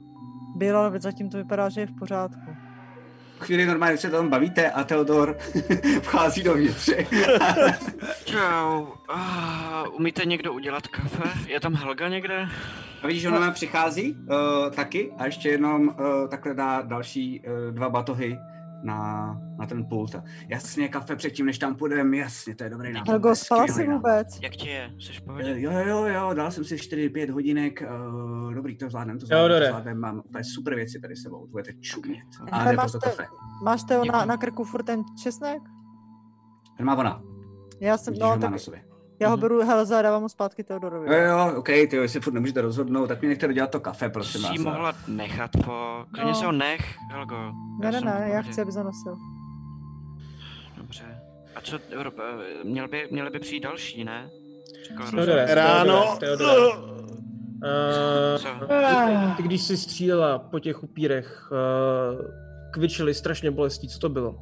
[0.56, 2.56] bylo, ale zatím to vypadá, že je v pořádku.
[3.38, 5.36] chvíli normálně se tam bavíte a Theodor
[6.02, 6.90] vchází dovnitř.
[8.24, 8.80] Čau.
[8.80, 11.30] Uh, umíte někdo udělat kafe?
[11.48, 12.48] Je tam Helga někde?
[13.02, 15.94] A vidíš, že ona přichází uh, taky a ještě jenom uh,
[16.28, 18.38] takhle dá další uh, dva batohy
[18.84, 19.26] na,
[19.58, 20.14] na ten pult.
[20.14, 23.04] A Jasně, kafe předtím, než tam půjdeme, jasně, to je dobrý nápad.
[23.06, 24.38] to Helgo, spala jsi vůbec?
[24.42, 24.90] Jak ti je?
[24.98, 25.54] Jsi Eh, pohodě?
[25.60, 27.82] Jo, jo, jo, dal jsem si 4-5 hodinek,
[28.44, 29.66] uh, dobrý, to zvládnem, to zvládnem, Teodore.
[29.66, 32.26] to zvládnem, mám úplně super věci tady s sebou, budete čumět.
[32.52, 33.26] A Hele, jde máš to te- kafe.
[33.64, 35.62] Máš Teo na, na krku furt ten česnek?
[36.76, 37.22] Ten má ona,
[37.80, 38.84] Já jsem, vidíš, no, tak na sobě.
[39.24, 39.40] Já ho Mhm.
[39.40, 41.14] beru Helza a dávám mu zpátky Teodorovi.
[41.14, 44.08] Jo, jo, ok, ty jo, jestli furt nemůžete rozhodnout, tak mi nechte dodělat to kafe,
[44.08, 44.52] prosím Jsi vás.
[44.52, 46.04] jí mohla nechat po...
[46.12, 46.38] Klidně No.
[46.38, 47.52] si ho nech, Helgo.
[47.80, 49.16] Ne, ne, ne, já chci, aby zanosil.
[50.76, 51.04] Dobře.
[51.56, 54.30] A co, eh, měl by, měly by přijít další, ne?
[54.88, 55.54] Říkal Teodore.
[55.54, 56.16] Ráno.
[56.20, 56.94] Teodore, Teodore.
[57.64, 62.20] Uh, ty, ty, když jsi střílela po těch upírech, uh,
[62.72, 64.38] kvičeli strašně bolestí, co to bylo?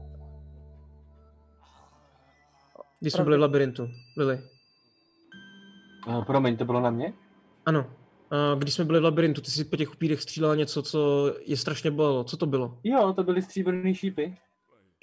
[3.00, 4.40] Když jsme byli v labirintu, Lily.
[6.06, 7.12] Uh, promiň, to bylo na mě?
[7.66, 7.80] Ano.
[7.80, 11.56] Uh, když jsme byli v labirintu, ty jsi po těch upírech střílela něco, co je
[11.56, 12.24] strašně bolelo.
[12.24, 12.78] Co to bylo?
[12.84, 14.36] Jo, to byly stříbrný šípy.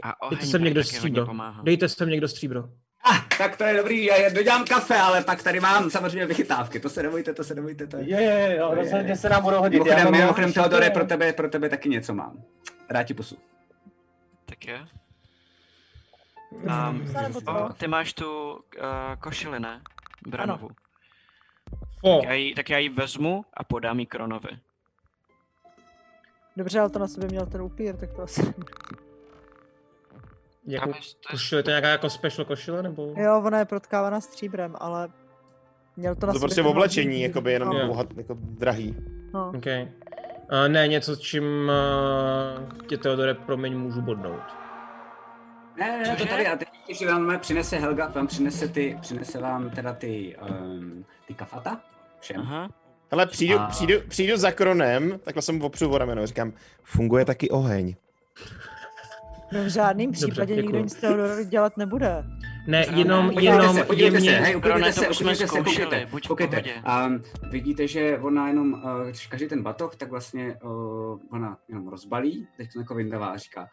[0.04, 1.26] A Dejte oheň sem tady někdo stříbro.
[1.64, 2.64] Dejte sem někdo stříbro.
[3.12, 6.80] Ah, tak to je dobrý, já je- dodělám kafe, ale pak tady mám samozřejmě vychytávky,
[6.80, 8.10] to se nebojte, to se nebojte, to je...
[8.12, 9.84] Jo, jo, jo, rozhodně se nám budou hodit.
[9.84, 12.44] Mimochodem, mimochodem Teodore, pro tebe, pro tebe taky něco mám.
[12.90, 13.38] Rád ti pusu.
[14.46, 14.88] Tak je.
[16.52, 17.52] Um, nebo co?
[17.52, 18.60] O, ty máš tu uh,
[19.20, 19.82] košili, ne?
[20.28, 20.68] Branovu.
[20.68, 20.74] Fo.
[22.04, 24.50] Tak já, ji, tak já ji vezmu a podám ji Kronovi.
[26.58, 28.42] Dobře, ale to na sobě měl ten upír, tak to asi...
[30.68, 33.14] Jako Tam je- to je- košile, to je nějaká jako special košile, nebo?
[33.18, 35.10] Jo, ona je protkávaná stříbrem, ale
[35.98, 38.96] měl to na To sobě prostě v oblečení, hlavní- jakoby jenom no, bohat, jako drahý.
[39.34, 39.50] no.
[39.58, 39.66] OK.
[39.66, 44.42] Uh, ne, něco, čím uh, tě Teodore, promiň, můžu bodnout.
[45.80, 49.40] Ne, ne, ne, to tady, a teď že vám přinese Helga, vám přinese ty, přinese
[49.40, 51.82] vám teda ty, um, ty kafata,
[52.20, 52.42] všem.
[52.42, 52.70] Aha.
[53.12, 56.54] Ale přijdu, A- přijdu, přijdu za Kronem, takhle jsem mu opřu o rameno, říkám,
[56.84, 57.96] funguje taky oheň.
[59.52, 60.84] No v žádném Dobře, případě nikdo děkuju.
[60.84, 62.24] nic Teodorovi dělat nebude.
[62.68, 63.34] Ne, jenom, ne.
[63.34, 64.32] Podívejte jenom se, podívejte jemně.
[64.32, 66.64] se, hej, uklidněte se, uklidněte se, koukejte, koukejte.
[67.06, 71.88] Um, vidíte, že ona jenom, uh, když každý ten batoh, tak vlastně uh, ona jenom
[71.88, 73.68] rozbalí, teď to jako vyndává a říká,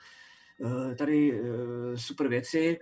[0.99, 1.49] tady uh,
[1.97, 2.79] super věci,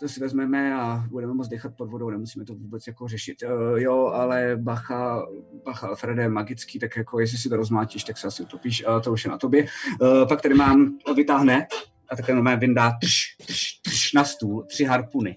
[0.00, 3.42] to si vezmeme a budeme moct dechat pod vodou, nemusíme to vůbec jako řešit.
[3.42, 5.22] Uh, jo, ale bacha,
[5.64, 9.00] bacha Alfrede je magický, tak jako jestli si to rozmátíš, tak se asi utopíš, uh,
[9.00, 9.66] to už je na tobě.
[10.28, 11.66] Pak tady mám, vytáhne
[12.10, 15.36] a takhle normálně vyndá trš, trš, trš na stůl, tři harpuny.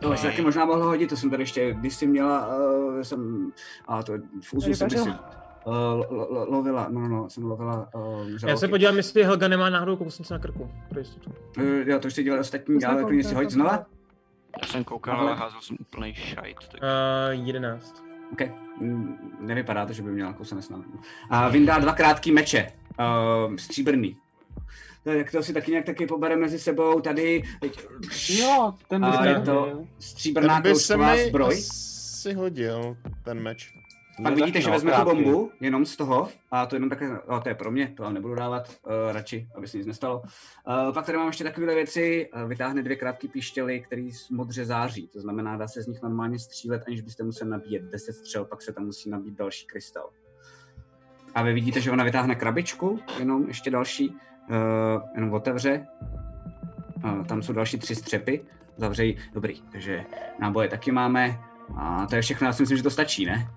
[0.00, 3.00] To by se taky možná mohlo hodit, to jsem tady ještě, když jsi měla, uh,
[3.00, 3.50] jsem,
[3.88, 4.12] a to
[4.42, 4.98] v úzu jsem si
[5.66, 5.72] uh,
[6.10, 8.60] lo, lo, lovila, no, no, no, jsem lovila uh, Já žraloky.
[8.60, 10.70] se podívám, jestli Helga nemá náhodou kousnice na krku.
[10.88, 11.30] Pro jistotu.
[11.58, 13.86] Uh, jo, to ještě dělali ostatní, ale klidně si hoď znova.
[14.62, 16.56] Já jsem koukal, ale házel jsem úplný šajt.
[16.70, 16.80] Tak...
[17.34, 18.02] Uh, 11.
[18.32, 18.40] OK,
[18.80, 20.84] mm, nevypadá to, že by měla kousenec na
[21.30, 22.72] A vyndá dva krátký meče,
[23.48, 24.16] uh, stříbrný.
[25.04, 27.42] Tak to si taky nějak taky pobere mezi sebou tady.
[28.28, 31.54] Jo, ten by a je to stříbrná Ten by se mi zbroj.
[31.54, 33.72] asi hodil, ten meč.
[34.22, 37.20] Pak No, vidíte, že no, vezme tu bombu, jenom z toho, a to jenom takhle,
[37.28, 40.20] a to je pro mě, to vám nebudu dávat, uh, radši, aby se nic nestalo.
[40.20, 45.08] Uh, pak tady mám ještě takové věci, uh, vytáhne dvě krátké píštěly, které modře září,
[45.08, 48.62] to znamená, dá se z nich normálně střílet, aniž byste museli nabíjet 10 střel, pak
[48.62, 50.10] se tam musí nabít další krystal.
[51.34, 54.16] A vy vidíte, že ona vytáhne krabičku, jenom ještě další, uh,
[55.14, 55.86] jenom otevře,
[57.04, 58.44] uh, tam jsou další tři střepy,
[58.76, 60.04] zavře ji, dobrý, takže
[60.40, 61.38] náboje taky máme,
[61.76, 63.48] a to je všechno, já si myslím, že to stačí, ne?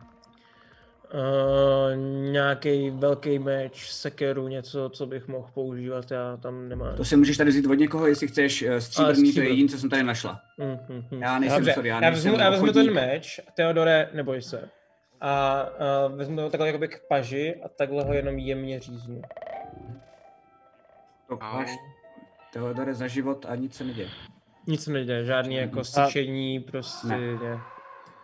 [1.13, 1.97] Uh,
[2.31, 6.95] nějaký velký meč, sekeru, něco, co bych mohl používat, já tam nemám.
[6.95, 9.77] To si můžeš tady vzít od někoho, jestli chceš eh, stříbrný, to je jediné, co
[9.77, 10.41] jsem tady našla.
[10.57, 11.21] Mm, mm, mm.
[11.21, 14.69] Já nejsem, Dobře, sorry, já já nejsem vezmu, já vezmu ten meč, Teodore, neboj se.
[15.21, 15.65] A
[16.09, 19.21] uh, vezmu ho takhle jakoby k paži a takhle ho jenom jemně říznu.
[21.29, 21.69] To máš,
[22.53, 24.09] Teodore, za život a nic se neděje.
[24.67, 27.17] Nic se neděje, žádný jako syčení, prostě Ne.
[27.17, 27.59] ne.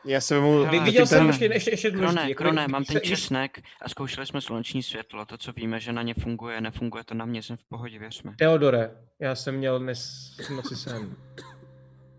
[0.06, 0.65] Já se vemu...
[0.65, 2.15] Vy- Viděl jsem ten- ještě, ještě, ještě důležitý.
[2.15, 5.26] Krone, jako krone, mám ten česnek a zkoušeli jsme sluneční světlo.
[5.26, 8.23] To, co víme, že na ně funguje, nefunguje to na mě, jsem v pohodě, věř
[8.23, 8.32] mi.
[8.36, 11.15] Teodore, já jsem měl dnes v noci sen.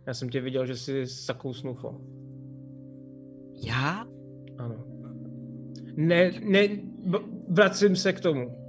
[0.06, 2.00] Já jsem tě viděl, že jsi zakousnul fo.
[3.66, 4.06] Já?
[4.58, 4.84] Ano.
[5.94, 6.68] Ne, ne,
[7.48, 8.66] vracím se k tomu.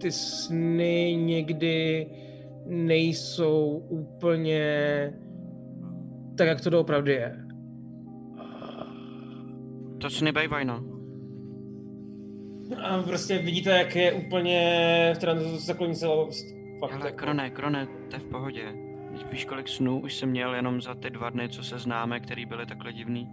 [0.00, 2.06] Ty sny někdy
[2.66, 4.72] nejsou úplně
[6.38, 7.41] tak, jak to doopravdy je.
[10.02, 10.84] To si nebejvaj, no.
[12.82, 16.06] A prostě vidíte, jak je úplně v trans- zakloní se
[16.80, 18.62] Fakt, Ale jako- Krone, Krone, to je v pohodě.
[19.32, 22.46] Víš, kolik snů už jsem měl jenom za ty dva dny, co se známe, který
[22.46, 23.28] byly takhle divný.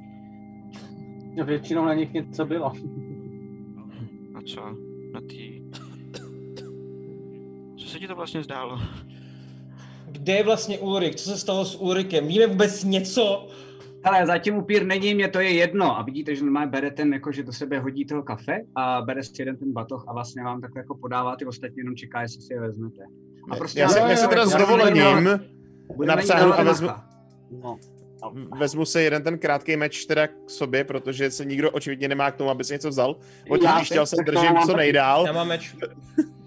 [1.35, 2.67] No, Většinou na nich něco bylo.
[4.35, 4.61] A co?
[5.13, 5.61] Na tý...
[7.77, 8.79] Co se ti to vlastně zdálo?
[10.11, 11.15] Kde je vlastně Ulrik?
[11.15, 12.27] Co se stalo s Ulrikem?
[12.27, 13.47] Víme vůbec něco?
[14.03, 15.97] Ale zatím upír není, mě to je jedno.
[15.97, 19.23] A vidíte, že normálně bere ten, jako, že do sebe hodí toho kafe a bere
[19.23, 22.41] si jeden ten batoh a vlastně vám takhle jako podává ty ostatní, jenom čeká, jestli
[22.41, 23.03] si je vezmete.
[23.51, 25.29] A prostě Já se, já se teda s dovolením
[26.05, 26.89] napřáhnu a vezmu,
[27.63, 27.77] No.
[28.57, 32.35] vezmu si jeden ten krátký meč teda k sobě, protože se nikdo očividně nemá k
[32.35, 33.15] tomu, aby si něco vzal.
[33.95, 35.25] Já se tak to držím co nejdál.
[35.25, 35.75] Já mám meč.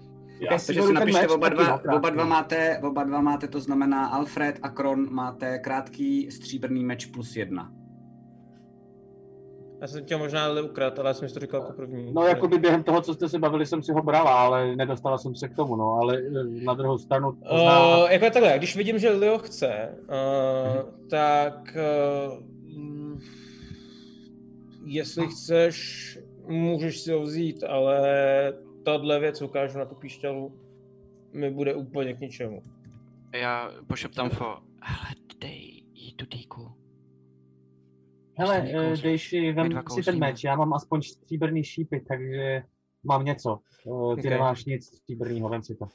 [0.45, 3.21] Okay, si takže si napište meč oba taky, dva, no, oba dva máte, oba dva
[3.21, 7.71] máte, to znamená Alfred a Kron máte krátký stříbrný meč plus jedna.
[9.81, 12.13] Já jsem tě možná ale ukradl, ale já jsem si to říkal jako první.
[12.13, 15.17] No, jako by během toho, co jste se bavili, jsem si ho brala, ale nedostala
[15.17, 17.29] jsem se k tomu, no, ale eh, na druhou stranu...
[17.29, 23.19] Uh, jako je takhle, když vidím, že Leo chce, uh, tak uh,
[24.85, 27.99] jestli chceš, můžeš si ho vzít, ale
[28.83, 30.59] tahle věc ukážu na tu píšťalu,
[31.33, 32.61] mi bude úplně k ničemu.
[33.35, 34.45] Já pošeptám fo,
[34.81, 36.71] hele, dej jí tu dýku.
[38.37, 42.63] Hele, eh, dejš, My vem si ten meč, já mám aspoň stříbrný šípy, takže
[43.03, 43.59] mám něco.
[43.83, 44.23] Ty Ok.
[44.23, 45.85] nemáš nic stříbrnýho, vem si to.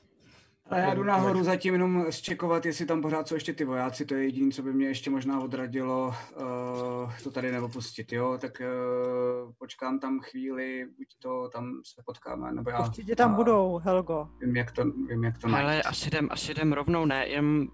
[0.70, 4.14] Ale já jdu nahoru zatím jenom zčekovat, jestli tam pořád jsou ještě ty vojáci, to
[4.14, 9.52] je jediné, co by mě ještě možná odradilo uh, to tady neopustit, jo, tak uh,
[9.58, 14.28] počkám tam chvíli, buď to tam se potkáme, nebo já Určitě tam a budou, Helgo.
[14.40, 15.64] vím, jak to, vím, jak to najít.
[15.64, 17.68] Ale asi jdem, asi jdem rovnou, ne, jen,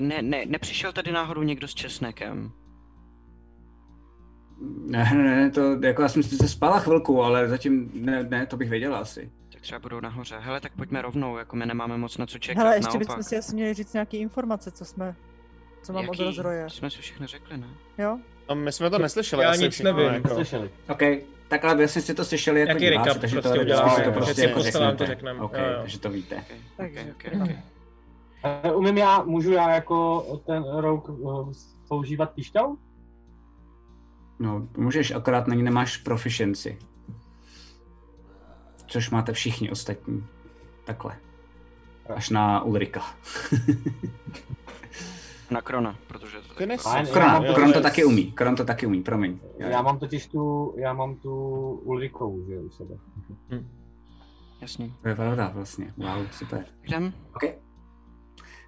[0.00, 2.52] ne, ne, nepřišel tady náhodou někdo s česnekem.
[4.86, 8.56] Ne, ne, ne, to, jako já jsem sice spala chvilku, ale zatím ne, ne, to
[8.56, 9.32] bych věděla asi.
[9.58, 10.36] Tak třeba budou nahoře.
[10.40, 13.08] Hele, tak pojďme rovnou, jako my nemáme moc na co čekat, Hele, ještě naopak.
[13.08, 15.14] bychom si asi měli říct nějaké informace, co jsme,
[15.82, 16.24] co mám od Jaký?
[16.24, 16.64] rozroje.
[16.64, 17.66] To jsme si všechno řekli, ne?
[17.98, 18.18] Jo?
[18.48, 19.42] No, my jsme to neslyšeli.
[19.42, 20.14] Já asi nic všichni, nevím.
[20.14, 20.34] Jako.
[20.34, 20.70] Slyšeli.
[20.88, 20.98] OK,
[21.48, 24.08] tak ale jasně jste to slyšeli jako Jaký diváci, takže prostě to uděláme, vždycky to
[24.08, 25.14] jo, prostě že jako postelám to řeknete.
[25.14, 25.78] řekneme, OK, jo, jo.
[25.80, 26.44] takže to víte.
[26.76, 27.44] Takže, okay, jo.
[27.44, 27.58] okay.
[28.64, 31.52] Eh, Umím já, můžu já jako ten rouk eh,
[31.88, 32.78] používat pišťalu?
[34.38, 36.78] No, můžeš, akorát na ní nemáš proficiency.
[38.88, 40.26] Což máte všichni ostatní.
[40.84, 41.16] Takhle.
[42.14, 43.02] Až na Ulrika.
[45.50, 48.32] Na Krona, protože to nes- Fajn, já Kron, to taky umí.
[48.32, 49.38] Kron to taky umí, promiň.
[49.58, 51.32] Já mám totiž tu, já mám tu
[51.84, 52.94] Ulrikovou, že u sebe.
[54.60, 54.90] Jasně.
[55.02, 55.94] To je pravda vlastně.
[55.96, 56.64] Wow, super.
[56.82, 57.12] Jdem?
[57.36, 57.42] OK.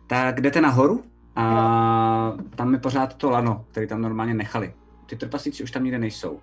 [0.06, 1.04] Tak jdete nahoru
[1.36, 4.74] a tam je pořád to lano, který tam normálně nechali.
[5.06, 6.40] Ty trpaslíci už tam nikde nejsou.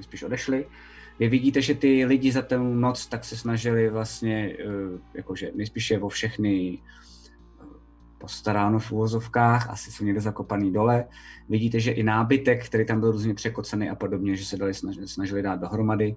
[0.00, 0.66] Spíš odešli.
[1.20, 5.90] Vy vidíte, že ty lidi za tu noc tak se snažili vlastně, eh, jakože nejspíš
[5.90, 7.64] je o všechny eh,
[8.18, 11.04] postaráno v úvozovkách, asi jsou někde zakopaný dole.
[11.48, 15.08] Vidíte, že i nábytek, který tam byl různě překocený a podobně, že se dali snažili,
[15.08, 16.16] snažili dát dohromady.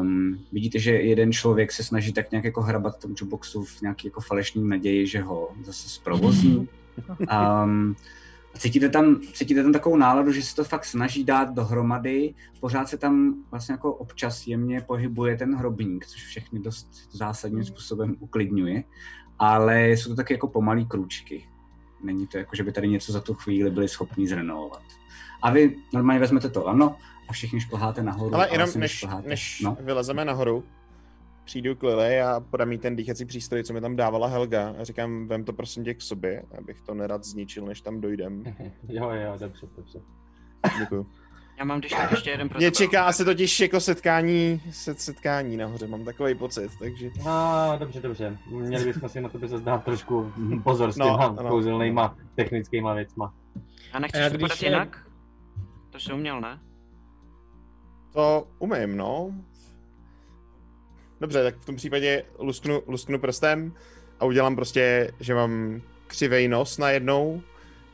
[0.00, 3.82] Um, vidíte, že jeden člověk se snaží tak nějak jako hrabat v tom jukeboxu v
[3.82, 6.68] nějaký jako falešný naději, že ho zase zprovozní.
[7.64, 7.96] Um,
[8.54, 12.88] a cítíte tam, cítíte tam takovou náladu, že se to fakt snaží dát dohromady, pořád
[12.88, 18.84] se tam vlastně jako občas jemně pohybuje ten hrobník, což všechny dost zásadním způsobem uklidňuje,
[19.38, 21.48] ale jsou to taky jako pomalý krůčky.
[22.02, 24.82] Není to jako, že by tady něco za tu chvíli byli schopni zrenovovat.
[25.42, 26.96] A vy normálně vezmete to ano
[27.28, 28.34] a všichni šplháte nahoru.
[28.34, 29.28] Ale jenom než, šplháte.
[29.28, 29.76] než no.
[29.80, 30.64] vylezeme nahoru,
[31.44, 34.84] přijdu k Lily a podám jí ten dýchací přístroj, co mi tam dávala Helga a
[34.84, 38.44] říkám, vem to prosím tě k sobě, abych to nerad zničil, než tam dojdem.
[38.88, 40.00] Jo, jo, dobře, dobře.
[40.78, 41.06] Děkuju.
[41.58, 42.76] Já mám když tak ještě jeden pro Mě tebe.
[42.86, 47.10] čeká asi totiž jako setkání, set, setkání nahoře, mám takový pocit, takže...
[47.26, 48.38] No, dobře, dobře.
[48.50, 50.32] Měli bychom si na tebe zase dát trošku
[50.64, 51.48] pozor s No, těma ano.
[51.48, 53.34] kouzelnýma technickýma věcma.
[53.92, 55.06] A nechceš to když jinak?
[55.90, 56.60] To jsi uměl, ne?
[58.12, 59.30] To umím, no.
[61.20, 63.72] Dobře, tak v tom případě lusknu, lusknu prstem
[64.20, 67.42] a udělám prostě, že mám křivej nos najednou,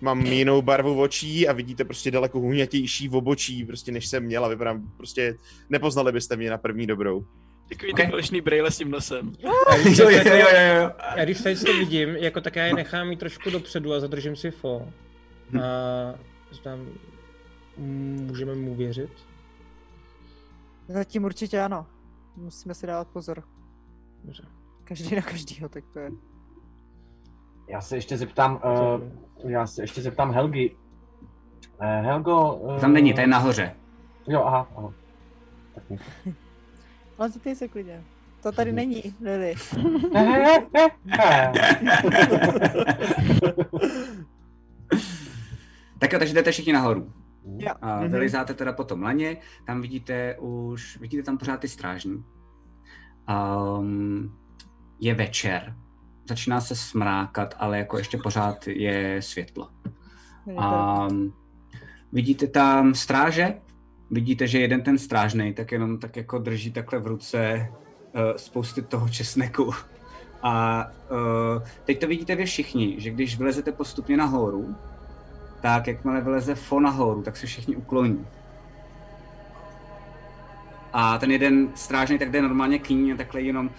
[0.00, 4.44] mám jinou barvu očí a vidíte prostě daleko hůňatější v obočí, prostě než jsem měl
[4.44, 5.36] a vypadám prostě,
[5.70, 7.24] nepoznali byste mě na první dobrou.
[7.68, 9.32] Takový ty falešný brejle s tím nosem.
[9.38, 9.52] Jo,
[9.84, 13.50] jo, jo, jo, já když tady to vidím, jako tak já je nechám jít trošku
[13.50, 14.88] dopředu a zadržím si fo.
[15.62, 16.14] A
[16.52, 16.88] říkám,
[17.76, 19.10] můžeme mu věřit?
[20.88, 21.86] Zatím určitě ano.
[22.36, 23.42] Musíme si dávat pozor.
[24.24, 24.42] Dobře.
[24.84, 26.10] Každý na každýho, tak to je.
[27.68, 30.76] Já se ještě zeptám, uh, já se ještě zeptám Helgi.
[31.80, 32.54] Uh, Helgo...
[32.54, 33.76] Uh, Tam není, to je nahoře.
[34.28, 34.92] Jo, aha, aha.
[35.74, 35.84] Tak
[37.18, 38.04] Ale zeptej se klidně.
[38.42, 39.54] To tady není, Lily.
[45.98, 47.12] Tak jo, takže jdete všichni nahoru.
[47.58, 47.72] Jo.
[47.82, 48.10] A Mhm.
[48.10, 49.36] vylizáte teda po tom laně,
[49.66, 52.24] tam vidíte už, vidíte tam pořád ty strážní.
[53.78, 54.38] Um,
[55.00, 55.74] je večer,
[56.28, 59.68] začíná se smrákat, ale jako ještě pořád je světlo.
[60.58, 61.08] A
[62.12, 63.54] vidíte tam stráže,
[64.10, 68.82] vidíte, že jeden ten strážnej tak jenom tak jako drží takhle v ruce uh, spousty
[68.82, 69.70] toho česneku.
[70.42, 74.74] A uh, teď to vidíte vy všichni, že když vylezete postupně nahoru,
[75.60, 78.26] tak jakmile vyleze Fo nahoru, tak se všichni ukloní.
[80.92, 83.70] A ten jeden strážný tak jde normálně k ní a takhle jenom,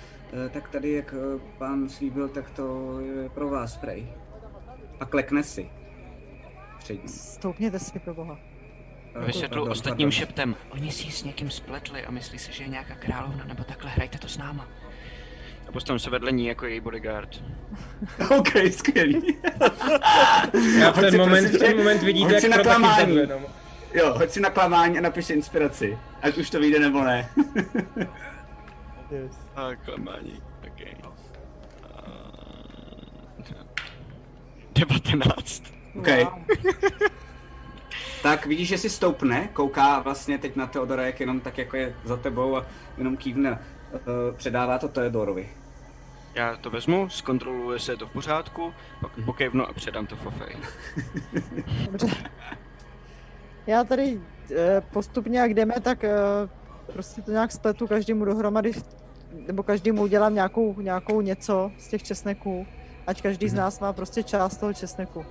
[0.45, 4.07] "Eh, tak tady, jak eh, pán slíbil, tak to je pro vás, prej.
[4.99, 5.69] A klekne si.
[6.79, 7.09] Před ní.
[7.09, 8.37] Stoupněte si pro boha.
[9.15, 10.11] Eh, Vysvětlu ostatním pardon.
[10.11, 10.55] šeptem.
[10.69, 13.89] Oni si ji s někým spletli a myslí si, že je nějaká královna, nebo takhle,
[13.91, 14.67] hrajte to s náma.
[15.67, 17.29] A postavím se vedle ní jako její bodyguard.
[18.37, 19.37] OK, skvělý.
[20.79, 23.15] Já v ten si moment- prosím v ten moment vidíte, jak si na klamání.
[23.15, 23.41] jenom.
[23.93, 25.97] Jo, hoď si na klamání a napiš inspiraci.
[26.21, 27.29] Ať už to vyjde nebo ne.
[29.11, 29.31] Yes.
[29.55, 30.87] A klamání, ok.
[34.75, 35.63] Devatenáct.
[35.99, 36.07] OK.
[38.23, 41.95] tak vidíš, že si stoupne, kouká vlastně teď na Teodora, jak jenom tak jako je
[42.03, 42.65] za tebou a
[42.97, 43.59] jenom kývne.
[43.91, 45.49] Uh, předává to Teodorovi.
[46.35, 49.25] Já to vezmu, zkontroluji, jestli je to v pořádku, pak Mhm.
[49.25, 50.55] pokejvnu a předám to Fofej.
[51.91, 52.07] Dobře.
[53.67, 54.21] Já tady
[54.55, 56.13] eh, postupně, jak jdeme, tak eh,
[56.93, 58.71] prostě to nějak spletu každému dohromady,
[59.47, 62.67] nebo každému udělám nějakou, nějakou něco z těch česneků,
[63.07, 63.61] ať každý z Mhm.
[63.61, 65.25] nás má prostě část toho česneku.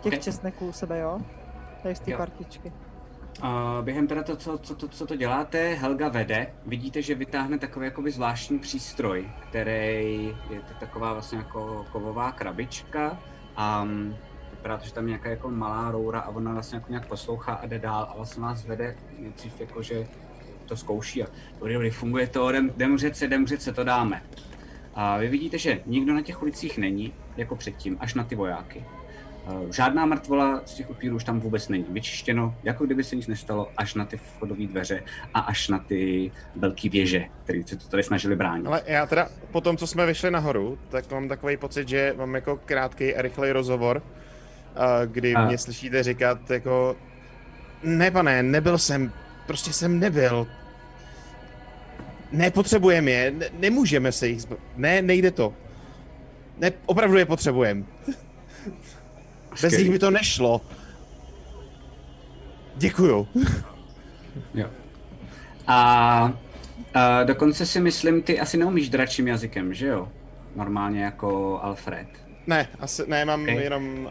[0.00, 0.20] Těch Ok.
[0.20, 1.20] česneků u sebe, jo?
[1.82, 2.18] Tady z té Jo.
[3.82, 6.46] Během teda to, co, co, to, co to děláte, Helga vede.
[6.66, 13.18] Vidíte, že vytáhne takový jakoby zvláštní přístroj, který je to taková vlastně jako kovová krabička
[13.56, 14.16] a um,
[14.50, 17.52] vypadá to, že tam je nějaká jako malá roura a ona vlastně jako nějak poslouchá
[17.52, 20.06] a jde dál a vlastně vás vede nejdřív jako, že
[20.66, 21.26] to zkouší a
[21.58, 24.22] dobrý, dobrý, funguje to, jdem, jdem řece, jdem řece, to dáme.
[24.94, 28.84] A vy vidíte, že nikdo na těch ulicích není, jako předtím, až na ty vojáky.
[29.48, 31.86] Eh, Žádná mrtvola z těch upírů už tam vůbec není.
[31.88, 35.02] Vyčištěno, jako kdyby se nic nestalo, až na ty vchodové dveře
[35.34, 38.66] a až na ty velké věže, které se to tady snažili bránit.
[38.66, 42.34] Ale já teda, po tom, co jsme vyšli nahoru, tak mám takový pocit, že mám
[42.34, 44.02] jako krátký a rychlej rozhovor,
[44.76, 46.96] a kdy A- mě slyšíte říkat jako
[47.82, 49.12] ne pane, nebyl jsem,
[49.46, 50.46] prostě jsem nebyl.
[52.32, 54.56] Nepotřebujeme je, ne, nemůžeme se jich zba...
[54.76, 55.54] Ne, nejde to.
[56.58, 57.82] Ne, opravdu je potřebujeme.
[59.62, 60.60] Bez nich by to nešlo.
[62.76, 63.28] Děkuju.
[64.54, 64.66] Jo.
[65.66, 66.32] A,
[66.94, 70.08] a dokonce si myslím, ty asi neumíš dračím jazykem, že jo?
[70.56, 72.06] Normálně jako Alfred.
[72.46, 73.48] Ne, asi, ne, mám Ok.
[73.48, 73.98] jenom...
[74.04, 74.10] Uh,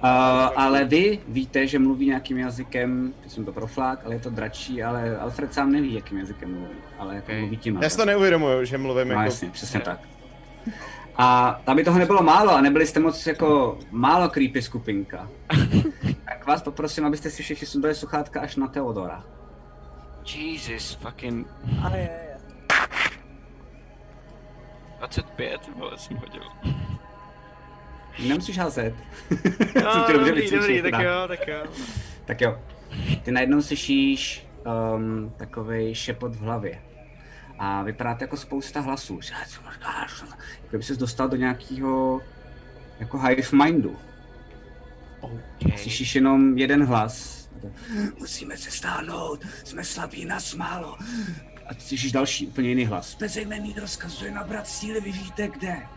[0.55, 4.83] ale vy víte, že mluví nějakým jazykem, teď jsem to proflák, ale je to dračí,
[4.83, 7.37] ale Alfred sám neví, jakým jazykem mluví, ale jako Ok.
[7.39, 7.79] mluví tím.
[7.81, 9.23] Já si to neuvědomuju, že mluvím No jako...
[9.25, 9.99] jasně, přesně tak.
[11.15, 15.29] A aby toho nebylo málo a nebyli jste moc jako málo creepy skupinka,
[16.25, 19.23] tak vás poprosím, abyste si všichni sundali sluchátka až na Teodora.
[20.35, 21.47] Jesus, fucking
[21.83, 22.37] A je, je.
[24.97, 26.41] 25, vole, jsem hodil.
[28.27, 28.93] Nemusíš házet.
[29.83, 31.63] No, dobře dobrý, dobrý, tak jo, tak jo.
[32.25, 32.59] Tak jo.
[33.23, 34.47] Ty najednou slyšíš
[34.95, 36.81] um, takový šepot v hlavě.
[37.63, 39.19] A vypadá to jako spousta hlasů.
[40.63, 42.21] Jako by ses dostal do nějakého
[42.99, 43.97] jako hive mindu.
[45.21, 45.77] Okay.
[45.77, 47.43] Slyšíš jenom jeden hlas.
[48.19, 50.97] Musíme se stáhnout, jsme slabí, nás málo.
[51.67, 53.15] A ty slyšíš další, úplně jiný hlas.
[53.15, 55.87] Bezejmený rozkazuje nabrat síly, vy víte kde.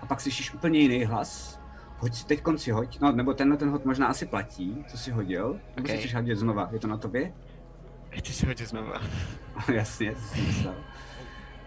[0.00, 1.60] A pak slyšíš úplně jiný hlas.
[1.98, 5.10] Hoď si teď konci hoď, no nebo tenhle ten hod možná asi platí, co jsi
[5.10, 5.60] hodil.
[5.76, 5.90] Nebo Ok.
[5.90, 7.32] si chceš hodit znova, je to na tobě?
[8.10, 9.02] Chci si hodit znova.
[9.72, 10.74] Jasně, to myslel.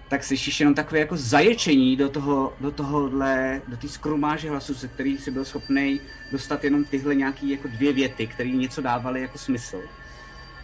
[0.10, 4.88] Tak slyšíš jenom takové jako zaječení do toho, do tohohle, do té skrumáže hlasu, se
[4.88, 6.02] který si byl schopný
[6.32, 9.82] dostat jenom tyhle nějaký jako dvě věty, které něco dávaly jako smysl.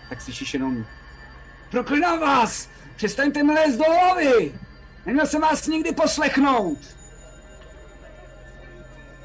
[0.10, 0.86] Tak slyšíš jenom
[1.72, 2.70] Proklinám vás!
[2.96, 4.54] Přestaňte mi lézt do hlavy!
[5.06, 6.80] Neměl jsem vás nikdy poslechnout!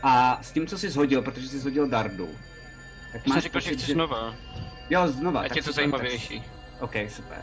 [0.02, 2.28] A s tím, co jsi zhodil, protože jsi zhodil dardu,
[3.12, 4.34] Tak Jsi máš řekl, že pocit, chci znova.
[4.90, 5.40] Jo, znova.
[5.40, 6.40] Ať je to zajímavější.
[6.40, 6.82] Tak...
[6.82, 7.38] OK, super.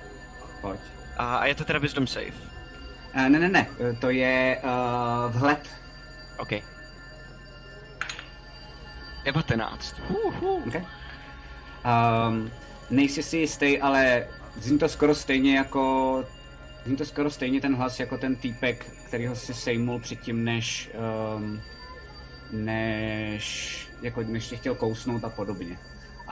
[0.61, 0.79] Pojď.
[1.17, 2.33] A, a je to teda wisdom save.
[3.15, 5.69] Uh, ne, ne, ne, eh, to je uh, vhled.
[6.37, 6.51] OK.
[9.25, 9.95] 19.
[10.67, 10.85] Okay.
[11.85, 12.51] Um,
[12.89, 16.25] nejsi si jistý, ale zní to skoro stejně jako...
[16.85, 20.89] Zní to skoro stejně ten hlas jako ten týpek, kterýho si sejmul předtím, než...
[21.37, 21.61] Um,
[22.51, 23.77] než...
[24.01, 25.77] Jako, než tě chtěl kousnout a podobně.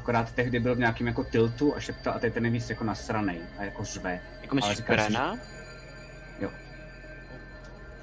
[0.10, 2.84] Akorát tehdy byl v nějakém jako tiltu a šeptal a teď ten je víc jako
[2.84, 4.19] nasranej a jako řve.
[4.41, 5.38] Jako myslíš Brena?
[6.40, 6.49] Jo.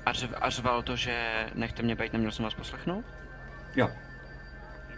[0.07, 3.05] A, řv, a řval to, že nechte mě být, neměl jsem vás poslechnout?
[3.77, 3.91] Jo.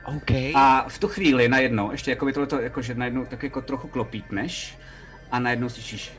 [0.05, 0.31] OK.
[0.55, 3.89] A v tu chvíli najednou, ještě jako by tohleto, jako že najednou tak jako trochu
[3.89, 4.79] klopítneš
[5.31, 6.13] a najednou slyšíš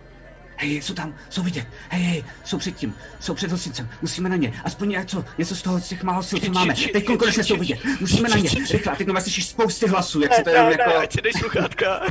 [0.62, 4.36] Hej, jsou tam, jsou vidět, hej, hej, jsou před tím, jsou před hosincem, musíme na
[4.36, 7.58] ně, aspoň něco, něco z toho, z těch málo sil, co máme, teď konečně jsou
[7.58, 10.98] vidět, musíme na ně, rychle, teď vlastně slyšíš spousty hlasů, jak se to jenom jako...
[10.98, 12.02] ať si dej sluchátka.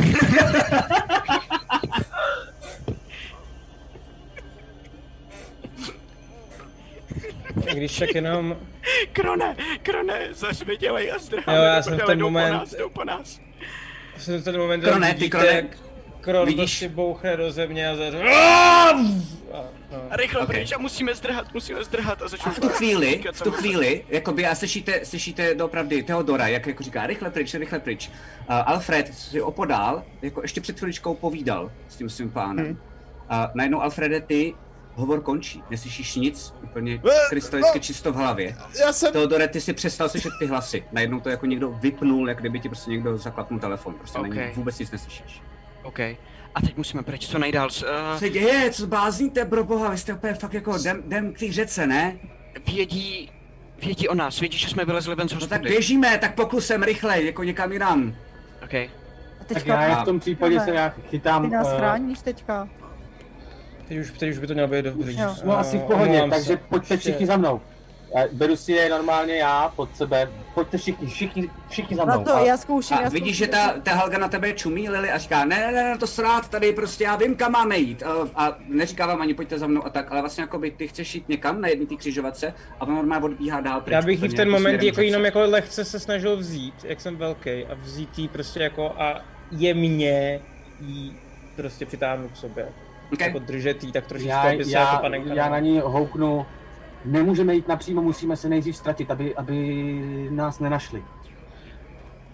[7.75, 8.57] Když tak jenom...
[9.13, 11.59] Krone, krone, zařvi dělej a zdrháme.
[11.59, 13.41] Jo, já jsem v ten jdou po moment- nás, jdou po nás.
[14.19, 15.88] Jsem v ten moment, Krone, ty krone, jak
[16.21, 16.61] Kron vidíš?
[16.61, 18.23] prostě bouchne do země a zařve.
[20.11, 20.47] A rychle Ok.
[20.47, 22.53] pryč a musíme zdrhat, musíme zdrhat a začnu...
[22.53, 26.83] A v tu chvíli, v tu chvíli, jakoby a slyšíte, slyšíte doopravdy Teodora, jak jako
[26.83, 28.09] říká, rychle pryč, rychle pryč.
[28.09, 28.15] Uh,
[28.49, 32.67] Alfred si opodál, jako ještě před chviličkou povídal s tím svým pánem.
[32.67, 32.79] Hmm.
[33.29, 34.55] A najednou Alfrede, ty
[34.95, 38.57] hovor končí, neslyšíš nic, úplně krystalicky čisto v hlavě.
[38.81, 39.13] Já jsem...
[39.13, 40.85] Teodore, ty si přestal slyšet ty hlasy.
[40.93, 43.95] Najednou to jako někdo vypnul, jak kdyby ti prostě někdo zaklapnul telefon.
[43.95, 44.27] Prostě Ok.
[44.27, 44.53] okay.
[44.55, 45.43] vůbec nic neslyšíš.
[45.83, 46.01] OK.
[46.55, 47.71] A teď musíme pryč, co nejdál.
[47.71, 48.71] Co Uh, se děje?
[48.71, 49.91] Co blázníte, bro boha?
[49.91, 52.17] Vy jste úplně fakt jako jdem, jdem k té řece, ne?
[52.67, 53.31] vědí,
[53.83, 55.69] vědí o nás, vědí, že jsme vylezli ven z No tak hospody.
[55.71, 58.15] běžíme, tak pokusem rychle, jako někam jinam.
[58.65, 58.75] OK.
[58.75, 58.89] A
[59.39, 61.43] Tak teďka já je v tom případě se já chytám...
[61.51, 62.69] ty nás eh, chráníš teďka.
[63.89, 65.19] Teď už, teď už by to mělo být dobrý.
[65.19, 65.35] Jo.
[65.35, 66.57] Jsme asi v Eh, pohodě, takže se.
[66.57, 67.61] pojďte všichni za mnou.
[68.17, 70.31] Eh, Beru si je normálně já pod sebe.
[70.55, 72.25] Pojďte všichni, všichni, všichni za Na mnou.
[72.25, 75.11] to A- já zkouším, já A vidíš, že ta, ta Helga na tebe čumí, Lily,
[75.11, 78.03] a říká, ne, ne, ne, to srát, tady prostě já vím, kam máme jít.
[78.03, 80.89] A, a neříká vám ani pojďte za mnou a tak, ale vlastně jako by ty
[80.89, 83.93] chceš jít někam na jedné té křižovatce a on normálně odbíhá dál pryč.
[83.93, 87.01] Já bych jí v ten jako moment jako jenom jako lehce se snažil vzít, jak
[87.01, 89.21] jsem velký, a vzít jí prostě jako a
[89.51, 90.41] jemně
[90.81, 91.17] jí
[91.57, 92.69] prostě přitáhnout k sobě.
[93.13, 93.27] Okay.
[93.27, 95.35] Jako držet jí tak trošičku, já, aby se já, jako panenka...
[95.35, 96.47] já na ní houknu.
[97.05, 101.05] Nemůžeme jít napřímo, musíme se nejdřív ztratit, aby, aby nás nenašli.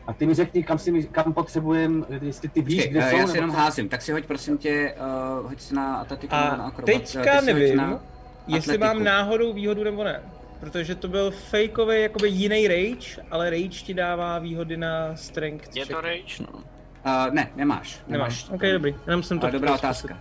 [0.07, 3.11] A ty mi řekni, kam, si, mi- kam potřebujeme, jestli ty víš, Počkej, kde eh,
[3.11, 3.17] jsou.
[3.17, 3.57] já si nebo jenom co?
[3.57, 4.95] házím, tak si hoď prosím tě,
[5.43, 6.85] uh, hoď si na atletiku nebo na A akrobat.
[7.03, 8.01] teďka ty hoď nevím, na
[8.47, 8.85] jestli atletiku.
[8.85, 10.21] mám náhodou výhodu nebo ne.
[10.61, 15.77] Protože to byl fakeový jakoby jiný rage, ale rage ti dává výhody na strength.
[15.77, 16.59] Je to rage, no.
[16.59, 18.01] Uh, ne, nemáš.
[18.09, 18.51] Nemáš.
[18.51, 18.95] Ok, dobrý.
[19.07, 20.19] Jenom jsem to Ale dobrá otázka.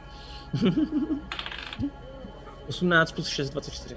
[0.55, 0.79] zkusit.
[2.67, 3.95] 18 plus 6, 24.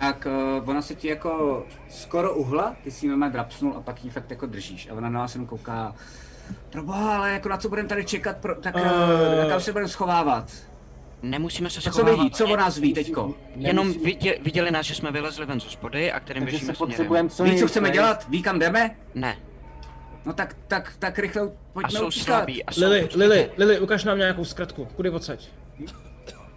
[0.00, 0.26] Tak
[0.60, 4.10] uh, ona se ti jako skoro uhla, ty si ji normálně drapsnul a pak ji
[4.10, 4.88] fakt jako držíš.
[4.90, 5.94] A ona na vás jenom kouká,
[6.70, 8.80] proboha, ale jako na co budeme tady čekat, pro, tak uh,
[9.44, 9.48] Eh.
[9.48, 10.52] kam se budeme schovávat?
[11.22, 12.18] Nemusíme se Tak co schovávat.
[12.18, 13.34] vidí, co o nás ví teďko?
[13.56, 16.76] Jenom vidě, viděli nás, že jsme vylezli ven z hospody a kterým Takže běžíme se
[16.76, 16.90] směrem.
[16.96, 18.26] potřebujeme co Ví, co chceme dělat?
[18.28, 18.96] Ví, kam jdeme?
[19.14, 19.36] Ne.
[20.24, 22.24] No tak, tak, tak rychle A pojďme jsou utíkat.
[22.24, 22.64] slabí.
[22.64, 23.24] A jsou Lily, počkejte.
[23.24, 24.84] Lily, Lily, ukaž nám nějakou zkratku.
[24.96, 25.48] Kudy odsaď?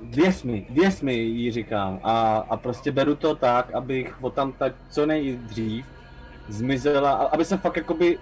[0.02, 2.00] Věř mi, věř mi, jí říkám.
[2.04, 5.86] A, a prostě beru to tak, abych o tam tak co nejdřív
[6.48, 8.18] zmizela, a- aby se fakt jakoby,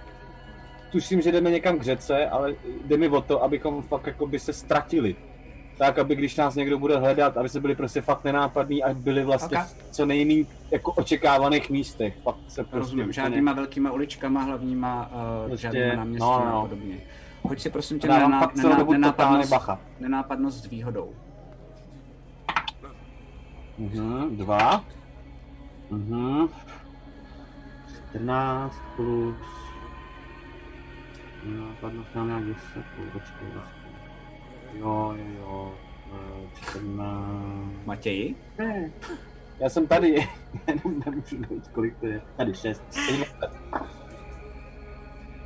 [0.92, 4.54] tuším, že jdeme někam k řece, ale jde mi o to, abychom fakt jakoby se
[4.54, 5.16] ztratili.
[5.78, 9.24] Tak, aby když nás někdo bude hledat, aby se byli prostě fakt nenápadní a byli
[9.24, 9.64] vlastně Ok.
[9.64, 12.14] v co nejméně jako očekávaných místech.
[12.24, 15.12] Fakt se prostě Rozumím, úplně- žádnýma velkýma uličkama, hlavníma,
[15.44, 16.62] uh, Prostě, žádnýma náměstí no, a no.
[16.62, 16.98] podobně.
[17.42, 19.80] Hoď si prosím tě A na, dobu totálně nenápadnost, bacha.
[20.00, 21.14] nenápadnost s výhodou.
[23.80, 24.84] Mhm, dva.
[25.90, 26.48] Mhm.
[28.12, 29.36] 14 plus...
[31.44, 32.60] Nápadnost mám nějak 10,
[33.14, 33.48] počkej.
[34.74, 35.74] Jo, jo, jo.
[36.14, 37.86] eh, 14...
[37.86, 38.36] Matěji?
[38.58, 38.92] Ne.
[39.60, 40.28] Já jsem tady,
[40.68, 42.22] jenom nemůžu dojít, kolik to je.
[42.38, 42.84] Tady 6.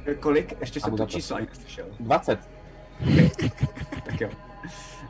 [0.06, 0.54] Eh, Kolik?
[0.62, 1.06] Ještě jsem to.
[1.06, 1.86] číslo ani neslyšel.
[2.00, 2.50] 20.
[4.06, 4.30] Tak jo.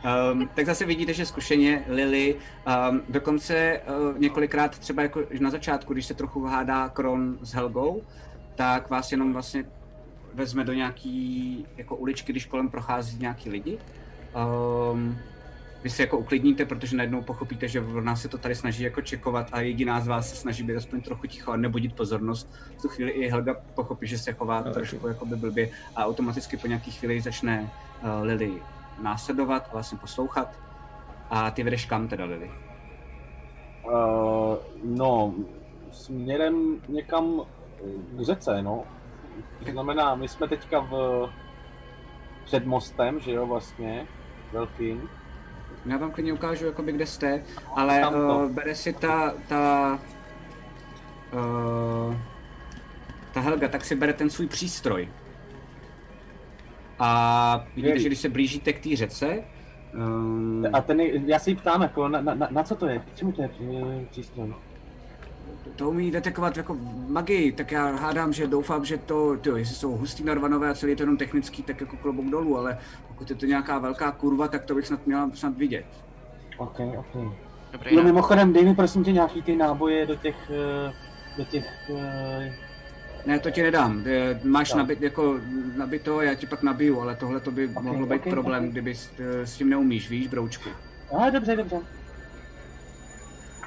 [0.03, 3.81] Um, tak zase vidíte, že zkušeně Lily um, dokonce
[4.11, 8.01] uh, několikrát třeba jako na začátku, když se trochu hádá Kron s Helgou,
[8.55, 9.65] tak vás jenom vlastně
[10.33, 13.77] vezme do nějaký jako uličky, když kolem prochází nějaký lidi.
[14.93, 15.17] Um,
[15.83, 19.01] vy se jako uklidníte, protože najednou pochopíte, že v nás se to tady snaží jako
[19.01, 22.53] čekovat a jediná z vás se snaží být aspoň trochu ticho a nebudit pozornost.
[22.77, 26.05] V tu chvíli i Helga pochopí, že se chová No, trošku jako by blbě a
[26.05, 27.71] automaticky po nějaký chvíli začne
[28.01, 28.51] uh, Lily
[29.01, 30.59] následovat a vlastně poslouchat.
[31.29, 32.51] A ty vedeš kam teda, Lily?
[33.85, 35.33] Uh, no,
[35.91, 37.41] směrem někam
[38.11, 38.83] k řece, no.
[39.65, 41.29] To znamená, my jsme teďka v
[42.45, 44.07] před mostem, že jo, vlastně,
[44.51, 45.09] velkým.
[45.85, 47.43] Já vám klidně ukážu, jakoby, kde jste,
[47.75, 49.99] ale uh, bere si ta, ta,
[51.33, 52.15] uh,
[53.33, 55.09] ta Helga, tak si bere ten svůj přístroj.
[56.99, 59.43] A vidíte, že když se blížíte k té řece,
[59.95, 62.99] um, A ten, je- já se jí ptám, jako, na, na, na co to je?
[62.99, 63.49] K čemu to je
[64.01, 64.53] eh, přístroj?
[65.75, 69.91] to umí detekovat jako magii, tak já hádám, že doufám, že to, tyjo, jestli jsou
[69.97, 73.35] hustý narvanové a celý je to jenom technický, tak jako klobouk dolů, ale pokud je
[73.35, 75.85] to nějaká velká kurva, tak to bych snad měla snad vidět.
[76.57, 77.33] OK, OK.
[77.71, 78.07] Dobrý, No no.
[78.07, 80.51] mimochodem, dej mi prosím tě nějaký ty náboje do těch,
[80.89, 80.93] eh,
[81.37, 82.53] do těch, eh,
[83.25, 84.03] Ne, to ti nedám.
[84.05, 84.77] Eh, Máš Tak.
[84.77, 85.39] nabit, jako
[85.77, 88.71] nabito, já ti pak nabiju, ale tohle to by Ok, mohlo být ok, problém, ok.
[88.71, 90.69] kdyby s, eh, s tím neumíš, víš, broučku.
[91.19, 91.75] a dobře, dobře.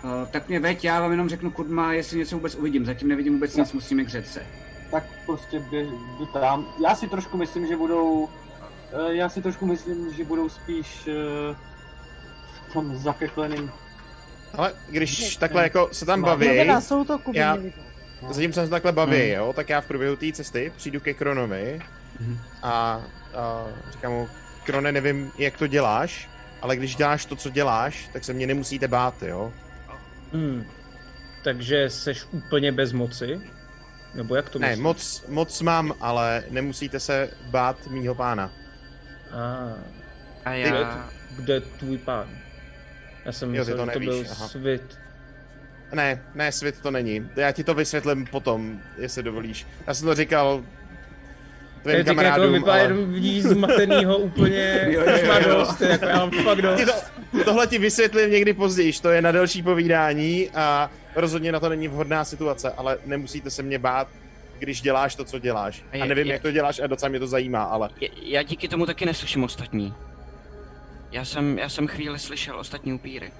[0.04, 2.84] Uh, tak mě veď, já vám jenom řeknu kudma, jestli něco vůbec uvidím.
[2.86, 4.42] Zatím nevidím vůbec nic, musíme k řece.
[4.90, 5.82] Tak prostě bě,
[6.18, 6.66] jdu tam.
[6.84, 8.28] Já si trošku myslím, že budou,
[9.08, 11.54] já si trošku myslím, že budou spíš eh,
[12.70, 13.70] v tom zakekleným
[14.54, 17.72] Ale když takhle jako se tam baví, já-.
[18.30, 19.30] Zatímco se takhle baví, Hmm.
[19.30, 21.80] jo, tak já v průběhu té cesty přijdu ke Kronovi
[22.20, 22.38] Mhm.
[22.62, 23.02] a,
[23.34, 24.28] a říkám mu,
[24.64, 26.28] Krone, nevím, jak to děláš,
[26.62, 29.52] ale když děláš to, co děláš, tak se mě nemusíte bát, jo.
[30.32, 30.64] Hmm.
[31.44, 33.40] Takže seš úplně bez moci?
[34.14, 34.82] Nebo jak to Ne, myslíš?
[34.82, 38.52] moc, moc mám, ale nemusíte se bát mýho pána.
[39.32, 39.72] A,
[40.44, 41.10] A kde, já...
[41.36, 42.28] kde je tvůj pán?
[43.24, 44.48] Já jsem Jo, myslel, to že to nevíš, byl aha.
[44.48, 44.98] svit.
[45.92, 47.28] Ne, ne, svět to není.
[47.36, 49.66] Já ti to vysvětlím potom, jestli dovolíš.
[49.86, 50.62] Já jsem to říkal
[51.82, 52.82] tvým Teď kamarádům, vypadá ale...
[52.82, 55.54] jenom vidíš zmatenýho úplně, Jo, jo, už má jo, jo.
[55.58, 57.12] dost, jako já mám fakt Ti dost.
[57.32, 61.68] to, tohle ti vysvětlím někdy později, to je na delší povídání a rozhodně na to
[61.68, 64.08] není vhodná situace, ale nemusíte se mě bát,
[64.58, 65.82] když děláš to, co děláš.
[65.82, 68.08] A A je- nevím, je- jak to děláš a docela mě to zajímá, ale Je-
[68.22, 69.94] Já díky tomu taky neslyším ostatní.
[71.12, 73.30] Já jsem, já jsem chvíli slyšel ostatní upíry.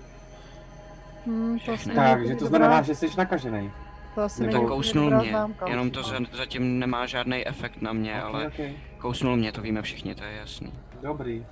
[1.27, 3.73] Hmm, to asi Takže to dobrá- znamená, že jsi nakažený.
[4.15, 5.35] To asi není kousnul mě,
[5.66, 8.73] jenom to za- zatím nemá žádný efekt na mě, ale Okay.
[8.98, 10.73] kousnul mě, to víme všichni, to je jasný.
[11.03, 11.47] Dobrý.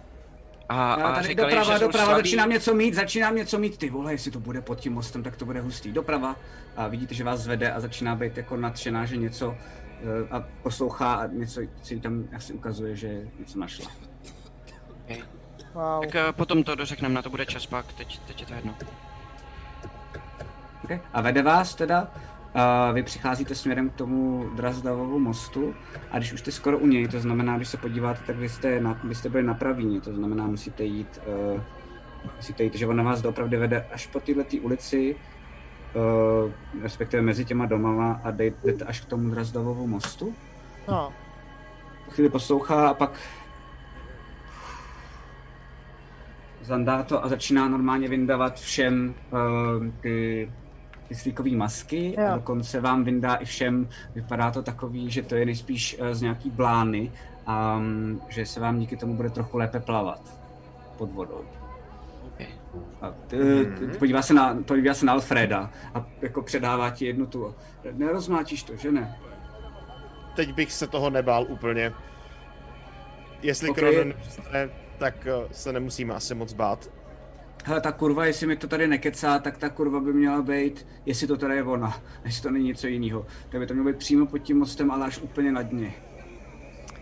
[0.68, 2.22] A, a tady říkali, doprava, že doprava, slabý.
[2.22, 5.36] začínám něco mít, začínám něco mít, ty vole, jestli to bude pod tím mostem, tak
[5.36, 5.92] to bude hustý.
[5.92, 6.36] Doprava
[6.76, 11.14] a vidíte, že vás zvede a začíná být jako nadšená, že něco eh, a poslouchá
[11.14, 13.90] a něco si tam asi ukazuje, že něco našla.
[15.74, 16.00] Wow.
[16.00, 18.74] Tak eh, potom to dořekneme, na to bude čas pak, teď, teď je to jedno.
[20.84, 21.00] Okay.
[21.12, 22.08] A vede vás teda,
[22.54, 25.74] a vy přicházíte směrem k tomu Drazdavovu mostu
[26.10, 28.80] a když už jste skoro u něj, to znamená, když se podíváte, tak vy jste,
[28.80, 31.20] na, vy jste byli na pravíně, to znamená, musíte jít,
[31.54, 31.60] uh,
[32.36, 35.16] musíte jít, že on na vás doopravdy vede až po této ulici,
[35.94, 40.34] uh, respektive mezi těma domama a jdete až k tomu Drazdavovu mostu.
[40.88, 41.12] No,
[42.10, 43.20] chvíli poslouchá a pak
[46.60, 50.50] zandá to a začíná normálně vyndávat všem uh, ty,
[51.08, 52.26] ty slíkové masky Jo.
[52.26, 56.22] a dokonce vám vyndá i všem, vypadá to takový, že to je nejspíš uh, z
[56.22, 57.12] nějaký blány
[57.46, 60.40] a um, že se vám díky tomu bude trochu lépe plavat
[60.98, 61.44] pod vodou.
[62.26, 62.46] Okay.
[63.00, 63.36] A ty,
[63.78, 67.54] ty, podívá, se na, podívá se na Alfreda a jako předává ti jednu tu.
[67.92, 69.16] Nerozmáčíš to, že ne?
[70.34, 71.92] teď bych se toho nebál úplně.
[73.42, 73.78] Jestli Ok.
[73.78, 74.04] okay.
[74.04, 74.68] Nepřestane,
[74.98, 76.90] tak eh, se nemusíme asi moc bát.
[77.66, 81.26] Hele, ta kurva, jestli mi to tady nekecá, tak ta kurva by měla být, jestli
[81.26, 83.26] to tady je ona, jestli to není něco jiného.
[83.48, 85.94] Tak by to mělo být přímo pod tím mostem, ale až úplně na dně.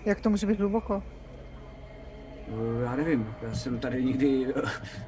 [0.05, 1.02] jak to může být hluboko?
[2.48, 4.62] Eh, Já nevím, já jsem tady nikdy eh,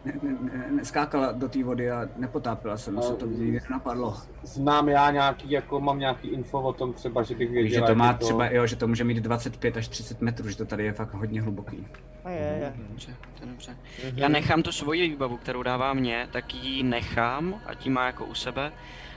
[0.05, 4.17] ne, ne, ne, neskákala do té vody a nepotápila jsem se, to mě nikdy nenapadlo.
[4.43, 7.81] Znám já nějaký, jako mám nějaký info o tom třeba, že bych věděl, Víš, že
[7.83, 10.65] to má je třeba, jo, že to může mít 25 až 30 metrů, že to
[10.65, 11.87] tady je fakt hodně hluboký.
[12.25, 12.75] A je, je.
[12.89, 13.77] Dobře, to je dobře.
[14.15, 18.25] Já nechám tu svoji výbavu, kterou dává mě, tak ji nechám a tím má jako
[18.25, 18.73] u sebe.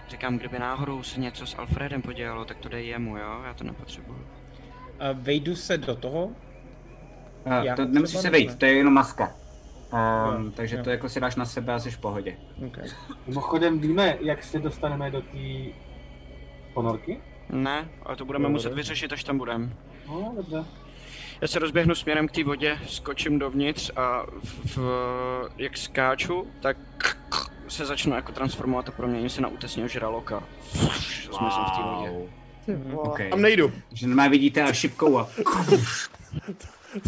[0.09, 3.41] Říkám, kdyby náhodou se něco s Alfredem podělalo, tak to dej jemu, jo?
[3.45, 4.19] Já to nepotřebuju.
[4.99, 6.29] A vejdu se do toho?
[7.49, 9.35] A Já to nemusíš se vejít, to je jenom maska.
[9.93, 10.83] Um, Jo, takže jo.
[10.83, 12.37] to jako si dáš na sebe a jsi v pohodě.
[12.67, 12.89] Okay.
[13.27, 15.37] Mimochodem víme, jak se dostaneme do té
[16.73, 17.21] ponorky?
[17.49, 18.53] Ne, ale to budeme Dobře.
[18.53, 19.73] muset vyřešit, až tam budem.
[20.07, 20.65] No, dobře.
[21.41, 24.79] Já se rozběhnu směrem k té vodě, skočím dovnitř a v, v,
[25.57, 26.77] jak skáču, tak
[27.67, 30.43] se začnu jako transformovat a proměním se na útesního žraloka.
[31.23, 32.11] Zmizím v té vodě.
[32.77, 33.09] Vole.
[33.09, 33.29] Okay.
[33.29, 33.71] Tam nejdu.
[33.93, 35.27] Že normálně vidíte a šipkou a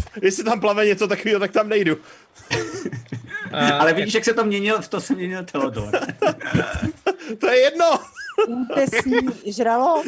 [0.22, 1.96] Jestli tam plave něco takového, tak tam nejdu.
[3.52, 5.90] A Ale vidíš, jak se to měnil, v to se měnil Teodor.
[7.38, 7.86] To je jedno.
[8.48, 10.02] Útesní žralo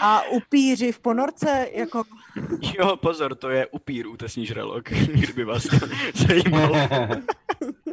[0.00, 2.04] a upíři v ponorce, jako
[2.78, 6.76] Jo, pozor, to je upír útesní žralok, kdyby vás to zajímalo.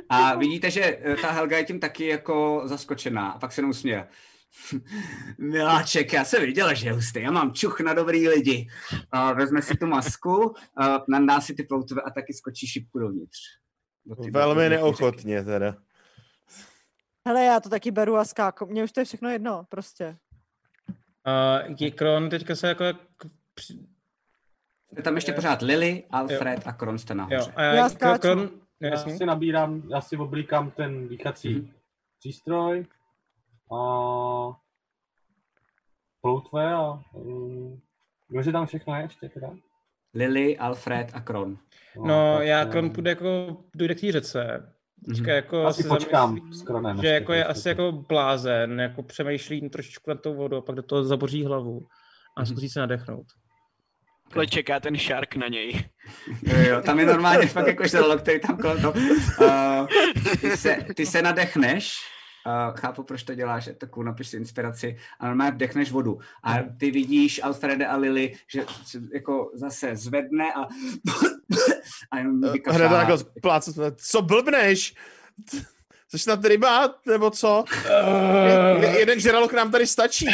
[0.09, 3.29] A vidíte, že ta Helga je tím taky jako zaskočená.
[3.29, 4.07] A pak se jenom směje.
[5.37, 7.21] Miláček, já jsem viděla, že je hustý.
[7.21, 8.67] Já mám čuch na dobrý lidi.
[9.11, 13.37] A vezme si tu masku, a nandá si ty ploutve a taky skočí šipku dovnitř.
[14.05, 15.75] Do ty- do Velmi neochotně teda.
[17.27, 18.65] hele, já to taky beru a skáku.
[18.65, 20.17] Mně už to je všechno jedno, prostě.
[21.25, 21.59] A
[21.95, 22.83] Kron teďka se jako...
[24.97, 27.35] Je tam ještě pořád Lily, Alfred a Kron jste nahoře.
[27.35, 28.21] Jo, a Já já skáču.
[28.21, 28.49] Kron...
[28.81, 31.73] Já si nabírám, já si oblíkám ten dýchací
[32.19, 32.85] přístroj
[33.73, 33.81] a
[36.21, 37.81] ploutve a um,
[38.27, 39.49] kdože tam všechno je ještě teda?
[40.13, 41.57] Lily, Alfred a Kron.
[42.05, 44.73] No, tak, já um, Kron půjde jako, dojde k té řece.
[45.05, 45.29] Teďka Mhm.
[45.35, 49.03] jako Asi se počkám zamyslí, s Kronem Že ještě jako je asi jako blázen, jako
[49.03, 51.81] přemýšlí trošičku nad tou vodou a pak do toho zaboří hlavu
[52.37, 52.45] a Mhm.
[52.45, 53.25] zkusí se nadechnout.
[54.35, 55.83] Ale čeká ten shark na něj.
[56.43, 58.93] Jo, jo, tam je normálně fakt jako žralok, který tam kolem toho.
[58.93, 59.87] Uh,
[60.41, 61.97] ty, se, ty se nadechneš,
[62.45, 66.19] uh, chápu, proč to děláš, cool, napiš si inspiraci a normálně vdechneš vodu.
[66.43, 70.61] A ty vidíš Alfrede a Lily, že se jako zase zvedne a
[72.11, 72.99] a jenom Hned vykašlá.
[73.09, 74.93] jako plácu, co blbneš?
[76.07, 77.63] Jsi snad ryba, nebo co?
[78.81, 80.25] Je- Jeden žralok nám tady stačí.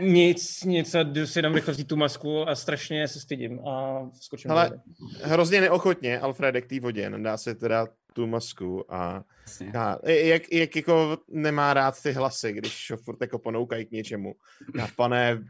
[0.00, 4.00] Nic, nic, a jdu si jenom rychle vzít tu masku a strašně se stydím a
[4.20, 4.80] skočím Ale-.
[5.22, 7.86] Hrozně neochotně Alfredek k té vodě, dá si teda
[8.16, 9.72] tu masku a, Jasně.
[9.72, 14.34] a jak, jak jako nemá rád ty hlasy, když ho furt jako ponoukají k něčemu.
[14.82, 15.44] A pane,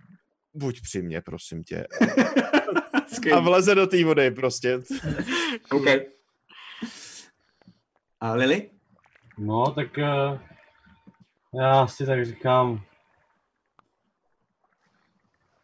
[0.54, 1.86] buď při mě, prosím tě.
[3.34, 4.80] A vleze do té vody prostě.
[5.70, 5.86] OK.
[8.20, 8.70] A Lily?
[9.38, 10.38] No, tak uh,
[11.62, 12.84] já si tak říkám,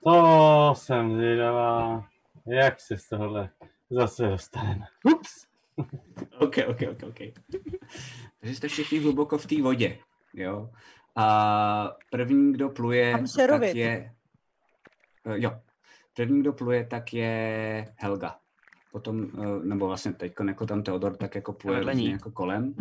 [0.04, 2.04] to jsem zvědavá,
[2.46, 3.50] jak se z tohohle
[3.90, 4.86] zase dostaneme.
[5.04, 5.51] Ups.
[6.38, 7.18] OK, OK, OK, OK.
[8.40, 9.98] Takže jste všichni hluboko v té vodě,
[10.34, 10.70] jo?
[11.16, 13.12] A první, kdo pluje,
[13.48, 14.12] tak je...
[15.26, 15.60] Eh, Jo.
[16.16, 18.36] První, kdo pluje, tak je Helga.
[18.92, 22.74] Potom, eh, nebo vlastně teď jako tam Teodor, tak jako pluje Vedle jako kolem.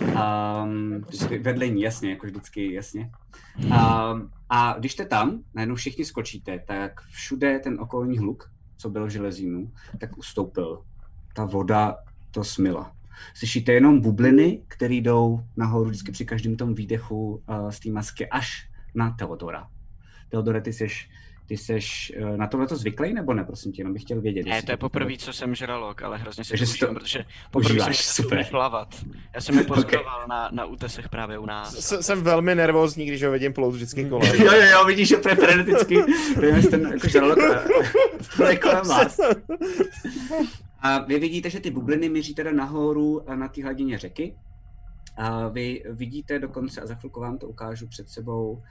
[0.00, 1.04] Um,
[1.40, 3.10] vedle ní, jasně, jako vždycky, jasně.
[3.64, 9.06] Um, a když jste tam, najednou všichni skočíte, tak všude ten okolní hluk, co byl
[9.06, 10.84] v železínu, tak ustoupil.
[11.34, 11.96] Ta voda
[12.32, 12.92] to smila.
[13.34, 18.26] Slyšíte jenom bubliny, které jdou nahoru vždycky při každém tom výdechu uh, z té masky
[18.28, 19.66] až na Teodora.
[20.28, 21.10] Teodore, ty seš,
[21.46, 24.46] ty seš uh, na tohle to zvyklý nebo ne, prosím tě, jenom bych chtěl vědět.
[24.46, 27.80] Ne, to je poprvé, co jsem žralok, ale hrozně si Takže to užívám, protože poprvé
[27.94, 28.46] jsem super.
[28.50, 28.94] plavat.
[29.34, 31.74] Já jsem je pozoroval na, na útesech právě u nás.
[31.74, 34.34] S- Jsem velmi nervózní, když ho vidím plout vždycky kolem.
[34.34, 37.62] Jo, jo, jo, vidíš, že to je ten jako žralok a-
[38.36, 39.20] pluje kolem vás.
[40.82, 44.36] A vy vidíte, že ty bubliny míří teda nahoru a na té hladině řeky.
[45.16, 48.62] A vy vidíte dokonce, a za chvilku vám to ukážu před sebou,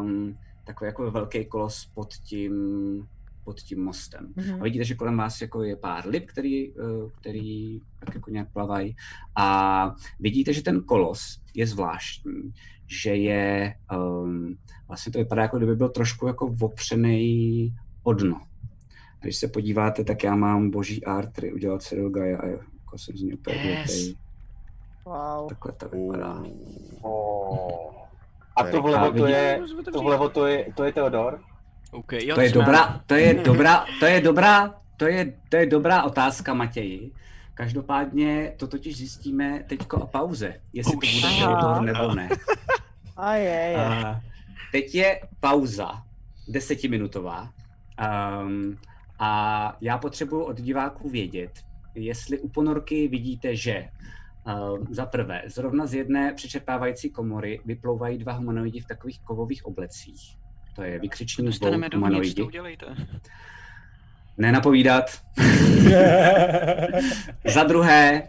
[0.00, 2.54] um, takový jako velký kolos pod tím,
[3.44, 4.32] pod tím mostem.
[4.36, 4.60] Mhm.
[4.60, 8.52] A vidíte, že kolem vás jako je pár lip, který, eh, který tak jako nějak
[8.52, 8.96] plavají.
[9.36, 12.52] A vidíte, že ten kolos je zvláštní,
[12.86, 14.56] že je, um,
[14.88, 18.40] vlastně to vypadá, jako kdyby byl trošku jako opřený o dno.
[19.20, 22.98] A když se podíváte, tak já mám boží art, který udělal Cyril Gaia a jako
[22.98, 24.14] jsem z něj úplně Yes.
[25.04, 25.48] Wow.
[25.48, 26.42] Takhle to vypadá.
[28.56, 29.60] A to vlevo to je,
[29.92, 31.40] to vlevo to je, to je Teodor?
[31.92, 35.66] OK, jo, To je dobrá, to je dobrá, to je dobrá, to je, to je
[35.66, 37.12] dobrá otázka, Matěji.
[37.54, 41.36] Každopádně to totiž zjistíme teďko a pauze, jestli to bude.
[41.38, 42.28] Teodor nebo ne.
[43.16, 43.76] A je, je.
[43.76, 44.20] A
[44.72, 46.02] teď je pauza,
[46.48, 47.50] desetiminutová.
[48.42, 48.78] Um,
[49.18, 51.50] a já potřebuji od diváků vědět,
[51.94, 53.88] jestli u ponorky vidíte, že
[54.46, 60.36] uh, za prvé, zrovna z jedné přečerpávající komory vyplouvají dva humanoidi v takových kovových oblecích.
[60.74, 61.00] To je
[61.42, 62.34] Dostaneme dovnitř, humanoidi.
[62.34, 62.86] to udělejte.
[64.38, 65.22] Nenapovídat.
[67.44, 68.28] Za druhé,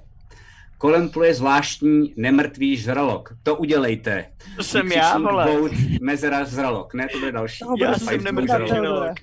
[0.77, 3.37] kolem pluje zvláštní nemrtvý žralok.
[3.43, 4.25] To udělejte.
[4.55, 5.59] To jsem já, vole.
[6.01, 6.93] mezera žralok.
[6.93, 7.65] Ne, to bude další.
[7.81, 9.13] Já budeš jsem nemrtvý žralok.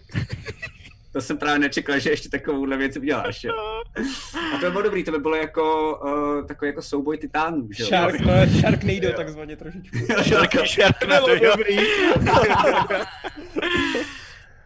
[1.15, 3.45] To jsem právě nečekal, že ještě takovouhle věc uděláš.
[3.45, 3.53] Jo.
[4.55, 7.83] A to by bylo dobrý, to by bylo jako uh, takový jako souboj titánů, že
[7.83, 7.89] jo?
[7.89, 9.99] Shark, no, Sharknado takzvaně trošičku.
[10.31, 11.53] Takový Sharknado, jo.
[11.57, 11.77] dobrý.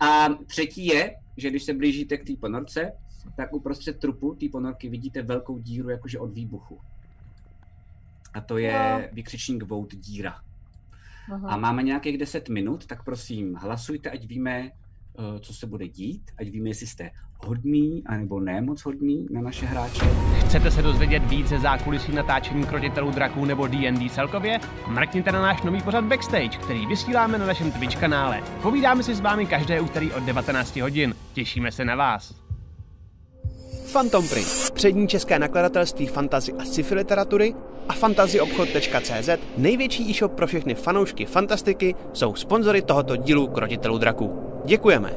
[0.00, 2.92] A třetí je, že když se blížíte k té ponorce,
[3.36, 6.80] tak uprostřed trupu té ponorky vidíte velkou díru jakože od výbuchu.
[8.34, 10.40] A to je vykřičník Vout díra.
[11.46, 14.70] A máme nějakých 10 minut, tak prosím hlasujte, ať víme,
[15.40, 17.10] co se bude dít, ať víme, jestli jste
[17.46, 20.06] hodný, anebo ne moc hodný na naše hráče.
[20.46, 24.60] Chcete se dozvědět víc ze zákulisí natáčení krotitelů draků nebo D&D celkově?
[24.86, 28.42] Mrkněte na náš nový pořad Backstage, který vysíláme na našem Twitch kanále.
[28.62, 31.14] Povídáme si s vámi každé úterý od 19 hodin.
[31.32, 32.34] Těšíme se na vás.
[33.92, 37.54] Phantom Print, přední české nakladatelství fantazy a sci-fi literatury
[37.88, 44.47] a fantazyobchod.cz, největší e-shop pro všechny fanoušky fantastiky, jsou sponzory tohoto dílu Krotitelů draků.
[44.68, 45.10] Děkujeme!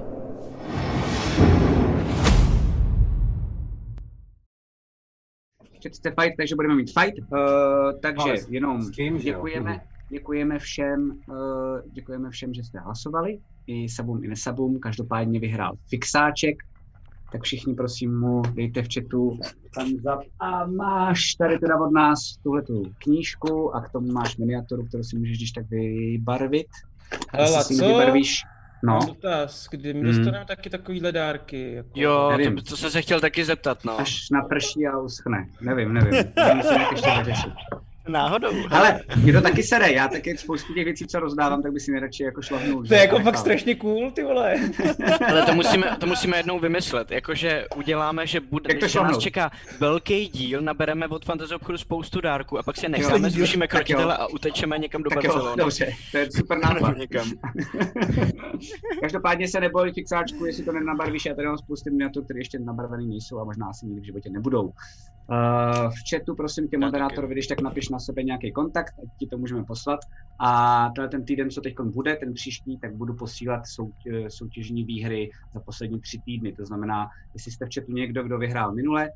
[5.88, 7.20] Chcete fight, takže budeme mít fight.
[7.20, 9.36] Uh, takže Ale s- jenom s kým, že jo?
[9.36, 14.80] děkujeme, děkujeme všem, uh, děkujeme všem, že jste hlasovali, i sabům, i nesabům.
[14.80, 16.56] Každopádně vyhrál Fixáček,
[17.32, 19.40] tak všichni prosím mu dejte v chatu
[19.74, 20.32] thumbs up.
[20.40, 25.04] A máš tady teda od nás tuhle tu knížku a k tomu máš miniaturu, kterou
[25.04, 26.68] si můžeš když tak vybarvit.
[27.32, 27.88] Hele, co?
[27.88, 28.44] Vybarvíš.
[28.84, 30.18] No, Mám dotaz, kdy my Hmm.
[30.18, 31.74] dostaneme taky takovýhle dárky.
[31.74, 31.90] Jako...
[31.96, 32.56] Jo, Nevím.
[32.56, 34.00] to, to jsem se chtěl taky zeptat, no.
[34.00, 35.48] až naprší a uschne.
[35.62, 36.24] Nevím, nevím.
[36.24, 37.54] To musím nějak ještě vyřešit.
[38.08, 38.48] Náhodou.
[38.70, 41.92] Ale mě to taky sere, já taky spoustu těch věcí, co rozdávám, tak by si
[41.92, 42.86] nejradši jako šlahnul.
[42.86, 44.56] To je jako fakt strašně cool, ty vole.
[45.28, 49.18] Ale to musíme, to musíme jednou vymyslet, jakože uděláme, že, bude, Jak to že nás
[49.18, 53.68] čeká velký díl, nabereme od Fantasy obchodu spoustu dárků a pak si je necháme, zrušíme
[53.68, 55.58] Tak krotitele a utečeme někam do Tak jo, Barcelony.
[55.58, 56.98] dobře, to je super nápad.
[56.98, 57.32] Někam.
[59.02, 63.08] Každopádně se neboj fixáčku, jestli to nenabarvíš, já tady mám spoustu miniatur, které ještě nabarvený
[63.08, 64.64] nejsou a možná asi nikdy v životě nebudou.
[64.64, 69.28] Uh, v chatu prosím tě moderátorovi, když tak napiš na sebe nějaký kontakt, ať ti
[69.28, 70.00] to můžeme poslat.
[70.40, 73.92] A tenhle ten týden, co teď bude, ten příští, tak budu posílat sou,
[74.28, 76.54] soutěžní výhry za poslední tři týdny.
[76.54, 79.10] To znamená, jestli jste v chatu někdo, kdo vyhrál minule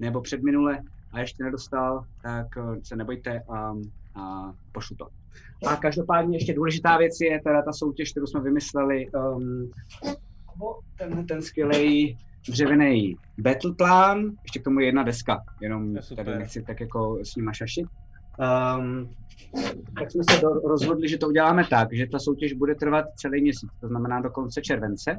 [0.00, 0.80] nebo předminule
[1.12, 3.74] a ještě nedostal, tak eh, se nebojte a,
[4.14, 5.06] a pošlu to.
[5.66, 9.70] A každopádně ještě důležitá věc je teda ta soutěž, kterou jsme vymysleli, um,
[10.98, 16.38] ten, ten skvělý dřevěný battle plán, ještě k tomu je jedna deska, jenom je tady
[16.38, 17.86] nechci tak jako s nima šašit.
[18.38, 19.10] Um,
[19.98, 23.42] tak jsme se do, rozhodli, že to uděláme tak, že ta soutěž bude trvat celý
[23.42, 25.16] měsíc, to znamená do konce července.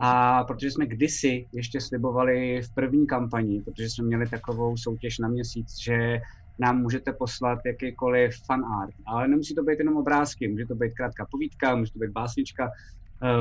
[0.00, 5.28] A protože jsme kdysi ještě slibovali v první kampani, protože jsme měli takovou soutěž na
[5.28, 6.18] měsíc, že
[6.58, 8.94] nám můžete poslat jakýkoliv fan art.
[9.06, 12.70] Ale nemusí to být jenom obrázky, může to být krátká povídka, může to být básnička,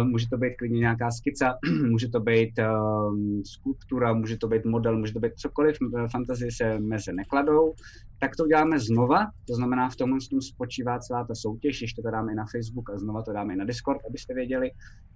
[0.04, 1.54] může to být klidně nějaká skica,
[1.90, 6.52] může to být um, skulptura, může to být model, může to být cokoliv, v fantazii
[6.52, 7.74] se meze nekladou,
[8.20, 12.12] tak to uděláme znova, to znamená v tomhle tom spočívá celá ta soutěž, ještě to
[12.12, 14.72] dáme i na Facebook a znova to dáme i na Discord, abyste věděli.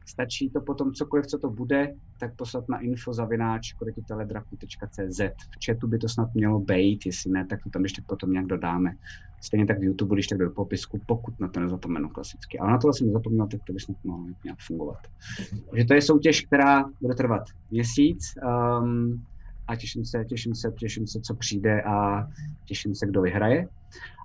[0.10, 5.20] Stačí to potom cokoliv, co to bude, tak poslat na info zavináč krotiteledraku.cz.
[5.20, 8.46] V chatu by to snad mělo být, jestli ne, tak to tam ještě potom nějak
[8.46, 8.96] dodáme.
[9.42, 12.60] Stejně tak v YouTube, když tak do popisku, pokud na to nezapomenu klasicky.
[12.60, 14.98] Ale na tohle jsem nezapomněl, tak to by snad mohlo nějak fungovat.
[15.70, 18.34] Takže to je soutěž, která bude trvat měsíc.
[18.82, 19.26] Um,
[19.68, 22.28] a těším se, těším se, těším se, co přijde a
[22.66, 23.68] těším se, kdo vyhraje.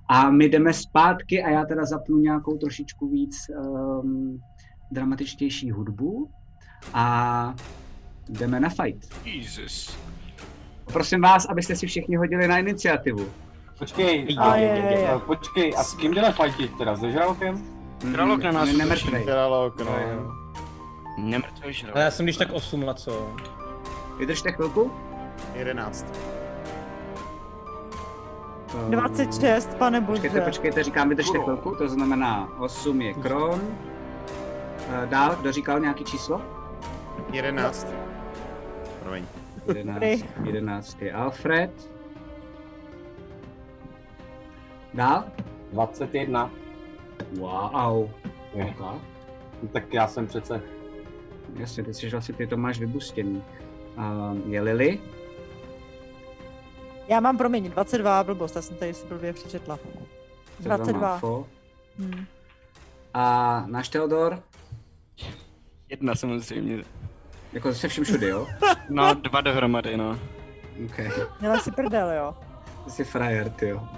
[0.09, 4.40] A my jdeme zpátky a já teda zapnu nějakou trošičku víc um,
[4.95, 6.31] dramatičtější hudbu
[6.95, 7.55] a
[8.29, 9.27] jdeme na fight.
[9.27, 9.99] Jesus.
[10.93, 13.27] Prosím vás, abyste si všichni hodili na iniciativu.
[13.79, 15.09] Počkej, A je, je, je.
[15.09, 16.97] a, počkej, a s kým jdeme fajtit teda?
[16.97, 17.65] Se žralokem?
[18.12, 19.25] Králok na nás Ne- nemrtvej.
[19.25, 19.97] Králok, no.
[21.19, 21.97] Nemrtvý žralok.
[21.97, 23.31] Ale já jsem když tak 8 let, co?
[24.19, 24.91] Vydržte chvilku.
[25.55, 26.07] 11.
[28.85, 30.21] Um, 26, pane bože.
[30.23, 33.61] Počkejte, počkejte, říkám vydržte chvilku, to znamená 8 je Kron.
[34.89, 36.43] Eh, Dál, kdo říkal nějaký číslo?
[37.32, 37.86] 11.
[39.02, 39.27] Promiň.
[39.74, 41.90] 11, 11 je Alfred.
[44.94, 45.24] Dál?
[45.73, 46.51] 21.
[47.39, 48.11] Wow.
[48.55, 48.65] Je.
[48.65, 48.74] Okay.
[48.81, 49.01] No,
[49.73, 50.62] tak já jsem přece...
[51.55, 53.43] Jasně, ty jsi vlastně, ty to máš vybustěný.
[53.97, 55.01] Um, je Lily?
[57.09, 59.78] Já mám, promiň, 22, blbost, já jsem tady si blbě přečetla.
[60.61, 61.01] 22.
[61.01, 61.47] Máfo.
[61.98, 62.24] Hm.
[63.15, 64.43] A náš Theodor?
[65.89, 66.85] Jedna samozřejmě.
[67.53, 68.47] Jako se vším všude, jo?
[68.89, 70.19] No, dva dohromady, no.
[70.85, 70.99] OK.
[71.41, 72.35] Měla si prdel, jo.
[72.85, 73.89] Ty jsi frajer, ty jo.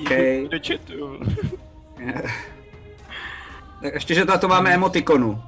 [0.00, 0.10] OK.
[0.50, 1.18] Do chatu.
[3.82, 5.42] tak ještě, že na to máme emotikonu.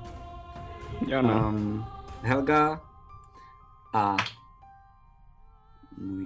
[1.07, 1.49] Jo, no.
[1.49, 1.87] Um,
[2.23, 2.81] Helga
[3.95, 4.17] a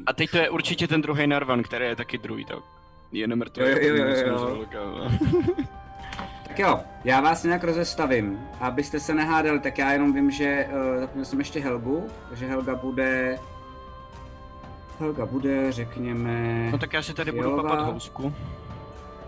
[0.06, 2.58] A teď to je určitě ten druhý Narvan, který je taky druhý, tak
[3.12, 3.62] je nemrtvý.
[3.62, 5.10] Jo, jo, jo, jo.
[6.56, 8.40] Tak jo, já vás nějak rozestavím.
[8.60, 12.74] Abyste se nehádali, tak já jenom vím, že uh, zapomněl jsem ještě Helgu, takže Helga
[12.74, 13.38] bude...
[15.00, 16.68] Helga bude, řekněme...
[16.70, 17.70] No tak já si tady budu fialová.
[17.70, 18.34] papat housku.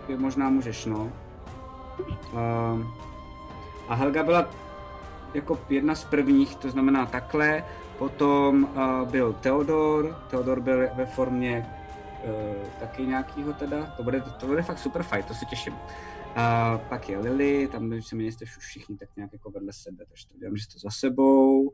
[0.07, 1.11] Ty možná můžeš, no.
[2.33, 2.81] Uh,
[3.87, 4.49] a Helga byla
[5.33, 7.63] jako jedna z prvních, to znamená takhle.
[7.97, 11.69] Potom uh, byl Theodor, Theodor byl ve formě
[12.23, 12.31] uh,
[12.79, 15.73] taky nějakýho teda, to bude, to bude fakt super fight, to se těším.
[16.35, 20.27] A pak je Lily, tam víceméně jste vš- všichni tak nějak jako vedle sebe, takže
[20.27, 21.71] to dělám, že jste za sebou.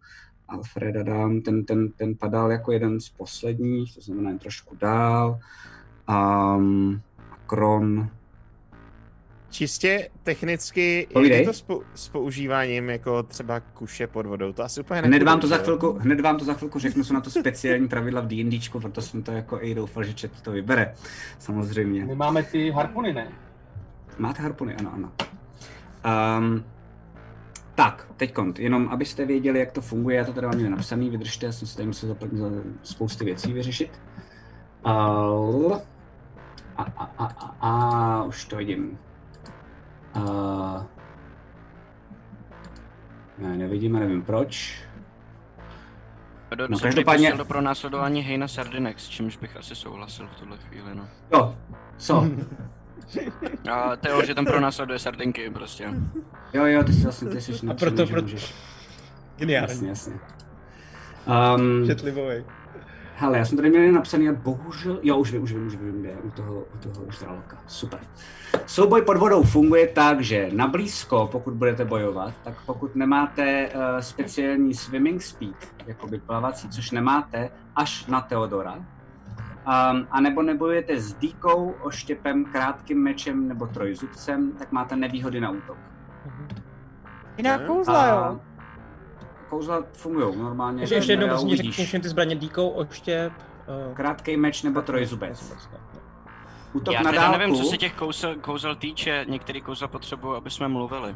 [0.48, 5.40] Alfreda dám, ten, ten, ten padal jako jeden z posledních, to znamená jen trošku dál.
[6.10, 7.02] Um,
[7.32, 8.10] a Kron,
[9.50, 11.40] Čistě technicky, jak Povídej.
[11.40, 15.24] je to s, pou- s používáním jako třeba kuše pod vodou, to asi úplně Hned
[15.24, 18.22] vám to za chvilku, hned vám to za chvilku řeknu, jsou na to speciální pravidla
[18.22, 20.96] v D&Dčku, proto jsem to jako i doufal, že chat to vybere,
[21.40, 22.06] samozřejmě.
[22.06, 23.28] My máme ty harpuny, ne?
[24.18, 25.12] Máte harpuny, ano, ano.
[26.40, 26.64] Um,
[27.76, 31.10] tak, teď kont, jenom abyste věděli, jak to funguje, já to tady mám někde napsaný,
[31.10, 32.50] vydržte, já jsem se tady musel za
[32.84, 34.02] spousty věcí vyřešit.
[34.86, 35.78] Uh,
[36.78, 38.98] a, a, a, a, a, už to vidím.
[40.16, 40.84] Uh,
[43.38, 44.82] ne, nevidím a nevím proč.
[46.56, 50.96] Do, No, každopádně- do pronásledování Hejna Sardinex, s čímž bych asi souhlasil v tuhle chvíli,
[50.96, 51.08] no.
[51.34, 51.56] Jo,
[51.98, 52.26] co?
[53.72, 55.90] A to jo, že tam pronásleduje Sardinky prostě.
[56.54, 58.26] Jo, jo, ty jsi vlastně, ty jsi A proto, že proto...
[58.26, 58.56] můžeš.
[59.38, 59.70] Geniální.
[59.72, 60.14] Jasně, jasně.
[61.58, 62.44] Um, Četlivovej.
[63.16, 66.00] hele, já jsem tady měl napsaný a bohužel, jo, už vím, už vím, už vím,
[66.00, 67.58] kde je, u toho, u toho žraloka.
[67.68, 68.00] Super.
[68.66, 73.82] Souboj pod vodou funguje tak, že na blízko, pokud budete bojovat, tak pokud nemáte uh,
[74.00, 78.86] speciální swimming speed, jakoby plavací, což nemáte, až na Teodora,
[79.68, 85.50] um, a nebo nebojujete s dýkou, oštěpem, krátkým mečem nebo trojzubcem, tak máte nevýhody na
[85.50, 85.78] útok.
[87.38, 87.68] Jinak Ne?
[87.68, 88.40] kouzla, jo.
[89.50, 90.84] Kouzla fungují normálně.
[90.84, 93.34] Ještě, ještě jednou řekni všechny ty zbraně díkou, oštěp.
[93.88, 95.54] Uh, Krátký meč nebo trojzubec.
[96.74, 97.38] Útok Já na teda dálku.
[97.40, 101.16] nevím, co se těch kouzel, kouzel týče, některý kouzel potřebují, aby jsme mluvili.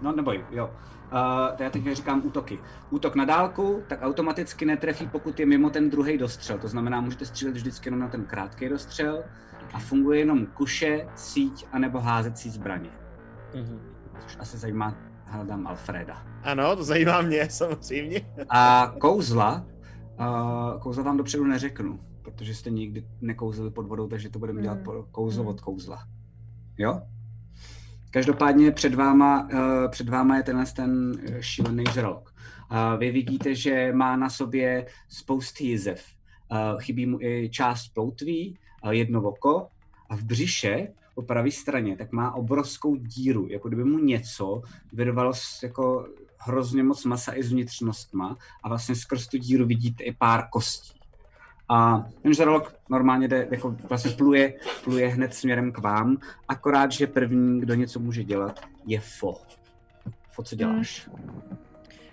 [0.00, 0.70] No neboj, jo.
[1.12, 2.58] Uh, já teď říkám útoky.
[2.90, 6.58] Útok na dálku, tak automaticky netrefí, pokud je mimo ten druhý dostřel.
[6.58, 9.22] To znamená, můžete střílet vždycky jenom na ten krátký dostřel
[9.72, 12.90] a funguje jenom kuše, síť anebo házecí zbraně.
[13.54, 13.80] mhm.
[14.18, 16.22] Což asi zajímá, hledám Alfreda.
[16.42, 18.20] Ano, to zajímá mě samozřejmě.
[18.48, 19.64] A kouzla,
[20.20, 24.78] uh, kouzla vám dopředu neřeknu, protože jste nikdy nekouzli pod vodou, takže to budeme dělat
[24.78, 24.84] Mm.
[24.84, 25.98] po kouzlo od kouzla.
[26.78, 27.00] Jo?
[28.16, 32.34] Každopádně před váma, uh, před váma je tenhle ten eh, šílený žralok.
[32.98, 36.04] Vy vidíte, že má na sobě spousty jizev.
[36.52, 38.58] Uh, chybí mu i část ploutví,
[38.90, 39.68] jedno oko
[40.08, 44.62] a v břiše po pravé straně tak má obrovskou díru, jako kdyby mu něco
[44.92, 45.32] vyrvalo
[45.62, 50.48] jako hrozně moc masa i s vnitřnostma a vlastně skrz tu díru vidíte i pár
[50.52, 50.95] kostí.
[51.68, 56.18] A ten žralok normálně jde, jako vlastně pluje, pluje hned směrem k vám,
[56.48, 59.34] akorát, že první, kdo něco může dělat, je Fo.
[60.30, 61.08] Fo, co děláš?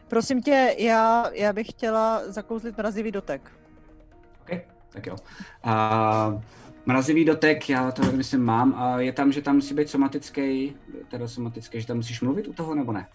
[0.07, 3.51] Prosím tě, já, já bych chtěla zakouzlit mrazivý dotek.
[4.41, 4.59] OK,
[4.89, 5.15] tak jo.
[5.63, 6.41] A
[6.85, 10.75] mrazivý dotek, já to myslím mám, a je tam, že tam musí být somatický,
[11.11, 13.07] teda somatický, že tam musíš mluvit u toho, nebo ne?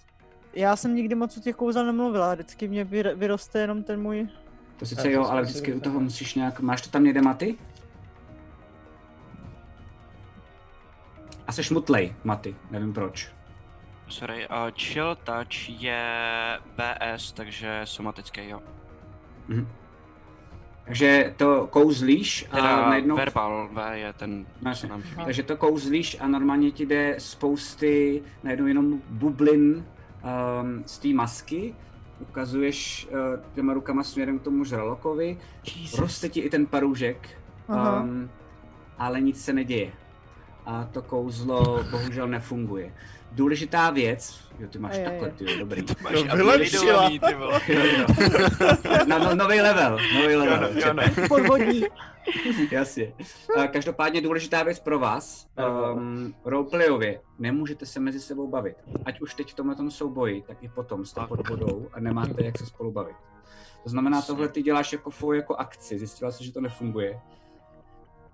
[0.55, 4.29] Já jsem nikdy moc u těch kouzel nemluvila, vždycky mě vyr- vyroste jenom ten můj...
[4.79, 7.59] To sice Ale jo, ale vždycky u toho musíš nějak, máš to tam někde maty?
[11.47, 13.33] A seš mutlej, maty, nevím proč.
[14.09, 16.05] Sorry, uh, chill touch je
[16.77, 18.61] BS, takže somatický, jo.
[19.49, 19.69] Mhm.
[20.85, 23.17] Takže to kouzlíš a Teda najednou...
[23.17, 25.25] verbal V je ten, No, chybí.
[25.25, 29.85] Takže to kouzlíš a normálně ti jde spousty, najednou jenom bublin
[30.63, 31.75] um, z té masky,
[32.21, 33.19] ukazuješ uh,
[33.55, 35.39] těma rukama směrem k tomu žralokovi,
[35.99, 37.29] roste ti i ten paroužek,
[37.69, 38.01] Aha.
[38.03, 38.31] um,
[38.99, 39.93] ale nic se neděje.
[40.67, 42.95] A to kouzlo bohužel nefunguje.
[43.33, 45.05] Důležitá věc, jo, ty máš Ajaj.
[45.05, 45.83] takhle, ty jo, dobrý.
[46.03, 47.11] Máš No, vylepšila.
[47.11, 47.61] ty vole.
[47.69, 48.07] Jo, jo.
[49.09, 50.71] No, no, nový level, nový level.
[50.81, 51.13] Jo, ne.
[51.29, 51.83] Podvodní.
[52.71, 53.13] Jasně.
[53.57, 55.47] A Každopádně důležitá věc pro vás,
[55.95, 58.77] um, roleplayově, nemůžete se mezi sebou bavit.
[59.05, 62.59] Ať už teď v tomhle souboji, tak i potom jste pod vodou a nemáte jak
[62.59, 63.17] se spolu bavit.
[63.83, 67.21] To znamená, tohle ty děláš jako fou jako akci, zjistila jsi, že to nefunguje.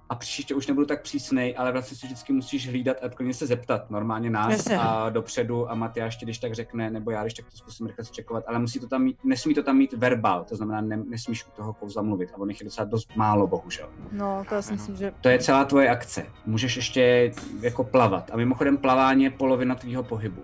[0.08, 3.46] A příště už nebudu tak přísnej, ale vlastně si vždycky musíš hlídat a klidně se
[3.46, 4.78] zeptat normálně nás Jasně.
[4.78, 8.04] a dopředu a Matyáš ti když tak řekne, nebo já když tak to zkusím rychle
[8.04, 11.46] zčekovat, ale musí to tam mít, nesmí to tam mít verbal, to znamená ne, nesmíš
[11.46, 13.88] u toho kouzla mluvit a on je docela dost málo, bohužel.
[14.12, 15.12] No, to já si myslím, že...
[15.20, 16.26] To je celá tvoje akce.
[16.46, 18.30] Můžeš ještě jako plavat.
[18.32, 20.42] A mimochodem plavání je polovina tvýho pohybu.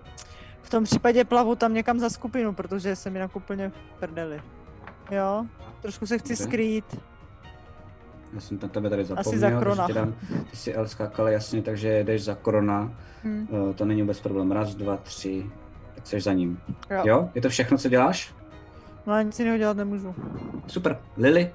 [0.61, 4.41] V tom případě plavu tam někam za skupinu, protože jsem jinak úplně v prdeli.
[5.11, 5.45] Jo?
[5.81, 6.43] Trošku se chci Dobře.
[6.43, 7.10] skrýt.
[8.33, 9.87] Já jsem na tebe tady zapomněl, za takže krona.
[9.87, 10.13] dám,
[10.51, 12.91] ty jsi L skákal jasně, takže jdeš za korona.
[13.23, 13.47] Hm.
[13.71, 14.51] Eh, To není vůbec problém.
[14.51, 15.51] Raz, dva, tři.
[15.95, 16.59] Tak jsi za ním.
[16.89, 17.01] Jo.
[17.05, 17.29] jo?
[17.35, 18.33] Je to všechno, co děláš?
[19.07, 20.15] No nic jiného dělat nemůžu.
[20.67, 20.99] Super.
[21.17, 21.51] Lily?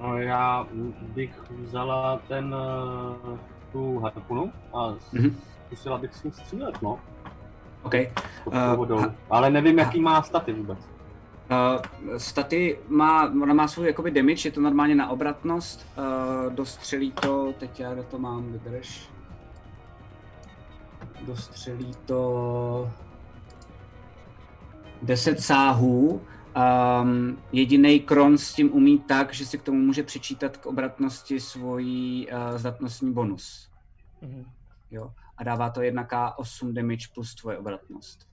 [0.00, 0.66] No, já
[1.14, 1.30] bych
[1.62, 2.54] vzala ten,
[3.34, 3.38] eh,
[3.72, 5.36] tu harpunu a Mhm.
[5.66, 6.98] zkusila bych s ní střílet, no.
[7.82, 7.94] OK.
[7.94, 8.10] Eh,
[8.52, 10.78] ha- Ale nevím, jaký má staty vůbec.
[11.50, 17.12] Uh, staty má, ona má svůj jakoby damage, je to normálně na obratnost, uh, dostřelí
[17.12, 19.10] to, teď já kde to mám, vydrž.
[21.26, 22.90] Dostřelí to
[25.02, 26.22] 10 sáhů.
[27.02, 31.40] Um, jediný Kron s tím umí tak, že si k tomu může přičítat k obratnosti
[31.40, 33.70] svojí uh, zdatnostní bonus.
[34.22, 34.44] Mhm.
[34.90, 35.12] Jo?
[35.36, 38.29] A dává to 1k8 damage plus tvoje obratnost.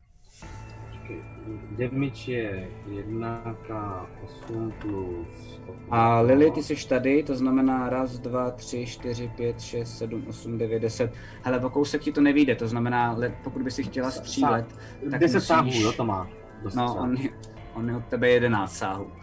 [1.78, 5.62] Damage je 1k8 plus...
[5.90, 10.58] A Lily, ty jsi tady, to znamená raz, dva, tři, čtyři, pět, šest, sedm, osm,
[10.58, 11.14] devět, deset.
[11.44, 14.66] Hele, o kousek ti to nevíde, to znamená, pokud by si chtěla střílet,
[15.12, 15.48] tak 10 musíš...
[15.48, 16.28] sáhů, jo, to má.
[16.64, 17.30] Dost No, on, je-
[17.74, 19.08] on je od tebe 11 sáhů.
[19.08, 19.18] No,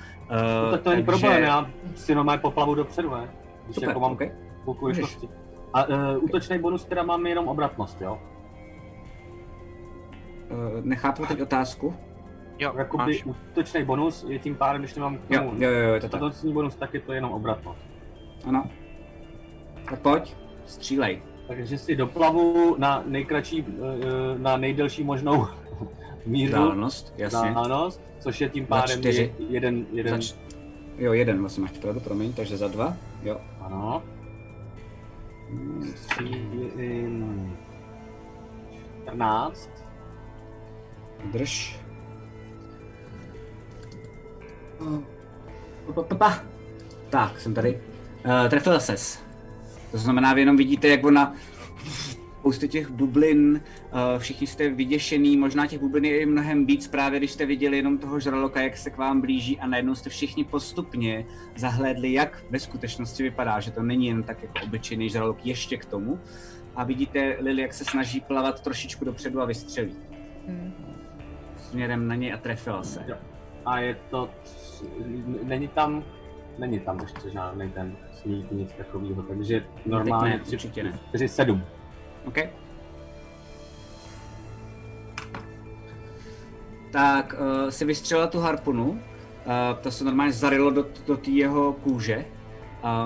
[0.65, 3.29] Uh, tak to není problém, já si normálně poplavu dopředu, ne?
[3.65, 4.31] Když Super, jako mám okay.
[5.73, 5.95] A uh,
[6.25, 8.19] útočný bonus teda mám jenom obratnost, jo?
[10.51, 11.95] Uh, nechápu teď otázku.
[12.59, 13.25] Jo, Jakoby máš.
[13.25, 16.21] útočný bonus je tím pádem, když nemám k Jo, tomu jo, jo, je to tak.
[16.53, 17.81] bonus, tak je to jenom obratnost.
[18.47, 18.65] Ano.
[19.91, 21.23] Tak pojď, střílej.
[21.49, 25.47] Takže si doplavu na nejkratší, eh, na nejdelší možnou
[26.27, 26.53] míru.
[26.53, 27.51] Dálnost, jasně.
[27.55, 30.35] Dálnost, což je tím pádem je jeden, jeden, Zač-
[30.99, 33.41] Jo, jeden vlastně máš pravdu, promiň, takže za dva, jo.
[33.61, 34.03] ano.
[35.97, 37.57] Střílím
[39.03, 39.71] 14.
[41.33, 41.81] Drž.
[45.87, 46.45] Pa, pa, pa, pa.
[47.11, 47.81] Tak, jsem tady.
[48.25, 49.23] Uh, trefil ses.
[49.91, 51.35] To znamená, vy jenom vidíte, jak ona
[52.39, 53.61] spousty těch bublin,
[53.93, 57.77] uh, všichni jste vyděšený, možná těch bublin je i mnohem víc právě, když jste viděli
[57.77, 61.27] jenom toho žraloka, jak se k vám blíží a najednou jste všichni postupně
[61.57, 65.85] zahlédli, jak ve skutečnosti vypadá, že to není jen tak jako obyčejný žralok ještě k
[65.85, 66.21] tomu.
[66.77, 69.97] A vidíte Lily, jak se snaží plavat trošičku dopředu a vystřelí.
[71.71, 73.05] Směrem na něj a trefila se.
[73.07, 73.17] Jo.
[73.67, 76.05] A je to, tři- není tam,
[76.59, 80.99] není tam ještě žádný ten sníh, nic takového, takže normálně ne, určitě ne.
[81.09, 81.63] 4, 7.
[82.25, 82.39] OK.
[86.93, 88.99] Tak uh, si vystřelila tu harpunu, uh,
[89.81, 92.25] to se normálně zarilo do, do té jeho kůže,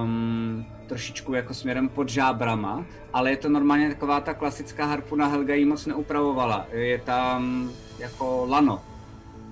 [0.02, 5.54] um, trošičku jako směrem pod žábrama, ale je to normálně taková ta klasická harpuna, Helga
[5.54, 8.84] ji moc neupravovala, je tam jako lano.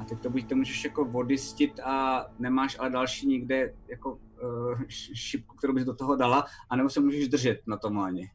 [0.00, 4.82] A teď to buď to můžeš jako vodistit a nemáš ale další nikde jako uh,
[5.14, 8.30] šipku, kterou bys do toho dala, anebo se můžeš držet na tom laně.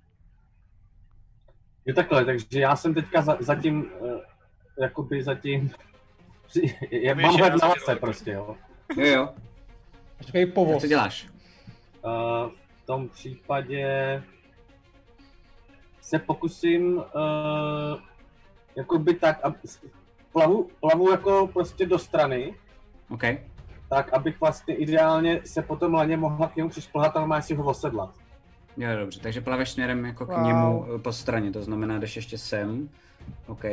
[1.86, 4.22] Je takhle, takže já jsem teďka za, zatím, uh,
[4.80, 5.72] jakoby zatím,
[6.92, 8.00] jak mám hled na roli.
[8.00, 8.58] prostě, jo.
[8.98, 9.30] Jo, jo.
[10.32, 10.82] Tak povoz.
[10.82, 11.28] co děláš?
[12.06, 12.52] Uh,
[12.84, 14.24] v tom případě
[16.02, 17.04] se pokusím uh,
[18.76, 19.56] jakoby tak, ab,
[20.32, 22.54] plavu, plavu jako prostě do strany,
[23.10, 23.24] OK.
[23.90, 27.64] tak abych vlastně ideálně se potom laně mohla k němu přišplhat a normálně si ho
[27.64, 28.10] osedlat.
[28.78, 30.44] Jo, dobře, takže plaveš směrem jako k Wow.
[30.48, 32.90] němu eh, po straně, to znamená, jdeš ještě sem.
[33.48, 33.66] OK.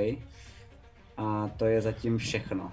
[1.17, 2.73] A to je zatím všechno.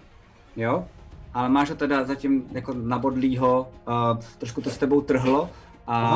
[0.56, 0.88] Jo?
[1.34, 5.50] Ale máš ho teda zatím jako nabodlýho, uh, trošku to s tebou trhlo,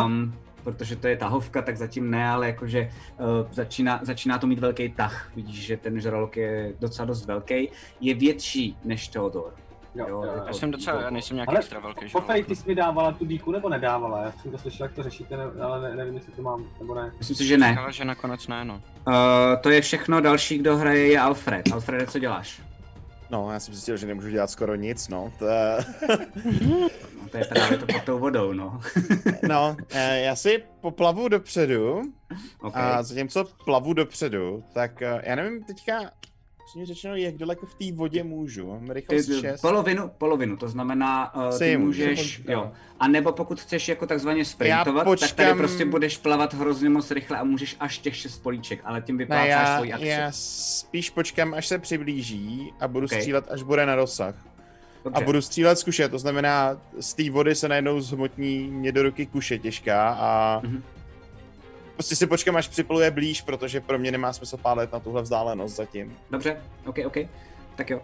[0.05, 0.33] um,
[0.63, 4.89] protože to je tahovka, tak zatím ne, ale jakože uh, začíná, začíná to mít velký
[4.89, 5.31] tah.
[5.35, 7.69] Vidíš, že ten žralok je docela dost velký.
[8.01, 9.53] Je větší než Theodor.
[9.95, 10.43] Jo, jo, jo.
[10.47, 12.47] Já jsem docela, já nejsem nějaký Ale extra velký Pofej, žralok.
[12.47, 14.21] ty jsi mi dávala tu díku nebo nedávala?
[14.23, 16.95] Já jsem to slyšel, jak to řešíte, ne, ale ne, nevím, jestli to mám nebo
[16.95, 17.11] ne.
[17.17, 17.69] Myslím si, že ne.
[17.69, 18.81] Říkala, že nakonec ne, no.
[19.07, 19.13] Uh,
[19.61, 21.71] to je všechno, další, kdo hraje, je Alfred.
[21.73, 22.61] Alfrede, co děláš?
[23.29, 25.33] No, já jsem zjistil, že nemůžu dělat skoro nic, no.
[25.39, 25.45] To,
[27.21, 28.81] No, to je právě to pod tou vodou, no.
[29.47, 32.01] no, eh, já si poplavu dopředu
[32.61, 32.75] OK.
[32.75, 36.11] a zatímco plavu dopředu, tak eh, já nevím teďka,
[36.69, 38.67] Upřímně řečeno, jak daleko v té vodě můžu?
[38.69, 39.61] Mám rychlost Ty, 6.
[39.61, 42.51] polovinu, polovinu, to znamená, uh, ty můžeš, že?
[42.51, 46.53] jo, a nebo pokud chceš jako takzvaně sprintovat, Já tak tady počkám- prostě budeš plavat
[46.53, 50.07] hrozně moc rychle a můžeš až těch šest políček, ale tím vyplácáš já, svoji akci.
[50.07, 53.13] já spíš počkám, až se přiblíží a budu Ok.
[53.13, 54.35] střílet, až bude na dosah.
[55.03, 55.21] Dobře.
[55.21, 59.03] A budu střílet z kuše, to znamená, z té vody se najednou zhmotní mě do
[59.03, 60.83] ruky kuše těžká a Mhm.
[61.99, 65.75] Prostě si počkám, až připluje blíž, protože pro mě nemá smysl pálet na tuhle vzdálenost
[65.75, 66.17] zatím.
[66.31, 67.17] Dobře, ok, ok.
[67.75, 67.97] Tak jo.
[67.97, 68.03] Uh,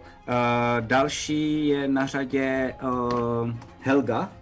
[0.80, 3.50] další je na řadě uh,
[3.80, 4.32] Helga.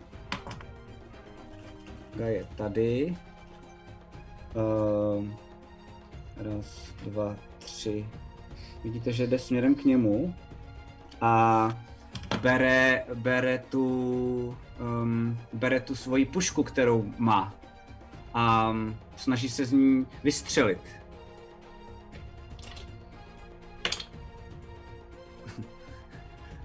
[2.13, 3.17] Helga je tady.
[4.55, 5.25] Uh,
[6.37, 8.07] raz, dva, tři.
[8.85, 10.35] Vidíte, že jde směrem k němu
[11.21, 11.69] a
[12.41, 17.55] bere, bere tu, um, bere tu svoji pušku, kterou má
[18.35, 18.74] a
[19.16, 20.81] snaží se z ní vystřelit.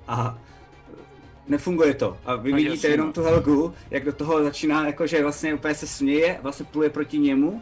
[0.10, 0.38] a
[1.48, 2.18] nefunguje to.
[2.26, 3.14] A vy No, vidíte jasně, jenom no.
[3.14, 7.62] tu Helgu, jak do toho začíná, jakože vlastně úplně se směje, vlastně pluje proti němu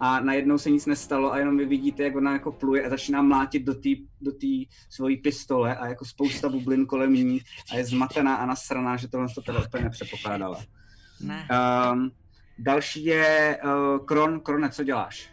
[0.00, 3.22] a najednou se nic nestalo a jenom vy vidíte, jak ona jako pluje a začíná
[3.22, 3.88] mlátit do té
[4.20, 7.40] do tý svojí pistole a jako spousta bublin kolem ní
[7.72, 10.60] a je zmatená a nasraná, že tohle to teda úplně nepředpokládala.
[11.20, 11.48] Ne.
[11.92, 12.10] Um,
[12.58, 14.40] další je uh, Kron.
[14.40, 15.30] Krone, co děláš?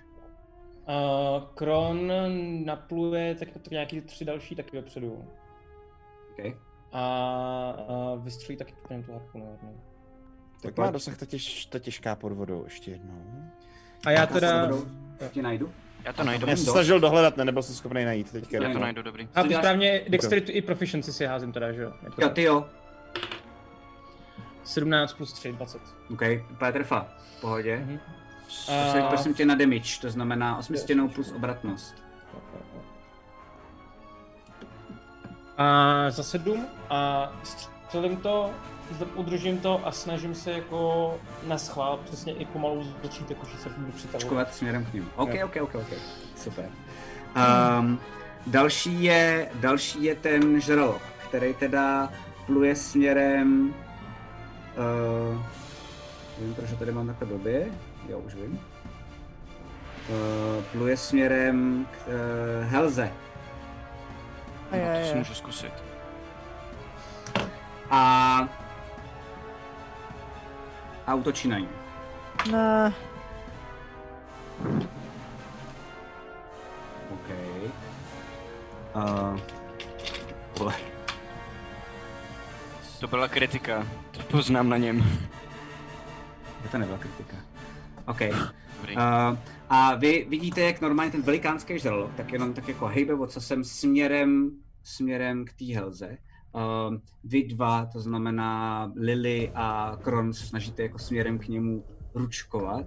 [0.87, 2.11] Uh, Kron
[2.65, 5.25] napluje tak, tak nějaký tři další taky dopředu.
[6.31, 6.57] Okay.
[6.91, 7.01] A,
[7.87, 9.51] a vystřelí taky něm tu harpunu.
[9.51, 9.81] jednou.
[10.61, 13.51] Tak má dosah ta, těž, ta těžká pod vodou ještě jednou.
[14.05, 14.69] A já teda...
[15.31, 15.71] Tě najdu.
[16.03, 16.47] Já to najdu.
[16.47, 18.63] Já jsem se snažil dohledat, ne, nebyl jsem schopný najít teďka.
[18.63, 19.27] Já to najdu, dobrý.
[19.35, 21.93] A ty správně Dexterity i Proficiency si házím teda, že jo?
[22.03, 22.65] Jako Jo, ty jo.
[24.65, 25.81] 17 plus 3, 20.
[26.13, 26.21] OK,
[26.51, 27.07] úplně trfa.
[27.37, 27.77] V pohodě.
[27.77, 27.99] Mhm.
[28.67, 31.95] Tak se prosím tě na damage, to znamená osmistěnou plus obratnost.
[35.57, 38.51] A za 7 a střelím to,
[39.15, 41.13] udržím to a snažím se jako
[41.47, 44.21] na schvál přesně i pomalu začít jako, že se budu přitahovat.
[44.21, 45.09] Škovat směrem k ním.
[45.15, 45.29] OK.
[45.45, 45.93] OK, OK, OK.
[46.35, 46.69] Super.
[47.79, 47.99] Um,
[48.47, 52.09] další, je, další je ten žralok, který teda
[52.45, 53.73] pluje směrem...
[54.77, 55.41] Uh,
[56.39, 57.65] vím, proč ho tady mám takhle blbě.
[58.09, 58.59] Jo, už vím.
[60.09, 63.11] Uh, pluje směrem k uh, Helze.
[64.71, 65.73] A je, To si můžu zkusit.
[67.89, 68.49] A...
[71.07, 71.69] A útočí na ní.
[72.51, 72.93] Ne,
[77.09, 77.29] OK.
[78.95, 79.39] Uh.
[82.99, 83.87] To byla kritika.
[84.17, 85.03] To poznám na něm.
[86.71, 87.37] To nebyla kritika.
[88.07, 88.19] OK.
[88.77, 88.95] Dobrý.
[88.95, 89.37] Uh,
[89.69, 94.51] a vy vidíte, jak normálně ten velikánský žralok, tak jenom tak jako hejbe ocasem směrem,
[94.83, 96.17] směrem k té helze.
[96.53, 102.85] Uh, vy dva, to znamená Lily a Kron, se snažíte jako směrem k němu ručkovat.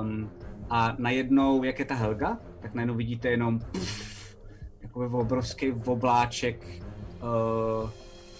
[0.00, 0.30] Um,
[0.70, 4.36] a najednou, jak je ta helga, tak najednou vidíte jenom pff,
[4.82, 6.82] jakoby obrovský obláček
[7.22, 7.90] uh,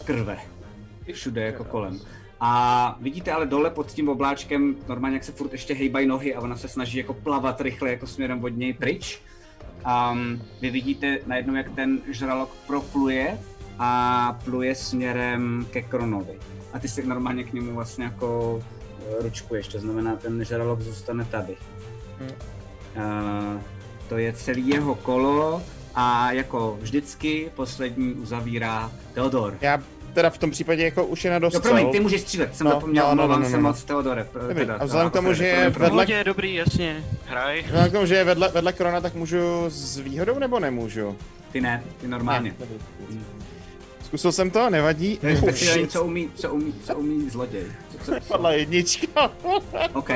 [0.04, 0.55] krve.
[1.12, 2.00] Všude jako kolem.
[2.40, 6.40] A vidíte ale dole pod tím obláčkem, normálně jak se furt ještě hejbají nohy a
[6.40, 9.20] ona se snaží jako plavat rychle jako směrem od něj pryč.
[10.12, 13.38] Um, vy vidíte najednou, jak ten žralok propluje
[13.78, 16.38] a pluje směrem ke Kronovi.
[16.72, 18.60] A ty si normálně k němu vlastně jako
[19.00, 21.56] eh, ručkuješ, to znamená, ten žralok zůstane tady.
[22.18, 22.30] Hmm.
[22.96, 23.60] Uh,
[24.08, 25.62] to je celý jeho kolo
[25.94, 29.58] a jako vždycky poslední uzavírá Teodor.
[29.60, 29.82] Já
[30.16, 31.60] teda v tom případě jako už je na Jo, dostřel.
[31.60, 33.62] promiň, ty můžeš střílet, jsem No, zapomněl, no, no, no, no, se no.
[33.62, 34.26] moc, Teodore.
[34.40, 37.04] Dobrý, teda, a vzhledem k tomu, že je vedle- Pohodě, dobrý, jasně.
[37.26, 37.62] Hraj.
[37.62, 41.16] Vzhledem k tomu, že je vedle, vedle Krona, tak můžu s výhodou nebo nemůžu?
[41.52, 42.54] Ty ne, ty normálně.
[43.10, 43.20] Ne.
[44.04, 45.16] Zkusil jsem to, nevadí.
[45.18, 47.64] To je Oh, speciální, co umí, co umí, co umí zloděj.
[47.92, 48.28] Co, co, co?
[48.28, 49.30] Padla jednička.
[49.92, 50.10] OK.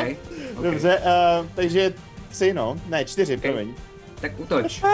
[0.63, 1.95] Dobře, uh, takže
[2.29, 2.77] tři, no.
[2.89, 3.43] Ne, čtyři, Ok.
[3.43, 3.75] promiň.
[4.21, 4.83] Tak útoč.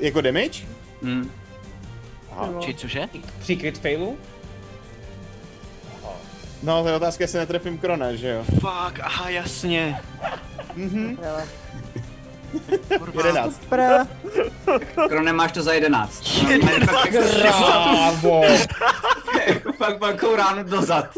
[0.00, 0.64] Jako damage?
[1.02, 1.30] Hmm.
[2.36, 2.60] Aha.
[2.60, 3.08] Či cože?
[3.38, 4.18] Při crit failu?
[6.62, 8.44] No, to je otázka, jestli netrefím Krona, že jo?
[8.44, 10.00] Fuck, aha, jasně.
[10.74, 11.18] Mhm.
[13.16, 13.60] Jedenáct.
[15.08, 16.42] Krone máš to za jedenáct.
[17.42, 18.42] Bravo!
[19.46, 21.16] jako fakt velkou ránu dozad.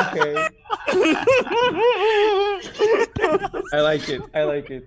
[0.00, 0.34] okay.
[3.72, 4.84] I like it, I like it.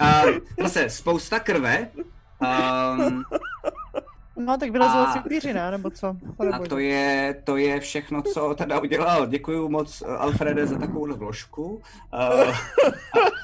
[0.00, 0.22] A
[0.62, 1.88] zase spousta krve.
[2.40, 3.24] Um,
[4.36, 5.70] No, tak vylezl A- asi upíři, ne?
[5.70, 6.16] Nebo co?
[6.52, 9.26] a to je, to je všechno, co teda udělal.
[9.26, 11.82] Děkuji moc eh, Alfrede za takovou vložku.
[12.14, 12.56] Uh,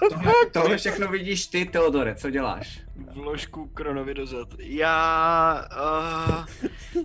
[0.08, 2.80] Tohle, tohle všechno vidíš ty, Teodore, co děláš?
[3.14, 4.48] Vložku Kronovi dozad.
[4.58, 5.64] Já
[6.30, 6.44] uh,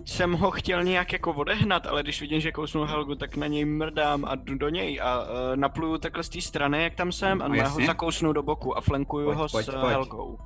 [0.04, 3.64] jsem ho chtěl nějak jako odehnat, ale když vidím, že kousnu Helgu, tak na něj
[3.64, 7.42] mrdám a jdu do něj a uh, napluju takhle z té strany, jak tam jsem,
[7.42, 9.92] a No, no, ho zakousnu do boku a flankuju Pojď, ho pojď, s pojď.
[9.92, 10.38] Helgou.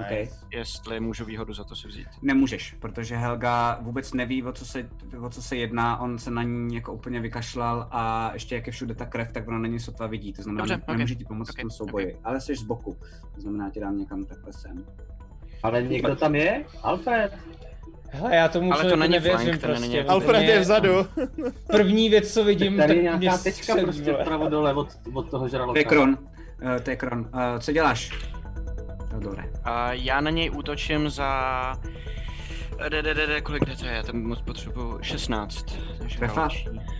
[0.00, 0.28] Okay.
[0.52, 2.06] Jestli můžu výhodu za to si vzít.
[2.22, 4.88] Nemůžeš, protože Helga vůbec neví, o co, se,
[5.20, 8.72] o co se jedná, on se na ní jako úplně vykašlal a ještě jak je
[8.72, 11.14] všude ta krev, tak ona na ní sotva vidí, to znamená, Dobře, že ok, nemůže
[11.14, 12.96] ti pomoct ok, v tom souboji, ale jsi z boku,
[13.34, 14.84] to znamená, tě dám někam takhle sem.
[15.62, 16.64] Ale někdo tam je?
[16.82, 17.38] Alfred?
[18.12, 19.88] Hele, já tomu Ale to není nevěřím flank, to není prostě.
[19.92, 21.06] nějaký- Alfred je vzadu.
[21.66, 25.30] První věc, co vidím, Tady tak je mě nějaká tečka prostě vpravo dole od, od
[25.30, 25.72] toho žraloka.
[25.72, 26.18] To je Kron,
[26.62, 28.10] uh, to je Kron, uh, co děláš?
[29.20, 29.44] Teodore.
[29.64, 31.78] A já na něj útočím za...
[32.88, 33.92] De, kolik to je?
[33.92, 35.78] Já tam moc potřebuju 16.
[35.98, 36.48] Takže Trefa?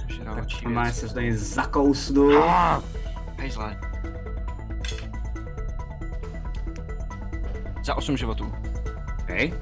[0.08, 0.98] žraločí- Tak věc.
[0.98, 2.42] se něj zakousnu.
[2.44, 2.82] Ah,
[3.38, 3.80] Hejzle.
[7.84, 8.52] Za 8 životů.
[9.22, 9.52] Okay.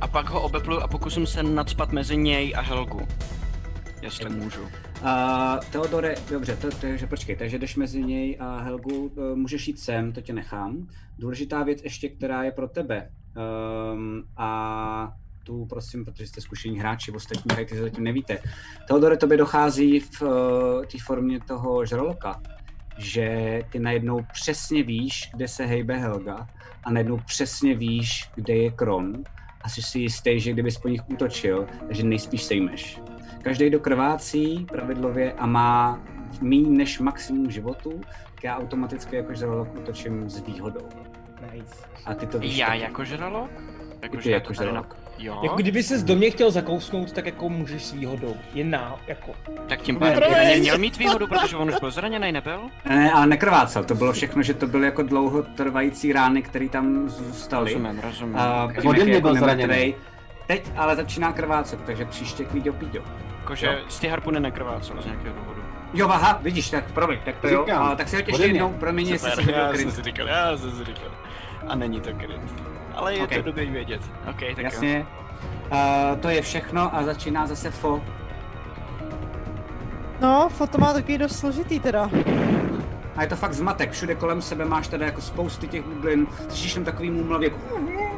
[0.00, 3.08] A pak ho obeplu a pokusím se nadspat mezi něj a Helgu.
[4.06, 4.62] Jestli můžu.
[4.62, 4.68] Uh,
[5.72, 10.12] Teodore, dobře, to, takže počkej, takže jdeš mezi něj a Helgu, uh, můžeš jít sem,
[10.12, 10.88] to tě nechám.
[11.18, 13.10] Důležitá věc ještě, která je pro tebe.
[13.92, 15.12] Um, a
[15.44, 18.38] tu prosím, protože jste zkušení hráči, ostatní hráči to zatím nevíte.
[18.88, 20.28] Teodore, tobě dochází v uh,
[20.84, 22.42] té formě toho žraloka,
[22.98, 26.48] že ty najednou přesně víš, kde se hejbe Helga
[26.84, 29.22] a najednou přesně víš, kde je Kron
[29.60, 33.00] a jsi si jistý, že kdybys po nich útočil, takže nejspíš sejmeš.
[33.46, 36.00] Každý, kdo krvácí pravidlově a má
[36.40, 38.00] méně než maximum životu,
[38.34, 40.88] tak já automaticky jako žralok útočím s výhodou.
[41.52, 41.74] Nice.
[42.06, 42.80] A ty to víš Já taky.
[42.80, 43.50] jako žralok?
[44.02, 44.96] I ty že je jako tady žralok.
[45.18, 48.36] Jo, Jako kdyby ses do mě chtěl zakousnout, tak jako můžeš s výhodou.
[48.62, 49.32] Na, jako.
[49.68, 52.60] tak tím pádem by na ně měl mít výhodu, protože on už byl zraněný, nebyl?
[52.88, 57.72] Ne, ale nekrvácel, to bylo všechno, že to byly jako dlouhotrvající rány, které tam zůstaly.
[57.72, 58.36] Rozumím, rozumím.
[58.36, 59.94] A Ode je mě jako byl zraněný.
[60.46, 63.02] Teď ale začíná krvácet, takže příště klíďo píďo.
[63.46, 65.62] Jakože z ty harpuny nekrvácel z nějakého důvodu.
[65.94, 67.64] Jo, aha, vidíš, tak promiň, tak to jo.
[67.66, 70.02] Říkám, A, tak si hoď ještě jednou, promiň, jestli Super, si hodil já jsem si
[70.02, 71.10] říkal, já jsem si říkal.
[71.68, 72.40] A není to kryt.
[72.94, 73.34] Ale je Ok.
[73.34, 74.00] to dobrý vědět.
[74.30, 74.62] OK, tak jo.
[74.62, 75.06] Jasně.
[75.72, 78.02] Uh, to je všechno a začíná zase fo.
[80.20, 82.10] No, foto má taky dost složitý teda.
[83.16, 86.74] A je to fakt zmatek, všude kolem sebe máš tady jako spousty těch bublin, slyšíš
[86.74, 87.58] tam takový můmlav, jako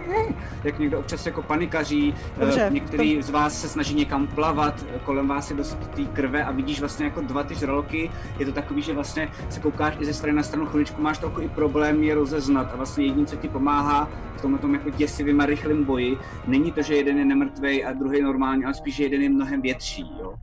[0.65, 5.29] jak někdo občas jako panikaří, Dobře, Eh, některý z vás se snaží někam plavat, kolem
[5.29, 8.83] vás je dost té krve a vidíš vlastně jako dva ty žraloky, je to takový,
[8.83, 12.15] že vlastně se koukáš i ze strany na stranu chviličku, máš trochu i problém je
[12.15, 16.19] rozeznat a vlastně jediné, co ti pomáhá v tomhle tom jako děsivým a rychlým boji,
[16.47, 19.63] není to, že jeden je nemrtvej a druhý normální, ale spíš, že jeden je mnohem
[19.63, 20.35] větší, jo.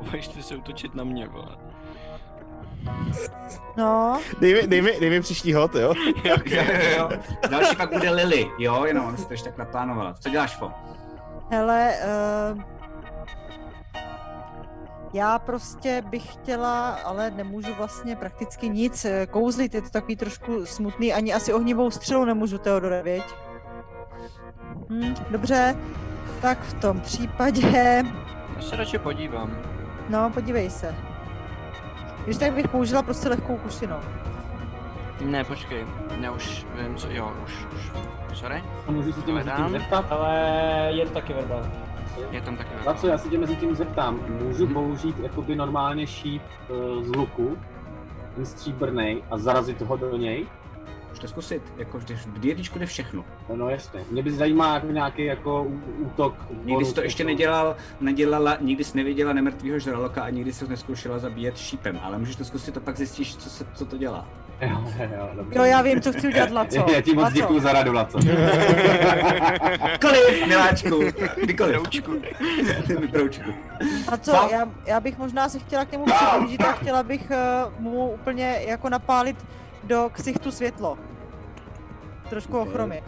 [0.00, 1.56] Uvažte se útočit na mě, vole.
[3.76, 5.94] No, Dej mi, dej mi, dej mi příští hod, jo?
[6.24, 6.62] jo, jo,
[6.98, 7.08] jo.
[7.50, 10.14] Další pak bude Lily, jo, jenom aby si to ještě tak naplánovala.
[10.14, 10.70] Co děláš, Fo?
[11.50, 11.92] hele,
[12.54, 12.62] uh,
[15.12, 20.66] já prostě bych chtěla, ale nemůžu vlastně prakticky nic eh, kouzlit, je to takový trošku
[20.66, 23.24] smutný, ani asi ohnivou střelu nemůžu, Teodore, věď?
[24.90, 25.76] Hm, dobře,
[26.42, 28.02] tak v tom případě,
[28.56, 29.58] Já se radši podívám.
[30.08, 30.94] no, podívej se.
[32.28, 33.96] Když tak bych použila prostě lehkou kušinu.
[35.24, 35.86] Ne, počkej.
[36.20, 37.08] Já už vím, co...
[37.10, 37.92] Jo, už, už.
[38.38, 38.64] Sorry?
[38.86, 40.12] A můžu se tě mezi tím zeptat?
[40.12, 40.34] Ale
[40.90, 41.66] je to taky verbal.
[42.30, 44.20] Je tam taky A co, já se tě mezi tím zeptám.
[44.42, 47.58] Můžu použít jakoby normálně šíp uh, z luku,
[48.34, 50.46] ten stříbrnej, a zarazit ho do něj?
[51.08, 53.24] Můžeš to zkusit, jako vždy, v D&Dčku jde všechno.
[53.48, 54.00] No, no jasně.
[54.10, 55.66] Mě by zajímá jako nějaký jako
[55.98, 56.34] útok.
[56.64, 60.70] Nikdy jsi to ještě nedělal, nedělala, nikdy jsi neviděla nemrtvýho žraloka a nikdy jsi ho
[60.70, 64.26] neskoušela zabíjet šípem, ale můžeš to zkusit a pak zjistíš, co, se, co to dělá.
[64.60, 65.58] Jo, jo, dobře.
[65.58, 66.86] Jo, já vím, co chci udělat, Laco.
[66.92, 67.34] Já ti moc Laco.
[67.34, 68.18] děkuju za radu, Laco.
[70.00, 71.00] Koliv, miláčku,
[71.42, 71.76] kdykoliv.
[71.76, 72.12] Broučku.
[73.10, 73.50] Broučku.
[74.08, 74.48] A co, Co?
[74.52, 78.60] já, já bych možná se chtěla k němu přiblížit a chtěla bych uh, mu úplně
[78.66, 79.36] jako napálit
[79.84, 80.98] do ksichtu světlo.
[82.30, 82.68] Trošku Ok.
[82.68, 83.04] ochromit.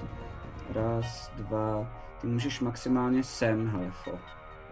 [0.74, 4.18] Raz, dva, ty můžeš maximálně sem, Halefo.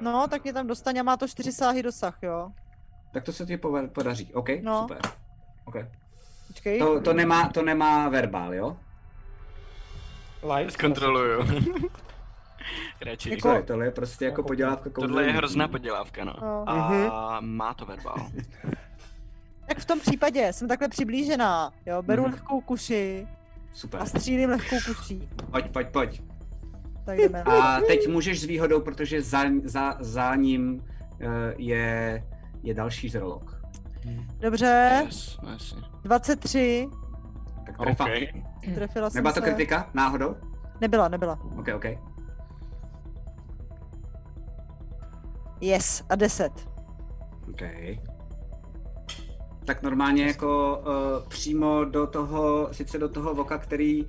[0.01, 2.51] No, tak mě tam dostaň a má to čtyři sáhy dosah, jo.
[3.13, 3.57] Tak to se ti
[3.93, 4.49] podaří, OK?
[4.63, 4.81] No.
[4.81, 4.99] Super.
[5.65, 5.89] Okay.
[6.47, 6.79] Počkej.
[6.79, 8.77] To, to, nemá, to nemá verbál, jo?
[10.57, 10.71] Live?
[10.71, 11.41] Zkontroluju.
[13.07, 13.31] Radši.
[13.31, 16.35] Jako- Sorry, tohle je prostě jako podělávka Tohle je hrozná podělávka, no.
[16.41, 16.65] No.
[16.69, 18.27] A má to verbál.
[19.69, 22.03] Tak v tom případě jsem takhle přiblížená, jo.
[22.03, 22.33] Beru Mhm.
[22.33, 23.27] lehkou kuši
[23.73, 24.01] Super.
[24.03, 25.29] a střílím lehkou kuší.
[25.51, 26.23] Pojď, pojď, pojď.
[27.05, 27.43] Tak jdeme.
[27.43, 30.85] A teď můžeš s výhodou, protože za, za, za ním
[31.21, 32.25] eh, je,
[32.63, 33.59] je další žralok.
[34.41, 35.83] Dobře, Yes, jasně.
[36.03, 36.89] 23.
[37.67, 38.05] Tak trefa.
[38.75, 39.47] Trefila jsem Nebyla to se.
[39.47, 40.37] kritika náhodou?
[40.81, 41.39] Nebyla, nebyla.
[41.59, 41.85] OK, OK.
[45.61, 46.53] Yes, a 10.
[47.51, 47.63] OK.
[49.69, 54.09] Tak normálně jako uh, přímo do toho, sice do toho voka, který uh,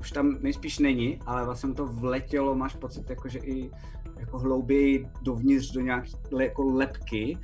[0.00, 3.70] už tam nejspíš není, ale vlastně mu to vletělo, máš pocit jako, že i
[4.18, 6.08] jako hlouběji dovnitř do nějaké
[6.40, 7.38] jako lepky.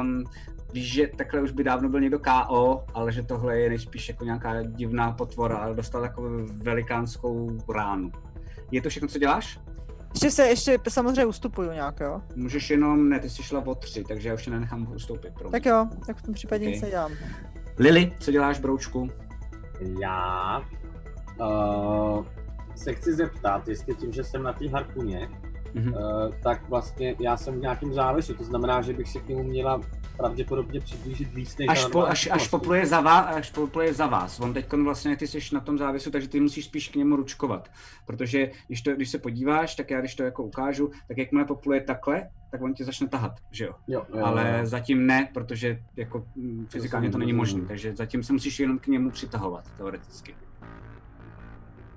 [0.00, 0.24] Um,
[0.72, 4.24] víš, že takhle už by dávno byl někdo KO, ale že tohle je nejspíš jako
[4.24, 6.22] nějaká divná potvora, ale dostal jako
[6.62, 8.12] velikánskou ránu.
[8.70, 9.60] Je to všechno, co děláš?
[10.14, 12.22] Ještě se, ještě samozřejmě ustupuju nějak, jo?
[12.36, 15.34] Můžeš jenom, ne, ty jsi šla o tři, takže já už tě nenechám ustoupit.
[15.34, 15.52] Promiň.
[15.52, 16.72] Tak jo, tak v tom případě Ok.
[16.72, 17.12] nic nedělám.
[17.78, 19.10] Lily, co děláš, broučku?
[20.00, 20.62] Já
[21.40, 22.26] uh,
[22.74, 25.28] se chci zeptat, jestli tím, že jsem na té harpuně,
[25.74, 25.92] Mhm.
[25.92, 26.00] uh,
[26.42, 29.80] tak vlastně já jsem v nějakém závěsu, to znamená, že bych se k němu měla
[30.16, 34.40] pravděpodobně přiblížit víc než Až, po, až, až, popluje za vás, až popluje za vás.
[34.40, 37.68] On teď vlastně, ty jsi na tom závěsu, takže ty musíš spíš k němu ručkovat.
[38.06, 41.80] Protože když, to, když se podíváš, tak já když to jako ukážu, tak jakmile popluje
[41.80, 43.74] takhle, tak on tě začne tahat, že jo?
[43.88, 44.66] Jo, jo, Ale jo.
[44.66, 48.86] zatím ne, protože jako mm, fyzikálně to není možné, takže zatím se musíš jenom k
[48.86, 50.34] němu přitahovat, teoreticky.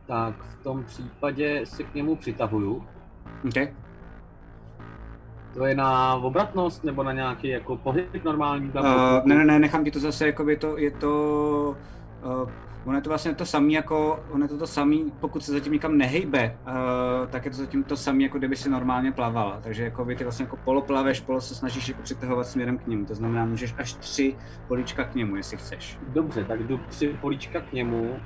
[0.08, 2.86] Tak v tom případě se k němu přitahuju.
[3.48, 3.74] Okay.
[5.54, 8.70] To je na obratnost nebo na nějaký jako pohyb normální?
[8.70, 8.84] Uh,
[9.26, 11.76] ne, ne, ne, nechám ti to zase, jako to, je to,
[12.44, 12.50] uh,
[12.86, 15.74] ono je to vlastně to samé, jako, ono je to to samé, pokud se zatím
[15.74, 16.74] nikam nehejbe, uh,
[17.30, 19.60] tak je to zatím to samé, jako kdyby si normálně plavala.
[19.64, 23.06] Takže jako by ty vlastně jako poloplaveš, polo se snažíš jako přitahovat směrem k němu.
[23.06, 24.36] To znamená, můžeš až tři
[24.68, 26.00] políčka k němu, jestli chceš.
[26.08, 28.20] Dobře, tak jdu tři políčka k němu.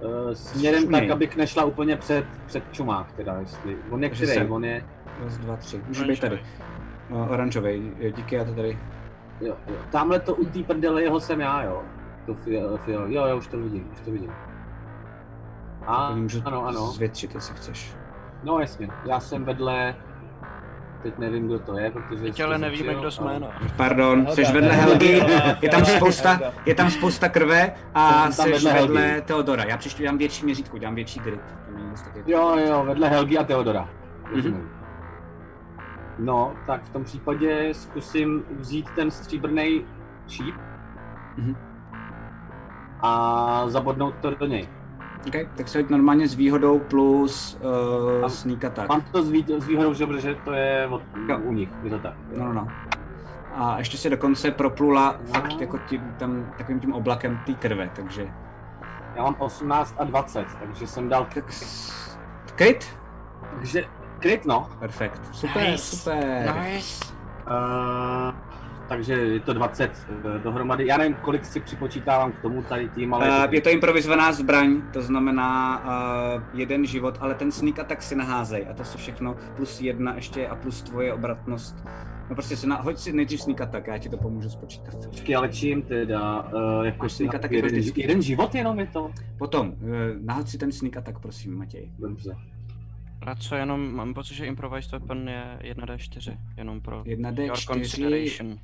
[0.00, 3.76] Uh, směrem tak, abych nešla úplně před, před čumák, teda, jestli.
[3.90, 4.48] On je který?
[4.48, 4.84] On je...
[5.24, 5.82] Raz, dva, tři.
[5.88, 6.42] Může být tady.
[7.10, 8.78] Uh, oranžový, díky, já to tady.
[9.40, 9.74] Jo, jo.
[9.90, 11.82] Tamhle to u té prdele jeho jsem já, jo.
[12.26, 13.12] To fial, fial.
[13.12, 14.32] Jo, jo, už to vidím, už to vidím.
[15.86, 16.86] A, Tady můžu ano, ano.
[16.86, 17.94] zvětšit, jestli chceš.
[18.42, 19.94] No jasně, já jsem vedle...
[21.04, 22.22] Teď nevím, kdo to je, protože...
[22.22, 23.48] Teď ale nevíme, začal, kdo jsme, no.
[23.76, 25.22] Pardon, jsi vedle Helgy,
[25.62, 29.20] je tam spousta, je tam spousta krve a jsi vedle vedle.
[29.20, 29.64] Teodora.
[29.64, 31.40] Já příště dám větší měřítko, dám větší grid.
[32.26, 33.80] Jo, jo, vedle Helgy a Teodora.
[34.24, 34.34] Mhm.
[34.36, 34.68] Rozumím.
[36.18, 39.84] No, tak v tom případě zkusím vzít ten stříbrný
[40.28, 40.54] šíp
[41.36, 41.56] Mhm.
[43.00, 44.68] a zabodnout to do něj.
[45.28, 47.58] Okay, tak se hoď normálně s výhodou plus
[48.22, 48.88] uh, sneak attack.
[48.88, 51.38] Mám to s, vý, s výhodou, že, protože to je od, Jo.
[51.38, 52.14] u nich, je to tak.
[52.36, 52.68] No, no, no.
[53.54, 58.26] A ještě se dokonce proplula fakt jako tím, tam, takovým tím oblakem té krve, takže...
[59.16, 61.26] Já mám 18 a 20, takže jsem dal...
[61.34, 62.18] Tak s-
[62.54, 62.96] Kryt?
[63.56, 63.84] Takže
[64.18, 64.68] kryt, no.
[64.78, 65.20] Perfekt.
[65.32, 65.96] Super, Nice.
[65.96, 66.54] super.
[66.64, 67.04] Nice.
[67.46, 68.34] Uh,
[68.88, 70.86] takže je to 20 uh, dohromady.
[70.86, 73.46] Já nevím, kolik si připočítávám k tomu tady tím, ale...
[73.46, 75.82] Uh, je to improvizovaná zbraň, to znamená
[76.36, 80.14] uh, jeden život, ale ten sneak attack si naházej a to jsou všechno plus jedna
[80.14, 81.84] ještě a plus tvoje obratnost.
[82.28, 85.06] No prostě si na, hoď si nejdřív sneak attack, já ti to pomůžu spočítat.
[85.06, 86.42] Počkej, ale čím teda?
[86.42, 88.00] Uh, jako sneak attack je to jeden, vždycky.
[88.00, 89.10] jeden život jenom je to?
[89.38, 89.74] Potom, uh,
[90.20, 91.90] nahoď si ten sneak attack, prosím, Matěj.
[91.98, 92.36] Dobře.
[93.26, 97.42] A co jenom, mám pocit, že improvised weapon je 1d4, jenom pro 1D4.
[97.42, 98.58] your consideration.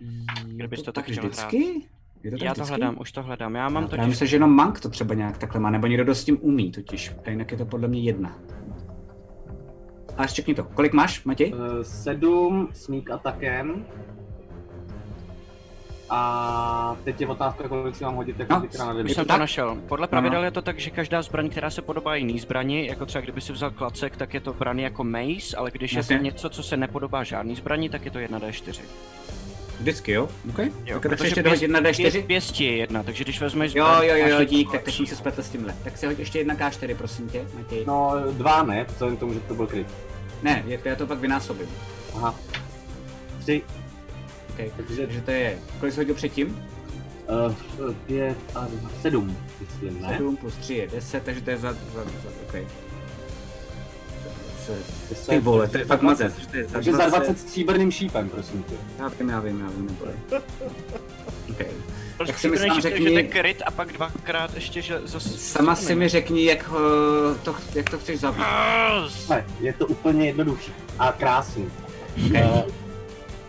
[0.00, 1.88] Je Kdybys to to tak chtěl vždycky?
[2.24, 2.80] Je to tak Já to vždycky?
[2.80, 3.54] hledám, už to hledám.
[3.54, 4.06] Já mám Já totiž...
[4.06, 6.72] myslím, že jenom Mank to třeba nějak takhle má, nebo někdo dost s tím umí
[6.72, 7.12] totiž.
[7.26, 8.38] A jinak je to podle mě jedna.
[10.16, 10.64] Ale čekni to.
[10.64, 11.52] Kolik máš, Matěj?
[11.52, 13.86] Uh, sedm sneak attackem.
[16.10, 19.36] A teď je otázka, kolik si mám hodit jako No, no, na Už jsem to
[19.38, 19.76] našel.
[19.88, 20.44] Podle pravidel Ano.
[20.44, 23.52] je to tak, že každá zbraň, která se podobá jiný zbrani, jako třeba kdyby si
[23.52, 26.14] vzal klacek, tak je to braný jako mace, ale když Jasně.
[26.14, 28.82] je to něco, co se nepodobá žádný zbraní, tak je to 1d4.
[29.80, 30.28] Vždycky, jo?
[30.50, 30.58] OK.
[30.86, 32.02] Jo, tak ještě pěst- jedna D4?
[32.10, 35.06] pěst- Pěstí je jedna, takže když vezmeš Jo, jo, jo, jo, dík, tak teď jsem
[35.06, 35.74] se spletl s tímhle.
[35.84, 37.84] Tak si hoď ještě jedna K4, prosím tě, Matěj.
[37.86, 39.86] No, dva ne, vzhledem k tomu, že to byl kryt.
[40.42, 41.68] Ne, je, já to pak vynásobím.
[42.14, 42.34] Aha.
[43.40, 43.62] Tři.
[44.54, 44.70] Okay.
[44.76, 46.62] Takže Takže to je, kolik jsi hodil předtím?
[47.78, 50.08] uh, pět a dva, sedm, myslím, ne?
[50.16, 52.54] 7 plus 3 je 10, takže to je za, za, za OK.
[54.66, 55.08] Za 20.
[55.08, 56.24] Deset, Ty vole, to je fakt 20.
[56.24, 56.46] mazec.
[56.46, 58.74] to je Takže za 20 stříbrným šípem, prosím tě.
[58.98, 60.40] Já vím, já vím, já vím, neboj.
[61.50, 61.66] OK.
[62.16, 65.28] Prostě Tak si mi sám že řekni, je kryt a pak dvakrát ještě, že zase...
[65.28, 68.44] sama si mi řekni, jak, eh, to, jak to chceš zabít.
[69.28, 71.70] Ne, je to úplně jednoduchý a krásný.
[72.26, 72.42] Okay.
[72.42, 72.62] Uh,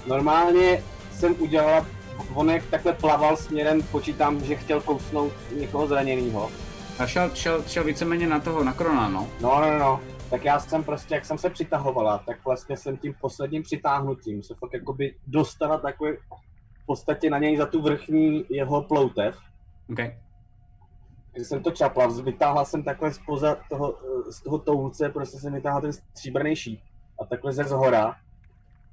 [0.06, 1.86] normálně jsem udělala,
[2.34, 6.52] on jak takhle plaval směrem, počítám, že chtěl kousnout někoho zraněného.
[7.00, 9.28] A šel, šel, šel víceméně na toho, na Krona, no.
[9.42, 10.02] No, no, no.
[10.30, 14.56] Tak já jsem prostě, jak jsem se přitahovala, tak vlastně jsem tím posledním přitáhnutím se
[14.56, 16.18] fakt jakoby dostala takový
[16.88, 19.38] podstatě na něj za tu vrchní jeho ploutev.
[19.92, 20.18] Okay.
[21.34, 23.98] Když jsem to čapla, vytáhla jsem takhle spoza toho,
[24.30, 26.80] z toho toulce, prostě jsem vytáhla ten stříbrný šíp.
[27.22, 28.16] A takhle ze zhora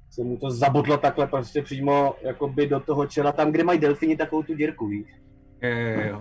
[0.09, 4.17] se mu to zabodlo takhle prostě přímo jakoby do toho čela, tam, kde mají delfini
[4.17, 5.07] takovou tu dírku, víš?
[5.61, 6.19] Jo, jo, jo.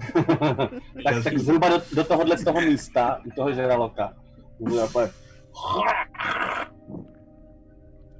[1.05, 4.15] tak, tak zhruba do, do tohohle z toho místa, u toho žraloka.
[4.65, 5.11] To bylo takhle,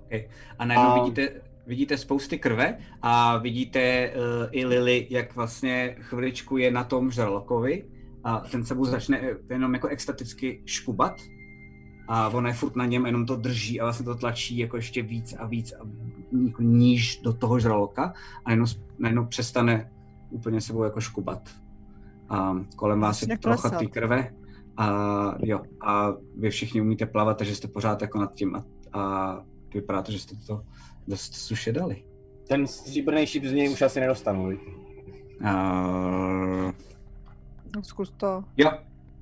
[0.07, 0.29] Okay.
[0.59, 6.57] A najednou A- vidíte, vidíte spousty krve a vidíte uh, i Lily, jak vlastně chviličku
[6.57, 7.85] je na tom žralokovi
[8.25, 11.21] a ten se mu začne eh, jenom jako extaticky škubat
[12.09, 15.03] a ona je furt na něm, jenom to drží a vlastně to tlačí jako ještě
[15.03, 15.87] víc a víc a
[16.47, 18.13] jako níž do toho žraloka
[18.45, 18.67] a najednou,
[18.99, 19.91] najednou přestane
[20.31, 21.51] úplně sebou jako škubat.
[22.29, 24.33] A kolem vás je trocha té krve
[24.77, 28.65] a jo, a vy všichni umíte plavat, takže jste pořád jako nad tím a,
[28.99, 29.41] a
[29.75, 30.61] vypadá to, že jste to
[31.09, 32.05] dost suše dali.
[32.49, 34.61] ten stříbrný šíp z něj už asi nedostanu, víš?
[35.41, 36.73] Uh,
[37.77, 38.45] No, zkus to.
[38.57, 38.71] jo,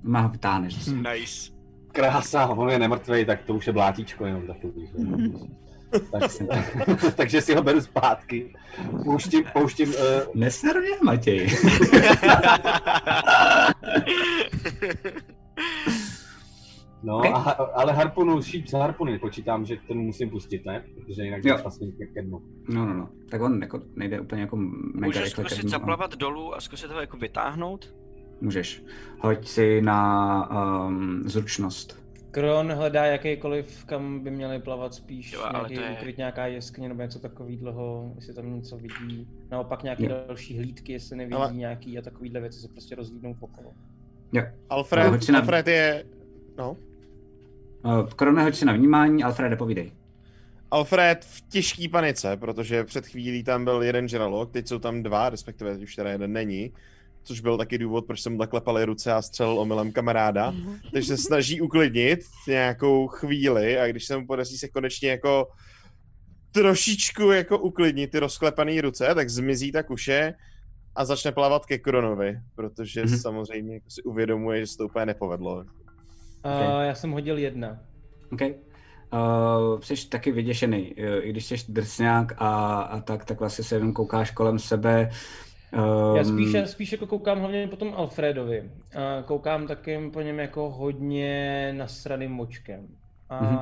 [0.02, 0.86] má ho vytáhneš.
[0.86, 1.52] Nice.
[1.92, 4.86] Krása, on je nemrtvý, tak to už je blátíčko jenom takový.
[4.86, 5.46] že jo.
[6.48, 6.76] tak,
[7.16, 8.54] takže si ho beru zpátky.
[9.04, 9.94] Pouštím, pouštím, uh,
[10.34, 11.46] Neser mě, Matěj.
[17.02, 17.26] no, Ok.
[17.26, 20.84] a, ale harpunu, šíp z harpuny, počítám, že ten musím pustit, ne?
[20.94, 21.56] Protože jinak Jo.
[21.56, 22.42] to vlastně ke ke dnu.
[22.68, 23.08] No, no, no.
[23.30, 27.00] Tak on jako nejde úplně jako mega Můžeš rychle zkusit zaplavat dolů a zkusit ho
[27.00, 27.94] jako vytáhnout?
[28.40, 28.82] Můžeš.
[29.18, 32.02] Hoď si na um, zručnost.
[32.30, 36.46] Kron hledá jakýkoliv, kam by měli plavat spíš Jo, ale nějaký to je- ukryt, nějaká
[36.46, 39.28] jeskyně nebo něco takového, jestli tam něco vidí.
[39.50, 40.16] Naopak nějaké Jo.
[40.28, 43.72] další hlídky, jestli nevidí Ale- nějaký a takovýhle věci se prostě rozlídnou okolo.
[44.32, 44.42] Jo.
[44.70, 46.04] Alfred, No, Alfred je...
[46.58, 46.76] No.
[47.84, 49.92] Uh, Krone, hoď si na vnímání, Alfrede, povídej.
[50.70, 55.28] Alfred v těžký panice, protože před chvílí tam byl jeden žralok, teď jsou tam dva,
[55.30, 56.72] respektive už teda jeden není,
[57.22, 60.54] což byl taky důvod, proč jsem mu takhle palil ruce a střelil omylem kamaráda.
[60.92, 65.48] Takže se snaží uklidnit nějakou chvíli a když se mu podaří se konečně jako
[66.52, 70.34] trošičku jako uklidnit ty rozklepané ruce, tak zmizí ta kuše
[70.96, 73.18] a začne plavat ke Kronovi, protože Mhm.
[73.18, 75.64] samozřejmě jako si uvědomuje, že se to úplně nepovedlo.
[76.44, 76.86] A Ok.
[76.86, 77.78] já jsem hodil jedna.
[78.32, 78.40] OK.
[78.40, 80.94] Uh, jsi taky vyděšený.
[80.94, 85.10] Uh, I když jsi drsňák a, a tak, tak vlastně se jenom koukáš kolem sebe.
[85.72, 88.70] Um, Já spíše, spíš jako koukám hlavně po tom Alfredovi.
[88.94, 92.86] A koukám taky po něm jako hodně nasraným močkem.
[93.30, 93.58] A Mhm.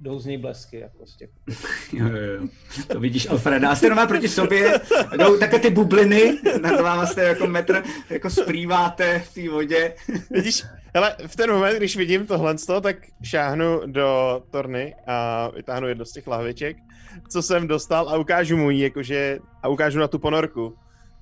[0.00, 1.30] jdou z něj blesky jako z těch.
[1.92, 2.48] Jo, jo, jo.
[2.88, 3.70] To vidíš Alfreda.
[3.70, 4.80] A jste doma proti sobě,
[5.18, 9.94] jdou takové ty bubliny, nad váma jste jako metr, jako splýváte v té vodě.
[10.30, 16.04] Vidíš, hele, v ten moment, když vidím tohle, tak šáhnu do torny a vytáhnu jedno
[16.04, 16.76] z těch lahviček,
[17.28, 20.76] co jsem dostal a ukážu mu ji, jakože, a ukážu na tu ponorku.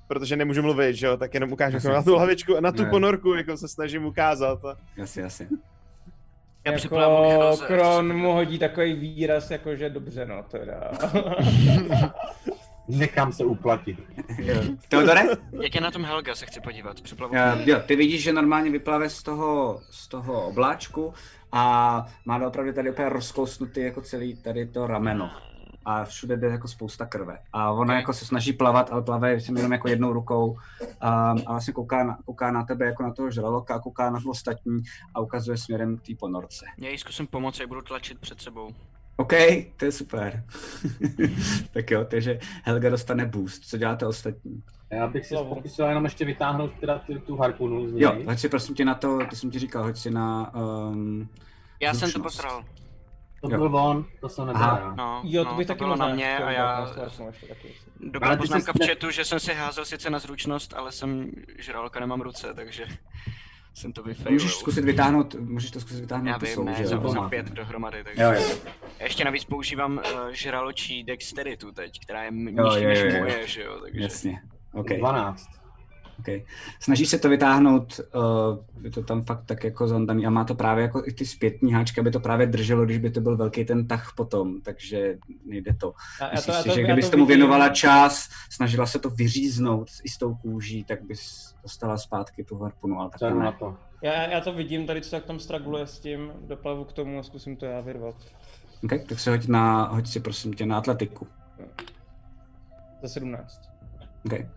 [0.07, 1.89] Protože nemůžu mluvit, že jo, tak jenom ukážu Jasně.
[1.89, 2.89] na tu lahvičku a na tu jo.
[2.89, 4.59] ponorku, jako se snažím ukázat.
[4.97, 5.47] Jasně, jasně.
[6.65, 10.91] Já Jako Kron mu hodí takový výraz, jako že dobře, no teda.
[12.89, 13.97] Nechám se uplatit.
[14.87, 15.21] Teodore?
[15.61, 17.01] Jak je na tom Helga, se chci podívat.
[17.01, 17.33] Připlavu.
[17.33, 21.13] Uh, jo, ty vidíš, že normálně vyplave z toho, z toho obláčku
[21.51, 25.31] a má opravdu tady úplně rozkousnutý jako celý tady to rameno.
[25.85, 27.39] A všude jde jako spousta krve.
[27.53, 30.57] A ona jako se snaží plavat, ale plave jsem jenom jako jednou rukou um,
[31.01, 34.29] a vlastně kouká na, kouká na tebe jako na toho žraloka a kouká na to
[34.29, 34.81] ostatní
[35.15, 36.65] a ukazuje směrem k té ponorce.
[36.77, 38.69] Já jí zkusím pomoci, jak budu tlačit před sebou.
[39.19, 39.33] OK,
[39.77, 40.43] to je super.
[41.73, 43.63] tak jo, takže Helga dostane boost.
[43.65, 44.63] Co děláte ostatní?
[44.91, 48.01] Já bych si pokusil jenom ještě vytáhnout teda tu, tu harpunu z něj.
[48.03, 51.29] Jo, hoď si prosím tě na to, ty jsem ti říkal, hoď si na um,
[51.81, 52.23] Já jsem to Zručnost.
[52.37, 52.63] posral.
[53.41, 53.57] To Jo.
[53.57, 54.93] byl on, to jsem nebyl já.
[54.97, 56.87] No, Jo, to no, to taky bylo na mě a já...
[57.99, 61.99] Dobrá poznámka jsi v chatu, že jsem si házel sice na zručnost, ale jsem žraloka,
[61.99, 62.85] nemám ruce, takže
[63.73, 64.33] jsem to vyfailil.
[64.33, 67.23] Můžeš zkusit vytáhnout, můžeš to zkusit vytáhnout Já vím, že ne, jsem Doma.
[67.23, 68.23] za pět dohromady, takže...
[68.23, 68.57] Jo, jo.
[68.99, 73.79] Já ještě navíc používám uh, žraločí dexteritu teď, která je nižší než moje, že jo,
[73.81, 74.01] takže...
[74.01, 74.41] Jasně.
[74.73, 74.87] OK.
[74.89, 75.58] 12.
[76.19, 76.43] okay.
[76.79, 80.55] Snažíš se to vytáhnout, uh, je to tam fakt tak jako zandaný a má to
[80.55, 83.65] právě jako i ty zpětní háčky, aby to právě drželo, když by to byl velký
[83.65, 85.93] ten tah potom, takže nejde to.
[86.21, 87.37] Já Myslíš já si, že já kdybys tomu vidím.
[87.39, 92.57] věnovala čas, snažila se to vyříznout i s tou kůží, tak bys dostala zpátky tu
[92.57, 93.53] harpunu, ale tak ne.
[93.59, 93.77] to?
[94.01, 97.23] Já, já to vidím tady, co tak tam straguluje s tím, doplavu k tomu a
[97.23, 98.15] zkusím to já vyrvat.
[98.83, 101.27] Okay, tak se hoď, na, hoď si prosím tě na atletiku.
[103.01, 103.69] Za 17.
[104.25, 104.49] Okay.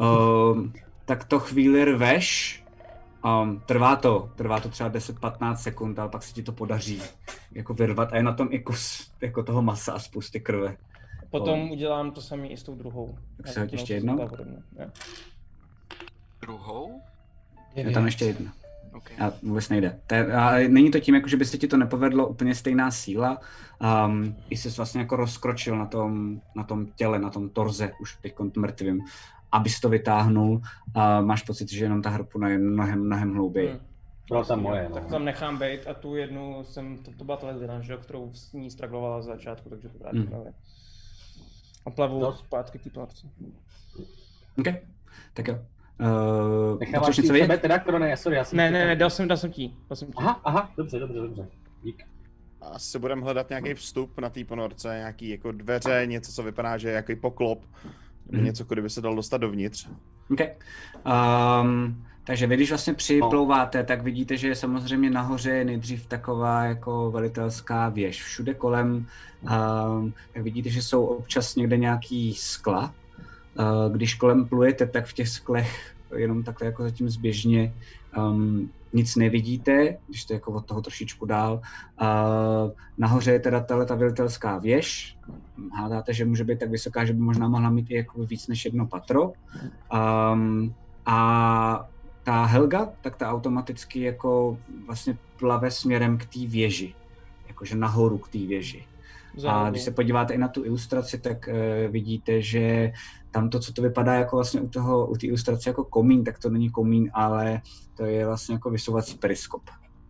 [0.00, 0.72] Um,
[1.06, 2.62] tak to chvíli rveš,
[3.24, 7.02] um, trvá to, trvá to třeba 10-15 sekund, ale pak se ti to podaří
[7.52, 10.76] jako vyrvat a je na tom i kus jako toho masa a spousty krve.
[11.30, 13.18] Potom udělám to samé i s tou druhou.
[13.36, 14.18] Tak se hoď ještě jednou.
[14.20, 14.90] jo.
[16.40, 17.02] Druhou?
[17.74, 18.52] Je tam ještě jedna.
[18.96, 19.16] Okay.
[19.20, 20.00] A vůbec nejde.
[20.06, 22.90] To je, a není to tím, jako, že by se ti to nepovedlo úplně stejná
[22.90, 23.40] síla.
[24.06, 28.18] Um, I jsi vlastně jako rozkročil na tom, na tom těle, na tom torze, už
[28.22, 29.00] teď mrtvým,
[29.56, 30.60] abys to vytáhnul.
[30.94, 33.68] A máš pocit, že jenom ta harpuna je mnohem, mnohem hlouběji.
[33.70, 33.80] Hmm.
[34.28, 35.08] Byla tam moje, Tak no.
[35.08, 38.52] tam nechám být a tu jednu jsem, to, to byla ta ledvina, že kterou s
[38.52, 40.32] ní straglovala za začátku, takže to vrátím Hmm.
[40.42, 40.52] hmm.
[41.86, 43.26] A plavu To- zpátky k té plavce.
[44.58, 44.66] OK,
[45.34, 45.58] tak jo.
[46.00, 47.46] Uh, Necháváš něco vědět?
[47.46, 48.56] sebe teda, Krone, sorry, já jsem...
[48.56, 50.14] Ne, ne, ne, dal jsem, dal jsem ti, dal jsem ti.
[50.16, 51.48] Aha, aha, dobře, dobře, dobře.
[51.84, 52.02] Dík.
[52.60, 56.88] Asi budeme hledat nějaký vstup na té ponorce, nějaký jako dveře, něco, co vypadá, že
[56.88, 57.64] je jaký poklop,
[58.30, 58.44] Mhm.
[58.44, 59.88] něco, kudy by se dal dostat dovnitř.
[60.30, 60.40] OK.
[61.62, 67.10] Um, takže vy, když vlastně připlouváte, tak vidíte, že je samozřejmě nahoře nejdřív taková jako
[67.10, 68.22] velitelská věž.
[68.22, 69.06] Všude kolem
[69.42, 72.94] um, tak vidíte, že jsou občas někde nějaký skla.
[73.58, 77.74] Uh, když kolem plujete, tak v těch sklech jenom takhle jako zatím zběžně
[78.18, 81.60] um, nic nevidíte, když to jako od toho trošičku dál.
[82.02, 85.18] Uh, nahoře je teda tahle ta velitelská věž.
[85.74, 88.64] Hádáte, že může být tak vysoká, že by možná mohla mít i jako víc než
[88.64, 89.32] jedno patro.
[90.32, 90.74] Um,
[91.06, 91.88] a
[92.22, 96.94] ta Helga, tak ta automaticky jako vlastně plave směrem k té věži.
[97.48, 98.84] Jakože nahoru k té věži.
[99.36, 99.70] A Zároveň.
[99.70, 102.92] když se podíváte i na tu ilustraci, tak uh, vidíte, že
[103.36, 106.38] tam to, co to vypadá jako vlastně u toho, u té ilustrace jako komín, tak
[106.38, 107.60] to není komín, ale
[107.96, 109.62] to je vlastně jako vysouvací periskop.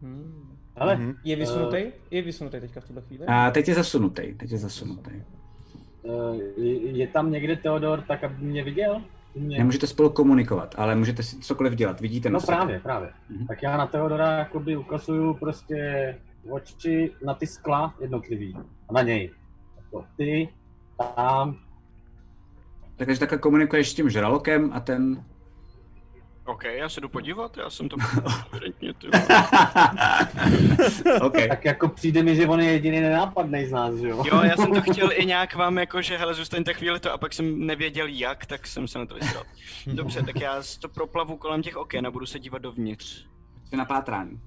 [0.03, 0.57] Hmm.
[0.77, 1.15] Ale, Mhm.
[1.25, 1.77] Je vysunutý?
[2.11, 3.25] Je vysunutý teďka v tuhle chvíli?
[3.27, 5.11] A teď je zasunutý, teď je zasunutý.
[6.05, 6.63] eh,
[6.97, 9.03] je, tam někde Teodor, tak aby mě viděl?
[9.35, 9.59] Mě...
[9.59, 12.57] Nemůžete spolu komunikovat, ale můžete si cokoliv dělat, vidíte na No sebe.
[12.57, 13.11] právě, právě.
[13.31, 13.47] Mhm.
[13.47, 16.19] Tak já na Teodora jakoby ukazuju prostě
[16.51, 18.57] oči na ty skla jednotlivý.
[18.89, 19.31] A na něj.
[19.77, 20.49] Jako ty,
[21.17, 21.57] tam,
[22.97, 25.25] Takže takhle komunikuješ s tím žralokem a ten...
[26.45, 27.97] OK, já se jdu podívat, já jsem to
[28.53, 29.07] evidentně ty.
[31.21, 31.37] OK.
[31.49, 34.25] tak jako přijde mi, že on je jediný nenápadný z nás, že jo?
[34.27, 37.19] Jo, já jsem to chtěl i nějak vám jako, že hele, zůstaňte chvíli to a
[37.19, 39.45] pak jsem nevěděl jak, tak jsem se na to vysral.
[39.87, 43.27] Dobře, tak já to proplavu kolem těch oken a budu se dívat dovnitř.
[43.69, 44.41] Jsi na pátrání.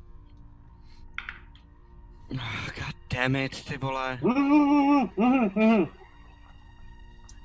[2.76, 4.20] God damn it, ty vole.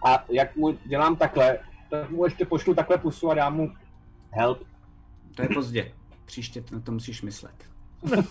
[0.05, 1.59] A jak mu dělám takhle,
[1.91, 3.73] tak mu ještě pošlu takhle pusu a dám mu
[4.31, 4.67] help.
[5.35, 5.93] To je pozdě.
[6.25, 7.55] Příště na to musíš myslet.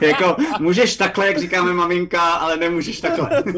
[0.00, 3.44] jako, můžeš takhle, jak říkáme maminka, ale nemůžeš takhle.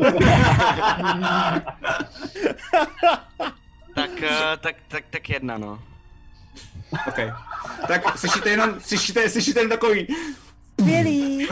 [3.95, 5.83] Tak, uh, tak, tak, tak jedna, no.
[7.09, 7.19] OK.
[7.89, 10.07] Tak slyšíte jenom, slyšíte, slyšíte jen takový...
[10.81, 11.49] Skvělý.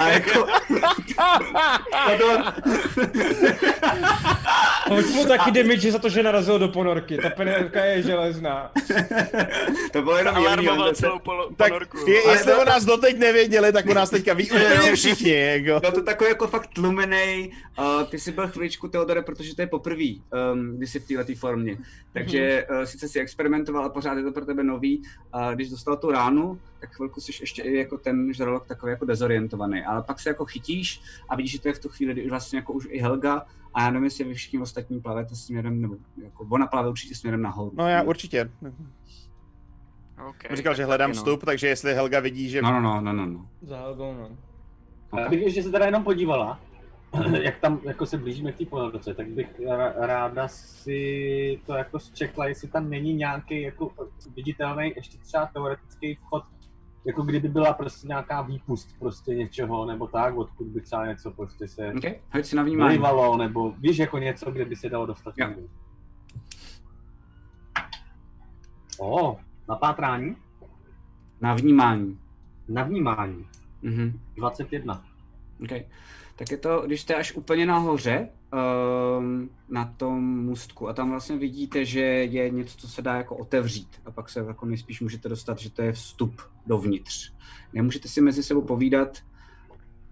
[0.00, 0.46] A jako...
[2.06, 2.52] Teodor,
[4.88, 7.16] Hoď mu taky damage za to, že narazil do ponorky.
[7.16, 8.70] Ta penerka je železná.
[9.92, 12.10] to bylo jenom Alarmoval celou polo- Tak ponorku.
[12.10, 15.32] je, jestli o nás doteď nevěděli, tak o nás teďka ví úplně všichni.
[15.32, 15.80] Jako.
[15.80, 17.52] Byl to takový jako fakt tlumenej.
[17.78, 20.04] Uh, ty jsi byl chviličku, Teodore, protože to je poprvé,
[20.52, 21.76] um, když jsi v této formě.
[22.12, 25.02] Takže uh, sice si experimentoval, ale pořád je to pro tebe nový.
[25.34, 29.04] Uh, když dostal tu ránu, tak chvilku jsi ještě i jako ten žralok takový jako
[29.04, 29.84] dezorientovaný.
[29.84, 32.58] Ale pak se jako chytíš a vidíš, že to je v tu chvíli, kdy vlastně
[32.58, 36.46] jako už i Helga a já nevím, jestli vy všichni ostatní plavete směrem, nebo jako
[36.50, 37.72] ona plave určitě směrem nahoru.
[37.74, 38.50] No já určitě.
[40.28, 42.62] Okay, Jsem říkal, že hledám vstup, takže jestli Helga vidí, že...
[42.62, 43.48] No, no, no, no, no, no.
[43.62, 44.28] Za Helgou, no.
[45.18, 46.60] Já bych ještě se teda jenom podívala,
[47.42, 49.60] jak tam jako se blížíme k té ponorce, tak bych
[49.96, 53.92] ráda si to jako zčekla, jestli tam není nějaký jako
[54.36, 56.44] viditelný ještě třeba teoretický vchod,
[57.04, 61.68] jako kdyby byla prostě nějaká výpust prostě něčeho, nebo tak, odkud by třeba něco prostě
[61.68, 62.14] se Okay.
[62.32, 62.88] Hoď si na vnímání.
[62.88, 65.34] vylivalo, nebo víš jako něco, kde by se dalo dostat.
[65.38, 65.48] Jo.
[69.00, 70.36] O, na pátrání?
[71.40, 72.18] Na vnímání.
[72.68, 73.46] Na vnímání.
[73.82, 74.20] Mhm.
[74.36, 75.04] 21.
[75.64, 75.84] Okay.
[76.36, 81.36] Tak je to, když jste až úplně nahoře um, na tom můstku a tam vlastně
[81.36, 85.28] vidíte, že je něco, co se dá jako otevřít a pak se jako nejspíš můžete
[85.28, 87.32] dostat, že to je vstup dovnitř.
[87.72, 89.18] Nemůžete si mezi sebou povídat,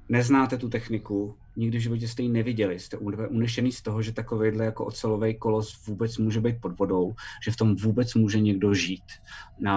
[0.08, 2.96] neznáte tu techniku, nikdy v životě jste ji neviděli, jste
[3.30, 7.56] unešený z toho, že takovýhle jako ocelový kolos vůbec může být pod vodou, že v
[7.56, 9.04] tom vůbec může někdo žít.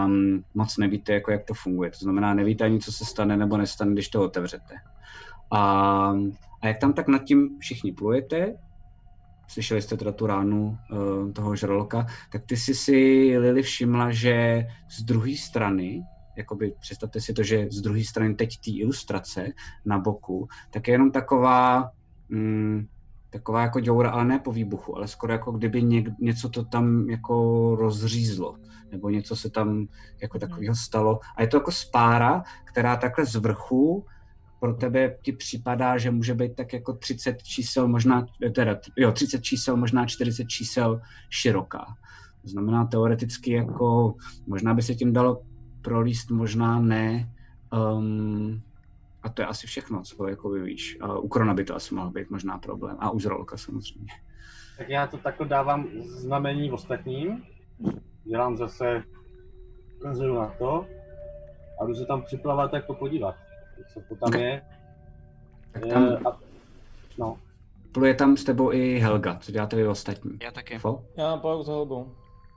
[0.05, 3.57] Um, moc nevíte, jako jak to funguje, to znamená, nevíte ani, co se stane nebo
[3.57, 4.75] nestane, když to otevřete.
[5.51, 6.13] A,
[6.63, 8.55] a jak tam tak nad tím všichni plujete,
[9.47, 12.95] slyšeli jste teda tu ránu uh, toho žraloka, tak ty jsi si,
[13.37, 16.03] Lily, všimla, že z druhé strany,
[16.35, 19.47] jakoby představte si to, že z druhé strany teď té ilustrace
[19.85, 21.91] na boku, tak je jenom taková
[22.29, 22.87] mm,
[23.29, 27.09] taková jako děura, ale ne po výbuchu, ale skoro jako kdyby něk, něco to tam
[27.09, 28.55] jako rozřízlo,
[28.91, 29.87] nebo něco se tam
[30.21, 31.19] jako takového stalo.
[31.35, 34.05] A je to jako spára, která takhle z vrchu
[34.63, 38.25] pro tebe ti připadá, že může být tak jako 30 čísel, možná,
[38.55, 41.85] teda, jo, 30 čísel, možná 40 čísel široká.
[42.41, 44.15] To znamená teoreticky jako,
[44.47, 45.43] možná by se tím dalo
[45.81, 47.33] prolíst, možná ne.
[47.73, 48.61] Um,
[49.23, 50.97] a to je asi všechno, co jako víš.
[51.21, 52.97] U Krona by to asi mohl být možná problém.
[52.99, 54.11] A u Zrolka samozřejmě.
[54.77, 57.43] Tak já to takhle dávám znamení ostatním.
[58.23, 59.03] Dělám zase
[60.03, 60.85] na to
[61.81, 63.35] a jdu se tam připlavat jako podívat,
[63.93, 64.35] co to tam Ok.
[64.35, 64.61] je.
[65.71, 66.37] Tak Je, tam a,
[67.17, 67.37] no,
[67.91, 70.31] pluje tam s tebou i Helga, co děláte vy ostatní.
[70.43, 70.79] Já taky.
[70.79, 71.03] Fo?
[71.17, 72.11] Já pojdu za Helgou.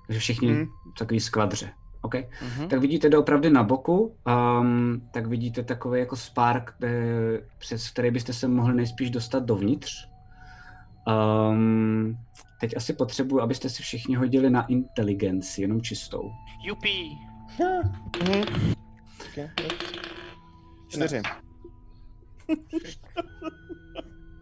[0.06, 0.66] Takže všichni Hmm.
[0.98, 1.70] takový skvadře.
[2.02, 2.14] OK.
[2.42, 2.68] Mhm.
[2.68, 4.16] Tak vidíte doopravdy na boku,
[4.60, 6.88] um, tak vidíte takový jako spark, eh,
[7.58, 10.08] přes který byste se mohli nejspíš dostat dovnitř.
[11.50, 12.18] Um,
[12.60, 16.30] teď asi potřebuji, abyste si všichni hodili na inteligenci, jenom čistou.
[16.64, 17.08] Jupi.
[19.32, 19.46] Okay.
[20.97, 21.23] Čtyři.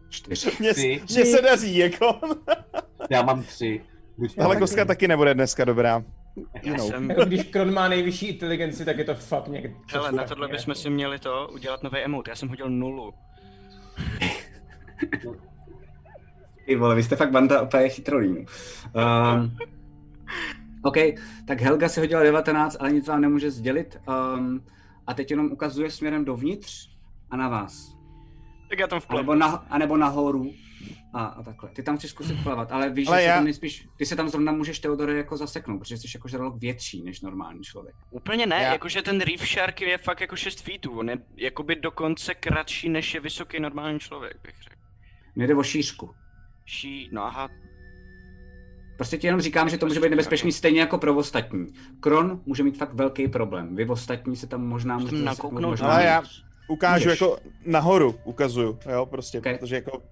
[0.08, 0.50] Čtyři.
[1.10, 2.20] Mně, se daří, jako.
[3.10, 3.81] já mám tři.
[4.18, 6.02] Buď Ale kostka taky nebude dneska dobrá.
[6.36, 6.91] Já You know.
[6.91, 7.10] jsem...
[7.10, 9.74] Jako když Kron má nejvyšší inteligenci, tak je to fakt někde.
[9.92, 12.31] Hele, na tohle bychom si měli to udělat nový emote.
[12.31, 13.15] Já jsem hodil nulu.
[16.66, 18.44] Ty vole, vy jste fakt banda úplně chytrolínů.
[18.94, 19.57] Um,
[20.83, 20.97] OK,
[21.47, 24.00] tak Helga si hodila 19, ale nic vám nemůže sdělit.
[24.08, 24.65] Um,
[25.07, 26.89] a teď jenom ukazuje směrem dovnitř
[27.31, 27.97] a na vás.
[28.70, 29.23] Tak já tam A vplavu.
[29.23, 30.52] nebo, na, a nebo nahoru.
[31.15, 31.70] A, a takhle.
[31.70, 34.16] Ty tam chceš zkusit plavat, ale víš, Ale že se já- tam nejspíš, ty se
[34.16, 37.94] tam zrovna můžeš Teodore jako zaseknout, protože jsi jako žralok větší než normální člověk.
[38.10, 40.99] Úplně ne, Já- jakože ten Reef Shark je fakt jako 6 feetů.
[40.99, 44.76] On je jakoby dokonce kratší, než je vysoký normální člověk, bych řekl.
[45.36, 46.15] Mně jde o šířku.
[46.66, 47.49] Ší, no aha,
[48.97, 51.66] Prostě ti jenom říkám, že to může být nebezpečný stejně jako pro ostatní.
[52.00, 53.76] Kron může mít fakt velký problém.
[53.76, 56.23] Vy ostatní se tam možná můžete nakouknout možná Ale já
[56.68, 57.20] ukážu Můžeš.
[57.20, 59.44] jako nahoru, ukazuju, jo, prostě, Ok.
[59.58, 60.02] protože jako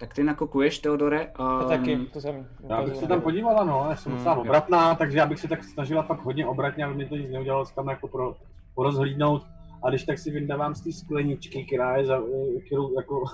[0.00, 1.30] Tak ty nakokuješ, Teodore.
[1.34, 2.46] A Um, taky, to samý.
[2.68, 5.48] Já bych se tam podívala, no, já jsem Hmm, docela obratná, takže já bych se
[5.48, 8.34] tak snažila fakt hodně obratně, aby mi to nic neudělalo tam jako pro,
[8.74, 9.42] porozhlídnout.
[9.84, 12.18] A když tak si vyndávám z té skleničky, která je za,
[12.66, 13.24] kterou jako,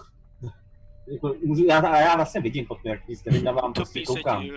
[1.13, 4.43] jako můžu, já, a já vlastně vidím potom, jak ji vyndávám, prostě se koukám.
[4.43, 4.53] ti.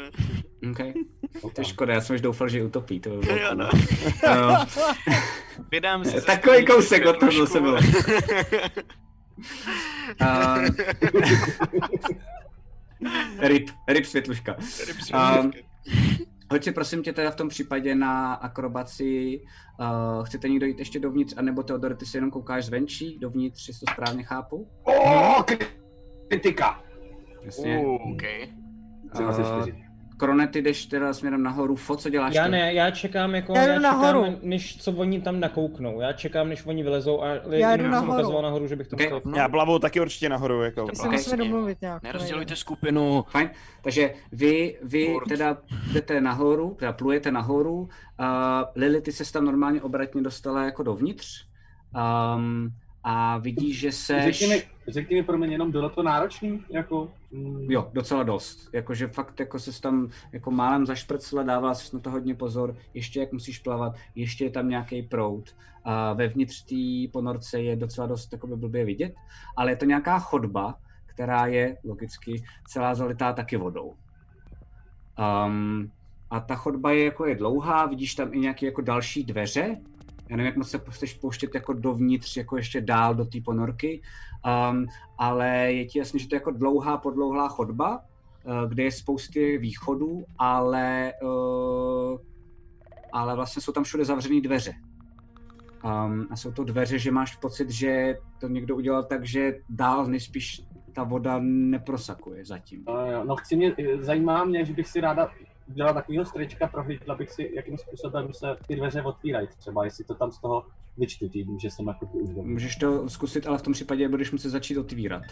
[0.70, 0.94] Okay.
[0.94, 1.64] To koukám.
[1.64, 3.00] je škoda, já jsem už doufal, že utopí.
[3.00, 3.70] To by bylo Jo, no.
[4.36, 4.58] Jo.
[5.72, 6.22] Vydám se.
[6.22, 7.78] Takový kousek od toho zase bylo.
[10.22, 10.66] Um,
[13.40, 14.56] rip, rip světluška.
[15.14, 15.52] Um,
[16.52, 19.42] hoď si prosím tě teda v tom případě na akrobaci.
[19.80, 23.86] Uh, chcete někdo jít ještě dovnitř, anebo Teodor, ty se jenom koukáš zvenčí, dovnitř, jestli
[23.86, 24.68] to správně chápu?
[24.84, 25.44] O,
[26.40, 26.80] kritika!
[27.46, 27.78] Jasně.
[27.78, 28.22] Uh, OK.
[29.16, 29.84] Jsem asi čtyři.
[30.18, 31.76] Krone, ty jdeš teda směrem nahoru.
[31.76, 32.52] Fo, co děláš Já ty?
[32.52, 34.40] ne, já čekám jako, Já já, čekám, nahoru.
[34.42, 36.02] než co oni tam nakouknou.
[36.02, 38.12] Já čekám, než oni vylezou a li, Já jdu jsem nahoru.
[38.14, 39.02] ukazoval nahoru, že bych to Ok.
[39.02, 39.22] musel.
[39.26, 39.38] No.
[39.38, 40.86] já plavou taky určitě nahoru, jako.
[40.86, 41.12] My se Ok.
[41.12, 42.04] musíme domluvit nějak.
[42.04, 43.26] Nerozdělujte skupinu.
[43.30, 43.50] Fajn.
[43.82, 45.28] Takže vy, vy Furt.
[45.28, 45.58] teda
[45.94, 47.76] jdete nahoru, teda plujete nahoru.
[47.80, 47.88] Uh,
[48.76, 51.46] Lily, ty se tam normálně obratně dostala jako dovnitř.
[52.36, 52.70] Um,
[53.04, 54.22] a vidíš, že se...
[54.32, 57.12] Řekni mi, řekni mi pro mě jenom, bylo to náročný, jako...
[57.32, 58.70] Mm, Jo, docela dost.
[58.74, 63.20] Jakože fakt jako se tam jako málem zašprcla, dává si na to hodně pozor, ještě
[63.20, 65.56] jak musíš plavat, ještě je tam nějaký prout.
[65.84, 69.14] A vevnitř té ponorce je docela dost jakoby blbě vidět,
[69.58, 73.94] ale je to nějaká chodba, která je logicky celá zalitá taky vodou.
[75.46, 75.92] Um,
[76.30, 79.78] a ta chodba je jako je dlouhá, vidíš tam i nějaké jako další dveře.
[80.30, 84.02] Já nevím, jak moc se chceš pouštět jako dovnitř, jako ještě dál do té ponorky,
[84.72, 84.86] um,
[85.18, 89.58] ale je ti jasný, že to je jako dlouhá, podlouhlá chodba, uh, kde je spousty
[89.58, 92.18] východů, ale, uh,
[93.12, 94.74] ale vlastně jsou tam všude zavřené dveře.
[95.84, 100.06] Um, a jsou to dveře, že máš pocit, že to někdo udělal tak, že dál
[100.06, 100.62] nejspíš
[100.94, 102.84] ta voda neprosakuje zatím.
[102.88, 105.32] Jo, no chci mě, zajímá mě, že bych si ráda
[105.74, 110.16] udělala takového strečka, prohlídla bych si, jakým způsobem se ty dveře otvírají třeba, jestli to
[110.16, 110.66] tam z toho
[110.98, 112.48] vyčtu tím, že jsem jako už dovnitř.
[112.48, 115.24] Můžeš to zkusit, ale v tom případě budeš muset začít otvírat.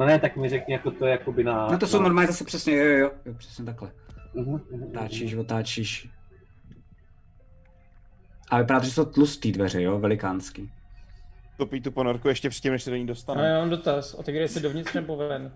[0.00, 1.68] No ne, tak mi řekni, jako to je jakoby na...
[1.68, 2.02] No to jsou na...
[2.02, 3.92] normálně zase přesně, jo, jo, jo, přesně takhle.
[4.34, 6.10] Uh-huh, uh-huh, Otáčíš, otáčíš.
[8.50, 10.70] A vypadá to, že jsou tlustý dveře, jo, velikánský.
[11.56, 13.46] Topí tu ponorku ještě předtím, než se do ní A dostane.
[13.48, 15.52] já mám dotaz, otevírej se dovnitř nebo ven?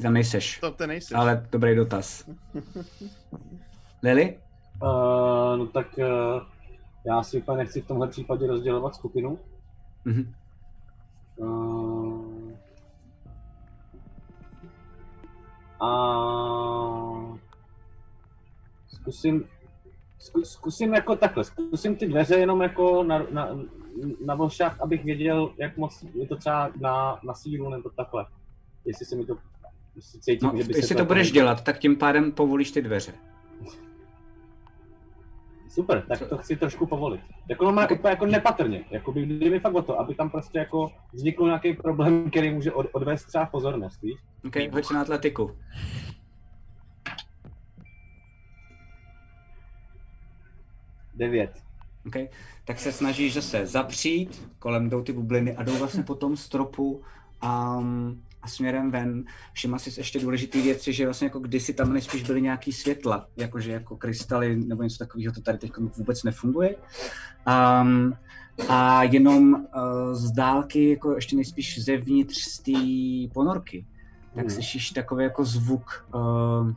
[0.00, 1.14] Ty tam nejseš, To ty nejsi.
[1.14, 2.28] ale dobrý dotaz.
[4.02, 4.38] Lily?
[4.82, 4.88] Uh,
[5.58, 6.42] no tak uh,
[7.06, 9.38] já si úplně nechci v tomhle případě rozdělovat skupinu.
[10.04, 10.34] Mhm.
[11.36, 12.50] Uh,
[15.80, 15.90] A
[18.88, 19.44] zkusím,
[20.18, 23.48] zku, zkusím jako takhle, zkusím ty dveře jenom jako na, na,
[24.26, 28.26] na vošach, abych věděl, jak moc je to třeba na, na sílu nebo takhle.
[28.84, 29.34] Jestli se mi to,
[30.20, 33.12] cítím, No, že by jestli se to budeš dělat, tak tím pádem povolíš ty dveře.
[35.68, 37.20] Super, tak to chci trošku povolit.
[37.48, 40.58] Jako má úplně jako nepatrně, jako by jde mi fakt o to, aby tam prostě
[40.58, 44.18] jako vznikl nějaký problém, který může od, odvést třeba pozornost, víš?
[44.46, 45.56] OK, hoď na atletiku.
[51.14, 51.62] Devět.
[52.06, 52.28] Okay.
[52.64, 57.02] Tak se snažíš zase zapřít, kolem jdou ty bubliny a jdou vlastně po tom stropu
[57.42, 59.24] um, a směrem ven.
[59.52, 63.72] Všimla si ještě důležitý věci, že vlastně jako kdysi tam nejspíš byly nějaký světla, jakože
[63.72, 66.76] jako krystaly nebo něco takového, to tady teď vůbec nefunguje.
[67.82, 68.14] Um,
[68.68, 69.60] a jenom uh,
[70.12, 73.86] z dálky, jako ještě nejspíš zevnitř z té ponorky,
[74.34, 74.50] tak Hmm.
[74.50, 76.72] slyšíš takový jako zvuk, uh,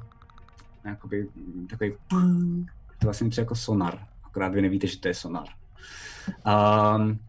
[0.85, 1.27] jakoby
[1.69, 2.65] takový pum,
[2.99, 5.45] to vlastně něco jako sonar, akorát vy nevíte, že to je sonar.
[6.27, 7.19] Um,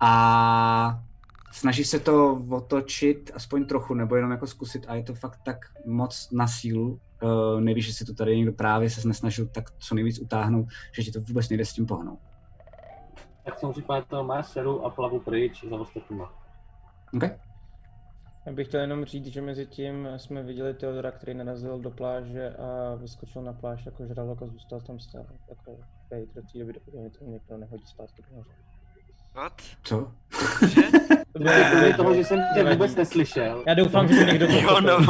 [0.00, 1.02] a
[1.52, 5.56] snaží se to otočit aspoň trochu, nebo jenom jako zkusit a je to fakt tak
[5.86, 9.94] moc na sílu, uh, nevíš, že si to tady někdo právě se nesnažil tak co
[9.94, 12.18] nejvíc utáhnout, že ti to vůbec nejde s tím pohnout.
[13.44, 16.32] Tak v tom případě to má seru a plavu pryč za ostatníma.
[17.14, 17.38] Okay?
[18.46, 22.56] Já bych chtěl jenom říct, že mezi tím jsme viděli Teodora, který narazil do pláže
[22.56, 25.26] a vyskočil na pláž jako žralok a zůstal tam stát.
[25.48, 25.78] Jako
[26.10, 28.50] do té doby, dokud někdo nehodí zpátky do moře.
[29.34, 29.62] What?
[29.82, 30.12] Co?
[31.32, 32.16] To bylo jako toho, jo.
[32.16, 33.64] že jsem tě vůbec neslyšel.
[33.66, 34.80] Já doufám, že to někdo Jo, pochopil.
[34.98, 35.06] no.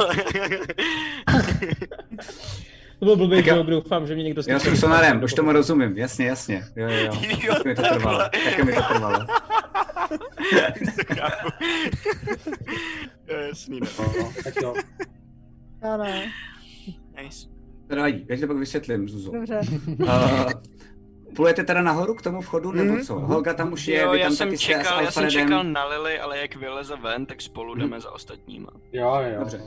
[2.99, 6.27] To byl blbý joke, doufám, že mě někdo Já jsem sonarem, už tomu rozumím, jasně,
[6.27, 6.65] jasně.
[6.77, 7.13] Jo, jo, jo.
[7.43, 9.27] Jo, Tak mi to trvalo, tak mi to trvalo.
[13.29, 13.87] Jo, jasný, no.
[13.99, 14.75] No, tak jo.
[15.83, 16.33] Já ne.
[17.23, 17.49] Nice.
[17.89, 19.33] To nevadí, já ti to pak vysvětlím, Zuzo.
[19.33, 19.61] Dobře.
[19.87, 20.51] Uh,
[21.37, 23.03] plujete teda nahoru k tomu vchodu, nebo Mhm.
[23.03, 23.15] co?
[23.21, 25.31] Holga tam už je, Jo, vy já tam jsem taky jste s čekal, já jsem
[25.31, 28.69] čekal na Lily, ale jak vyleze ven, tak spolu jdeme za ostatníma.
[28.93, 29.39] Jo, jo.
[29.39, 29.61] Dobře.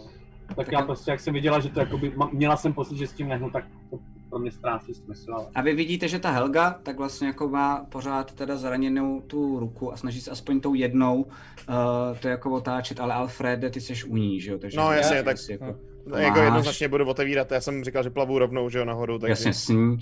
[0.48, 3.08] Tak, Tak já já- prostě, jak jsem viděla, že to jakoby, měla jsem pocit, že
[3.08, 5.34] s tím nehnu, tak to pro mě ztrácí smysl.
[5.36, 5.46] Ale...
[5.56, 9.94] A vy vidíte, že ta Helga tak vlastně jako má pořád teda zraněnou tu ruku
[9.94, 14.18] a snaží se aspoň tou jednou uh, to jako otáčet, ale Alfrede, ty jsi u
[14.18, 14.58] ní, že jo?
[14.58, 15.76] Takže No, jasně, tak- si jako,
[16.08, 19.20] No, jako máš- jednoznačně budu otevírat, já jsem říkal, že plavu rovnou, že jo, nahoru,
[19.20, 19.32] takže...
[19.32, 19.98] Jasně, s ní.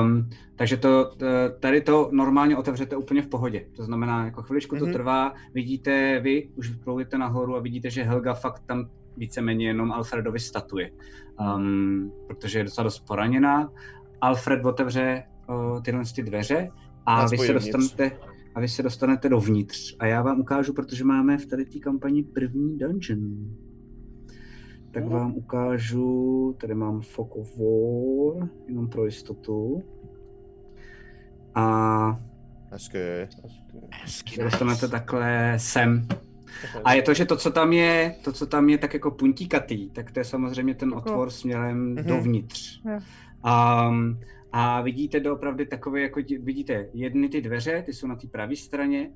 [0.00, 1.10] Um, takže to,
[1.60, 3.66] tady to normálně otevřete úplně v pohodě.
[3.76, 4.92] To znamená, jako chviličku to Mhm.
[4.92, 10.38] trvá, vidíte vy, už vyploujete nahoru a vidíte, že Helga fakt tam víceméně jenom Alfredovi
[10.40, 10.90] statuje.
[11.56, 13.72] Um, protože je docela dost poraněná.
[14.20, 16.70] Alfred otevře uh, tyhle ty dveře
[17.06, 18.18] a vy se dostanete
[18.54, 19.96] a vy se dostanete dovnitř.
[19.98, 23.20] A já vám ukážu, protože máme v tady té kampani první dungeon.
[24.94, 29.82] Tak vám ukážu, tady mám Fog of War, jenom pro jistotu.
[31.54, 32.20] A
[32.70, 32.98] Hezky.
[34.02, 36.08] Hezky, se dostanete takhle sem.
[36.84, 39.90] A je to, že to, co tam je, to, co tam je tak jako puntíkatý,
[39.90, 42.04] tak to je samozřejmě ten otvor směrem Mhm.
[42.04, 42.80] dovnitř.
[42.84, 44.20] Um,
[44.52, 49.10] a vidíte doopravdy takové, jako vidíte jedny ty dveře, ty jsou na té pravé straně.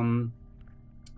[0.00, 0.32] Um,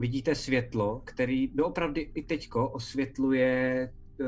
[0.01, 4.27] vidíte světlo, který doopravdy i teďko osvětluje uh,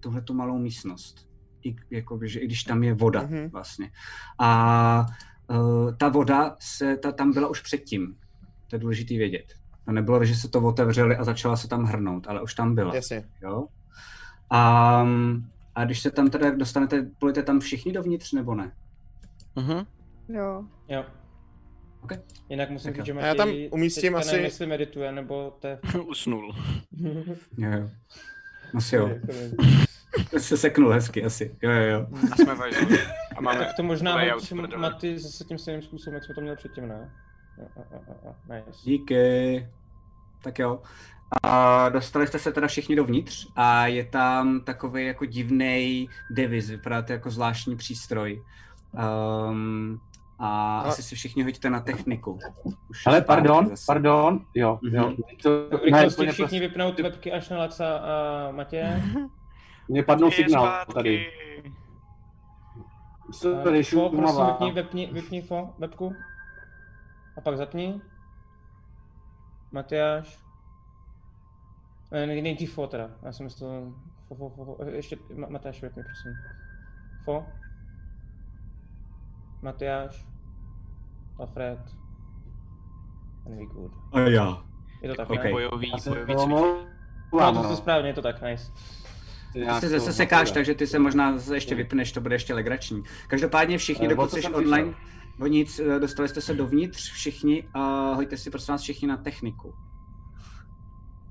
[0.00, 1.28] tuhle tu malou místnost.
[1.64, 3.48] I, jakoby, že, I když tam je voda Mhm.
[3.48, 3.90] vlastně.
[4.38, 5.06] A
[5.50, 8.16] uh, ta voda se, ta, tam byla už předtím.
[8.70, 9.44] To je důležité vědět.
[9.84, 12.94] To nebylo, že se to otevřeli a začala se tam hrnout, ale už tam byla.
[12.94, 13.28] Jasně.
[13.42, 13.66] Jo?
[14.50, 15.06] A,
[15.74, 18.72] a když se tam teda dostanete, půjdete tam všichni dovnitř, nebo ne?
[19.56, 19.86] Mhm.
[20.28, 20.64] Jo.
[20.88, 21.04] Jo.
[22.02, 22.12] Ok.
[22.48, 25.66] Jinak musím říct, že A já tam Matěj umístím asi- nevím, jestli medituje, nebo to
[25.66, 25.78] je...
[26.10, 26.54] Usnul.
[27.58, 27.90] Jo, jo.
[28.74, 29.10] Asi jo.
[30.30, 31.56] To se seknul hezky, asi.
[31.62, 32.06] Jo, jo, jo.
[32.32, 32.98] A jsme vajzli.
[33.36, 34.52] A máme Tak to možná layout.
[34.76, 37.10] Maty zase tím stejným způsobem, jak jsme to měli předtím, ne?
[37.58, 38.34] Jo, jo, jo, jo, jo.
[38.54, 38.78] Nice.
[38.84, 39.68] Díky.
[40.42, 40.82] Tak jo.
[41.42, 47.02] A dostali jste se teda všichni dovnitř a je tam takový jako divný deviz, vypadá
[47.02, 48.42] to jako zvláštní přístroj.
[49.50, 50.00] Um,
[50.38, 52.38] a Ale- asi si všichni hoďte na techniku.
[52.90, 53.84] Už Ale pardon, zase.
[53.86, 55.06] pardon, jo, jo.
[55.08, 55.16] Mhm.
[55.42, 59.02] To, V ne, rychlosti úplně všichni prostě, vypnout webky až na Laca a Matěje.
[59.88, 60.92] mě padnul Je signál zpátky.
[60.94, 61.32] tady.
[63.32, 66.14] Sorry, Fo, prosím, vypni, vypni, vypni fo, webku.
[67.36, 68.00] A pak zapni.
[69.72, 70.38] Matyáš.
[72.12, 73.92] Nej- Nejdřív fo teda, já jsem myslel,
[74.28, 74.84] fo, fo, fo, fo.
[74.84, 76.32] Ještě Ma- Matyáš vypni, prosím.
[77.24, 77.46] Fo.
[79.62, 80.26] Matyáš.
[81.38, 81.78] Alfred.
[83.46, 83.92] And we good.
[84.12, 84.62] A já.
[85.02, 85.44] Je to tak, Ok.
[85.44, 85.50] ne?
[85.50, 86.84] Bojový, Já se bojový omlouvám,
[87.32, 87.76] No, to, to no.
[87.76, 88.72] správně, je to tak, nice.
[89.52, 92.54] Ty nějak se zase sekáš, takže ty se možná zase ještě vypneš, to bude ještě
[92.54, 93.02] legrační.
[93.28, 94.94] Každopádně všichni, Eh, dokud jsi online,
[95.40, 97.80] o nic, eh, dostali jste se dovnitř všichni a
[98.14, 99.74] hoďte si prosím vás všichni na techniku.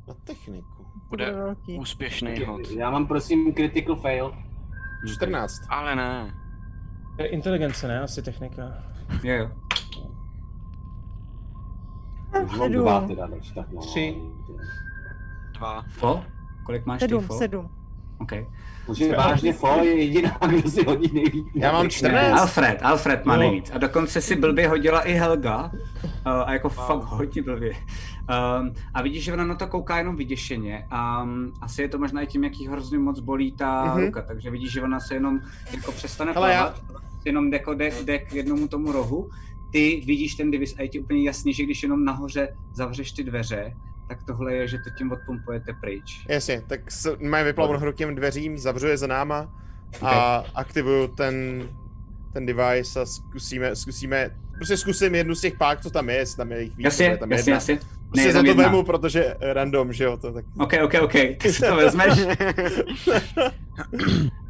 [0.07, 0.85] Na techniku.
[1.09, 1.33] Bude
[1.79, 2.61] úspěšný hod.
[2.71, 4.33] Já mám prosím critical fail.
[5.15, 5.61] 14.
[5.69, 6.33] Ale ne.
[7.17, 7.99] To je inteligence, ne?
[8.01, 8.61] Asi technika.
[9.23, 9.49] Jo, jo.
[12.43, 12.71] Už mám sedm.
[12.81, 13.81] dva teda, takže tak no.
[13.81, 14.15] Tři.
[15.57, 15.83] Dva.
[15.89, 16.23] Fo?
[16.65, 17.33] Kolik máš ty Sedm, fo?
[17.37, 17.69] sedm.
[18.19, 18.31] OK.
[18.87, 21.47] Může vážně Fo je jediná, kdo si hodí nejvíc.
[21.55, 22.39] Já mám Ne, 14.
[22.41, 23.71] Alfred, Alfred má nejvíc.
[23.73, 25.63] A dokonce si blbě hodila i Helga.
[26.03, 27.71] Uh, a jako fakt hodně blbě.
[27.71, 30.87] Um, a vidíš, že ona na to kouká jenom vyděšeně.
[30.91, 33.93] A um, asi je to možná i tím, jak jí hrozně moc bolí ta Mhm.
[33.97, 34.05] mm-hmm.
[34.05, 34.21] ruka.
[34.21, 35.39] Takže vidíš, že ona se jenom
[35.75, 36.81] jako přestane Hele, já- plavat.
[37.25, 39.29] Jenom jako jde, jde k jednomu tomu rohu.
[39.71, 43.23] Ty vidíš ten divis a je ti úplně jasný, že když jenom nahoře zavřeš ty
[43.23, 43.73] dveře,
[44.07, 46.25] tak tohle je, že to tím odpumpujete pryč.
[46.29, 46.79] Jasně, tak
[47.21, 49.53] mají vyplavu nahoru k těm dveřím, zavřu je za náma
[50.01, 51.67] a aktivuju ten,
[52.33, 56.37] ten device a zkusíme, zkusíme, prostě zkusím jednu z těch pák, co tam je, jestli
[56.37, 57.55] tam je jich víc, Jasně, je tam jasně, jedna.
[57.55, 57.79] jasně.
[58.09, 58.63] Prostě za to jedna.
[58.63, 60.45] vemu, protože random, že jo, to tak.
[60.59, 62.13] OK, OK, OK, ty si to vezmeš.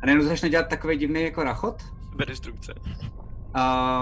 [0.01, 1.83] a nejenom začne dělat takový divný jako rachot.
[2.25, 2.73] Destrukce.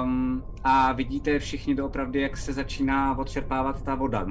[0.03, 4.27] Um, a vidíte všichni doopravdy, jak se začíná odčerpávat ta voda.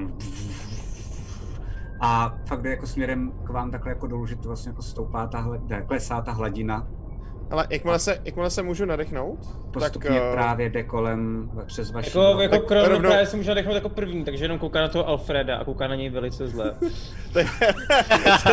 [2.01, 5.27] A fakt jde jako směrem k vám takhle jako dolů, že to vlastně jako stoupá
[5.27, 6.87] ta hladina, klesá ta hladina.
[7.51, 9.39] Ale jakmile se, jakmile se můžu nadechnout,
[9.73, 10.23] Postupně tak...
[10.29, 13.75] eh, právě jde kolem přes vaši Jako, jako Tak kron rovnou- právě se může nadechnout
[13.75, 16.75] jako první, takže jenom kouká na toho Alfreda a kouká na něj velice zle.
[17.33, 17.47] To je,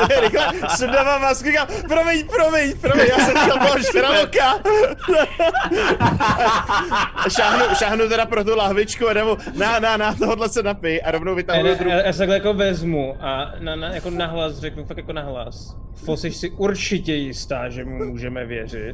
[0.08, 0.46] to je rychle,
[0.78, 4.54] sundávám masku, říkám, promiň, promiň, promiň, já jsem chtěl toho štraloka.
[7.26, 11.02] A šáhnu, šáhnu teda pro tu lahvičku a nebo na, na, na, tohle se napij
[11.06, 11.92] a rovnou vytáhnu ne, druhou.
[11.98, 15.78] já, já se takhle jako vezmu a na, na, jako nahlas řeknu fakt jako nahlas.
[15.96, 18.91] Fo, jsi si určitě jistá, že mu můžeme věřit.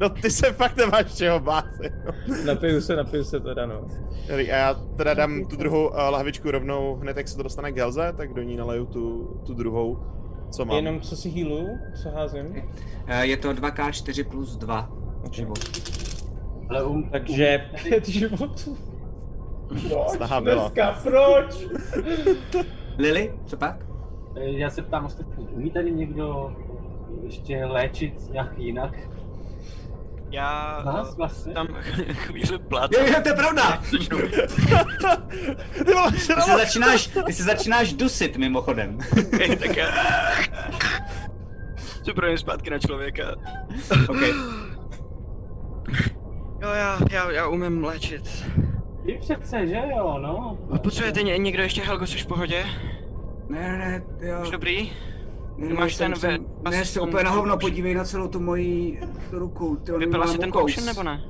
[0.00, 1.64] No ty se fakt nemáš čeho bát.
[2.46, 3.86] Napiju se, napiju se teda no.
[4.34, 7.76] A já teda dám tu druhou uh, lahvičku rovnou, hned jak se to dostane k
[7.76, 9.98] Helze, tak do ní naleju tu, tu druhou,
[10.50, 10.76] co mám.
[10.76, 11.68] Jenom co si healu,
[12.02, 12.62] co házím.
[13.06, 14.90] Eh, Je to 2K4 plus 2
[15.26, 15.32] Ok.
[15.32, 15.58] život.
[16.70, 18.76] Ale um, Takže pět životů.
[19.68, 19.82] Proč
[20.16, 20.62] Snaha byla.
[20.68, 21.66] dneska, proč?
[22.98, 23.86] Lily, co pak?
[24.36, 26.52] Eh, Já se ptám ostatní, umí tady někdo
[27.22, 28.92] ještě léčit nějak jinak?
[30.30, 31.54] Já Z nás vlastně?
[31.54, 31.66] tam
[32.12, 32.92] chvíli plát.
[32.92, 33.82] Jo, jo, to je pravda!
[36.12, 38.98] Ty se začínáš, ty se začínáš dusit mimochodem.
[39.34, 39.88] Okay, tak já...
[42.14, 43.34] Projím zpátky na člověka.
[44.08, 44.20] OK.
[46.62, 48.44] Jo, já, já, já umím léčit.
[49.06, 50.58] Ty přece, že jo, no.
[50.78, 52.64] Potřebujete ně, někdo ještě, Helgo, jsi v pohodě?
[53.48, 54.38] Ne, ne, ne, jo.
[54.42, 54.92] Už dobrý?
[55.56, 56.20] Ne, Máš jsem- ten
[56.64, 59.00] ve- Ne, se úplně na hovno podívej na celou tu moji
[59.32, 59.76] ruku.
[59.76, 61.22] Ty, Vypila si ten potion nebo ne?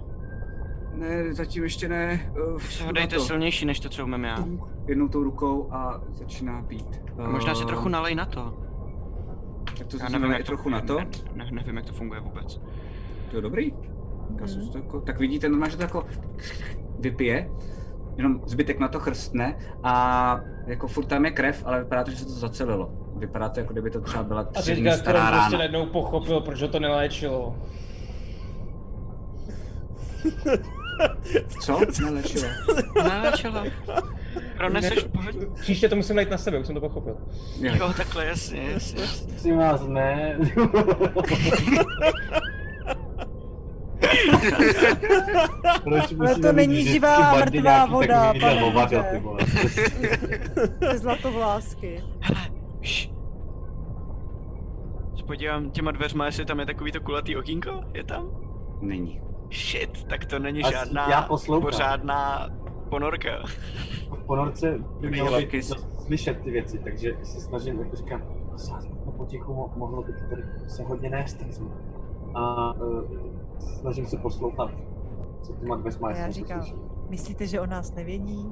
[0.94, 2.32] Ne, zatím ještě ne.
[2.84, 4.44] Uh, dejte silnější, než to, co umím já.
[4.86, 7.02] Jednou tou rukou a začíná pít.
[7.18, 8.54] A možná si Eh, trochu nalej na to.
[9.78, 10.98] Tak to Já nevím, jak trochu na to.
[10.98, 12.60] Ne, ne, nevím, jak to funguje vůbec.
[13.30, 13.72] To je dobrý.
[14.38, 14.68] Tak, mm.
[14.68, 16.06] to jako, tak vidíte, normálně, že to jako
[16.98, 17.50] vypije,
[18.16, 22.16] jenom zbytek na to chrstne a jako furt tam je krev, ale vypadá to, že
[22.16, 23.01] se to zacelilo.
[23.22, 25.58] Vypadá to, jako kdyby to třeba byla A tři dny teďka stará Kron prostě rána.
[25.58, 27.56] najednou pochopil, proč ho to neléčilo.
[31.60, 31.80] Co?
[32.04, 32.48] Nelečilo.
[33.04, 33.64] Neléčilo.
[34.56, 35.38] Proneseš v pohodě?
[35.60, 37.16] Příště to musím najít na sebe, už jsem to pochopil.
[37.60, 39.02] Jo, takhle, jasně, jasně.
[39.28, 40.38] Prosím vás, ne.
[45.84, 48.62] Proč Ale to není živá mrtvá voda, pane
[50.98, 52.00] zlatovlásky.
[55.16, 57.80] Se podívám těma dveřma, jestli tam je takový to kulatý okýnko?
[57.94, 58.28] Je tam?
[58.80, 59.20] Není.
[59.52, 61.62] Shit, tak to není Asi žádná já poslouchám.
[61.62, 62.48] pořádná
[62.90, 63.30] ponorka.
[64.10, 65.64] V ponorce by mělo být
[66.06, 68.22] slyšet ty věci, takže se snažím, jako říkám,
[69.06, 71.36] no potichu mo- mohlo by to tady se hodně nést.
[72.34, 73.02] A uh,
[73.58, 74.70] snažím se poslouchat,
[75.42, 76.62] co těma dveřma jestli já to říkám,
[77.08, 78.48] myslíte, že o nás nevědí?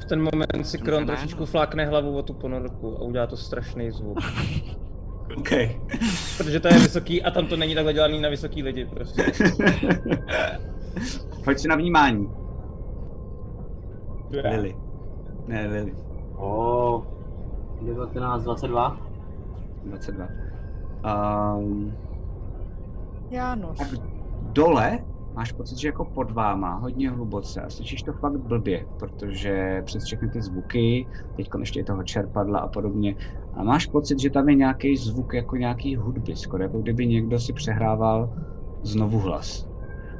[0.00, 3.90] V ten moment si Kron trošičku flákne hlavu o tu ponorku a udělá to strašný
[3.90, 4.18] zvuk.
[5.36, 5.50] OK.
[6.38, 9.24] Protože to je vysoký a tam to není takhle dělaný na vysoký lidi prostě.
[11.44, 12.30] Pojď si na vnímání.
[14.30, 14.76] Lily.
[15.46, 15.94] Ne, Lily.
[16.36, 17.02] O,
[17.82, 19.00] 19, 22.
[19.84, 20.28] 22.
[21.56, 21.96] Um,
[23.30, 23.78] Jánoš.
[23.78, 23.88] tak
[24.42, 24.98] dole
[25.34, 30.04] máš pocit, že jako pod váma, hodně hluboce a slyšíš to fakt blbě, protože přes
[30.04, 33.16] všechny ty zvuky, teď ještě je toho čerpadla a podobně,
[33.54, 37.40] a máš pocit, že tam je nějaký zvuk jako nějaký hudby, skoro jako kdyby někdo
[37.40, 38.30] si přehrával
[38.82, 39.66] znovu hlas.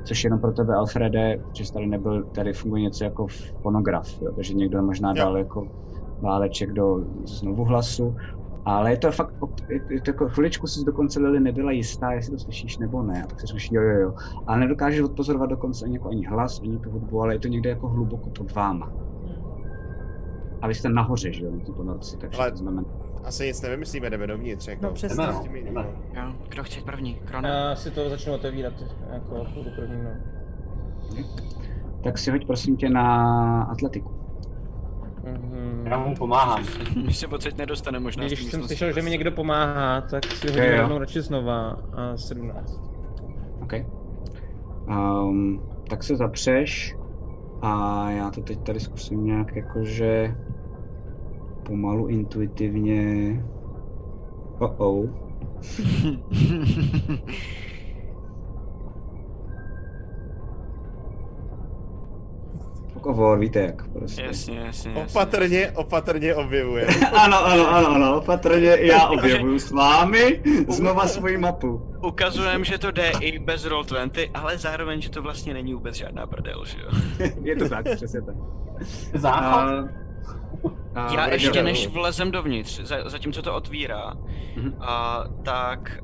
[0.05, 3.27] Což jenom pro tebe, Alfrede, že tady nebyl, tady funguje něco jako
[3.63, 5.69] fonograf, jo, takže někdo možná dal jako
[6.23, 8.15] váleček do znovu hlasu,
[8.65, 9.35] ale je to fakt,
[9.69, 13.27] je to, jako, chviličku si dokonce Lily nebyla jistá, jestli to slyšíš nebo ne, a
[13.27, 14.15] pak si jo, jo, jo.
[14.47, 17.71] Ale nedokážeš odpozorovat dokonce ani, jako ani hlas, ani tu hudbu, ale je to někde
[17.71, 18.93] jako hluboko pod váma.
[20.63, 22.85] A vy jste nahoře, že jo, na té ponorci, takže Ale- to znamená,
[23.25, 24.69] Asi nic nevymyslíme, jdeme dovnitř.
[24.69, 24.87] Jako.
[24.87, 25.27] No, přesně.
[25.27, 25.81] S těmi jinými.
[26.15, 27.15] Jo, kdo chce první?
[27.15, 27.49] Krona?
[27.49, 28.73] Já si to začnu otevírat,
[29.13, 30.11] jako budu první, no.
[32.03, 34.19] tak si hoď prosím tě na atletiku.
[35.24, 35.82] Mhm.
[35.86, 36.65] Já mu pomáhám.
[37.07, 40.65] My se odsaď nedostane možná Když jsem slyšel, že mi někdo pomáhá, tak si hodím
[40.65, 40.81] jo.
[40.81, 42.81] rovnou radši znova a 17.
[43.62, 43.73] OK.
[44.89, 46.97] Um, tak se zapřeš
[47.62, 50.36] a já to teď tady zkusím nějak jakože
[51.62, 53.44] pomalu intuitivně.
[54.58, 55.07] Oh oh.
[63.01, 64.23] Pokovor, víte jak prostě.
[64.23, 65.03] Jasně, jasně, jasně.
[65.20, 66.87] Opatrně, opatrně objevuje.
[67.12, 71.83] ano, ano, ano, ano, opatrně já objevuju s vámi znova svoji mapu.
[72.07, 76.27] Ukazujem, že to jde i bez Roll20, ale zároveň, že to vlastně není vůbec žádná
[76.27, 76.89] prdel, že jo?
[77.43, 78.35] Je to tak, přesně tak.
[79.15, 79.89] Záchod?
[80.95, 84.12] A- a Já ještě než vlezem dovnitř, za, zatímco to otvírá,
[84.57, 84.75] Mhm.
[84.81, 85.99] a, tak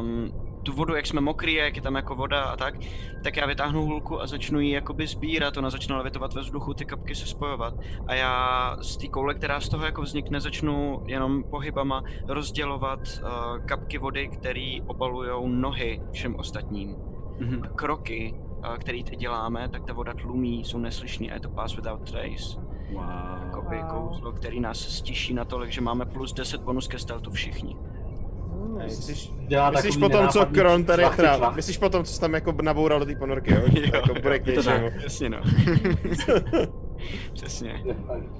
[0.00, 0.30] um,
[0.68, 2.74] tu vodu, jak jsme mokrý, jak je tam jako voda a tak,
[3.24, 6.84] tak já vytáhnu hulku a začnu ji jakoby sbírat, ona začne levitovat ve vzduchu, ty
[6.84, 7.74] kapky se spojovat.
[8.06, 13.66] A já z té koule, která z toho jako vznikne, začnu jenom pohybama rozdělovat uh,
[13.66, 16.96] kapky vody, které obalujou nohy všem ostatním.
[17.38, 17.62] Mhm.
[17.74, 21.76] Kroky, uh, které teď děláme, tak ta voda tlumí, jsou neslyšný a je to pass
[21.76, 22.60] without trace.
[22.92, 23.02] Wow.
[23.44, 23.88] Jakoby Wow.
[23.90, 27.76] kouzlo, který nás stiší natolik, že máme plus 10 bonus ke stealthu všichni.
[28.84, 31.56] Myslíš, Dělá myslíš takový po tom, co Kron tady teda, šlachty.
[31.56, 33.60] myslíš po tom, co jsi tam jako naboural do té ponorky, jo?
[33.74, 34.90] Jo, jako bude k něčemu.
[35.02, 35.38] Jasně no.
[37.32, 37.84] Přesně.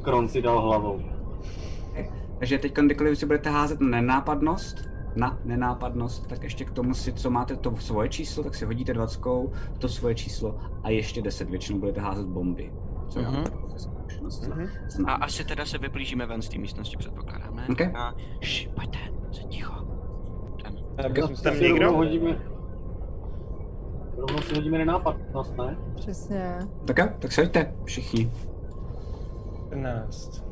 [0.02, 1.00] Kron si dal hlavou.
[2.38, 7.12] Takže teď, kdykoliv si budete házet na nenápadnost, na nenápadnost, tak ještě k tomu si,
[7.12, 9.20] co máte to svoje číslo, tak si hodíte 20,
[9.78, 11.50] to svoje číslo a ještě 10.
[11.50, 12.72] Většinou budete házet bomby.
[13.08, 13.44] Co Mhm.
[13.76, 14.46] zkušenosti.
[14.50, 14.68] Mhm.
[15.06, 17.66] A asi teda se vyplížíme ven z té místnosti, předpokládám, ne?
[17.70, 17.80] Ok.
[17.80, 18.98] A š, pojďte,
[19.32, 19.87] se ticho.
[21.42, 21.92] Tam někdo?
[21.92, 22.38] hodíme...
[24.16, 25.76] Rovnou si hodíme nenápadnost, ne?
[25.94, 26.58] Přesně.
[26.84, 28.30] Tak jo, tak se hoďte, všichni.
[29.68, 30.44] 14.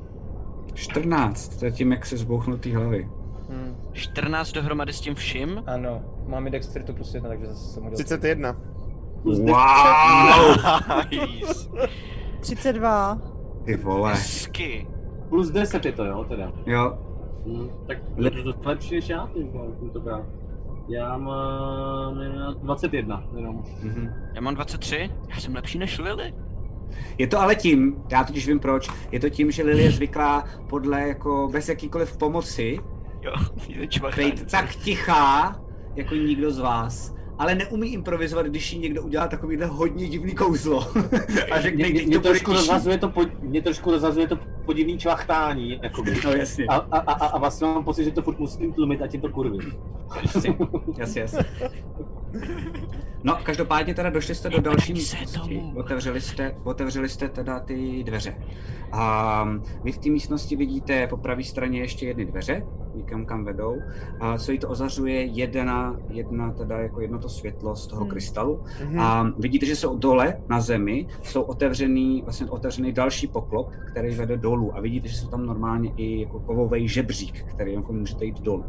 [0.74, 3.08] 14, to je tím, jak se zbouchnu té hlavy.
[3.48, 3.76] Hm.
[3.92, 5.62] 14 dohromady s tím vším?
[5.66, 7.96] Ano, mám i dexteritu plus jedna, takže zase jsem udělal.
[7.96, 8.56] 31.
[9.24, 9.46] Wow!
[11.10, 11.70] Nice.
[12.40, 13.18] 32.
[13.64, 14.12] Ty vole.
[14.12, 14.86] Hezky.
[15.28, 16.52] Plus 10 je to, jo, teda.
[16.66, 16.98] Jo,
[17.46, 17.98] Hm, tak
[18.44, 20.24] dost lepší než já, ty vole, tentokrát.
[20.88, 23.64] Já mám eh, 21 jenom.
[23.82, 24.12] mhm.
[24.34, 26.34] Já mám 23, já jsem lepší než Lily.
[27.18, 30.44] Je to ale tím, já totiž vím proč, je to tím, že Lily je zvyklá
[30.68, 32.78] podle jako bez jakýkoliv pomoci
[33.22, 33.32] Jo,
[33.68, 34.16] je čvachá.
[34.22, 35.56] být tak tichá,
[35.96, 37.15] jako nikdo z vás.
[37.38, 40.86] Ale neumí improvizovat, když jí někdo udělá takovýhle hodně divný kouzlo.
[41.50, 44.98] A řekne, Mě, mě, to bude trošku rozhazuje to, pod, mě trošku rozhazuje to podivný
[44.98, 46.16] čvachtání, jakoby.
[46.24, 49.06] No jasně, A, a, a, a vlastně mám pocit, že to furt musím tlumit a
[49.06, 49.72] tím to kurvím.
[50.22, 50.56] jasně,
[50.98, 51.44] jasně, jasně.
[53.24, 55.62] No, každopádně teda došli jste do další místnosti.
[55.76, 58.36] Otevřeli jste, otevřeli jste teda ty dveře.
[58.92, 59.44] A
[59.84, 62.62] vy v té místnosti vidíte po pravé straně ještě jedny dveře,
[62.96, 63.76] někam kam vedou.
[64.20, 68.10] A co jí to ozařuje jedna, jedna teda jako jedno to světlo z toho Hmm.
[68.10, 68.62] krystalu.
[68.84, 69.00] Mhm.
[69.00, 74.36] A vidíte, že jsou dole na zemi, jsou otevřený, vlastně otevřený další poklop, který vede
[74.36, 74.76] dolů.
[74.76, 78.64] A vidíte, že jsou tam normálně i jako kovový žebřík, který jako můžete jít dolů.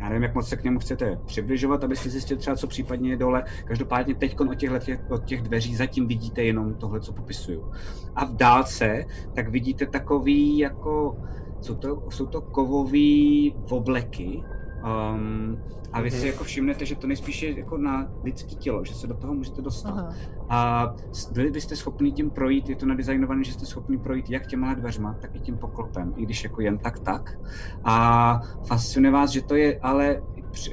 [0.00, 3.16] Já nevím, jak moc se k němu chcete přibližovat, abyste zjistili třeba, co případně je
[3.16, 3.44] dole.
[3.64, 4.70] Každopádně teď od, těch,
[5.10, 7.72] od těch dveří zatím vidíte jenom tohle, co popisuju.
[8.14, 11.16] A v dálce tak vidíte takový jako,
[11.64, 14.42] jsou to, jsou to kovový obleky,
[15.14, 15.58] Um,
[15.92, 16.26] a vy si Mhm.
[16.26, 19.62] jako všimnete, že to nejspíš je jako na lidský tělo, že se do toho můžete
[19.62, 19.90] dostat.
[19.90, 20.12] Aha.
[20.48, 20.94] A
[21.32, 25.16] byli byste schopni tím projít, je to nadizajnované, že jste schopni projít jak těma dveřma,
[25.20, 27.38] tak i tím poklopem, i když jako jen tak tak.
[27.84, 30.22] A fascinuje vás, že to je ale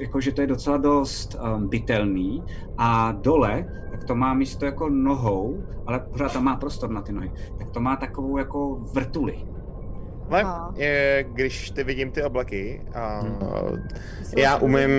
[0.00, 2.42] jako, že to je docela dost um, bytelný
[2.78, 7.12] a dole, tak to má místo jako nohou, ale pořád tam má prostor na ty
[7.12, 9.44] nohy, tak to má takovou jako vrtuli.
[10.32, 10.72] Ale Aha.
[10.76, 13.38] je, když ty vidím ty oblaky, a Hmm.
[14.36, 14.90] já umím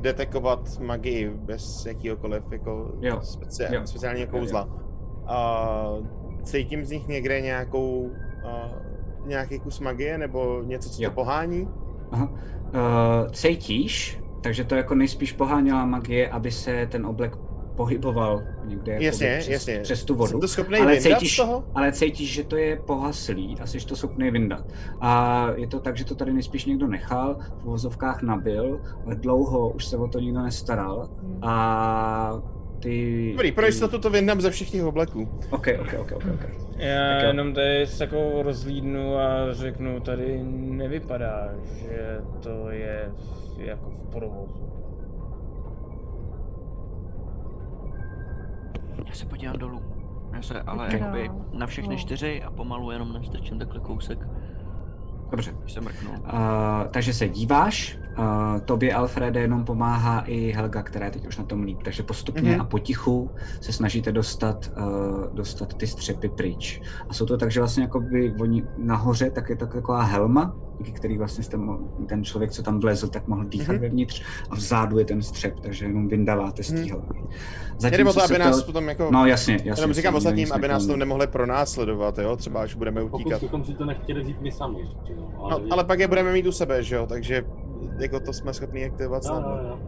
[0.00, 3.80] detekovat magii bez jakýhokoliv jako Jo, speci- jo.
[3.84, 4.68] speciálního kouzla.
[5.26, 5.68] A
[6.42, 8.10] cítím z nich někde nějakou,
[8.48, 8.70] a,
[9.26, 11.10] nějaký kus magie nebo něco, co Jo.
[11.10, 11.68] to pohání?
[12.10, 12.28] Aha.
[12.32, 17.36] Uh, cítíš, takže to jako nejspíš poháněla magie, aby se ten oblek
[17.82, 19.78] pohyboval někde Jasně, přes, jasně.
[19.78, 20.30] přes tu vodu.
[20.30, 21.64] Jsem to schopnej ale cítíš, toho?
[21.74, 24.64] ale cítíš, že to je pohaslý a jsi to schopný vyndat.
[25.00, 29.68] A je to tak, že to tady nejspíš někdo nechal, v vozovkách nabil, ale dlouho
[29.70, 31.08] už se o to nikdo nestaral.
[31.42, 32.42] A
[32.80, 33.28] ty...
[33.32, 35.28] Dobrý, pro jistotu to vyndám ze všech těch obleků.
[35.50, 36.22] Ok, ok, ok, ok.
[36.34, 36.50] okay.
[36.76, 43.12] Já Tak jenom tady se jako rozlídnu a řeknu, tady nevypadá, že to je
[43.58, 44.61] jako v provozu.
[49.06, 49.80] Já se podívám dolů.
[50.34, 50.92] Já se ale Ok.
[50.92, 51.98] jakoby na všechny No.
[52.00, 54.28] čtyři a pomalu jenom nestrčím takhle kousek.
[55.30, 55.54] Dobře.
[55.60, 56.10] Když se mrknu.
[56.10, 56.18] Uh,
[56.90, 58.24] takže se díváš, uh,
[58.60, 62.50] tobě Alfrede jenom pomáhá i Helga, která je teď už na tom líp, takže postupně
[62.50, 62.60] Mhm.
[62.60, 63.30] a potichu
[63.60, 66.80] se snažíte dostat, uh, dostat ty střepy pryč.
[67.08, 70.56] A jsou to tak, že vlastně jako by oni nahoře, tak je to taková helma,
[70.80, 73.82] díky který vlastně jste, mo- ten člověk, co tam vlezl, tak mohl dýchat Mhm.
[73.82, 76.88] vevnitř a vzadu je ten střep, takže jenom vyndáváte z té Mhm.
[76.88, 77.22] helmy.
[77.90, 79.08] Jde o to, aby nás potom jako...
[79.12, 79.82] No jasně, jasně.
[79.82, 82.36] Jenom říkám ostatním, aby nás to nemohli pronásledovat, jo?
[82.36, 83.40] Třeba až budeme Pokud utíkat.
[83.42, 85.28] bychom si to nechtěli vzít my sami, že jo.
[85.50, 87.06] No, ale pak je budeme mít u sebe, že jo?
[87.06, 87.44] Takže
[87.98, 89.48] jako to jsme schopni aktivovat snadno.
[89.50, 89.78] jo, jo.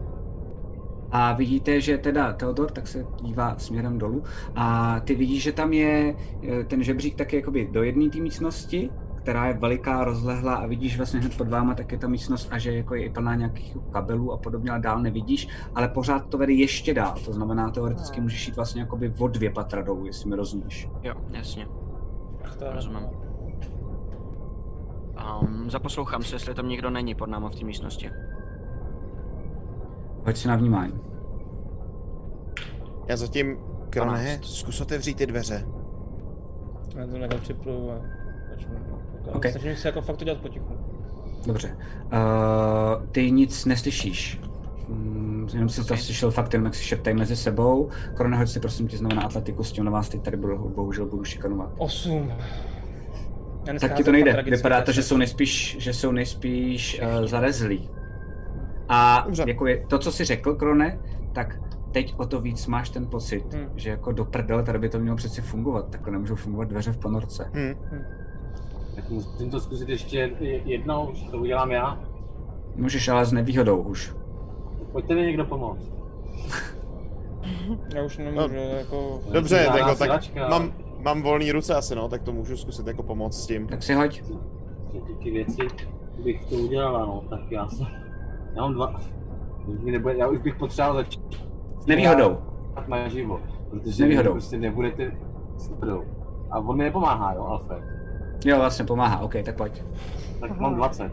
[1.11, 4.23] A vidíte, že teda Theodor tak se dívá směrem dolů
[4.55, 8.89] a ty vidíš, že tam je eh, ten žebřík taky jakoby do jedné té místnosti,
[9.25, 12.57] která je veliká, rozlehlá a vidíš vlastně hned pod váma tak je ta místnost a
[12.57, 16.37] že jako je i plná nějakých kabelů a podobně, ale dál nevidíš, ale pořád to
[16.37, 20.29] vede ještě dál, to znamená teoreticky můžeš jít vlastně jakoby o dvě patra dolů, jestli
[20.29, 20.89] mi rozumíš.
[21.03, 21.67] Jo, jasně.
[22.43, 23.03] Ach, to Rozumím.
[25.41, 28.11] Um, zaposlouchám se, jestli tam někdo není pod náma v té místnosti.
[30.25, 30.99] Hoď si na vnímání.
[33.07, 33.57] Já zatím,
[33.89, 35.67] Krone, zkus otevřít ty dveře.
[36.95, 37.91] Já to nekam připluju
[39.25, 39.45] Jako, Ok.
[39.51, 40.77] Snažím se jako fakt to dělat potichu.
[41.47, 41.77] Dobře.
[42.13, 44.41] Uh, ty nic neslyšíš.
[44.89, 47.89] Mm, jenom si to slyšel fakt jenom, jak si šeptají mezi sebou.
[48.15, 51.05] Krone, hoď si prosím tě znamená atletiku, s tím na vás teď tady budu, bohužel
[51.05, 51.69] budu šikanovat.
[51.77, 52.31] Osm.
[53.79, 54.43] Tak ti to nejde.
[54.43, 57.89] Vypadá to, že jsou nejspíš, že jsou nejspíš uh, zarezlí.
[58.89, 59.43] A Dobře.
[59.47, 60.99] jako je, to, co jsi řekl, Krone,
[61.33, 61.59] tak
[61.91, 63.69] teď o to víc máš ten pocit, Hmm.
[63.75, 65.89] že jako do prdele tady by to mělo přeci fungovat.
[65.89, 67.49] Takhle nemůžou fungovat dveře v ponorce.
[67.53, 67.73] Hm.
[68.95, 71.99] Tak musím to zkusit ještě je- jednou, že to udělám já.
[72.75, 74.15] Můžeš ale s nevýhodou už.
[74.91, 75.91] Pojďte mi někdo pomoct.
[77.95, 79.19] Já už nemůžu, jako...
[79.31, 80.49] Dobře, jako, tak silačka.
[80.49, 83.67] mám, mám volný ruce asi, no, tak to můžu zkusit jako pomoct s tím.
[83.67, 84.21] Tak si hoď.
[85.07, 85.61] Díky věci
[86.23, 87.87] bych to udělala, no, tak já jsem...
[88.55, 88.99] Já mám dva...
[89.67, 91.21] Už nebude, já už bych potřeboval začít
[91.79, 92.37] S nevýhodou.
[92.87, 94.31] na živo, protože nevýhodou.
[94.31, 95.17] prostě nebudete
[95.57, 95.71] s.
[96.51, 97.83] A on mi nepomáhá, jo, Alfred.
[98.45, 99.81] Jo, vlastně pomáhá, OK, tak pojď.
[100.39, 101.11] Tak mám 20.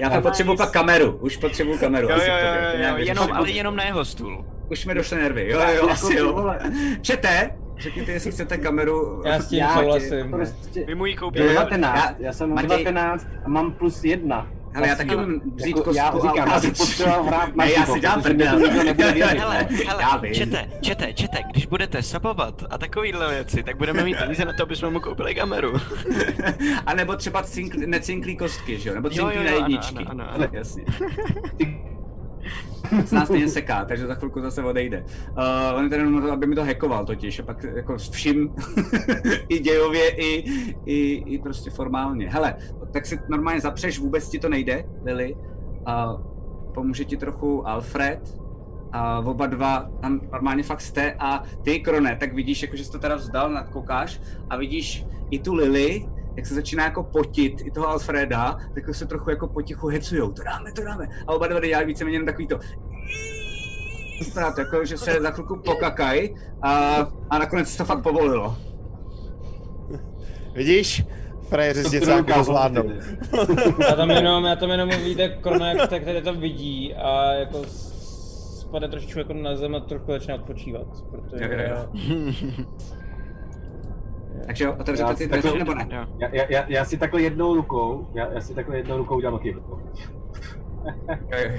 [0.00, 2.08] Já fakt potřebuji pak kameru, už potřebuji kameru.
[2.10, 4.44] Jo, asi jo, jo, To jo, nějak jo, jenom, ale jenom na jeho stůl.
[4.70, 6.54] Už mi došly nervy, jo, jo, jako asi jo.
[7.00, 9.22] Čete, řekněte, jestli chcete kameru.
[9.24, 10.30] Já s tím Já souhlasím.
[10.30, 11.48] Prostě, Vy mu ji koupíte.
[11.48, 14.46] 19, Já- já jsem Matěj- 19 a mám plus jedna.
[14.76, 17.64] Hele, já taky umím vzít jako, kostku já a říkám, já bych potřeboval hrát na
[17.64, 18.58] Ne, já si dělám prdel.
[19.38, 24.18] Hele, hele, Já čete, čete, čete, když budete sabovat a takovýhle věci, tak budeme mít
[24.18, 25.72] peníze na to, aby jsme mu koupili kameru.
[26.86, 28.94] A nebo třeba cinkl, necinklý kostky, že jo?
[28.94, 30.04] Nebo cinklý jo, na jedničky.
[30.04, 30.46] ano, ano, ano.
[30.52, 30.84] Jasně.
[33.04, 35.04] S nás stejně seká, takže za chvilku zase odejde.
[35.30, 38.54] Uh, on je tady jenom to, aby mi to hackoval totiž, a pak jako vším,
[39.48, 40.44] i dějově, i,
[40.86, 42.30] i, i prostě formálně.
[42.30, 42.54] Hele,
[42.92, 45.34] tak si normálně zapřeš, vůbec ti to nejde, Lily.
[45.34, 46.20] Uh,
[46.74, 48.36] pomůže ti trochu Alfred,
[48.92, 52.92] a oba dva tam normálně fakt jste a ty, Krone, tak vidíš, jako, že jsi
[52.92, 57.70] to teda vzdal, nadkoukáš a vidíš i tu Lily, jak se začíná jako potit, i
[57.70, 61.08] toho Alfreda, tak se trochu jako potichu hecujou, to dáme, to dáme.
[61.26, 62.58] A oba dva dělají víceméně jenom takový to
[64.34, 66.96] to jako, že se za chvilku pokakají a,
[67.30, 68.56] a nakonec to fakt povolilo.
[70.54, 71.04] Vidíš?
[71.48, 72.90] Frajeři z děcáku to zvládnou.
[73.88, 77.62] Já tam jenom, já tam jenom víte, Krona, jak tak tady to vidí a jako
[78.60, 81.68] spadne trošičku jako na zem a trochu začne odpočívat, protože...
[81.68, 82.02] Jo.
[84.46, 85.86] Takže otevřete si ty dveře takhle- nebo ne?
[86.18, 89.38] Já, já, já, já si takhle jednou rukou, já, já si takhle jednou rukou udělám
[89.42, 89.60] jo.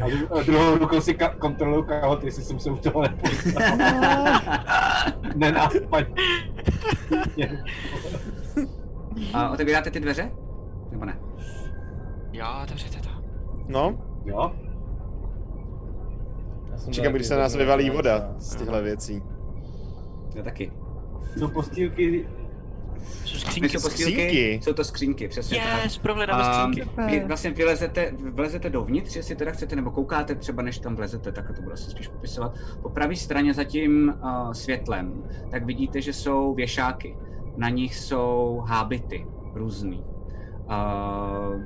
[0.04, 3.78] A, dru- a druhou rukou si ka- kontroluju kalhot, jestli jsem se u toho nepočítal.
[5.36, 6.16] Nenápadně.
[9.34, 10.32] A otevíráte ty dveře?
[10.92, 11.20] Nebo ne?
[12.32, 13.10] Jo, otevřete to.
[13.68, 14.52] No, Jo?
[16.92, 19.24] čekám, když se nás vyvalí voda z těchto věcí.
[20.36, 20.72] Já taky.
[21.38, 22.28] Jsou postýlky,
[23.26, 24.60] Jsou Skřínky, jsou postýlky, skřínky.
[24.64, 26.02] jsou to skřínky, přesně Yes, tak.
[26.02, 26.90] prohledáme A skřínky.
[27.10, 31.48] vy vlastně vylezete, vlezete dovnitř, jestli teda chcete, nebo koukáte třeba, než tam vlezete, tak
[31.56, 32.54] to budu asi spíš popisovat.
[32.82, 37.18] Po pravé straně za tím uh, světlem, tak vidíte, že jsou věšáky.
[37.58, 40.04] Na nich jsou hábity různý.
[40.70, 41.62] Uh,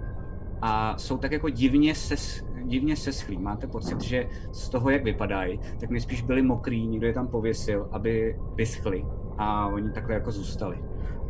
[0.62, 3.38] a jsou tak jako divně, ses, divně seschlí.
[3.38, 7.88] Máte pocit, že z toho, jak vypadají, tak nejspíš byli mokrý, někdo je tam pověsil,
[7.92, 9.06] aby vyschli.
[9.38, 10.78] A oni takhle jako zůstali.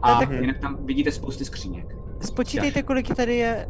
[0.02, 1.96] A tak- jinak tam vidíte spousty skříněk.
[2.22, 3.70] Spočítejte, kolik jich tady je.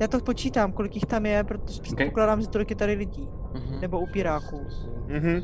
[0.00, 3.28] Já to počítám, kolik jich tam je, protože předpokládám, že tolik je tady lidí.
[3.54, 3.80] Mhm.
[3.80, 4.60] Nebo upíráků.
[5.06, 5.40] Mhm.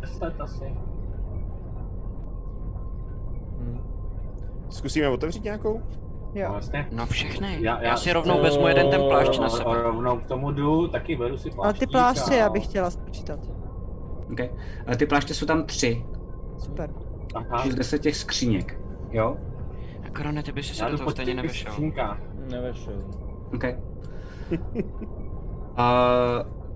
[0.00, 0.64] Deset asi.
[4.70, 5.82] Zkusíme otevřít nějakou?
[6.34, 6.50] Jo.
[6.50, 6.88] Vlastně.
[6.92, 7.58] No všechny.
[7.60, 9.82] Já si rovnou vezmu jeden ten plášť na sebe.
[9.82, 11.64] Rovnou k tomu jdu, taky beru si plášť.
[11.64, 13.40] Ale ty pláště já bych chtěla spočítat.
[14.32, 14.50] Okay.
[14.86, 16.04] Ale ty pláště jsou tam tři.
[16.58, 16.90] Super.
[17.34, 17.64] Aha.
[17.70, 18.80] Z deset těch skříněk.
[19.10, 19.36] Jo?
[20.16, 21.72] Korone, ty by si se do toho stejně nevešel.
[22.50, 23.04] Nevešel.
[23.54, 23.64] OK.
[25.76, 26.08] A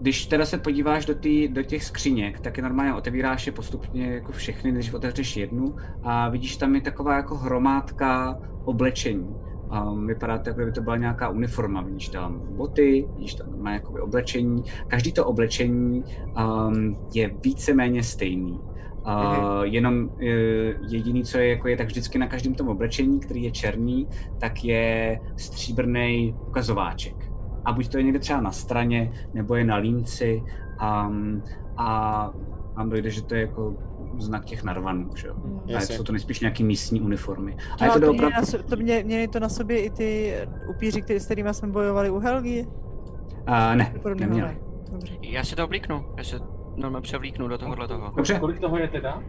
[0.00, 4.14] když teda se podíváš do, tý, do těch skříněk, tak je normálně otevíráš je postupně
[4.14, 9.36] jako všechny, než otevřeš jednu a vidíš tam je taková jako hromádka oblečení.
[9.72, 13.74] Um, vypadá to, jako kdyby to byla nějaká uniforma, vidíš tam boty, vidíš tam normálně
[13.74, 14.62] jakoby oblečení.
[14.88, 16.04] Každý to oblečení
[16.36, 18.60] um, je víceméně stejný.
[19.06, 19.64] Uh, Mhm.
[19.64, 20.20] Jenom uh,
[20.90, 24.08] jediný, co je, jako je tak vždycky na každém tom oblečení, který je černý,
[24.40, 27.14] tak je stříbrný ukazováček.
[27.64, 30.42] A buď to je někde třeba na straně, nebo je na límci
[31.06, 31.42] um,
[31.76, 32.30] a
[32.76, 33.74] vám dojde, že to je jako
[34.18, 35.34] znak těch narvanů, že jo.
[35.66, 35.96] A Jasně.
[35.96, 37.56] jsou to nejspíš nějaký místní uniformy.
[37.80, 40.34] A No, je to to na, so- to mě, měli to na sobě i ty
[40.70, 42.66] upíři, který, s kterými jsme bojovali u Helgy?
[43.48, 44.40] Uh, ne, neměli.
[44.48, 44.56] ne.
[44.92, 45.14] Dobře.
[45.22, 46.04] Já si to oblíknu.
[46.16, 46.38] Já se
[46.76, 48.12] normálně převlíknu do tohohle toho.
[48.16, 48.38] Dobře.
[48.38, 49.22] Kolik toho je teda?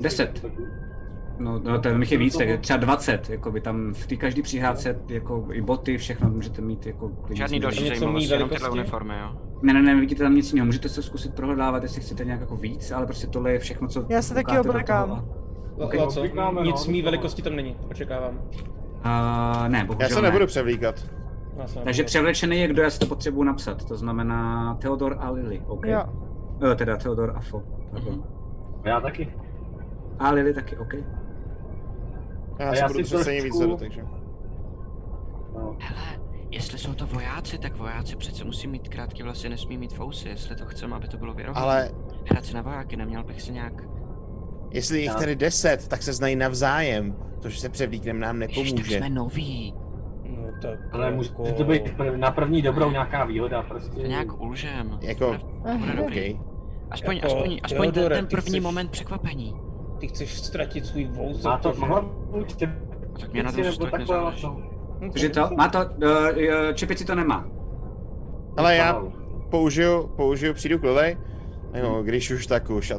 [0.00, 0.46] Deset.
[1.38, 4.16] No, no to jich je víc, tak je třeba 20, jako by tam v té
[4.16, 8.70] každé přihrádce jako i boty, všechno můžete mít jako klidně Žádný další zajímavosti, jenom tyhle
[8.70, 9.36] uniformy, jo.
[9.62, 12.56] Ne, ne, ne, vidíte tam nic jiného, můžete se zkusit prohledávat, jestli chcete nějak jako
[12.56, 14.60] víc, ale prostě tohle je všechno, co Já se taky a-
[15.78, 16.00] Okay.
[16.00, 16.12] Ok.
[16.12, 16.24] co?
[16.24, 18.34] Nic no, mý to- velikosti tam není, očekávám.
[18.34, 20.28] Uh, ne, bohužel Já se ne.
[20.28, 21.06] nebudu převlíkat.
[21.56, 25.30] Já se Takže převlečený je kdo, já si to potřebuji napsat, to znamená Theodor a
[25.30, 25.86] Lily, OK?
[25.86, 26.04] Jo.
[26.62, 28.24] Eh, teda Theodor a Fo, pardon.
[28.84, 29.34] Já taky.
[30.18, 30.92] A Lily taky, OK?
[32.58, 34.02] Já, A já budu si přesně trošku- víc takže.
[35.54, 35.76] No.
[35.80, 36.20] Hele,
[36.50, 40.56] jestli jsou to vojáci, tak vojáci přece musí mít krátký vlasy, nesmí mít fousy, jestli
[40.56, 41.62] to chceme, aby to bylo věrohodné.
[41.62, 41.90] Ale
[42.30, 43.82] Hrát si na vojáky, neměl bych se nějak...
[44.70, 47.16] jestli jich tady deset, tak se znají navzájem.
[47.42, 48.98] To, že se převlíknem nám Ježiš, tak nepomůže.
[48.98, 49.74] jsme noví.
[50.56, 51.82] No tak Ale může jako- to být
[52.16, 54.00] na první dobrou nějaká výhoda, prostě.
[54.00, 54.98] To nějak ulžem.
[55.02, 55.36] Jako,
[55.72, 56.34] To bude dobrý.
[56.34, 56.40] OK.
[56.90, 59.56] Aspoň, Jako, aspoň, aspoň ten, Teodore, ten první chceš- moment překvapení.
[59.98, 62.00] Ty chceš ztratit svůj za Má to, mohla
[62.38, 62.56] být
[63.20, 64.46] tak mě na tom nebo stoletně takhle, záleží.
[64.46, 64.60] no.
[65.00, 65.84] No, Takže to, má to, uh,
[66.74, 67.48] čepici to nemá.
[68.56, 69.02] Ale já
[69.50, 71.18] použiju, použiju, přijdu k Lily,
[71.74, 72.98] jo, když už tak už a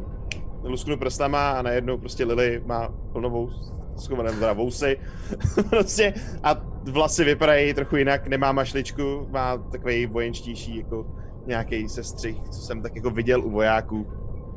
[0.64, 3.50] lusknu prstama a najednou prostě Lily má plnovou
[3.98, 4.98] schované teda vousy,
[5.70, 6.56] prostě a
[6.92, 11.06] vlasy vypadají trochu jinak, nemá mašličku, má takový vojenštější jako
[11.46, 14.08] nějaký sestřih, co jsem tak jako viděl u vojáků.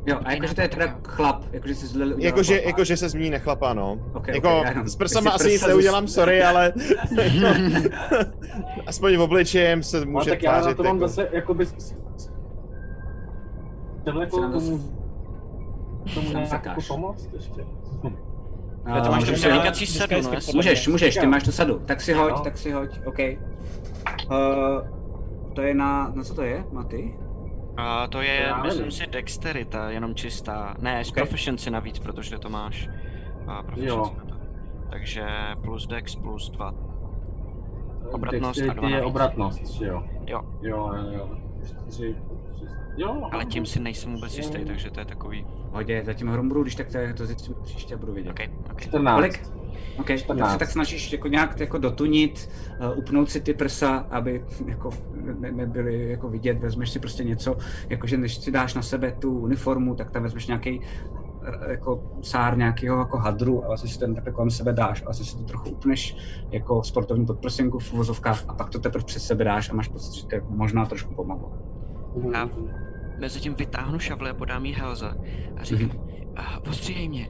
[0.07, 2.69] Jo, a jakože to je teda chlap, jakože jsi z Lily udělal Jakože, chlapa.
[2.69, 3.99] jakože se z ní nechlapá, no.
[4.12, 6.73] Ok, jako ok, já jenom- s prsama asi nic neudělám, zůst- sorry, ale
[8.86, 11.09] aspoň v obličejem se No, může tak já na tvářit to mám jako...
[11.09, 11.67] zase, jakoby...
[11.67, 11.75] Se
[14.20, 15.01] jako zase- tomu...
[16.15, 16.65] Tomu zakáž.
[16.65, 17.65] jako pomoct ještě.
[18.84, 20.52] A to máš můžeš tu převlíkací sadu, no, jasně.
[20.57, 21.31] Můžeš, můžeš, ty Jo.
[21.31, 21.78] máš tu sadu.
[21.78, 22.41] Tak si hoď, No.
[22.41, 23.18] tak si hoď, OK.
[23.18, 24.89] Uh,
[25.55, 27.15] to je na, na co to je, Maty?
[27.76, 28.92] A to To je, já myslím nevím.
[28.92, 30.75] si, dexterita, jenom čistá.
[30.78, 31.15] Ne, z Ok.
[31.15, 32.89] proficiency navíc, protože to máš.
[33.47, 34.41] A proficiency na to.
[34.91, 35.26] Takže
[35.65, 36.75] plus dex plus 2.
[38.12, 39.07] Obratnost a dva Dexterity je navíc.
[39.10, 40.02] obratnost, že jo?
[40.26, 40.42] Jo.
[40.62, 41.28] Jo, jo, jo.
[41.67, 42.30] Čtyři, šest.
[42.97, 45.47] Jo, Ale tím si nejsem vůbec jistý, takže to je takový...
[45.73, 48.31] Hodě, zatím hrombudu, když tak to, to zjistím příště a budu vědět.
[48.31, 48.89] Okay, okay.
[48.89, 49.17] 14.
[49.17, 49.43] Kolik?
[49.99, 50.52] OK, tak 14.
[50.52, 52.51] se tak snažíš jako nějak jako dotunit,
[52.93, 54.91] uh, upnout si ty prsa, aby jako
[55.39, 57.57] ne, nebyly jako vidět, vezmeš si prostě něco,
[57.89, 60.81] jakože než si dáš na sebe tu uniformu, tak tam vezmeš nějaký
[61.69, 65.27] jako sár nějakého jako hadru a vlastně si ten takhle kolem sebe dáš a vlastně
[65.27, 66.17] si to trochu upneš
[66.51, 70.15] jako sportovní podprsenku v uvozovkách a pak to teprve přes sebe dáš a máš pocit,
[70.15, 71.52] že to je možná trošku pomohlo.
[72.34, 72.48] A
[73.20, 75.10] mezi tím vytáhnu šavle a podám jí Helze
[75.60, 75.98] a říkám, Mhm.
[76.36, 77.28] a postříhej mě.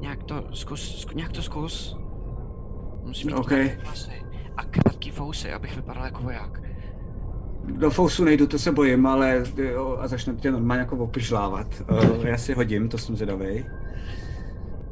[0.00, 1.96] Nějak to zkus, zku- nějak to zkus.
[3.04, 3.46] Musím mít OK.
[3.48, 4.10] krátké vlasy
[4.56, 6.62] A krátký fousy, abych vypadal jako voják.
[7.64, 11.66] Do fousu nejdu, to se bojím, ale jo, a začne tě normálně jako opišlávat.
[11.90, 13.64] Uh, já si hodím, to jsem zvědavý.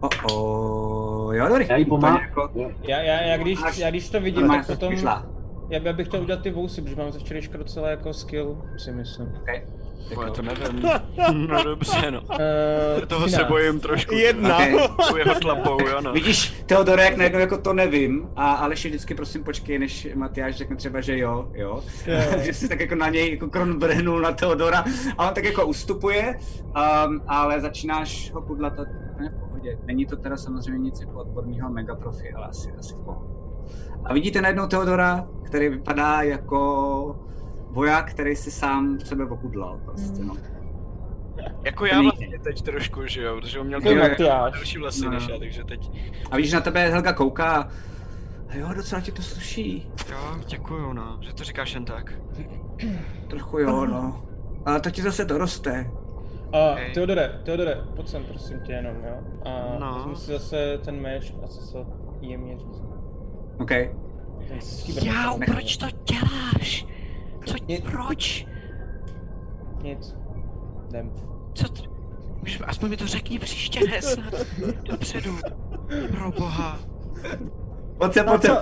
[0.00, 1.66] O, o, jo, dobrý.
[1.68, 2.20] Já jí pomáhám.
[2.20, 2.50] Jako,
[2.88, 4.90] Já, já, já, když, já když to vidím, tak potom...
[4.90, 5.26] vyšla.
[5.68, 8.92] Já, já bych chtěl udělat ty vousy, protože mám ze včerejška docela jako skill, si
[8.92, 9.32] myslím.
[9.42, 9.62] Okay.
[10.14, 10.82] Vole, to nevím.
[11.48, 12.20] No dobře, no.
[12.20, 14.14] Uh, Toho se bojím trošku.
[14.14, 14.56] Jedna.
[14.56, 15.18] Okay.
[15.18, 16.12] Jeho tlapou, jo no.
[16.12, 20.76] Vidíš, Teodore, jak najednou jako to nevím, a Aleš vždycky prosím počkej, než Matyáš řekne
[20.76, 21.82] třeba, že jo, jo.
[22.06, 22.18] Jo.
[22.44, 24.84] že si tak jako na něj jako kron brhnul na Teodora
[25.18, 29.78] a on tak jako ustupuje, um, ale začínáš ho kudlatat úplně v pohodě.
[29.84, 33.35] Není to teda samozřejmě nic jako odborného mega profi, ale asi, asi v pohodě.
[34.06, 37.20] A vidíte najednou Teodora, který vypadá jako
[37.70, 40.34] voják, který si sám sebe okudlal prostě, no.
[41.64, 43.80] Jako já vlastně teď trošku, že jo, protože on měl
[44.52, 45.10] další vlasy No.
[45.10, 45.90] než já, takže teď.
[46.30, 47.68] A vidíš, na tebe Helga kouká
[48.48, 49.90] a jo, docela ti to sluší.
[50.10, 52.12] Jo, děkuju, no, že to říkáš jen tak.
[53.28, 54.22] Trochu jo, no.
[54.64, 55.90] Ale to ti zase doroste.
[56.52, 59.16] A Teodore, Teodore, pojď sem prosím tě jenom, jo.
[59.44, 60.16] A No.
[60.16, 61.78] si zase ten meč a zase
[62.20, 62.82] jemně říct.
[63.58, 63.70] OK.
[65.02, 66.86] Já, proč to děláš?
[67.46, 67.54] Co,
[67.90, 68.46] proč?
[69.82, 70.16] Nic.
[70.88, 71.12] Jdem.
[71.54, 71.82] Co t...
[72.42, 74.34] Už aspoň mi to řekni příště, ne snad.
[74.82, 75.38] Dopředu.
[76.10, 76.78] Pro boha.
[77.98, 78.58] Pojď se, pojď se.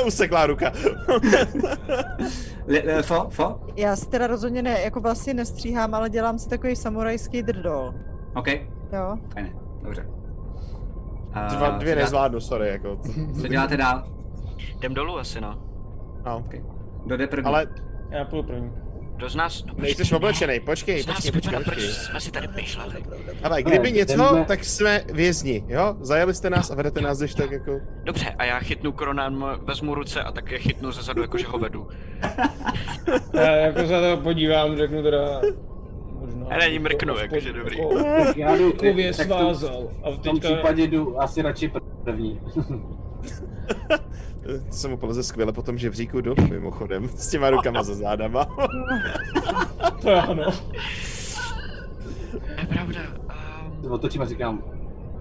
[0.06, 0.72] Useklá ruka.
[2.66, 3.60] Le, le, fo, fo?
[3.76, 7.94] Já si teda rozhodně ne, jako vlastně nestříhám, ale dělám si takový samurajský drdol.
[8.34, 8.48] OK.
[8.92, 9.18] Jo.
[9.32, 10.06] Fajn, dobře.
[11.34, 13.00] A Dva, dvě nezvládnu, sorry, jako.
[13.40, 14.04] Co děláte dál?
[14.76, 15.58] Jdem dolů asi, no.
[16.26, 16.36] No.
[16.38, 16.64] Okay.
[17.06, 17.44] Kdo jde první?
[17.46, 17.66] Ale
[18.10, 18.72] Já půjdu první.
[19.16, 19.64] Kdo z nás?
[19.64, 22.04] No, nejsi oblečený, počkej, Z nás počkej, vypadá, počkej, proč počkej.
[22.04, 23.02] jsme si tady myšleli.
[23.42, 25.96] Ale kdyby Ne, něco, jdeme- tak jsme vězni, jo?
[26.00, 27.80] Zajeli jste nás a vedete nás když tak jako...
[28.04, 31.58] Dobře, a já chytnu koronám, vezmu ruce a tak je chytnu ze zadu, jakože ho
[31.58, 31.88] vedu.
[33.34, 35.40] Já jako se na to podívám, řeknu teda...
[36.42, 37.78] Možná, A na ní mrknu, jakože dobrý.
[37.78, 38.04] jako
[38.36, 39.88] Já jdu, Kově svázal.
[40.02, 41.72] A V tom případě jdu asi radši
[42.04, 42.40] první.
[44.42, 48.44] To jsem mu poleze skvěle po tom žebříku dolů, mimochodem, s těma rukama za zádama.
[50.02, 50.42] To ano.
[52.60, 53.00] Je pravda.
[53.84, 54.62] Um, Otočím a říkám,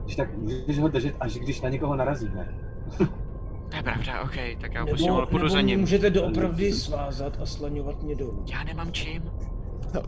[0.03, 2.53] když tak můžeš ho držet, až když na někoho narazíme.
[3.69, 5.79] to je pravda, ok, tak já prostě ale půjdu za ním.
[5.79, 8.43] můžete doopravdy svázat a slaňovat mě dolů.
[8.51, 9.31] Já nemám čím.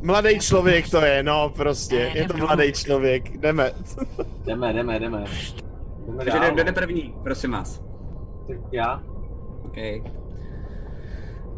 [0.02, 3.72] Mladý člověk to je, no prostě, Ne, je to mladý člověk, jdeme.
[4.45, 5.24] Jdeme, jdeme, jdeme.
[6.06, 6.52] Jdeme Takže dál.
[6.53, 7.84] kdo jde první, prosím vás.
[8.48, 9.03] Tak já?
[9.64, 9.78] OK.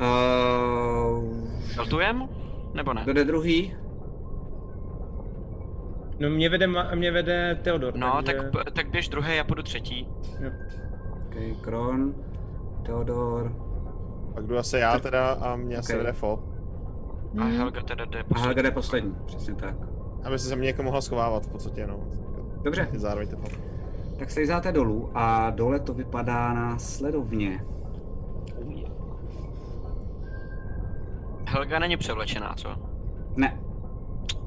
[0.02, 2.30] Uh, Saltujem?
[2.74, 3.02] Nebo ne?
[3.04, 3.76] kdo jde druhý?
[6.20, 7.95] No mě vede, mě vede Theodor.
[7.98, 8.50] No, takže...
[8.54, 10.08] tak, tak běž druhé, já půjdu třetí.
[10.40, 10.50] Jo.
[11.28, 12.16] OK, Kron,
[12.86, 13.52] Theodor
[14.34, 15.98] Pak jdu asi já teda a mě asi Ok.
[15.98, 16.44] vede Fo.
[17.40, 19.76] A Helga teda jde a Helga jde poslední, přesně tak.
[20.24, 22.00] Aby se ze mě jako mohla schovávat v podstatě, no.
[22.62, 22.90] Dobře.
[22.94, 23.38] Je zároveň to.
[24.20, 27.66] Tak se jízáte dolů a dole to vypadá následovně.
[31.48, 32.70] Helga není převlečená, co?
[33.36, 33.60] Ne.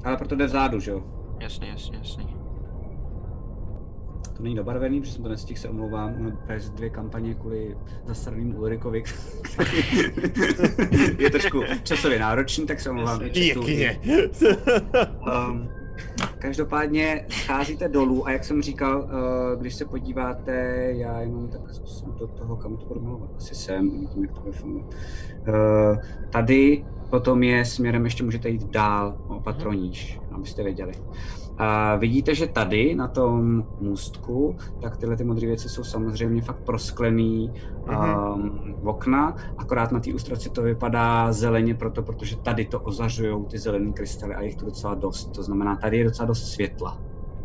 [0.05, 1.03] Ale proto jde vzadu, že jo?
[1.41, 2.38] Jasně, jasně, jasně.
[4.37, 6.15] To není dobarvený, protože jsem to nestihl, se omlouvám.
[6.21, 7.77] Ono vést dvě kampaně kvůli
[8.07, 9.03] zasraným Ulrikovi,
[9.43, 9.83] který
[11.19, 13.21] je trošku časově náročný, tak se omlouvám.
[13.21, 14.01] Pěkně.
[15.49, 15.69] Um,
[16.39, 20.53] každopádně scházíte dolů a jak jsem říkal, uh, když se podíváte,
[20.97, 24.41] já jenom tak zkusím do toho, kam to budu malovat, asi sem, uvidím, jak to
[24.41, 24.95] bude fungovat.
[25.49, 25.99] Uh,
[26.31, 30.93] tady potom je směrem, ještě můžete jít dál, o patroníž, abyste věděli.
[31.61, 36.59] A vidíte, že tady na tom můstku, tak tyhle ty modré věci jsou samozřejmě fakt
[36.65, 37.53] prosklený
[38.35, 43.59] um, okna, akorát na té ilustraci to vypadá zeleně proto, protože tady to ozařují ty
[43.59, 45.33] zelené krystaly a je jich tu docela dost.
[45.35, 46.99] To znamená, tady je docela dost světla.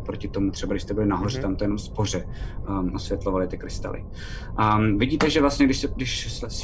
[0.06, 1.42] Proti tomu třeba, když jste byli nahoře, Mhm.
[1.42, 2.26] tam to jenom spoře
[2.68, 4.04] um, osvětlovaly ty krystaly.
[4.78, 5.88] Um, vidíte, že vlastně, když, se,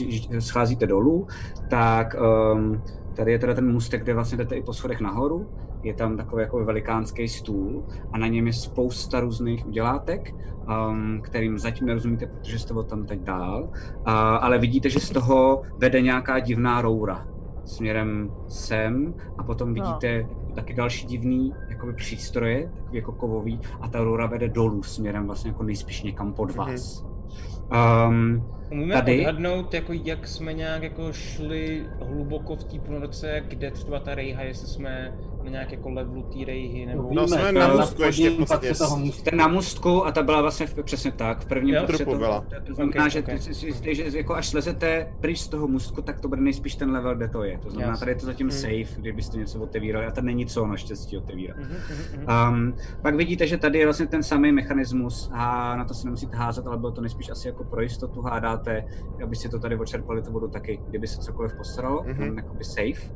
[0.05, 1.27] když scházíte dolů,
[1.71, 2.17] tak
[2.55, 2.83] um,
[3.15, 5.47] tady je teda ten můstek, kde vlastně jdete i po schodech nahoru.
[5.83, 10.35] Je tam takový jako velikánský stůl a na něm je spousta různých udělátek,
[10.91, 13.63] um, kterým zatím nerozumíte, protože jste od tam teď dál.
[13.63, 13.71] Uh,
[14.41, 17.27] ale vidíte, že z toho vede nějaká divná roura
[17.65, 19.75] směrem sem a potom No.
[19.75, 25.27] vidíte taky další divný jakoby přístroje, takový jako kovový a ta roura vede dolů směrem
[25.27, 27.07] vlastně jako nejspíš někam pod vás.
[28.09, 33.71] Um, Umíme tady, odhadnout, jako jak jsme nějak jako šli hluboko v té ponorce, kde
[33.71, 37.09] třeba ta rejha, jestli jsme na nějaké jako levelu té rejhy, nebo...
[37.13, 38.75] No, jsme na můstku ještě v podstatě.
[38.75, 41.81] Jste na můstku a ta byla vlastně v, přesně tak, v prvním Jo?
[41.81, 42.45] patře Trupu to, byla.
[42.67, 43.29] to, znamená, Ok, že, ok.
[43.83, 47.15] ty že jako až slezete pryč z toho můstku, tak to bude nejspíš ten level,
[47.17, 47.59] kde to je.
[47.59, 48.01] To znamená, Jasně.
[48.01, 48.57] tady je to zatím Mhm.
[48.57, 51.57] safe, kdybyste něco otevírali a tady není co naštěstí otevírat.
[51.57, 52.55] Mhm, mhm, mhm.
[52.55, 56.37] Um, pak vidíte, že tady je vlastně ten samý mechanismus a na to se nemusíte
[56.37, 58.21] házet, ale bylo to nejspíš asi jako pro jistotu
[58.61, 58.85] hádáte,
[59.25, 62.13] aby si to tady očerpali tu vodu taky, kdyby se cokoliv posralo, Mhm.
[62.13, 62.37] mm-hmm.
[62.37, 63.13] jakoby safe.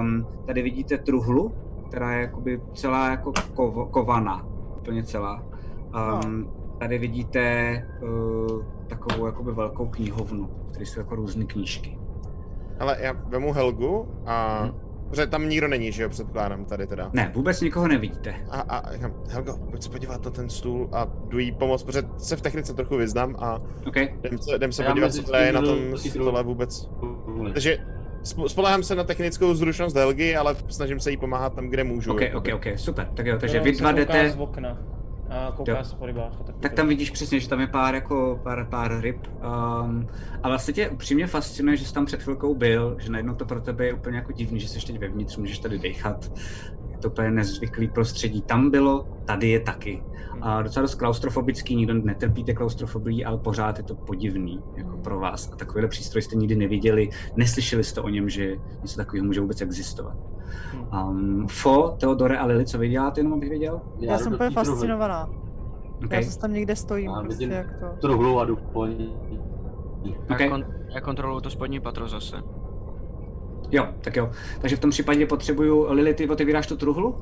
[0.00, 1.54] Um, tady vidíte truhlu,
[1.88, 5.42] která je jakoby celá jako kovo, kovaná, úplně celá.
[6.24, 7.42] Um, tady vidíte
[8.02, 11.98] uh, takovou jakoby velkou knihovnu, které jsou jako různé knížky.
[12.80, 14.68] Ale já vemu Helgu a...
[15.10, 17.10] Protože tam nikdo není, že jo, předpokládám tady teda.
[17.12, 18.34] Ne, vůbec nikoho nevidíte.
[18.50, 22.02] A, a říkám, Helgo, pojď se podívat na ten stůl a jdu jí pomoct, protože
[22.18, 24.08] se v technice trochu vyznám a okay.
[24.24, 26.88] jdem se, jdem se Já podívat, co to je na tom stole vůbec.
[27.52, 27.78] Takže
[28.24, 32.12] spo- spolehám se na technickou zručnost Helgy, ale snažím se jí pomáhat tam, kde můžu.
[32.12, 33.08] Ok, ok, ok, super.
[33.14, 34.30] Tak jo, takže vy dva jdete...
[34.30, 34.78] z okna
[35.30, 35.84] a kouká Jo.
[35.84, 36.32] se po rybách.
[36.60, 36.76] Tak to.
[36.76, 39.26] tam vidíš přesně, že tam je pár jako pár, pár ryb.
[39.26, 40.08] Um,
[40.42, 43.60] a vlastně tě upřímně fascinuje, že jsi tam před chvilkou byl, že najednou to pro
[43.60, 46.32] tebe je úplně jako divný, že jsi teď vevnitř, můžeš tady dechat.
[46.90, 48.42] Je to úplně nezvyklý prostředí.
[48.42, 50.02] Tam bylo, tady je taky.
[50.40, 55.50] A docela dost klaustrofobický, nikdo netrpíte klaustrofobii, ale pořád je to podivný jako pro vás.
[55.52, 59.60] A takovýhle přístroj jste nikdy neviděli, neslyšeli jste o něm, že něco takového může vůbec
[59.60, 60.16] existovat.
[61.08, 63.80] Um, Fo, Teodore a Lily, co vy děláte, jenom abych věděl?
[63.98, 65.28] Já, já jsem úplně fascinovaná.
[66.04, 66.18] Okay.
[66.18, 67.86] Já zase tam někde stojím, Já prostě jak to.
[68.00, 69.16] truhlu a jdu po ní.
[70.30, 70.40] Ok.
[70.40, 72.36] Já, kon- já kontroluju to spodní patro zase.
[73.70, 74.30] Jo, tak jo.
[74.60, 77.14] Takže v tom případě potřebuju, Lily, ty otevíráš tu truhlu?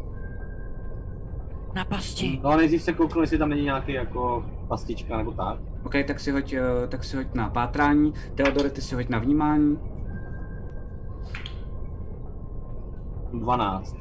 [1.75, 2.41] Na pasti.
[2.43, 5.59] No a nejdřív se kouknu, jestli tam není nějaký jako pastička nebo tak.
[5.85, 8.13] OK, tak si hoď, eh, tak si hoď na pátrání.
[8.35, 9.79] Teodore, ty si hoď na vnímání.
[13.33, 13.97] 12.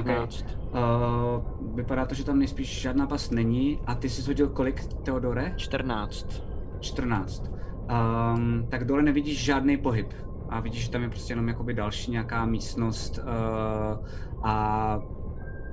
[0.00, 0.06] OK.
[0.06, 3.80] Uh, vypadá to, že tam nejspíš žádná past není.
[3.86, 5.52] A ty jsi hodil kolik, Teodore?
[5.56, 6.42] 14.
[6.80, 7.44] 14.
[8.34, 10.12] Um, tak dole nevidíš žádný pohyb.
[10.48, 14.06] A vidíš, že tam je prostě jenom jakoby další nějaká místnost uh,
[14.42, 14.98] a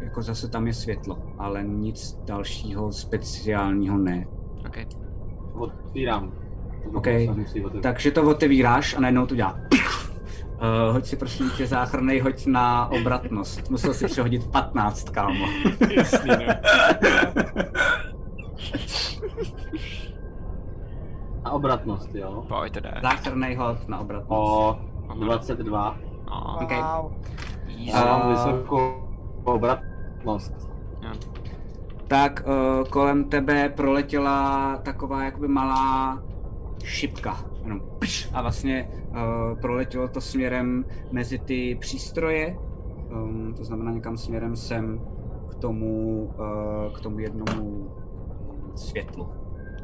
[0.02, 4.28] jako zase tam je světlo, ale nic dalšího speciálního ne.
[4.68, 4.78] OK.
[5.54, 6.32] Otvírám.
[6.94, 7.82] OK, Snažím si ji otevřít.
[7.84, 9.60] takže to otevíráš a najednou to dělá.
[10.62, 13.70] Uh, hoď si prosím tě záchranný, hoď na obratnost.
[13.70, 15.46] Musel si přehodit 15, kámo.
[15.90, 16.54] Jasný, no.
[21.46, 22.46] Na obratnost, jo.
[22.48, 22.92] Pojď teda.
[23.02, 24.32] Záchranný hod na obratnost.
[24.42, 24.80] O
[25.16, 25.96] 22.
[26.30, 26.58] No.
[26.64, 26.78] Okay.
[26.82, 27.12] Wow.
[27.78, 29.08] Já mám Uh, vysokou
[29.44, 30.54] obratnost.
[32.08, 36.20] tak uh, kolem tebe proletěla taková jakoby malá
[36.84, 37.38] šipka.
[37.64, 42.58] Jenom pš, a vlastně uh, proletělo to směrem mezi ty přístroje,
[43.12, 45.02] um, to znamená někam směrem sem
[45.50, 47.92] k tomu, uh, k tomu jednomu
[48.76, 49.30] světlu.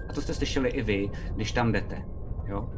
[0.09, 2.05] A to jste slyšeli i vy, když tam jdete.
[2.45, 2.69] Jo?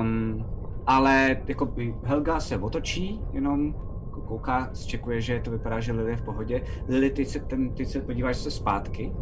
[0.00, 0.46] Um,
[0.86, 3.74] ale jako Helga se otočí, jenom
[4.04, 6.62] jako kouká, zčekuje, že to vypadá, že Lily je v pohodě.
[6.88, 9.12] Lily, ty se, ten, ty se podíváš se zpátky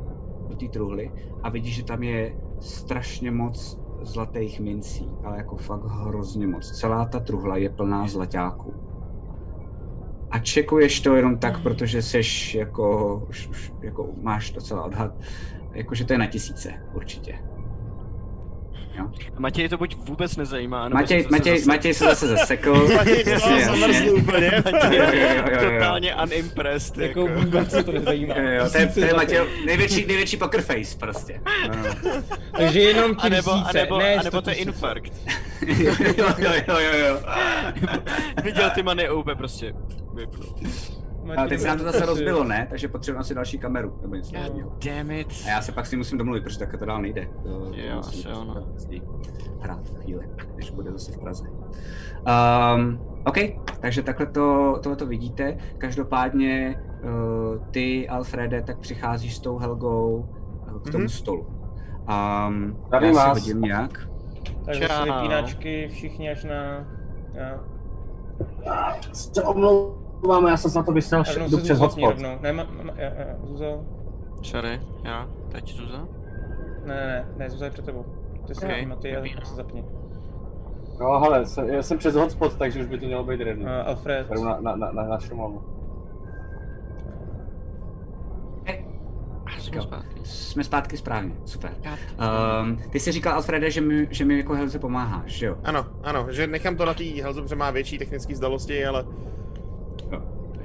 [0.48, 1.12] do té truhly
[1.42, 6.70] a vidíš, že tam je strašně moc zlatých mincí, ale jako fakt hrozně moc.
[6.70, 8.74] Celá ta truhla je plná zlaťáků.
[10.30, 15.14] A čekuješ to jenom tak, protože seš jako, už, už, jako máš docela odhad,
[15.72, 17.38] jakože to je na tisíce, určitě.
[18.98, 19.04] Jo.
[19.38, 22.88] Matěj to buď vůbec nezajímá, nebo Matěj, se zase Matěj, zase- Matěj se zase zasekl.
[22.96, 24.10] Matěj se Jasně, zase jasně.
[24.10, 24.50] úplně.
[24.72, 25.70] Matěj Jo, jo, jo, jo, jo.
[25.70, 26.98] Totálně unimpressed.
[26.98, 28.34] Jako Jako, vůbec se to nezajímá.
[28.36, 31.40] Jo, jo, to je, to je Matěj, největší, největší poker face prostě.
[31.68, 32.12] No.
[32.56, 34.72] Takže jenom a nebo, a nebo, ne a nebo to je 100 000.
[34.72, 35.12] infarkt.
[35.66, 36.26] jo, jo,
[36.68, 37.18] jo, jo, jo.
[38.44, 39.74] Viděl ty many úplně prostě.
[40.14, 40.54] vypnul.
[41.36, 42.66] A teď se nám to zase rozbilo, ne?
[42.70, 44.72] Takže potřebujeme asi další kameru, nebo něco God takového.
[44.86, 45.28] damn it.
[45.46, 47.26] A já se pak si musím domluvit, protože takhle to dál nejde.
[47.42, 48.54] To, to Jo, jo, no.
[48.70, 49.00] prostě
[49.60, 51.44] hrát v chvíli, než bude zase v Praze.
[52.76, 53.36] Um, OK,
[53.80, 55.56] takže takhle to, tohle to vidíte.
[55.78, 60.28] Každopádně uh, ty, Alfrede, tak přicházíš s tou Helgou
[60.74, 61.08] uh, k tomu Mhm.
[61.08, 61.46] stolu.
[62.48, 63.38] Um, Zdravím já si vás.
[63.38, 64.08] hodím nějak.
[64.66, 64.88] Tak Čau.
[64.88, 66.86] zase vypínačky všichni až na...
[67.34, 67.60] Já.
[69.12, 70.05] Se omlouvám,
[70.48, 72.10] já jsem se na to vysel, rovnou jdu se přes hotspot.
[72.10, 72.38] rovnou.
[72.40, 73.84] Ne, ma, ma, já, já, Zuzo.
[74.42, 76.08] Sorry, já, teď Zuza.
[76.84, 78.04] Ne, ne, ne, ne, Zuzo je před tebou.
[78.46, 79.44] Ty si Ok, okay, ty vypínám.
[79.44, 79.84] se zapni.
[81.00, 83.62] No hele, jsem, já jsem přes hotspot, takže už by to mělo být ready.
[83.62, 84.26] Uh, Alfred.
[84.28, 85.76] Beru na, na, na, na, na Šumavu.
[89.58, 90.20] Jsme zpátky.
[90.22, 91.70] Jsme zpátky správně, super.
[92.62, 95.56] Um, ty jsi říkal, Alfrede, že mi, že mi jako Helze pomáháš, že jo?
[95.64, 99.04] Ano, ano, že nechám to na té Helze, protože má větší technické zdalosti, ale.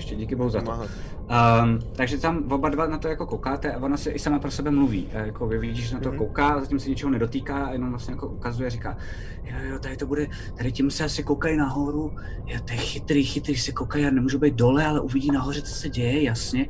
[0.01, 0.71] Ještě díky bohu za to.
[0.71, 4.51] Um, takže tam oba dva na to jako koukáte a ona se i sama pro
[4.51, 5.07] sebe mluví.
[5.13, 6.17] A Jako vy vidíš, že na to Mhm.
[6.17, 8.97] kouká, zatím se ničeho nedotýká a jenom vlastně jako ukazuje, říká,
[9.43, 12.11] jo, jo, tady to bude, tady tím se asi koukají nahoru,
[12.45, 15.73] jo, to je chytrý, chytrý, se koukají, já nemůžu být dole, ale uvidí nahoře, co
[15.73, 16.67] se děje, jasně.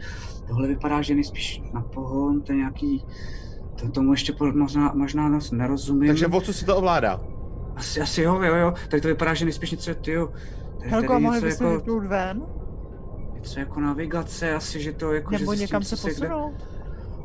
[0.47, 3.05] Tohle vypadá, že nejspíš na pohon, to je nějaký,
[3.81, 6.07] to tomu ještě možná, možná nos nerozumím.
[6.07, 7.21] Takže o co si to ovládá?
[7.75, 10.29] Asi, asi jo, jo, jo, tady to vypadá, že nejspíš něco, tyjo,
[10.79, 12.41] tady, Helko, mohli bychom jako, vypnout ven?
[13.41, 16.53] Něco jako navigace, asi, že to jako, že Nebo zjistím, někam co se kde- posunout?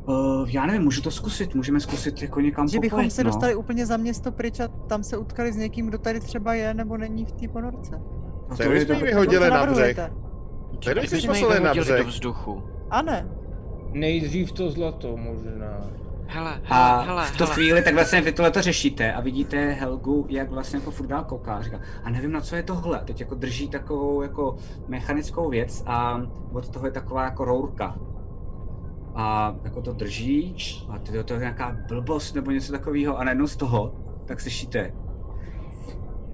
[0.06, 3.28] Uh, já nevím, můžu to zkusit, můžeme zkusit jako někam Že bychom se no.
[3.30, 6.74] dostali úplně za město pryč a tam se utkali s někým, kdo tady třeba je
[6.74, 7.90] nebo není v té ponorce.
[8.50, 9.06] No kdybychom ji dobré.
[9.06, 9.96] vyhodili Co na břeh.
[9.96, 10.12] Tak
[10.98, 12.06] kdybychom ji poslali na vyhodili do břeh.
[12.06, 12.62] vzduchu.
[12.90, 13.28] A ne.
[13.92, 15.80] Nejdřív to zlato možná.
[16.28, 17.54] Hele, A hele, v tu hele.
[17.54, 21.24] chvíli tak vlastně vy tohle to řešíte a vidíte Helgu, jak vlastně jako furt dál
[21.24, 23.00] kouká a říká, a nevím na co je tohle.
[23.04, 24.56] Teď jako drží takovou jako
[24.88, 26.20] mechanickou věc a
[26.52, 27.96] od toho je taková jako rourka.
[29.14, 30.56] A jako to drží
[30.90, 34.92] a to, to je nějaká blbost nebo něco takového a najednou z toho tak slyšíte.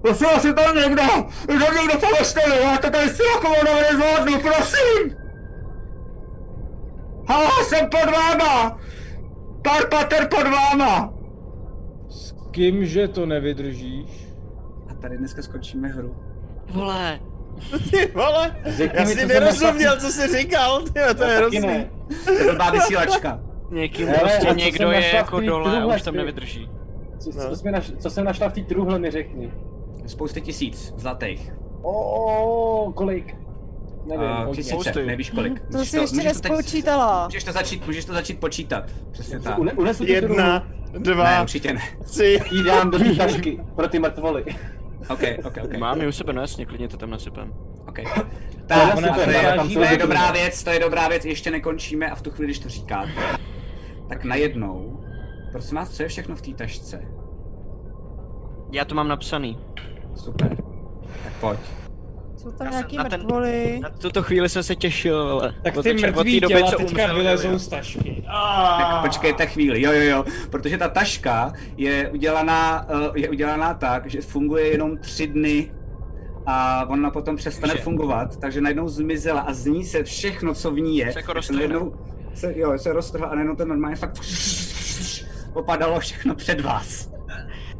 [0.01, 1.03] Prosím vás, je tam někdo!
[1.49, 5.15] Je tam někdo pomožte mi, já to tady s Silakovou nezvládnu, prosím!
[7.27, 8.77] Halo, jsem pod váma!
[9.63, 11.13] Pár pater pod váma!
[12.09, 14.27] S kýmže to nevydržíš?
[14.89, 16.15] A tady dneska skončíme hru.
[16.69, 17.19] Vole,
[17.91, 21.37] Ty vole, Řekni já mi, si co jsem nerozuměl, co jsi říkal, ty, to je
[21.37, 21.59] hrozný.
[21.59, 21.89] ne.
[22.25, 23.39] To je blbá vysílačka.
[23.71, 26.69] někým Hele, prostě někdo je jako dole a už tam nevydrží.
[27.19, 27.49] Co, No.
[27.49, 29.53] co, jsi naš, co jsem našla v té truhle, mi řekni.
[30.05, 31.53] Spousty tisíc zlatých.
[31.81, 33.35] O, kolik?
[34.05, 35.59] Nevím, Uh, tisíce, nevíš kolik.
[35.59, 37.25] To Můžeš si ještě můžeš to teď- nespočítala.
[37.27, 38.83] Můžeš to začít, můžeš to začít počítat.
[39.11, 39.59] Přesně tak.
[39.59, 41.81] Une, unesu Jedna, Ne, dva, určitě ne.
[42.05, 42.39] tři.
[42.51, 44.45] jí dám do té tašky pro ty mrtvoly.
[45.09, 45.77] OK, OK, OK.
[45.77, 47.53] Mám ji u sebe, no jasně, klidně to tam nasypem.
[47.87, 47.99] OK.
[48.67, 52.09] Tak, Ona to je, tam to je dobrá věc, to je dobrá věc, ještě nekončíme
[52.09, 53.11] a v tu chvíli, když to říkáte,
[54.09, 55.03] tak najednou,
[55.51, 57.01] prosím vás, co je všechno v té tašce?
[58.71, 59.57] Já to mám napsaný.
[60.15, 60.55] Super.
[61.23, 61.59] Tak pojď.
[62.43, 63.79] Jsou tam Já nějaký na ten- mrtvoly.
[63.83, 65.53] Na tuto chvíli jsem se těšil, ale...
[65.63, 67.59] Tak ty mrtví doby, těla co teďka umřel, vylezou jo.
[67.59, 68.23] z tašky.
[68.77, 74.09] Tak počkejte chvíli, jo, jo, jo, protože ta taška je udělaná, uh, je udělaná tak,
[74.09, 75.71] že funguje jenom tři dny
[76.45, 80.79] a ona potom přestane fungovat, takže najednou zmizela a z ní se všechno, co v
[80.79, 81.93] ní je, Se jako najednou
[82.33, 84.19] se, jo, se roztrhla a najednou to normálně fakt
[85.53, 87.12] popadalo všechno před vás.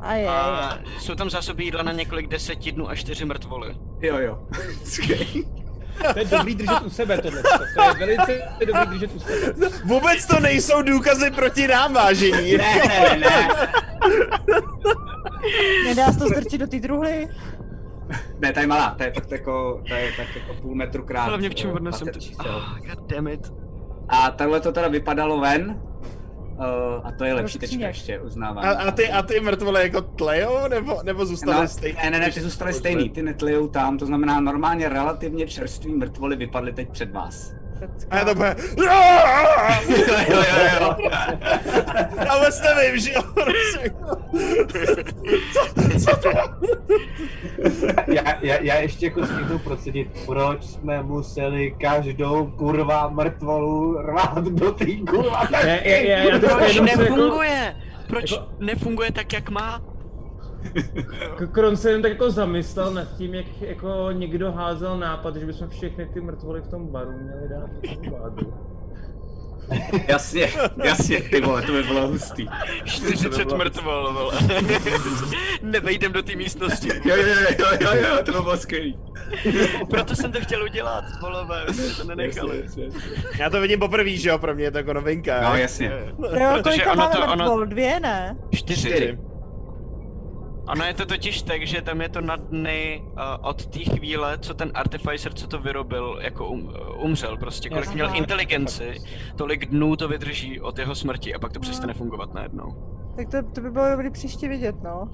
[0.04, 0.28] A je.
[0.28, 3.76] A jsou tam zásoby jídla na několik deseti dnů a čtyři mrtvoly.
[4.02, 4.40] Jo, jo.
[6.14, 7.44] To je dobrý držet u sebe tohle.
[7.76, 9.70] To je velice dobrý držet u sebe.
[9.86, 12.58] Vůbec to nejsou důkazy proti nám, vážení.
[12.58, 13.48] ne, ne, ne, ne.
[15.86, 17.28] Nedá se to strčit do té truhly?
[18.40, 21.26] Ne, ta je malá, to je fakt jako, to je tak jako půl metru krát.
[21.26, 22.20] Hlavně v čem eh, odnesem to...
[22.40, 23.54] Oh, god damn it.
[24.10, 25.82] A takhle to teda vypadalo ven.
[26.58, 28.66] Uh, a to je lepší tečka ještě, uznávám.
[28.66, 31.98] A, a, ty, a ty mrtvole jako tlejou, nebo, nebo zůstaly No, stejný?
[32.04, 36.36] ne, ne, ne, ty zůstaly stejný, ty netlejou tam, to znamená normálně relativně čerství mrtvoly
[36.36, 37.54] vypadly teď před vás.
[38.10, 38.56] A já to bude...
[38.78, 38.86] jo,
[40.30, 40.46] jo, jo,
[40.82, 40.96] jo.
[42.26, 43.22] Já vůbec nevím, že jo?
[48.08, 54.72] Já, já, já ještě jako stihnu procedit, proč jsme museli každou kurva mrtvolu rvát do
[54.72, 57.76] té kurva Já, já, já, já to se jako, nefunguje?
[58.08, 59.80] Proč jako- nefunguje tak, jak má?
[59.80, 59.93] K-
[61.52, 65.70] Kron se jen tak jako zamyslel nad tím, jak jako někdo házel nápad, že bychom
[65.70, 67.70] všechny ty mrtvoly v tom baru měli dát
[68.04, 68.54] do bádu.
[70.08, 70.50] Jasně,
[70.84, 72.48] jasně, ty vole, to by bylo hustý.
[72.86, 74.34] 40 mrtvol, vole.
[75.62, 76.88] Nevejdem do té místnosti.
[77.06, 77.24] Jo, jo,
[77.60, 79.00] jo, jo, jo, to by bylo skvělý.
[79.90, 81.66] Proto jsem to chtěl udělat, volové,
[81.98, 82.62] to nenechali.
[82.64, 83.02] Jasně, jasně.
[83.40, 84.38] Já to vidím poprvé, že jo?
[84.40, 85.42] Pro mě je to jako novinka.
[85.50, 85.92] No, jasně.
[86.40, 87.66] Jo, máme to- ono- mrtvol?
[87.66, 88.38] Dvě, ne?
[88.56, 88.90] Čtyři.
[88.90, 89.18] Čtyři.
[90.68, 94.38] Ono je to totiž tak, že tam je to na dny uh, od té chvíle,
[94.38, 97.70] co ten artificer, co to vyrobil, jako um, umřel prostě.
[97.70, 97.96] Kolik Jasně.
[97.96, 98.94] měl inteligenci,
[99.36, 102.94] tolik dnů to vydrží od jeho smrti a pak to přestane fungovat najednou.
[103.16, 105.10] Tak to, to by bylo dobrý příště vidět, no.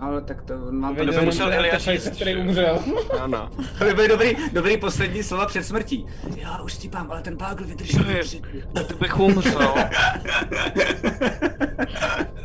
[0.00, 2.78] Ale tak to vám to by Viděl musel Elias říct, který umřel.
[3.20, 3.50] Ano.
[3.78, 6.06] To by byly dobrý, dobrý poslední slova před smrtí.
[6.36, 7.98] Já už stípám, ale ten bágl vydrží
[8.74, 8.84] To.
[8.84, 9.74] To bych umřel.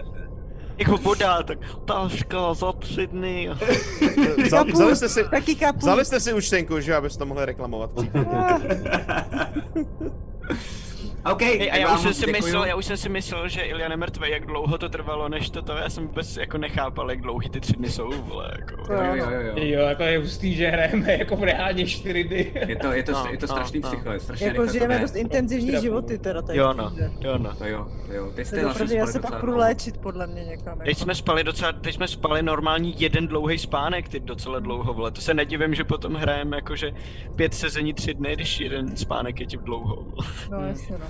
[0.82, 3.50] jako voda, tak taška za tři dny.
[4.46, 5.80] Vzal, vzali jste si, Taky kapu.
[5.80, 7.90] vzali jste si účtenku, že abyste to mohli reklamovat.
[11.26, 12.44] OK, Hej, a já už, jsem si děkuju.
[12.44, 15.62] myslel, já už jsem si myslel, že Ilya nemrtvý, jak dlouho to trvalo, než to
[15.62, 18.94] to, já jsem vůbec jako nechápal, jak dlouhý ty tři dny jsou, vole, jako.
[18.94, 19.54] Jo, jo, jo, jo.
[19.56, 22.52] Jo, jako je hustý, že hrajeme jako v reálně čtyři dny.
[22.68, 23.90] Je to, je to, No, je to no, strašný no.
[23.90, 26.58] psycho, je strašně Jako žijeme dost intenzivní životy teda tady.
[26.60, 27.56] Jo no, jo no.
[27.56, 28.32] To jo, to jo.
[28.36, 29.58] Teď jste je zase já se pak dlouho.
[29.60, 30.78] léčit podle mě někam.
[30.78, 31.00] Teď Jako.
[31.00, 35.12] jsme spali docela, teď jsme spali normální jeden dlouhý spánek, ty docela dlouho, vole.
[35.12, 36.92] To se nedivím, že potom hrajeme jakože
[37.36, 40.06] pět sezení tři dny, když jeden spánek je ti dlouho.
[40.52, 41.06] No jasně no.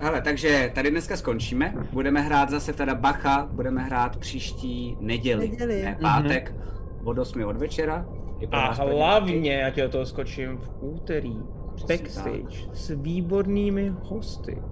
[0.00, 1.74] Hele, takže tady dneska skončíme.
[1.92, 5.82] Budeme hrát zase teda Bacha, budeme hrát příští neděli, Neděli.
[5.82, 6.54] ne pátek,
[7.04, 8.06] od 8 od večera.
[8.52, 11.36] A hlavně, já tě do toho skočím, v úterý
[11.74, 14.62] Přesně backstage s výbornými hosty.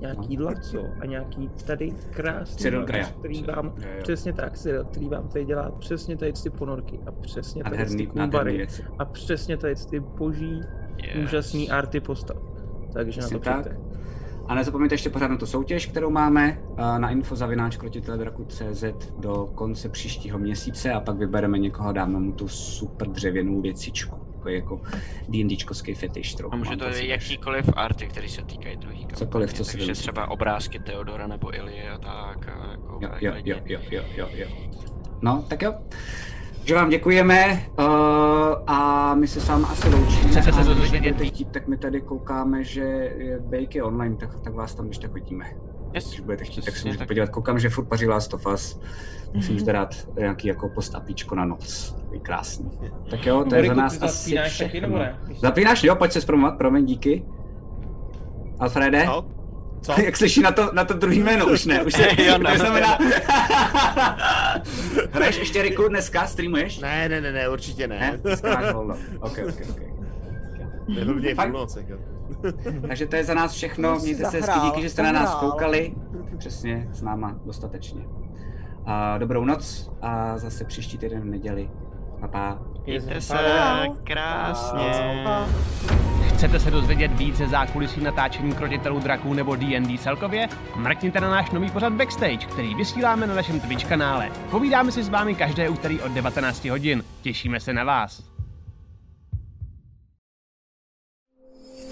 [0.00, 2.86] Nějaký Laco a nějaký tady krásný Cyril
[3.18, 4.02] který vám, Jo, jo.
[4.02, 8.06] přesně tak, Cyril, který vám tady dělá přesně tady ty ponorky a přesně tady ty
[8.06, 8.66] kumbary
[8.98, 10.60] a přesně tady ty boží,
[10.96, 11.24] Yes.
[11.24, 12.36] úžasný arty postav.
[12.92, 13.66] Takže na Přesně to tak.
[14.46, 16.58] A nezapomeňte ještě pořád na tu soutěž, kterou máme
[16.98, 18.84] na infozavináčkrotiteledraku.cz
[19.18, 24.16] do konce příštího měsíce a pak vybereme někoho a dáme mu tu super dřevěnou věcičku.
[24.48, 24.80] Je jako
[25.28, 26.54] D&Dčkovský fetiš trochu.
[26.54, 30.30] A může to být jakýkoliv arty, který se týkají druhý Cokoliv, co si Takže třeba
[30.30, 32.48] obrázky Teodora nebo Ilie a tak.
[32.48, 34.46] A jako Jo, jo, jo, jo, jo, jo, jo.
[35.22, 35.74] No, tak jo.
[36.64, 37.84] Že vám děkujeme uh,
[38.66, 40.28] a my se s vámi asi loučíme.
[40.30, 41.32] Chcete se víc?
[41.32, 42.80] chtít, tak my tady koukáme, že
[43.16, 45.44] je Bake je online, tak, tak vás tam když tak hodíme.
[45.94, 46.08] Yes.
[46.08, 47.08] Když budete chtít, tak se můžete tak.
[47.08, 47.30] podívat.
[47.30, 48.80] Koukám, že furt paří Last of Us.
[49.40, 51.96] Si můžete dát nějaký jako postapíčko na noc.
[52.00, 52.70] Takový krásný.
[53.10, 55.18] Tak jo, to je za nás ty asi zapínáš taky, nebo ne?
[55.38, 57.24] Zapínáš, jo, pojď se zpromovat, promiň, díky.
[58.58, 59.06] Alfrede?
[59.06, 59.24] No,
[59.82, 60.00] co?
[60.04, 62.52] Jak slyší na to, na to druhý jméno, už ne, už je, Jo, ne.
[62.52, 62.98] to znamená...
[65.12, 66.78] Hraješ ještě Riku dneska, streamuješ?
[66.78, 68.18] Ne, ne, ne, ne, určitě Ne, ne.
[68.22, 68.96] dneska máš volno.
[69.20, 69.80] Ok, ok, ok.
[71.36, 71.68] Jako.
[72.88, 75.94] Takže to je za nás všechno, mějte se hezky, díky, že jste na nás koukali.
[76.38, 78.02] Přesně, s náma dostatečně.
[78.86, 81.70] A dobrou noc a zase příští týden v neděli.
[82.20, 82.62] Pa, pa.
[82.86, 83.34] Mějte se
[84.04, 84.92] krásně.
[86.28, 90.48] Chcete se dozvědět víc ze zákulisí natáčení krotitelů draků nebo D&D celkově?
[90.76, 94.30] Mrkněte na náš nový pořad Backstage, který vysíláme na našem Twitch kanále.
[94.50, 97.04] Povídáme si s vámi každé úterý od 19 hodin.
[97.22, 98.22] Těšíme se na vás.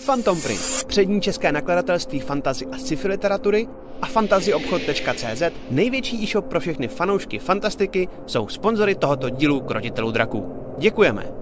[0.07, 3.69] Phantom Print, přední české nakladatelství fantazy a sci-fi literatury
[4.03, 10.57] a fantazyobchod.cz, největší e-shop pro všechny fanoušky fantastiky, jsou sponzory tohoto dílu Krotitelů draků.
[10.79, 11.40] Děkujeme!